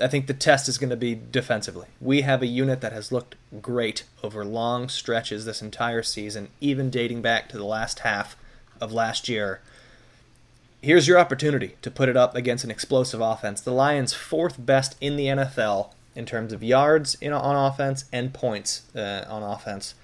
I 0.00 0.08
think 0.08 0.26
the 0.26 0.34
test 0.34 0.68
is 0.68 0.76
going 0.76 0.90
to 0.90 0.96
be 0.96 1.14
defensively. 1.14 1.86
We 2.00 2.22
have 2.22 2.42
a 2.42 2.46
unit 2.46 2.80
that 2.80 2.92
has 2.92 3.12
looked 3.12 3.36
great 3.60 4.02
over 4.24 4.44
long 4.44 4.88
stretches 4.88 5.44
this 5.44 5.62
entire 5.62 6.02
season, 6.02 6.48
even 6.60 6.90
dating 6.90 7.22
back 7.22 7.48
to 7.50 7.56
the 7.56 7.64
last 7.64 8.00
half 8.00 8.36
of 8.80 8.92
last 8.92 9.28
year 9.28 9.60
here's 10.82 11.06
your 11.06 11.18
opportunity 11.18 11.76
to 11.80 11.90
put 11.90 12.08
it 12.08 12.16
up 12.16 12.34
against 12.34 12.64
an 12.64 12.70
explosive 12.70 13.20
offense. 13.20 13.60
The 13.60 13.70
Lions 13.70 14.12
fourth 14.12 14.56
best 14.58 14.96
in 15.00 15.16
the 15.16 15.26
NFL 15.26 15.92
in 16.14 16.26
terms 16.26 16.52
of 16.52 16.62
yards 16.62 17.14
in, 17.20 17.32
on 17.32 17.56
offense 17.56 18.04
and 18.12 18.34
points 18.34 18.82
uh, 18.94 19.24
on 19.28 19.42
offense. 19.42 19.94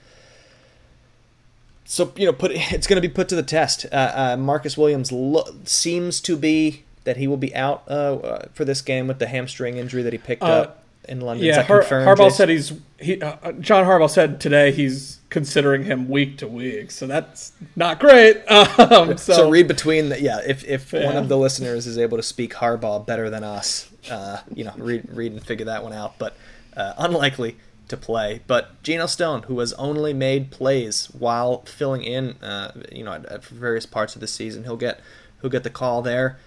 So 1.88 2.12
you 2.16 2.26
know, 2.26 2.34
put 2.34 2.52
it's 2.54 2.86
going 2.86 3.00
to 3.00 3.08
be 3.08 3.12
put 3.12 3.28
to 3.30 3.34
the 3.34 3.42
test. 3.42 3.86
Uh, 3.90 4.12
uh, 4.14 4.36
Marcus 4.38 4.76
Williams 4.76 5.10
lo- 5.10 5.48
seems 5.64 6.20
to 6.20 6.36
be 6.36 6.84
that 7.04 7.16
he 7.16 7.26
will 7.26 7.38
be 7.38 7.54
out 7.56 7.82
uh, 7.88 8.16
uh, 8.16 8.48
for 8.52 8.64
this 8.66 8.82
game 8.82 9.08
with 9.08 9.18
the 9.18 9.26
hamstring 9.26 9.78
injury 9.78 10.02
that 10.02 10.12
he 10.12 10.18
picked 10.18 10.42
uh, 10.42 10.46
up 10.46 10.84
in 11.08 11.22
London. 11.22 11.46
Yeah, 11.46 11.62
Har- 11.62 11.82
Harbaugh 11.82 12.30
said 12.30 12.50
he's 12.50 12.74
he. 12.98 13.16
John 13.16 13.86
Harbaugh 13.86 14.10
said 14.10 14.38
today 14.38 14.70
he's 14.70 15.18
considering 15.30 15.84
him 15.84 16.10
week 16.10 16.36
to 16.38 16.46
week, 16.46 16.90
so 16.90 17.06
that's 17.06 17.52
not 17.74 17.98
great. 17.98 18.42
Um, 18.78 19.16
so, 19.16 19.32
so, 19.32 19.50
read 19.50 19.66
between 19.66 20.10
the 20.10 20.20
yeah. 20.20 20.40
If 20.46 20.64
if 20.64 20.92
yeah. 20.92 21.06
one 21.06 21.16
of 21.16 21.28
the 21.28 21.38
listeners 21.38 21.86
is 21.86 21.96
able 21.96 22.18
to 22.18 22.22
speak 22.22 22.52
Harbaugh 22.52 23.04
better 23.04 23.30
than 23.30 23.44
us, 23.44 23.90
uh, 24.10 24.40
you 24.54 24.64
know, 24.64 24.74
read 24.76 25.08
read 25.10 25.32
and 25.32 25.44
figure 25.44 25.66
that 25.66 25.82
one 25.82 25.94
out. 25.94 26.18
But 26.18 26.36
uh, 26.76 26.92
unlikely 26.98 27.56
to 27.88 27.96
play. 27.96 28.40
But 28.46 28.82
Geno 28.82 29.06
Stone, 29.06 29.44
who 29.44 29.58
has 29.60 29.72
only 29.74 30.12
made 30.12 30.50
plays 30.50 31.06
while 31.06 31.62
filling 31.62 32.02
in, 32.02 32.42
uh, 32.42 32.72
you 32.92 33.04
know, 33.04 33.12
at, 33.12 33.26
at 33.26 33.44
various 33.44 33.86
parts 33.86 34.14
of 34.14 34.20
the 34.20 34.26
season, 34.26 34.64
he'll 34.64 34.76
get 34.76 35.00
he'll 35.40 35.50
get 35.50 35.64
the 35.64 35.70
call 35.70 36.02
there. 36.02 36.38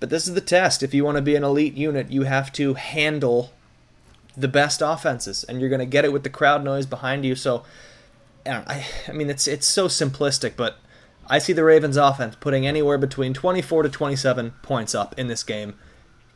But 0.00 0.10
this 0.10 0.28
is 0.28 0.34
the 0.34 0.40
test. 0.40 0.82
If 0.82 0.92
you 0.92 1.04
want 1.04 1.16
to 1.16 1.22
be 1.22 1.36
an 1.36 1.44
elite 1.44 1.74
unit, 1.74 2.10
you 2.10 2.22
have 2.24 2.52
to 2.54 2.74
handle 2.74 3.52
the 4.36 4.48
best 4.48 4.82
offenses, 4.84 5.44
and 5.44 5.60
you're 5.60 5.68
going 5.68 5.78
to 5.78 5.86
get 5.86 6.04
it 6.04 6.12
with 6.12 6.24
the 6.24 6.30
crowd 6.30 6.64
noise 6.64 6.86
behind 6.86 7.24
you. 7.24 7.34
So, 7.34 7.64
I, 8.44 8.84
I 9.08 9.12
mean, 9.12 9.30
it's 9.30 9.46
it's 9.46 9.66
so 9.66 9.88
simplistic, 9.88 10.54
but 10.56 10.78
I 11.26 11.38
see 11.38 11.52
the 11.52 11.64
Ravens 11.64 11.96
offense 11.96 12.36
putting 12.38 12.66
anywhere 12.66 12.98
between 12.98 13.32
24 13.32 13.84
to 13.84 13.88
27 13.88 14.52
points 14.62 14.94
up 14.94 15.18
in 15.18 15.28
this 15.28 15.42
game. 15.42 15.74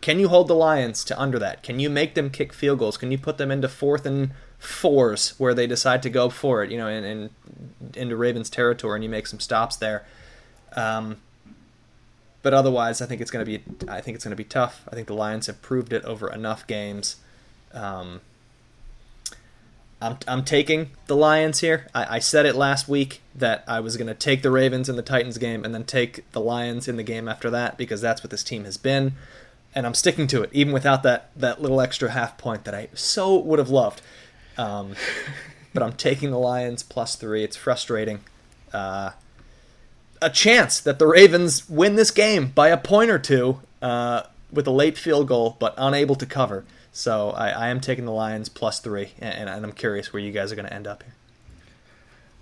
Can 0.00 0.18
you 0.18 0.28
hold 0.28 0.48
the 0.48 0.54
Lions 0.54 1.04
to 1.04 1.20
under 1.20 1.38
that? 1.38 1.62
Can 1.62 1.80
you 1.80 1.90
make 1.90 2.14
them 2.14 2.30
kick 2.30 2.52
field 2.52 2.78
goals? 2.78 2.96
Can 2.96 3.10
you 3.10 3.18
put 3.18 3.38
them 3.38 3.50
into 3.50 3.68
fourth 3.68 4.06
and 4.06 4.30
fours 4.58 5.34
where 5.38 5.54
they 5.54 5.66
decide 5.66 6.02
to 6.04 6.10
go 6.10 6.28
for 6.30 6.62
it, 6.62 6.70
you 6.70 6.78
know, 6.78 6.88
in 6.88 7.30
into 7.94 8.16
Ravens 8.16 8.50
territory, 8.50 8.96
and 8.96 9.04
you 9.04 9.10
make 9.10 9.26
some 9.26 9.40
stops 9.40 9.76
there? 9.76 10.04
Um, 10.76 11.16
but 12.42 12.54
otherwise, 12.54 13.02
I 13.02 13.06
think 13.06 13.20
it's 13.20 13.30
going 13.30 13.44
to 13.44 13.58
be 13.58 13.64
I 13.88 14.00
think 14.00 14.14
it's 14.14 14.24
going 14.24 14.30
to 14.32 14.36
be 14.36 14.44
tough. 14.44 14.82
I 14.90 14.94
think 14.94 15.08
the 15.08 15.14
Lions 15.14 15.46
have 15.46 15.60
proved 15.62 15.92
it 15.92 16.04
over 16.04 16.32
enough 16.32 16.66
games 16.66 17.16
um, 17.72 18.20
I'm, 20.00 20.18
I'm 20.26 20.44
taking 20.44 20.90
the 21.06 21.16
Lions 21.16 21.60
here. 21.60 21.88
I, 21.94 22.16
I 22.16 22.18
said 22.18 22.46
it 22.46 22.54
last 22.54 22.88
week 22.88 23.20
that 23.34 23.64
I 23.66 23.80
was 23.80 23.96
going 23.96 24.06
to 24.06 24.14
take 24.14 24.42
the 24.42 24.50
Ravens 24.50 24.88
in 24.88 24.96
the 24.96 25.02
Titans 25.02 25.38
game 25.38 25.64
and 25.64 25.74
then 25.74 25.84
take 25.84 26.30
the 26.32 26.40
Lions 26.40 26.88
in 26.88 26.96
the 26.96 27.02
game 27.02 27.28
after 27.28 27.50
that 27.50 27.76
because 27.76 28.00
that's 28.00 28.22
what 28.22 28.30
this 28.30 28.44
team 28.44 28.64
has 28.64 28.76
been. 28.76 29.14
And 29.74 29.86
I'm 29.86 29.94
sticking 29.94 30.26
to 30.28 30.42
it, 30.42 30.50
even 30.52 30.72
without 30.72 31.02
that, 31.02 31.30
that 31.36 31.60
little 31.60 31.80
extra 31.80 32.10
half 32.10 32.38
point 32.38 32.64
that 32.64 32.74
I 32.74 32.88
so 32.94 33.36
would 33.36 33.58
have 33.58 33.70
loved. 33.70 34.02
Um, 34.56 34.94
but 35.74 35.82
I'm 35.82 35.92
taking 35.92 36.30
the 36.30 36.38
Lions 36.38 36.82
plus 36.82 37.16
three. 37.16 37.44
It's 37.44 37.56
frustrating. 37.56 38.20
Uh, 38.72 39.10
a 40.20 40.30
chance 40.30 40.80
that 40.80 40.98
the 40.98 41.06
Ravens 41.06 41.68
win 41.68 41.96
this 41.96 42.10
game 42.10 42.48
by 42.48 42.68
a 42.68 42.76
point 42.76 43.10
or 43.10 43.18
two 43.18 43.60
uh, 43.80 44.22
with 44.50 44.66
a 44.66 44.70
late 44.72 44.98
field 44.98 45.28
goal, 45.28 45.56
but 45.58 45.74
unable 45.76 46.14
to 46.16 46.26
cover. 46.26 46.64
So 46.92 47.30
I, 47.30 47.50
I 47.50 47.68
am 47.68 47.80
taking 47.80 48.06
the 48.06 48.12
Lions 48.12 48.48
plus 48.48 48.80
three, 48.80 49.12
and, 49.20 49.48
and 49.48 49.64
I'm 49.64 49.72
curious 49.72 50.12
where 50.12 50.20
you 50.20 50.32
guys 50.32 50.50
are 50.50 50.56
going 50.56 50.66
to 50.66 50.74
end 50.74 50.86
up 50.86 51.02
here. 51.02 51.14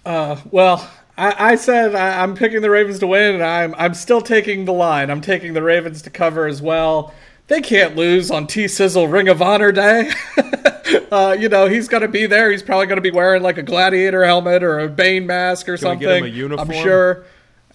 Uh, 0.07 0.41
well, 0.51 0.89
I, 1.19 1.53
I 1.53 1.55
said 1.57 1.95
I, 1.95 2.23
am 2.23 2.35
picking 2.35 2.61
the 2.61 2.71
Ravens 2.71 2.99
to 2.99 3.07
win, 3.07 3.35
and 3.35 3.43
I'm 3.43 3.75
I'm 3.77 3.95
still 3.95 4.21
taking 4.21 4.65
the 4.65 4.73
line. 4.73 5.11
I'm 5.11 5.21
taking 5.21 5.55
the 5.55 5.63
Ravens 5.63 6.03
to 6.03 6.11
cover 6.11 6.47
as 6.47 6.61
well. 6.61 7.15
They 7.49 7.61
can't 7.61 7.97
lose 7.97 8.31
on 8.31 8.47
T 8.47 8.69
Sizzle 8.69 9.09
Ring 9.09 9.29
of 9.29 9.41
Honor 9.41 9.73
Day. 9.73 10.11
uh, 11.11 11.37
you 11.39 11.49
know 11.49 11.67
he's 11.69 11.89
going 11.89 12.03
to 12.03 12.09
be 12.09 12.27
there. 12.27 12.51
He's 12.51 12.63
probably 12.63 12.87
going 12.87 12.97
to 12.97 13.03
be 13.03 13.11
wearing 13.11 13.43
like 13.43 13.57
a 13.57 13.63
gladiator 13.63 14.25
helmet 14.25 14.63
or 14.63 14.81
a 14.81 14.89
Bane 14.89 15.27
mask 15.27 15.69
or 15.69 15.77
Can 15.77 15.83
something. 15.83 16.01
We 16.01 16.07
get 16.07 16.19
him 16.19 16.25
a 16.25 16.37
uniform? 16.37 16.71
I'm 16.71 16.83
sure. 16.83 17.25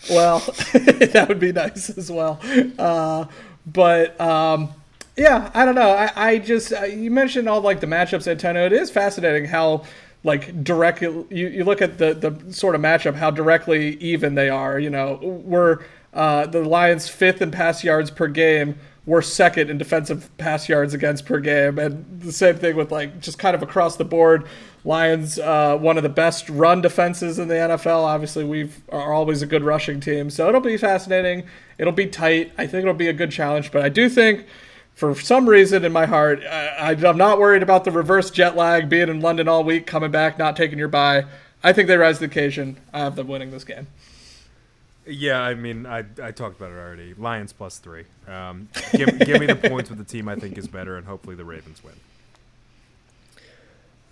Well, 0.09 0.39
that 0.73 1.25
would 1.27 1.39
be 1.39 1.51
nice 1.51 1.89
as 1.89 2.11
well. 2.11 2.39
Uh, 2.77 3.25
but 3.65 4.19
um, 4.19 4.73
yeah, 5.17 5.51
I 5.53 5.65
don't 5.65 5.75
know. 5.75 5.91
I, 5.91 6.11
I 6.15 6.37
just 6.37 6.73
uh, 6.73 6.83
you 6.83 7.11
mentioned 7.11 7.47
all 7.47 7.61
like 7.61 7.79
the 7.79 7.87
matchups, 7.87 8.27
Antonio. 8.27 8.65
It 8.65 8.73
is 8.73 8.89
fascinating 8.89 9.45
how 9.45 9.85
like 10.23 10.63
directly 10.63 11.07
you, 11.29 11.47
you 11.47 11.63
look 11.63 11.81
at 11.81 11.97
the 11.97 12.13
the 12.13 12.53
sort 12.53 12.75
of 12.75 12.81
matchup 12.81 13.15
how 13.15 13.31
directly 13.31 13.97
even 13.97 14.35
they 14.35 14.49
are. 14.49 14.79
You 14.79 14.89
know, 14.89 15.19
we're 15.21 15.79
uh, 16.13 16.45
the 16.45 16.63
Lions 16.63 17.07
fifth 17.07 17.41
in 17.41 17.51
pass 17.51 17.83
yards 17.83 18.11
per 18.11 18.27
game. 18.27 18.77
We're 19.07 19.23
second 19.23 19.71
in 19.71 19.79
defensive 19.79 20.29
pass 20.37 20.69
yards 20.69 20.93
against 20.93 21.25
per 21.25 21.39
game, 21.39 21.79
and 21.79 22.21
the 22.21 22.31
same 22.31 22.57
thing 22.57 22.75
with 22.75 22.91
like 22.91 23.19
just 23.19 23.39
kind 23.39 23.55
of 23.55 23.63
across 23.63 23.95
the 23.95 24.05
board. 24.05 24.47
Lions, 24.83 25.37
uh, 25.37 25.77
one 25.77 25.97
of 25.97 26.03
the 26.03 26.09
best 26.09 26.49
run 26.49 26.81
defenses 26.81 27.37
in 27.37 27.47
the 27.47 27.53
NFL. 27.53 28.03
Obviously, 28.03 28.43
we 28.43 28.69
are 28.89 29.13
always 29.13 29.41
a 29.41 29.45
good 29.45 29.63
rushing 29.63 29.99
team, 29.99 30.29
so 30.29 30.47
it'll 30.49 30.61
be 30.61 30.77
fascinating. 30.77 31.43
It'll 31.77 31.93
be 31.93 32.07
tight. 32.07 32.51
I 32.57 32.67
think 32.67 32.83
it'll 32.83 32.93
be 32.93 33.07
a 33.07 33.13
good 33.13 33.31
challenge, 33.31 33.71
but 33.71 33.83
I 33.83 33.89
do 33.89 34.07
think 34.07 34.45
for 35.01 35.15
some 35.15 35.49
reason 35.49 35.83
in 35.83 35.91
my 35.91 36.05
heart, 36.05 36.43
I, 36.43 36.91
am 36.91 37.17
not 37.17 37.39
worried 37.39 37.63
about 37.63 37.85
the 37.85 37.91
reverse 37.91 38.29
jet 38.29 38.55
lag, 38.55 38.87
being 38.87 39.09
in 39.09 39.19
London 39.19 39.47
all 39.47 39.63
week, 39.63 39.87
coming 39.87 40.11
back, 40.11 40.37
not 40.37 40.55
taking 40.55 40.77
your 40.77 40.89
bye. 40.89 41.25
I 41.63 41.73
think 41.73 41.87
they 41.87 41.97
rise 41.97 42.17
to 42.17 42.19
the 42.19 42.25
occasion. 42.27 42.77
I 42.93 42.99
have 42.99 43.15
them 43.15 43.27
winning 43.27 43.49
this 43.49 43.63
game. 43.63 43.87
Yeah, 45.07 45.41
I 45.41 45.55
mean, 45.55 45.87
I, 45.87 46.05
I 46.21 46.29
talked 46.29 46.57
about 46.57 46.69
it 46.69 46.75
already. 46.75 47.15
Lions 47.15 47.51
plus 47.51 47.79
three. 47.79 48.03
Um, 48.27 48.69
give, 48.91 49.17
give 49.17 49.39
me 49.39 49.47
the 49.47 49.55
points 49.69 49.89
with 49.89 49.97
the 49.97 50.05
team 50.05 50.29
I 50.29 50.35
think 50.35 50.55
is 50.55 50.67
better, 50.67 50.95
and 50.95 51.07
hopefully 51.07 51.35
the 51.35 51.45
Ravens 51.45 51.83
win. 51.83 51.95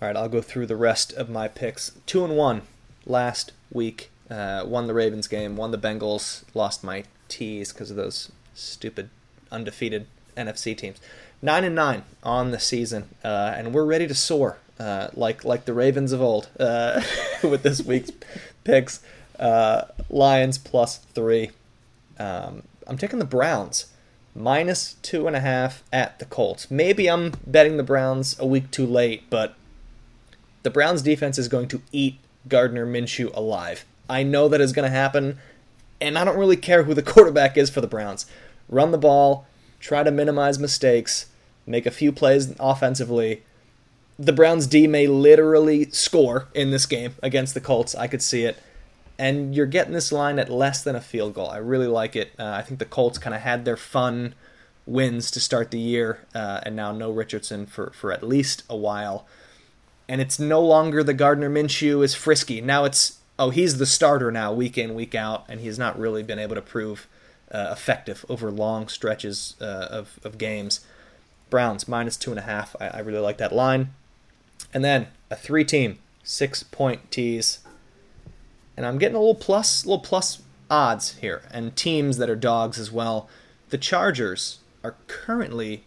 All 0.02 0.08
right, 0.08 0.16
I'll 0.16 0.28
go 0.28 0.42
through 0.42 0.66
the 0.66 0.76
rest 0.76 1.12
of 1.12 1.30
my 1.30 1.46
picks. 1.46 1.92
Two 2.06 2.24
and 2.24 2.36
one 2.36 2.62
last 3.06 3.52
week. 3.72 4.10
Uh, 4.28 4.64
won 4.66 4.88
the 4.88 4.94
Ravens 4.94 5.28
game, 5.28 5.56
won 5.56 5.70
the 5.70 5.78
Bengals, 5.78 6.42
lost 6.52 6.82
my 6.82 7.04
tees 7.28 7.72
because 7.72 7.92
of 7.92 7.96
those 7.96 8.32
stupid 8.54 9.08
undefeated 9.52 10.08
NFC 10.36 10.76
teams. 10.76 10.98
Nine 11.42 11.64
and 11.64 11.74
nine 11.74 12.04
on 12.22 12.50
the 12.50 12.60
season, 12.60 13.14
uh, 13.24 13.54
and 13.56 13.72
we're 13.72 13.86
ready 13.86 14.06
to 14.06 14.14
soar 14.14 14.58
uh, 14.80 15.10
like 15.14 15.44
like 15.44 15.66
the 15.66 15.74
Ravens 15.74 16.10
of 16.10 16.22
old 16.22 16.48
uh, 16.58 17.02
with 17.42 17.62
this 17.62 17.82
week's 17.82 18.10
picks. 18.64 19.00
Uh, 19.38 19.84
Lions 20.08 20.58
plus 20.58 20.98
three. 20.98 21.50
Um, 22.18 22.62
I'm 22.86 22.98
taking 22.98 23.18
the 23.18 23.24
Browns 23.24 23.92
minus 24.34 24.94
two 25.02 25.26
and 25.26 25.36
a 25.36 25.40
half 25.40 25.82
at 25.92 26.18
the 26.18 26.24
Colts. 26.24 26.70
Maybe 26.70 27.08
I'm 27.08 27.34
betting 27.46 27.76
the 27.76 27.82
Browns 27.82 28.38
a 28.38 28.46
week 28.46 28.70
too 28.70 28.86
late, 28.86 29.28
but 29.28 29.54
the 30.62 30.70
Browns 30.70 31.02
defense 31.02 31.38
is 31.38 31.48
going 31.48 31.68
to 31.68 31.82
eat 31.92 32.18
Gardner 32.48 32.86
Minshew 32.86 33.34
alive. 33.34 33.84
I 34.08 34.22
know 34.22 34.48
that 34.48 34.60
is 34.60 34.72
going 34.72 34.90
to 34.90 34.94
happen, 34.94 35.38
and 36.00 36.18
I 36.18 36.24
don't 36.24 36.38
really 36.38 36.56
care 36.56 36.84
who 36.84 36.94
the 36.94 37.02
quarterback 37.12 37.56
is 37.56 37.70
for 37.70 37.80
the 37.80 37.86
Browns. 37.86 38.26
Run 38.68 38.92
the 38.92 38.98
ball, 38.98 39.46
try 39.80 40.02
to 40.02 40.10
minimize 40.10 40.58
mistakes, 40.58 41.26
make 41.66 41.86
a 41.86 41.90
few 41.90 42.12
plays 42.12 42.54
offensively. 42.60 43.42
The 44.18 44.32
Browns 44.32 44.66
D 44.66 44.86
may 44.86 45.06
literally 45.06 45.90
score 45.90 46.48
in 46.54 46.70
this 46.70 46.86
game 46.86 47.14
against 47.22 47.54
the 47.54 47.60
Colts. 47.60 47.94
I 47.94 48.06
could 48.06 48.22
see 48.22 48.44
it. 48.44 48.58
And 49.18 49.54
you're 49.54 49.66
getting 49.66 49.92
this 49.92 50.12
line 50.12 50.38
at 50.38 50.50
less 50.50 50.82
than 50.82 50.96
a 50.96 51.00
field 51.00 51.34
goal. 51.34 51.48
I 51.48 51.58
really 51.58 51.86
like 51.86 52.16
it. 52.16 52.32
Uh, 52.38 52.52
I 52.52 52.62
think 52.62 52.78
the 52.78 52.86
Colts 52.86 53.18
kind 53.18 53.34
of 53.34 53.42
had 53.42 53.64
their 53.64 53.76
fun 53.76 54.34
wins 54.86 55.30
to 55.30 55.40
start 55.40 55.70
the 55.70 55.78
year, 55.78 56.26
uh, 56.34 56.60
and 56.64 56.74
now 56.74 56.92
no 56.92 57.10
Richardson 57.10 57.66
for, 57.66 57.90
for 57.90 58.12
at 58.12 58.22
least 58.22 58.62
a 58.68 58.76
while. 58.76 59.26
And 60.08 60.20
it's 60.20 60.38
no 60.38 60.60
longer 60.60 61.04
the 61.04 61.14
Gardner 61.14 61.50
Minshew 61.50 62.02
is 62.02 62.14
frisky. 62.14 62.60
Now 62.60 62.84
it's, 62.84 63.20
oh, 63.38 63.50
he's 63.50 63.78
the 63.78 63.86
starter 63.86 64.32
now, 64.32 64.52
week 64.52 64.76
in, 64.76 64.94
week 64.94 65.14
out, 65.14 65.44
and 65.48 65.60
he's 65.60 65.78
not 65.78 65.98
really 65.98 66.22
been 66.22 66.38
able 66.38 66.56
to 66.56 66.62
prove 66.62 67.06
uh, 67.50 67.68
effective 67.72 68.24
over 68.28 68.50
long 68.50 68.88
stretches 68.88 69.56
uh, 69.60 69.88
of, 69.90 70.18
of 70.24 70.38
games. 70.38 70.80
Browns 71.48 71.88
minus 71.88 72.16
two 72.16 72.30
and 72.30 72.38
a 72.38 72.42
half. 72.42 72.76
I, 72.80 72.88
I 72.88 72.98
really 73.00 73.18
like 73.18 73.38
that 73.38 73.52
line. 73.54 73.92
And 74.72 74.84
then 74.84 75.08
a 75.30 75.36
three 75.36 75.64
team, 75.64 75.98
six 76.22 76.62
point 76.62 77.10
tease. 77.10 77.60
And 78.76 78.86
I'm 78.86 78.98
getting 78.98 79.16
a 79.16 79.20
little 79.20 79.34
plus, 79.34 79.84
little 79.84 80.02
plus 80.02 80.42
odds 80.70 81.16
here, 81.18 81.42
and 81.52 81.74
teams 81.76 82.16
that 82.18 82.30
are 82.30 82.36
dogs 82.36 82.78
as 82.78 82.92
well. 82.92 83.28
The 83.70 83.78
Chargers 83.78 84.60
are 84.84 84.94
currently 85.08 85.84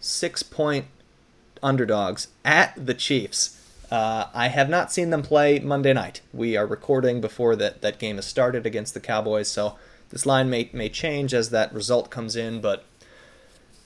six 0.00 0.42
point 0.42 0.86
underdogs 1.62 2.28
at 2.44 2.74
the 2.86 2.94
Chiefs. 2.94 3.60
Uh, 3.90 4.26
I 4.34 4.48
have 4.48 4.68
not 4.68 4.92
seen 4.92 5.10
them 5.10 5.22
play 5.22 5.60
Monday 5.60 5.92
night. 5.92 6.20
We 6.32 6.56
are 6.56 6.66
recording 6.66 7.20
before 7.20 7.54
that, 7.56 7.80
that 7.82 7.98
game 7.98 8.16
has 8.16 8.26
started 8.26 8.66
against 8.66 8.94
the 8.94 9.00
Cowboys, 9.00 9.48
so 9.48 9.78
this 10.10 10.26
line 10.26 10.48
may, 10.50 10.70
may 10.72 10.88
change 10.88 11.34
as 11.34 11.50
that 11.50 11.72
result 11.72 12.10
comes 12.10 12.36
in, 12.36 12.60
but 12.60 12.84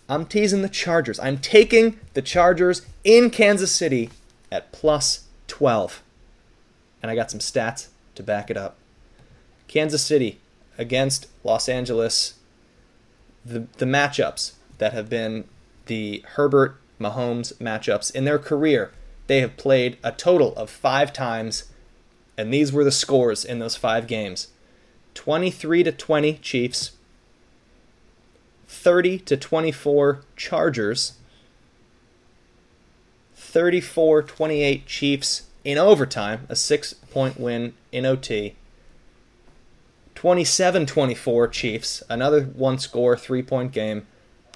I'm 0.08 0.26
teasing 0.26 0.62
the 0.62 0.68
Chargers. 0.68 1.20
I'm 1.20 1.38
taking 1.38 1.98
the 2.14 2.22
Chargers 2.22 2.86
in 3.04 3.30
Kansas 3.30 3.72
City 3.72 4.10
at 4.50 4.72
plus 4.72 5.26
12. 5.48 6.02
And 7.02 7.10
I 7.10 7.14
got 7.14 7.30
some 7.30 7.40
stats 7.40 7.88
to 8.14 8.22
back 8.22 8.50
it 8.50 8.56
up. 8.56 8.76
Kansas 9.68 10.04
City 10.04 10.40
against 10.78 11.26
Los 11.44 11.68
Angeles, 11.68 12.34
the, 13.44 13.66
the 13.76 13.84
matchups 13.84 14.52
that 14.78 14.92
have 14.92 15.10
been 15.10 15.44
the 15.86 16.24
Herbert 16.36 16.80
Mahomes 16.98 17.52
matchups 17.54 18.14
in 18.14 18.24
their 18.24 18.38
career, 18.38 18.92
they 19.26 19.40
have 19.40 19.56
played 19.56 19.98
a 20.02 20.12
total 20.12 20.54
of 20.56 20.70
five 20.70 21.12
times, 21.12 21.70
and 22.36 22.52
these 22.52 22.72
were 22.72 22.84
the 22.84 22.90
scores 22.90 23.44
in 23.44 23.58
those 23.58 23.76
five 23.76 24.06
games 24.06 24.48
23 25.18 25.82
to 25.82 25.90
20 25.90 26.34
Chiefs, 26.34 26.92
30 28.68 29.18
to 29.18 29.36
24 29.36 30.20
Chargers, 30.36 31.14
34 33.34 34.22
28 34.22 34.86
Chiefs 34.86 35.42
in 35.64 35.76
overtime, 35.76 36.46
a 36.48 36.54
six 36.54 36.92
point 36.92 37.38
win 37.38 37.74
in 37.90 38.06
OT. 38.06 38.54
27 40.14 40.86
24 40.86 41.48
Chiefs, 41.48 42.04
another 42.08 42.44
one 42.44 42.78
score, 42.78 43.16
three 43.16 43.42
point 43.42 43.72
game. 43.72 44.06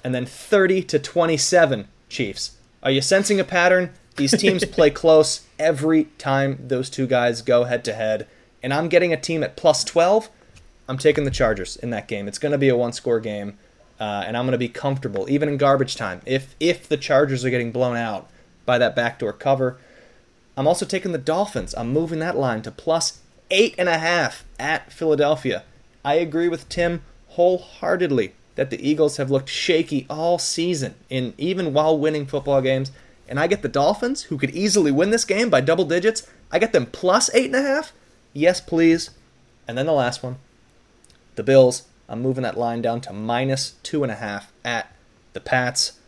And 0.01 0.15
then 0.15 0.25
30 0.25 0.81
to 0.83 0.97
27 0.97 1.89
Chiefs. 2.07 2.55
Are 2.81 2.91
you 2.91 3.01
sensing 3.01 3.37
a 3.37 3.43
pattern? 3.43 3.91
These 4.15 4.37
teams 4.37 4.63
play 4.63 4.89
close 5.01 5.41
every 5.59 6.05
time 6.17 6.57
those 6.69 6.89
two 6.89 7.05
guys 7.05 7.41
go 7.41 7.65
head 7.65 7.83
to 7.83 7.93
head. 7.93 8.27
And 8.63 8.73
I'm 8.73 8.87
getting 8.87 9.11
a 9.11 9.19
team 9.19 9.43
at 9.43 9.57
plus 9.57 9.83
12. 9.83 10.29
I'm 10.87 10.97
taking 10.97 11.23
the 11.23 11.31
Chargers 11.31 11.75
in 11.77 11.89
that 11.91 12.07
game. 12.07 12.27
It's 12.27 12.39
going 12.39 12.51
to 12.51 12.57
be 12.57 12.69
a 12.69 12.75
one 12.75 12.93
score 12.93 13.19
game. 13.19 13.57
Uh, 13.99 14.23
and 14.25 14.35
I'm 14.35 14.45
going 14.45 14.53
to 14.53 14.57
be 14.57 14.69
comfortable, 14.69 15.29
even 15.29 15.47
in 15.47 15.57
garbage 15.57 15.95
time. 15.95 16.21
If 16.25 16.55
if 16.59 16.89
the 16.89 16.97
Chargers 16.97 17.45
are 17.45 17.49
getting 17.49 17.71
blown 17.71 17.95
out 17.95 18.29
by 18.65 18.77
that 18.77 18.95
backdoor 18.95 19.33
cover, 19.33 19.77
I'm 20.57 20.67
also 20.67 20.85
taking 20.85 21.11
the 21.11 21.17
Dolphins. 21.17 21.73
I'm 21.77 21.93
moving 21.93 22.19
that 22.19 22.35
line 22.35 22.61
to 22.63 22.71
plus 22.71 23.19
eight 23.51 23.75
and 23.77 23.87
a 23.87 23.99
half 23.99 24.45
at 24.59 24.91
Philadelphia. 24.91 25.63
I 26.03 26.15
agree 26.15 26.49
with 26.49 26.67
Tim 26.69 27.01
wholeheartedly 27.29 28.33
that 28.55 28.69
the 28.69 28.87
Eagles 28.87 29.17
have 29.17 29.31
looked 29.31 29.49
shaky 29.49 30.05
all 30.09 30.37
season, 30.37 30.95
in 31.09 31.33
even 31.37 31.73
while 31.73 31.97
winning 31.97 32.25
football 32.25 32.61
games. 32.61 32.91
And 33.27 33.39
I 33.39 33.47
get 33.47 33.61
the 33.61 33.69
Dolphins, 33.69 34.23
who 34.23 34.37
could 34.37 34.51
easily 34.51 34.91
win 34.91 35.11
this 35.11 35.25
game 35.25 35.49
by 35.49 35.61
double 35.61 35.85
digits. 35.85 36.27
I 36.51 36.59
get 36.59 36.73
them 36.73 36.87
plus 36.87 37.33
eight 37.33 37.45
and 37.45 37.55
a 37.55 37.61
half. 37.61 37.93
Yes, 38.33 38.59
please. 38.59 39.11
And 39.67 39.77
then 39.77 39.85
the 39.85 39.93
last 39.93 40.21
one, 40.21 40.37
the 41.35 41.43
Bills. 41.43 41.83
I'm 42.09 42.21
moving 42.21 42.43
that 42.43 42.57
line 42.57 42.81
down 42.81 43.01
to 43.01 43.13
minus 43.13 43.71
two 43.83 44.03
and 44.03 44.11
a 44.11 44.15
half 44.15 44.51
at 44.63 44.93
the 45.33 45.39
Pats. 45.39 45.99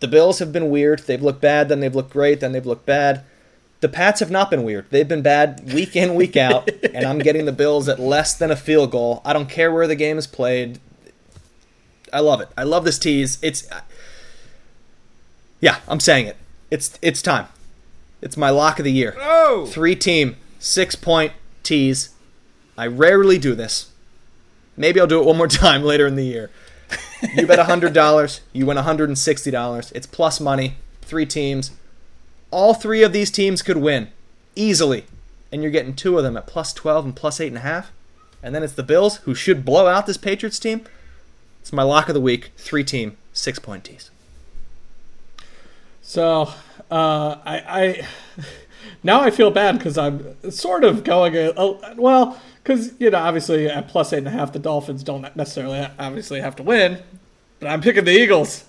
The 0.00 0.08
Bills 0.08 0.38
have 0.38 0.52
been 0.52 0.70
weird. 0.70 1.00
They've 1.00 1.22
looked 1.22 1.40
bad, 1.40 1.68
then 1.68 1.80
they've 1.80 1.94
looked 1.94 2.12
great, 2.12 2.40
then 2.40 2.52
they've 2.52 2.66
looked 2.66 2.86
bad. 2.86 3.24
The 3.80 3.88
Pats 3.88 4.20
have 4.20 4.30
not 4.30 4.50
been 4.50 4.64
weird. 4.64 4.86
They've 4.90 5.06
been 5.06 5.22
bad 5.22 5.72
week 5.72 5.94
in, 5.94 6.14
week 6.14 6.36
out, 6.36 6.68
and 6.94 7.06
I'm 7.06 7.18
getting 7.18 7.44
the 7.44 7.52
Bills 7.52 7.88
at 7.88 8.00
less 8.00 8.34
than 8.34 8.50
a 8.50 8.56
field 8.56 8.90
goal. 8.90 9.22
I 9.24 9.32
don't 9.32 9.48
care 9.48 9.72
where 9.72 9.86
the 9.86 9.96
game 9.96 10.18
is 10.18 10.26
played. 10.26 10.80
I 12.12 12.20
love 12.20 12.40
it. 12.40 12.48
I 12.56 12.64
love 12.64 12.84
this 12.84 12.98
tease. 12.98 13.38
It's 13.42 13.68
Yeah, 15.60 15.78
I'm 15.86 16.00
saying 16.00 16.26
it. 16.26 16.36
It's 16.70 16.98
it's 17.02 17.22
time. 17.22 17.46
It's 18.20 18.36
my 18.36 18.50
lock 18.50 18.78
of 18.78 18.84
the 18.84 18.92
year. 18.92 19.14
Oh! 19.20 19.66
Three 19.66 19.94
team, 19.94 20.36
six 20.58 20.96
point 20.96 21.32
tease. 21.62 22.10
I 22.76 22.86
rarely 22.86 23.38
do 23.38 23.54
this. 23.54 23.92
Maybe 24.78 25.00
I'll 25.00 25.06
do 25.06 25.20
it 25.20 25.26
one 25.26 25.36
more 25.36 25.48
time 25.48 25.82
later 25.82 26.06
in 26.06 26.14
the 26.14 26.24
year. 26.24 26.50
You 27.34 27.46
bet 27.46 27.58
$100, 27.58 28.40
you 28.52 28.64
win 28.64 28.76
$160. 28.78 29.92
It's 29.94 30.06
plus 30.06 30.40
money, 30.40 30.76
three 31.02 31.26
teams. 31.26 31.72
All 32.50 32.72
three 32.72 33.02
of 33.02 33.12
these 33.12 33.30
teams 33.30 33.60
could 33.60 33.76
win 33.76 34.08
easily. 34.54 35.04
And 35.50 35.62
you're 35.62 35.72
getting 35.72 35.94
two 35.94 36.16
of 36.16 36.24
them 36.24 36.36
at 36.36 36.46
plus 36.46 36.72
12 36.72 37.04
and 37.06 37.16
plus 37.16 37.38
8.5. 37.40 37.86
And 38.42 38.54
then 38.54 38.62
it's 38.62 38.74
the 38.74 38.82
Bills, 38.82 39.16
who 39.18 39.34
should 39.34 39.64
blow 39.64 39.88
out 39.88 40.06
this 40.06 40.16
Patriots 40.16 40.58
team. 40.58 40.84
It's 41.60 41.72
my 41.72 41.82
lock 41.82 42.08
of 42.08 42.14
the 42.14 42.20
week, 42.20 42.52
three 42.56 42.84
team, 42.84 43.16
six 43.32 43.58
point 43.58 43.84
tease. 43.84 44.10
So, 46.00 46.52
uh, 46.90 47.36
I, 47.44 47.62
I 47.66 48.06
now 49.02 49.20
I 49.20 49.30
feel 49.30 49.50
bad 49.50 49.78
because 49.78 49.96
I'm 49.96 50.50
sort 50.50 50.84
of 50.84 51.04
going 51.04 51.36
a, 51.36 51.50
a 51.50 51.94
well 51.96 52.40
because 52.62 52.92
you 52.98 53.10
know 53.10 53.18
obviously 53.18 53.68
at 53.68 53.88
plus 53.88 54.12
eight 54.12 54.18
and 54.18 54.28
a 54.28 54.30
half 54.30 54.52
the 54.52 54.58
Dolphins 54.58 55.02
don't 55.02 55.34
necessarily 55.36 55.86
obviously 55.98 56.40
have 56.40 56.56
to 56.56 56.62
win, 56.62 57.02
but 57.60 57.68
I'm 57.68 57.80
picking 57.80 58.04
the 58.04 58.12
Eagles 58.12 58.64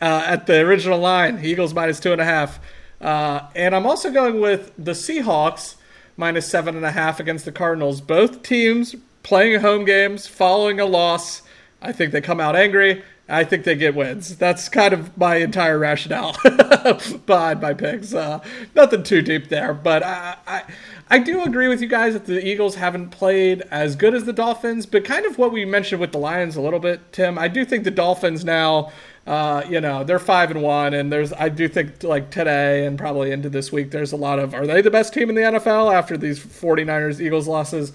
uh, 0.00 0.24
at 0.26 0.46
the 0.46 0.60
original 0.60 0.98
line, 0.98 1.40
Eagles 1.44 1.74
minus 1.74 2.00
two 2.00 2.12
and 2.12 2.20
a 2.20 2.24
half, 2.24 2.58
uh, 3.00 3.48
and 3.54 3.74
I'm 3.74 3.86
also 3.86 4.10
going 4.10 4.40
with 4.40 4.72
the 4.78 4.92
Seahawks 4.92 5.76
minus 6.16 6.46
seven 6.46 6.76
and 6.76 6.84
a 6.84 6.92
half 6.92 7.20
against 7.20 7.44
the 7.44 7.52
Cardinals. 7.52 8.00
Both 8.00 8.42
teams 8.42 8.94
playing 9.22 9.60
home 9.60 9.84
games, 9.84 10.26
following 10.26 10.78
a 10.78 10.84
loss. 10.84 11.42
I 11.82 11.92
think 11.92 12.12
they 12.12 12.20
come 12.20 12.40
out 12.40 12.56
angry. 12.56 13.02
I 13.28 13.44
think 13.44 13.64
they 13.64 13.74
get 13.74 13.94
wins. 13.94 14.36
That's 14.36 14.68
kind 14.68 14.92
of 14.92 15.16
my 15.16 15.36
entire 15.36 15.78
rationale 15.78 16.36
behind 17.26 17.60
my 17.62 17.72
picks. 17.72 18.12
Uh, 18.12 18.40
nothing 18.74 19.02
too 19.02 19.22
deep 19.22 19.48
there, 19.48 19.72
but 19.72 20.02
I, 20.02 20.36
I, 20.46 20.62
I 21.08 21.18
do 21.20 21.42
agree 21.42 21.68
with 21.68 21.80
you 21.80 21.88
guys 21.88 22.12
that 22.12 22.26
the 22.26 22.46
Eagles 22.46 22.74
haven't 22.74 23.10
played 23.10 23.62
as 23.70 23.96
good 23.96 24.14
as 24.14 24.24
the 24.24 24.34
Dolphins. 24.34 24.84
But 24.84 25.06
kind 25.06 25.24
of 25.24 25.38
what 25.38 25.52
we 25.52 25.64
mentioned 25.64 26.02
with 26.02 26.12
the 26.12 26.18
Lions 26.18 26.56
a 26.56 26.60
little 26.60 26.80
bit, 26.80 27.14
Tim. 27.14 27.38
I 27.38 27.48
do 27.48 27.64
think 27.64 27.84
the 27.84 27.90
Dolphins 27.90 28.44
now, 28.44 28.92
uh, 29.26 29.62
you 29.70 29.80
know, 29.80 30.04
they're 30.04 30.18
five 30.18 30.50
and 30.50 30.62
one, 30.62 30.92
and 30.92 31.10
there's 31.10 31.32
I 31.32 31.48
do 31.48 31.66
think 31.66 32.02
like 32.02 32.30
today 32.30 32.84
and 32.84 32.98
probably 32.98 33.32
into 33.32 33.48
this 33.48 33.72
week, 33.72 33.90
there's 33.90 34.12
a 34.12 34.16
lot 34.16 34.38
of 34.38 34.52
are 34.52 34.66
they 34.66 34.82
the 34.82 34.90
best 34.90 35.14
team 35.14 35.30
in 35.30 35.34
the 35.34 35.42
NFL 35.42 35.94
after 35.94 36.18
these 36.18 36.38
49ers 36.38 37.22
Eagles 37.22 37.48
losses? 37.48 37.94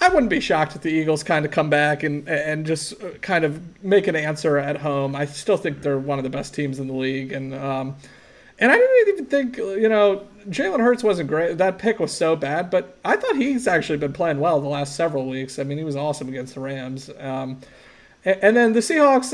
I 0.00 0.08
wouldn't 0.08 0.30
be 0.30 0.40
shocked 0.40 0.76
if 0.76 0.82
the 0.82 0.90
Eagles 0.90 1.22
kind 1.24 1.44
of 1.44 1.50
come 1.50 1.70
back 1.70 2.02
and 2.02 2.28
and 2.28 2.64
just 2.64 2.94
kind 3.20 3.44
of 3.44 3.82
make 3.82 4.06
an 4.06 4.16
answer 4.16 4.56
at 4.56 4.76
home. 4.76 5.16
I 5.16 5.26
still 5.26 5.56
think 5.56 5.82
they're 5.82 5.98
one 5.98 6.18
of 6.18 6.24
the 6.24 6.30
best 6.30 6.54
teams 6.54 6.78
in 6.78 6.86
the 6.86 6.94
league, 6.94 7.32
and 7.32 7.54
um, 7.54 7.96
and 8.58 8.70
I 8.70 8.76
didn't 8.76 9.08
even 9.08 9.26
think 9.26 9.56
you 9.56 9.88
know 9.88 10.26
Jalen 10.48 10.80
Hurts 10.80 11.02
wasn't 11.02 11.28
great. 11.28 11.58
That 11.58 11.78
pick 11.78 11.98
was 11.98 12.12
so 12.12 12.36
bad, 12.36 12.70
but 12.70 12.96
I 13.04 13.16
thought 13.16 13.36
he's 13.36 13.66
actually 13.66 13.98
been 13.98 14.12
playing 14.12 14.38
well 14.38 14.60
the 14.60 14.68
last 14.68 14.94
several 14.94 15.26
weeks. 15.26 15.58
I 15.58 15.64
mean, 15.64 15.78
he 15.78 15.84
was 15.84 15.96
awesome 15.96 16.28
against 16.28 16.54
the 16.54 16.60
Rams. 16.60 17.10
Um, 17.18 17.60
and, 18.24 18.56
then 18.56 18.72
the 18.72 18.80
Seahawks, 18.80 19.32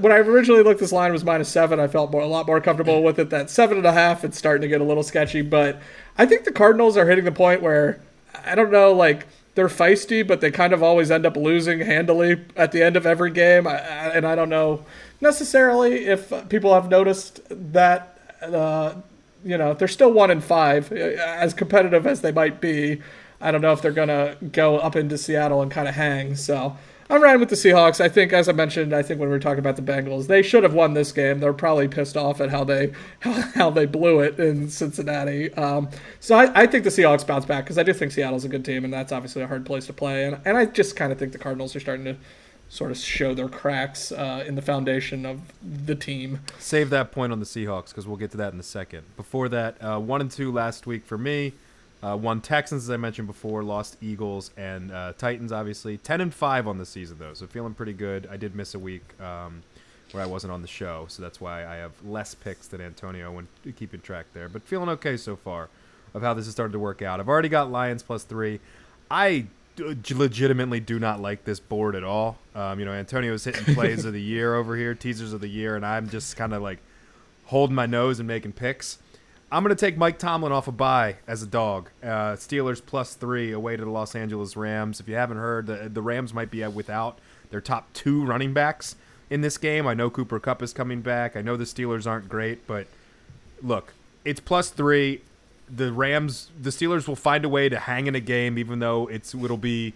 when 0.00 0.12
I 0.12 0.18
originally 0.18 0.62
looked, 0.62 0.80
this 0.80 0.92
line 0.92 1.12
was 1.12 1.24
minus 1.24 1.48
seven. 1.48 1.80
I 1.80 1.88
felt 1.88 2.12
more, 2.12 2.22
a 2.22 2.26
lot 2.26 2.46
more 2.46 2.60
comfortable 2.60 3.02
with 3.02 3.18
it. 3.18 3.28
That 3.30 3.50
seven 3.50 3.76
and 3.76 3.86
a 3.86 3.92
half, 3.92 4.24
it's 4.24 4.38
starting 4.38 4.62
to 4.62 4.68
get 4.68 4.80
a 4.80 4.84
little 4.84 5.02
sketchy. 5.02 5.42
But 5.42 5.82
I 6.16 6.26
think 6.26 6.44
the 6.44 6.52
Cardinals 6.52 6.96
are 6.96 7.06
hitting 7.06 7.24
the 7.24 7.32
point 7.32 7.60
where 7.60 8.00
I 8.46 8.54
don't 8.54 8.70
know, 8.70 8.92
like 8.92 9.26
they're 9.54 9.68
feisty, 9.68 10.26
but 10.26 10.40
they 10.40 10.50
kind 10.50 10.72
of 10.72 10.82
always 10.82 11.10
end 11.10 11.26
up 11.26 11.36
losing 11.36 11.80
handily 11.80 12.44
at 12.56 12.72
the 12.72 12.82
end 12.82 12.96
of 12.96 13.06
every 13.06 13.30
game. 13.30 13.66
I, 13.66 13.72
I, 13.72 14.08
and 14.14 14.26
I 14.26 14.34
don't 14.34 14.48
know 14.48 14.84
necessarily 15.20 16.06
if 16.06 16.32
people 16.48 16.74
have 16.74 16.88
noticed 16.88 17.40
that. 17.72 18.16
Uh, 18.42 18.94
you 19.44 19.56
know, 19.56 19.72
they're 19.72 19.88
still 19.88 20.12
one 20.12 20.30
in 20.30 20.40
five, 20.40 20.92
as 20.92 21.54
competitive 21.54 22.06
as 22.06 22.20
they 22.20 22.32
might 22.32 22.60
be. 22.60 23.00
I 23.40 23.50
don't 23.50 23.62
know 23.62 23.72
if 23.72 23.80
they're 23.80 23.90
gonna 23.90 24.36
go 24.52 24.78
up 24.78 24.96
into 24.96 25.16
Seattle 25.16 25.62
and 25.62 25.70
kind 25.70 25.88
of 25.88 25.94
hang. 25.94 26.36
So 26.36 26.76
I'm 27.10 27.20
riding 27.20 27.40
with 27.40 27.48
the 27.48 27.56
Seahawks. 27.56 28.00
I 28.00 28.08
think, 28.08 28.32
as 28.32 28.48
I 28.48 28.52
mentioned, 28.52 28.94
I 28.94 29.02
think 29.02 29.18
when 29.18 29.28
we 29.28 29.34
were 29.34 29.40
talking 29.40 29.58
about 29.58 29.74
the 29.74 29.82
Bengals, 29.82 30.28
they 30.28 30.42
should 30.42 30.62
have 30.62 30.74
won 30.74 30.94
this 30.94 31.10
game. 31.10 31.40
They're 31.40 31.52
probably 31.52 31.88
pissed 31.88 32.16
off 32.16 32.40
at 32.40 32.50
how 32.50 32.62
they 32.62 32.92
how, 33.20 33.68
they 33.68 33.84
blew 33.84 34.20
it 34.20 34.38
in 34.38 34.70
Cincinnati. 34.70 35.52
Um, 35.54 35.88
so 36.20 36.36
I, 36.36 36.62
I, 36.62 36.66
think 36.68 36.84
the 36.84 36.90
Seahawks 36.90 37.26
bounce 37.26 37.44
back 37.44 37.64
because 37.64 37.78
I 37.78 37.82
do 37.82 37.92
think 37.92 38.12
Seattle's 38.12 38.44
a 38.44 38.48
good 38.48 38.64
team, 38.64 38.84
and 38.84 38.94
that's 38.94 39.10
obviously 39.10 39.42
a 39.42 39.48
hard 39.48 39.66
place 39.66 39.86
to 39.86 39.92
play. 39.92 40.24
And 40.24 40.38
and 40.44 40.56
I 40.56 40.66
just 40.66 40.94
kind 40.94 41.10
of 41.10 41.18
think 41.18 41.32
the 41.32 41.38
Cardinals 41.38 41.74
are 41.74 41.80
starting 41.80 42.04
to 42.04 42.16
sort 42.68 42.92
of 42.92 42.96
show 42.96 43.34
their 43.34 43.48
cracks 43.48 44.12
uh, 44.12 44.44
in 44.46 44.54
the 44.54 44.62
foundation 44.62 45.26
of 45.26 45.40
the 45.60 45.96
team. 45.96 46.38
Save 46.60 46.90
that 46.90 47.10
point 47.10 47.32
on 47.32 47.40
the 47.40 47.46
Seahawks 47.46 47.88
because 47.88 48.06
we'll 48.06 48.16
get 48.16 48.30
to 48.30 48.36
that 48.36 48.52
in 48.52 48.60
a 48.60 48.62
second. 48.62 49.02
Before 49.16 49.48
that, 49.48 49.82
uh, 49.82 49.98
one 49.98 50.20
and 50.20 50.30
two 50.30 50.52
last 50.52 50.86
week 50.86 51.04
for 51.04 51.18
me. 51.18 51.54
Uh, 52.02 52.16
won 52.16 52.40
Texans 52.40 52.84
as 52.84 52.90
I 52.90 52.96
mentioned 52.96 53.26
before, 53.26 53.62
lost 53.62 53.96
Eagles 54.00 54.50
and 54.56 54.90
uh, 54.90 55.12
Titans. 55.18 55.52
Obviously, 55.52 55.98
ten 55.98 56.20
and 56.20 56.32
five 56.32 56.66
on 56.66 56.78
the 56.78 56.86
season 56.86 57.18
though, 57.18 57.34
so 57.34 57.46
feeling 57.46 57.74
pretty 57.74 57.92
good. 57.92 58.28
I 58.30 58.36
did 58.36 58.54
miss 58.54 58.74
a 58.74 58.78
week 58.78 59.02
um, 59.20 59.62
where 60.12 60.22
I 60.22 60.26
wasn't 60.26 60.52
on 60.52 60.62
the 60.62 60.68
show, 60.68 61.04
so 61.08 61.22
that's 61.22 61.40
why 61.40 61.66
I 61.66 61.76
have 61.76 61.92
less 62.04 62.34
picks 62.34 62.68
than 62.68 62.80
Antonio 62.80 63.30
when 63.32 63.48
keeping 63.76 64.00
track 64.00 64.26
there. 64.32 64.48
But 64.48 64.62
feeling 64.62 64.88
okay 64.90 65.16
so 65.16 65.36
far 65.36 65.68
of 66.14 66.22
how 66.22 66.34
this 66.34 66.46
has 66.46 66.54
started 66.54 66.72
to 66.72 66.78
work 66.78 67.02
out. 67.02 67.20
I've 67.20 67.28
already 67.28 67.48
got 67.48 67.70
Lions 67.70 68.02
plus 68.02 68.24
three. 68.24 68.60
I 69.10 69.46
legitimately 69.78 70.80
do 70.80 70.98
not 70.98 71.20
like 71.20 71.44
this 71.44 71.60
board 71.60 71.94
at 71.94 72.04
all. 72.04 72.38
Um, 72.54 72.78
you 72.78 72.84
know, 72.84 72.92
Antonio's 72.92 73.44
hitting 73.44 73.74
plays 73.74 74.04
of 74.04 74.12
the 74.12 74.20
year 74.20 74.54
over 74.54 74.76
here, 74.76 74.94
teasers 74.94 75.32
of 75.32 75.40
the 75.40 75.48
year, 75.48 75.76
and 75.76 75.84
I'm 75.84 76.08
just 76.08 76.36
kind 76.36 76.52
of 76.52 76.62
like 76.62 76.78
holding 77.46 77.74
my 77.74 77.86
nose 77.86 78.20
and 78.20 78.26
making 78.28 78.52
picks. 78.52 78.98
I'm 79.52 79.64
going 79.64 79.74
to 79.74 79.86
take 79.86 79.96
Mike 79.96 80.18
Tomlin 80.18 80.52
off 80.52 80.68
a 80.68 80.72
bye 80.72 81.16
as 81.26 81.42
a 81.42 81.46
dog. 81.46 81.90
Uh, 82.02 82.36
Steelers 82.36 82.84
plus 82.84 83.14
three 83.14 83.50
away 83.50 83.76
to 83.76 83.84
the 83.84 83.90
Los 83.90 84.14
Angeles 84.14 84.56
Rams. 84.56 85.00
If 85.00 85.08
you 85.08 85.16
haven't 85.16 85.38
heard, 85.38 85.66
the, 85.66 85.88
the 85.88 86.02
Rams 86.02 86.32
might 86.32 86.50
be 86.50 86.64
without 86.66 87.18
their 87.50 87.60
top 87.60 87.92
two 87.92 88.24
running 88.24 88.52
backs 88.52 88.94
in 89.28 89.40
this 89.40 89.58
game. 89.58 89.88
I 89.88 89.94
know 89.94 90.08
Cooper 90.08 90.38
Kupp 90.38 90.62
is 90.62 90.72
coming 90.72 91.00
back. 91.00 91.36
I 91.36 91.42
know 91.42 91.56
the 91.56 91.64
Steelers 91.64 92.06
aren't 92.06 92.28
great, 92.28 92.64
but 92.68 92.86
look, 93.62 93.92
it's 94.24 94.40
plus 94.40 94.70
three. 94.70 95.22
The 95.68 95.92
Rams, 95.92 96.50
the 96.60 96.70
Steelers 96.70 97.08
will 97.08 97.16
find 97.16 97.44
a 97.44 97.48
way 97.48 97.68
to 97.68 97.78
hang 97.78 98.06
in 98.06 98.14
a 98.14 98.20
game, 98.20 98.56
even 98.56 98.78
though 98.78 99.08
it's 99.08 99.34
it'll 99.34 99.56
be 99.56 99.94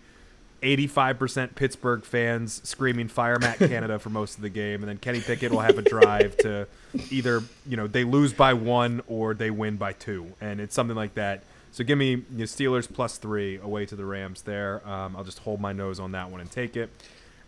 85% 0.62 1.54
Pittsburgh 1.54 2.04
fans 2.04 2.60
screaming 2.68 3.08
"Fire 3.08 3.38
Matt 3.38 3.58
Canada" 3.58 3.98
for 3.98 4.10
most 4.10 4.36
of 4.36 4.42
the 4.42 4.48
game, 4.48 4.82
and 4.82 4.88
then 4.88 4.98
Kenny 4.98 5.20
Pickett 5.20 5.52
will 5.52 5.60
have 5.60 5.78
a 5.78 5.82
drive 5.82 6.36
to 6.38 6.66
either 7.10 7.42
you 7.66 7.76
know 7.76 7.86
they 7.86 8.04
lose 8.04 8.32
by 8.32 8.54
one 8.54 9.02
or 9.08 9.34
they 9.34 9.50
win 9.50 9.76
by 9.76 9.92
two, 9.92 10.32
and 10.40 10.60
it's 10.60 10.74
something 10.74 10.96
like 10.96 11.14
that. 11.14 11.42
So 11.72 11.82
give 11.82 11.98
me 11.98 12.10
you 12.10 12.24
know, 12.30 12.44
Steelers 12.44 12.92
plus 12.92 13.18
three 13.18 13.58
away 13.58 13.84
to 13.86 13.96
the 13.96 14.04
Rams 14.04 14.42
there. 14.42 14.86
Um, 14.88 15.16
I'll 15.16 15.24
just 15.24 15.40
hold 15.40 15.60
my 15.60 15.72
nose 15.72 15.98
on 15.98 16.12
that 16.12 16.30
one 16.30 16.40
and 16.40 16.50
take 16.50 16.76
it, 16.76 16.90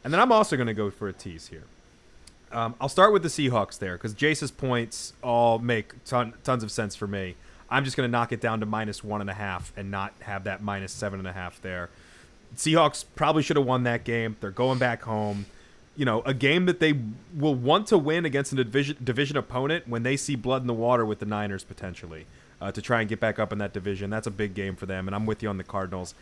and 0.04 0.12
then 0.12 0.20
I'm 0.20 0.32
also 0.32 0.56
going 0.56 0.66
to 0.66 0.74
go 0.74 0.90
for 0.90 1.08
a 1.08 1.12
tease 1.12 1.48
here. 1.48 1.64
Um, 2.52 2.74
I'll 2.80 2.88
start 2.88 3.12
with 3.12 3.22
the 3.22 3.28
Seahawks 3.28 3.78
there 3.78 3.96
because 3.96 4.14
Jace's 4.14 4.50
points 4.50 5.12
all 5.22 5.58
make 5.58 6.04
ton, 6.04 6.34
tons 6.44 6.62
of 6.62 6.70
sense 6.70 6.94
for 6.94 7.06
me. 7.06 7.34
I'm 7.68 7.84
just 7.84 7.96
going 7.96 8.08
to 8.08 8.10
knock 8.10 8.32
it 8.32 8.40
down 8.40 8.60
to 8.60 8.66
minus 8.66 9.02
one 9.02 9.20
and 9.20 9.28
a 9.28 9.34
half 9.34 9.72
and 9.76 9.90
not 9.90 10.14
have 10.20 10.44
that 10.44 10.62
minus 10.62 10.92
seven 10.92 11.18
and 11.18 11.26
a 11.26 11.32
half 11.32 11.60
there. 11.60 11.90
Seahawks 12.54 13.04
probably 13.16 13.42
should 13.42 13.56
have 13.56 13.66
won 13.66 13.82
that 13.82 14.04
game. 14.04 14.36
They're 14.40 14.50
going 14.50 14.78
back 14.78 15.02
home. 15.02 15.46
You 15.96 16.04
know, 16.04 16.20
a 16.22 16.34
game 16.34 16.66
that 16.66 16.78
they 16.78 16.94
will 17.34 17.54
want 17.54 17.86
to 17.88 17.98
win 17.98 18.24
against 18.26 18.52
a 18.52 18.56
division 18.56 18.96
division 19.02 19.36
opponent 19.36 19.88
when 19.88 20.02
they 20.02 20.16
see 20.16 20.36
blood 20.36 20.60
in 20.60 20.66
the 20.66 20.74
water 20.74 21.06
with 21.06 21.20
the 21.20 21.26
Niners 21.26 21.64
potentially 21.64 22.26
uh, 22.60 22.70
to 22.72 22.82
try 22.82 23.00
and 23.00 23.08
get 23.08 23.18
back 23.18 23.38
up 23.38 23.52
in 23.52 23.58
that 23.58 23.72
division. 23.72 24.10
That's 24.10 24.26
a 24.26 24.30
big 24.30 24.54
game 24.54 24.76
for 24.76 24.86
them, 24.86 25.08
and 25.08 25.14
I'm 25.14 25.26
with 25.26 25.42
you 25.42 25.48
on 25.48 25.56
the 25.56 25.64
Cardinals. 25.64 26.14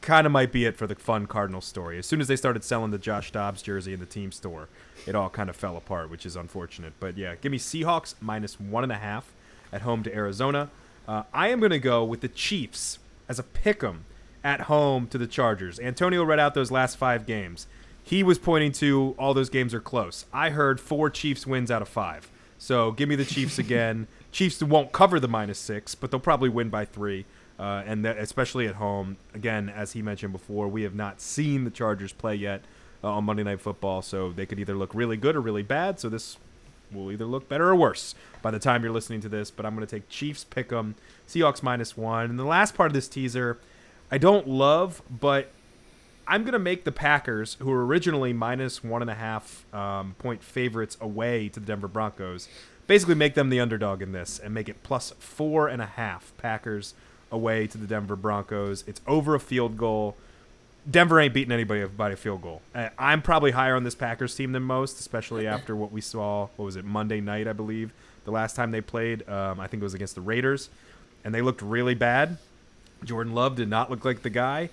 Kind 0.00 0.26
of 0.26 0.32
might 0.32 0.52
be 0.52 0.64
it 0.64 0.76
for 0.76 0.86
the 0.86 0.94
fun 0.94 1.26
Cardinals 1.26 1.64
story. 1.64 1.98
As 1.98 2.06
soon 2.06 2.20
as 2.20 2.28
they 2.28 2.36
started 2.36 2.62
selling 2.62 2.92
the 2.92 2.98
Josh 2.98 3.32
Dobbs 3.32 3.62
jersey 3.62 3.92
in 3.92 3.98
the 4.00 4.06
team 4.06 4.30
store, 4.30 4.68
it 5.06 5.14
all 5.14 5.28
kind 5.28 5.50
of 5.50 5.56
fell 5.56 5.76
apart, 5.76 6.10
which 6.10 6.24
is 6.24 6.36
unfortunate. 6.36 6.92
But 7.00 7.16
yeah, 7.16 7.34
give 7.40 7.50
me 7.50 7.58
Seahawks 7.58 8.14
minus 8.20 8.60
one 8.60 8.84
and 8.84 8.92
a 8.92 8.98
half 8.98 9.32
at 9.72 9.82
home 9.82 10.02
to 10.04 10.14
Arizona. 10.14 10.70
Uh, 11.08 11.24
I 11.32 11.48
am 11.48 11.58
going 11.58 11.70
to 11.70 11.78
go 11.78 12.04
with 12.04 12.20
the 12.20 12.28
Chiefs 12.28 12.98
as 13.28 13.38
a 13.38 13.42
pick 13.42 13.82
'em 13.82 14.04
at 14.44 14.62
home 14.62 15.08
to 15.08 15.18
the 15.18 15.26
Chargers. 15.26 15.80
Antonio 15.80 16.22
read 16.22 16.38
out 16.38 16.54
those 16.54 16.70
last 16.70 16.96
five 16.96 17.26
games. 17.26 17.66
He 18.08 18.22
was 18.22 18.38
pointing 18.38 18.72
to 18.72 19.14
all 19.18 19.34
those 19.34 19.50
games 19.50 19.74
are 19.74 19.80
close. 19.80 20.24
I 20.32 20.48
heard 20.48 20.80
four 20.80 21.10
Chiefs 21.10 21.46
wins 21.46 21.70
out 21.70 21.82
of 21.82 21.88
five. 21.88 22.30
So 22.56 22.90
give 22.92 23.06
me 23.06 23.16
the 23.16 23.24
Chiefs 23.26 23.58
again. 23.58 24.06
Chiefs 24.32 24.62
won't 24.62 24.92
cover 24.92 25.20
the 25.20 25.28
minus 25.28 25.58
six, 25.58 25.94
but 25.94 26.10
they'll 26.10 26.18
probably 26.18 26.48
win 26.48 26.70
by 26.70 26.86
three. 26.86 27.26
Uh, 27.58 27.82
and 27.84 28.06
that, 28.06 28.16
especially 28.16 28.66
at 28.66 28.76
home, 28.76 29.18
again, 29.34 29.68
as 29.68 29.92
he 29.92 30.00
mentioned 30.00 30.32
before, 30.32 30.68
we 30.68 30.84
have 30.84 30.94
not 30.94 31.20
seen 31.20 31.64
the 31.64 31.70
Chargers 31.70 32.14
play 32.14 32.34
yet 32.34 32.62
uh, 33.04 33.12
on 33.12 33.24
Monday 33.24 33.42
Night 33.42 33.60
Football, 33.60 34.00
so 34.00 34.32
they 34.32 34.46
could 34.46 34.58
either 34.58 34.74
look 34.74 34.94
really 34.94 35.18
good 35.18 35.36
or 35.36 35.42
really 35.42 35.62
bad. 35.62 36.00
So 36.00 36.08
this 36.08 36.38
will 36.90 37.12
either 37.12 37.26
look 37.26 37.46
better 37.46 37.68
or 37.68 37.76
worse 37.76 38.14
by 38.40 38.50
the 38.50 38.58
time 38.58 38.82
you're 38.82 38.92
listening 38.92 39.20
to 39.20 39.28
this. 39.28 39.50
But 39.50 39.66
I'm 39.66 39.74
going 39.74 39.86
to 39.86 39.96
take 39.96 40.08
Chiefs 40.08 40.44
pick 40.44 40.72
'em, 40.72 40.94
Seahawks 41.26 41.62
minus 41.62 41.94
one. 41.94 42.30
And 42.30 42.38
the 42.38 42.44
last 42.44 42.74
part 42.74 42.86
of 42.86 42.94
this 42.94 43.06
teaser 43.06 43.58
I 44.10 44.16
don't 44.16 44.48
love, 44.48 45.02
but 45.10 45.50
I'm 46.28 46.42
going 46.42 46.52
to 46.52 46.58
make 46.58 46.84
the 46.84 46.92
Packers, 46.92 47.56
who 47.58 47.70
were 47.70 47.86
originally 47.86 48.34
minus 48.34 48.84
one 48.84 49.00
and 49.00 49.10
a 49.10 49.14
half 49.14 49.64
um, 49.74 50.14
point 50.18 50.42
favorites 50.42 50.98
away 51.00 51.48
to 51.48 51.58
the 51.58 51.64
Denver 51.64 51.88
Broncos, 51.88 52.48
basically 52.86 53.14
make 53.14 53.34
them 53.34 53.48
the 53.48 53.58
underdog 53.60 54.02
in 54.02 54.12
this 54.12 54.38
and 54.38 54.52
make 54.52 54.68
it 54.68 54.82
plus 54.82 55.12
four 55.18 55.68
and 55.68 55.80
a 55.80 55.86
half 55.86 56.32
Packers 56.36 56.94
away 57.32 57.66
to 57.66 57.78
the 57.78 57.86
Denver 57.86 58.14
Broncos. 58.14 58.84
It's 58.86 59.00
over 59.06 59.34
a 59.34 59.40
field 59.40 59.78
goal. 59.78 60.16
Denver 60.88 61.18
ain't 61.18 61.34
beating 61.34 61.52
anybody 61.52 61.84
by 61.86 62.10
a 62.10 62.16
field 62.16 62.42
goal. 62.42 62.62
I'm 62.98 63.22
probably 63.22 63.50
higher 63.52 63.74
on 63.74 63.84
this 63.84 63.94
Packers 63.94 64.34
team 64.34 64.52
than 64.52 64.62
most, 64.62 65.00
especially 65.00 65.46
after 65.46 65.74
what 65.74 65.92
we 65.92 66.00
saw. 66.00 66.48
What 66.56 66.64
was 66.64 66.76
it 66.76 66.84
Monday 66.84 67.20
night? 67.20 67.48
I 67.48 67.52
believe 67.52 67.92
the 68.24 68.30
last 68.30 68.54
time 68.54 68.70
they 68.70 68.80
played. 68.80 69.26
Um, 69.28 69.60
I 69.60 69.66
think 69.66 69.82
it 69.82 69.84
was 69.84 69.94
against 69.94 70.14
the 70.14 70.20
Raiders, 70.20 70.68
and 71.24 71.34
they 71.34 71.42
looked 71.42 71.62
really 71.62 71.94
bad. 71.94 72.38
Jordan 73.04 73.34
Love 73.34 73.56
did 73.56 73.68
not 73.68 73.90
look 73.90 74.04
like 74.04 74.22
the 74.22 74.30
guy. 74.30 74.70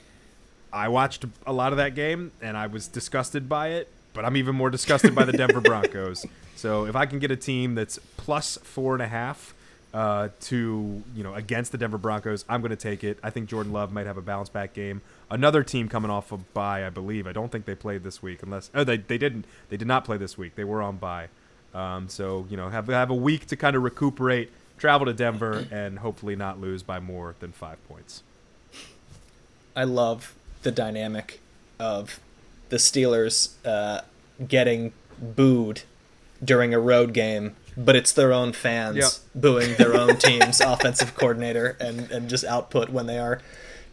I 0.76 0.90
watched 0.90 1.24
a 1.48 1.54
lot 1.54 1.72
of 1.72 1.78
that 1.78 1.96
game 1.96 2.34
and 2.42 2.58
I 2.58 2.68
was 2.68 2.90
disgusted 2.90 3.48
by 3.48 3.70
it, 3.70 3.88
but 4.14 4.26
I'm 4.26 4.36
even 4.36 4.56
more 4.56 4.70
disgusted 4.70 5.16
by 5.16 5.24
the 5.24 5.32
Denver 5.38 5.62
Broncos. 5.62 6.26
So 6.58 6.86
if 6.86 6.98
I 6.98 7.06
can 7.06 7.20
get 7.20 7.32
a 7.32 7.38
team 7.38 7.76
that's 7.76 7.98
plus 8.18 8.58
four 8.62 8.94
and 8.94 9.02
a 9.02 9.08
half 9.08 9.56
uh, 9.94 10.28
to 10.42 11.02
you 11.16 11.24
know 11.24 11.34
against 11.34 11.72
the 11.72 11.78
Denver 11.78 11.98
Broncos, 11.98 12.44
I'm 12.50 12.60
going 12.60 12.72
to 12.72 12.76
take 12.76 13.06
it. 13.06 13.18
I 13.24 13.30
think 13.30 13.48
Jordan 13.48 13.72
Love 13.72 13.94
might 13.94 14.06
have 14.06 14.18
a 14.18 14.22
bounce 14.22 14.50
back 14.50 14.74
game. 14.74 15.02
Another 15.32 15.64
team 15.64 15.88
coming 15.88 16.12
off 16.12 16.34
of 16.34 16.54
bye, 16.54 16.86
I 16.86 16.90
believe. 16.90 17.26
I 17.26 17.32
don't 17.32 17.54
think 17.54 17.64
they 17.64 17.76
played 17.76 18.04
this 18.04 18.22
week, 18.22 18.44
unless 18.44 18.70
oh 18.76 18.84
they 18.84 18.98
they 18.98 19.18
didn't 19.18 19.46
they 19.70 19.78
did 19.78 19.88
not 19.88 20.04
play 20.04 20.18
this 20.18 20.38
week. 20.38 20.56
They 20.56 20.66
were 20.66 20.82
on 20.82 20.98
bye. 20.98 21.30
Um, 21.74 22.10
so 22.10 22.46
you 22.50 22.58
know 22.58 22.68
have 22.68 22.88
have 22.88 23.10
a 23.10 23.16
week 23.16 23.46
to 23.48 23.56
kind 23.56 23.78
of 23.78 23.84
recuperate 23.84 24.52
travel 24.78 25.06
to 25.06 25.14
Denver, 25.14 25.66
and 25.72 26.00
hopefully 26.00 26.36
not 26.36 26.60
lose 26.60 26.84
by 26.84 27.00
more 27.00 27.36
than 27.40 27.54
five 27.54 27.78
points. 27.88 28.24
I 29.74 29.86
love 29.86 30.36
the 30.66 30.72
dynamic 30.72 31.40
of 31.80 32.20
the 32.68 32.76
Steelers 32.76 33.54
uh, 33.64 34.02
getting 34.46 34.92
booed 35.18 35.84
during 36.44 36.74
a 36.74 36.80
road 36.80 37.14
game, 37.14 37.56
but 37.78 37.96
it's 37.96 38.12
their 38.12 38.34
own 38.34 38.52
fans 38.52 38.98
yep. 38.98 39.12
booing 39.34 39.76
their 39.76 39.96
own 39.96 40.18
team's 40.18 40.60
offensive 40.60 41.16
coordinator 41.16 41.78
and, 41.80 42.12
and 42.12 42.30
just 42.30 42.44
output 42.44 42.90
when 42.90 43.06
they 43.06 43.18
are 43.18 43.40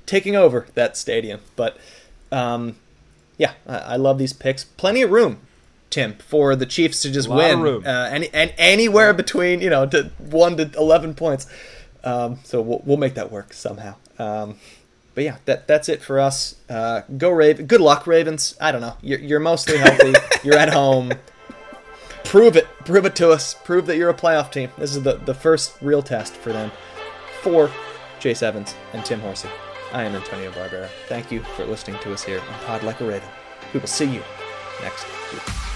taking 0.06 0.34
over 0.34 0.66
that 0.74 0.96
stadium. 0.96 1.40
But 1.54 1.76
um, 2.32 2.74
yeah, 3.38 3.52
I, 3.68 3.78
I 3.78 3.96
love 3.96 4.18
these 4.18 4.32
picks. 4.32 4.64
Plenty 4.64 5.02
of 5.02 5.12
room 5.12 5.38
Tim, 5.92 6.14
for 6.14 6.56
the 6.56 6.64
Chiefs 6.64 7.02
to 7.02 7.12
just 7.12 7.28
win, 7.28 7.86
uh, 7.86 8.08
any 8.10 8.30
and 8.32 8.54
anywhere 8.56 9.12
between 9.12 9.60
you 9.60 9.68
know 9.68 9.84
to 9.86 10.10
one 10.18 10.56
to 10.56 10.70
eleven 10.76 11.14
points. 11.14 11.46
Um, 12.02 12.38
so 12.44 12.62
we'll, 12.62 12.82
we'll 12.84 12.96
make 12.96 13.14
that 13.14 13.30
work 13.30 13.52
somehow. 13.52 13.94
Um, 14.18 14.56
but 15.14 15.24
yeah, 15.24 15.36
that 15.44 15.66
that's 15.66 15.88
it 15.88 16.02
for 16.02 16.18
us. 16.18 16.56
Uh, 16.68 17.02
go 17.16 17.30
Raven. 17.30 17.66
Good 17.66 17.80
luck, 17.80 18.06
Ravens. 18.06 18.56
I 18.60 18.72
don't 18.72 18.80
know. 18.80 18.96
You're, 19.02 19.18
you're 19.18 19.40
mostly 19.40 19.78
healthy. 19.78 20.14
you're 20.44 20.58
at 20.58 20.72
home. 20.72 21.12
Prove 22.24 22.56
it. 22.56 22.66
Prove 22.84 23.04
it 23.04 23.14
to 23.16 23.30
us. 23.30 23.54
Prove 23.54 23.86
that 23.86 23.96
you're 23.96 24.10
a 24.10 24.14
playoff 24.14 24.50
team. 24.50 24.70
This 24.78 24.96
is 24.96 25.02
the, 25.02 25.16
the 25.16 25.34
first 25.34 25.76
real 25.82 26.02
test 26.02 26.34
for 26.34 26.52
them. 26.52 26.70
For 27.42 27.70
Jace 28.20 28.42
Evans 28.42 28.74
and 28.92 29.04
Tim 29.04 29.20
Horsey. 29.20 29.48
I 29.92 30.04
am 30.04 30.14
Antonio 30.14 30.50
Barbera. 30.52 30.88
Thank 31.08 31.30
you 31.30 31.42
for 31.56 31.66
listening 31.66 32.00
to 32.00 32.12
us 32.12 32.22
here 32.22 32.40
on 32.40 32.54
Pod 32.64 32.82
Like 32.82 33.00
a 33.00 33.04
Raven. 33.04 33.28
We 33.74 33.80
will 33.80 33.88
see 33.88 34.06
you 34.06 34.22
next 34.80 35.04
week. 35.32 35.71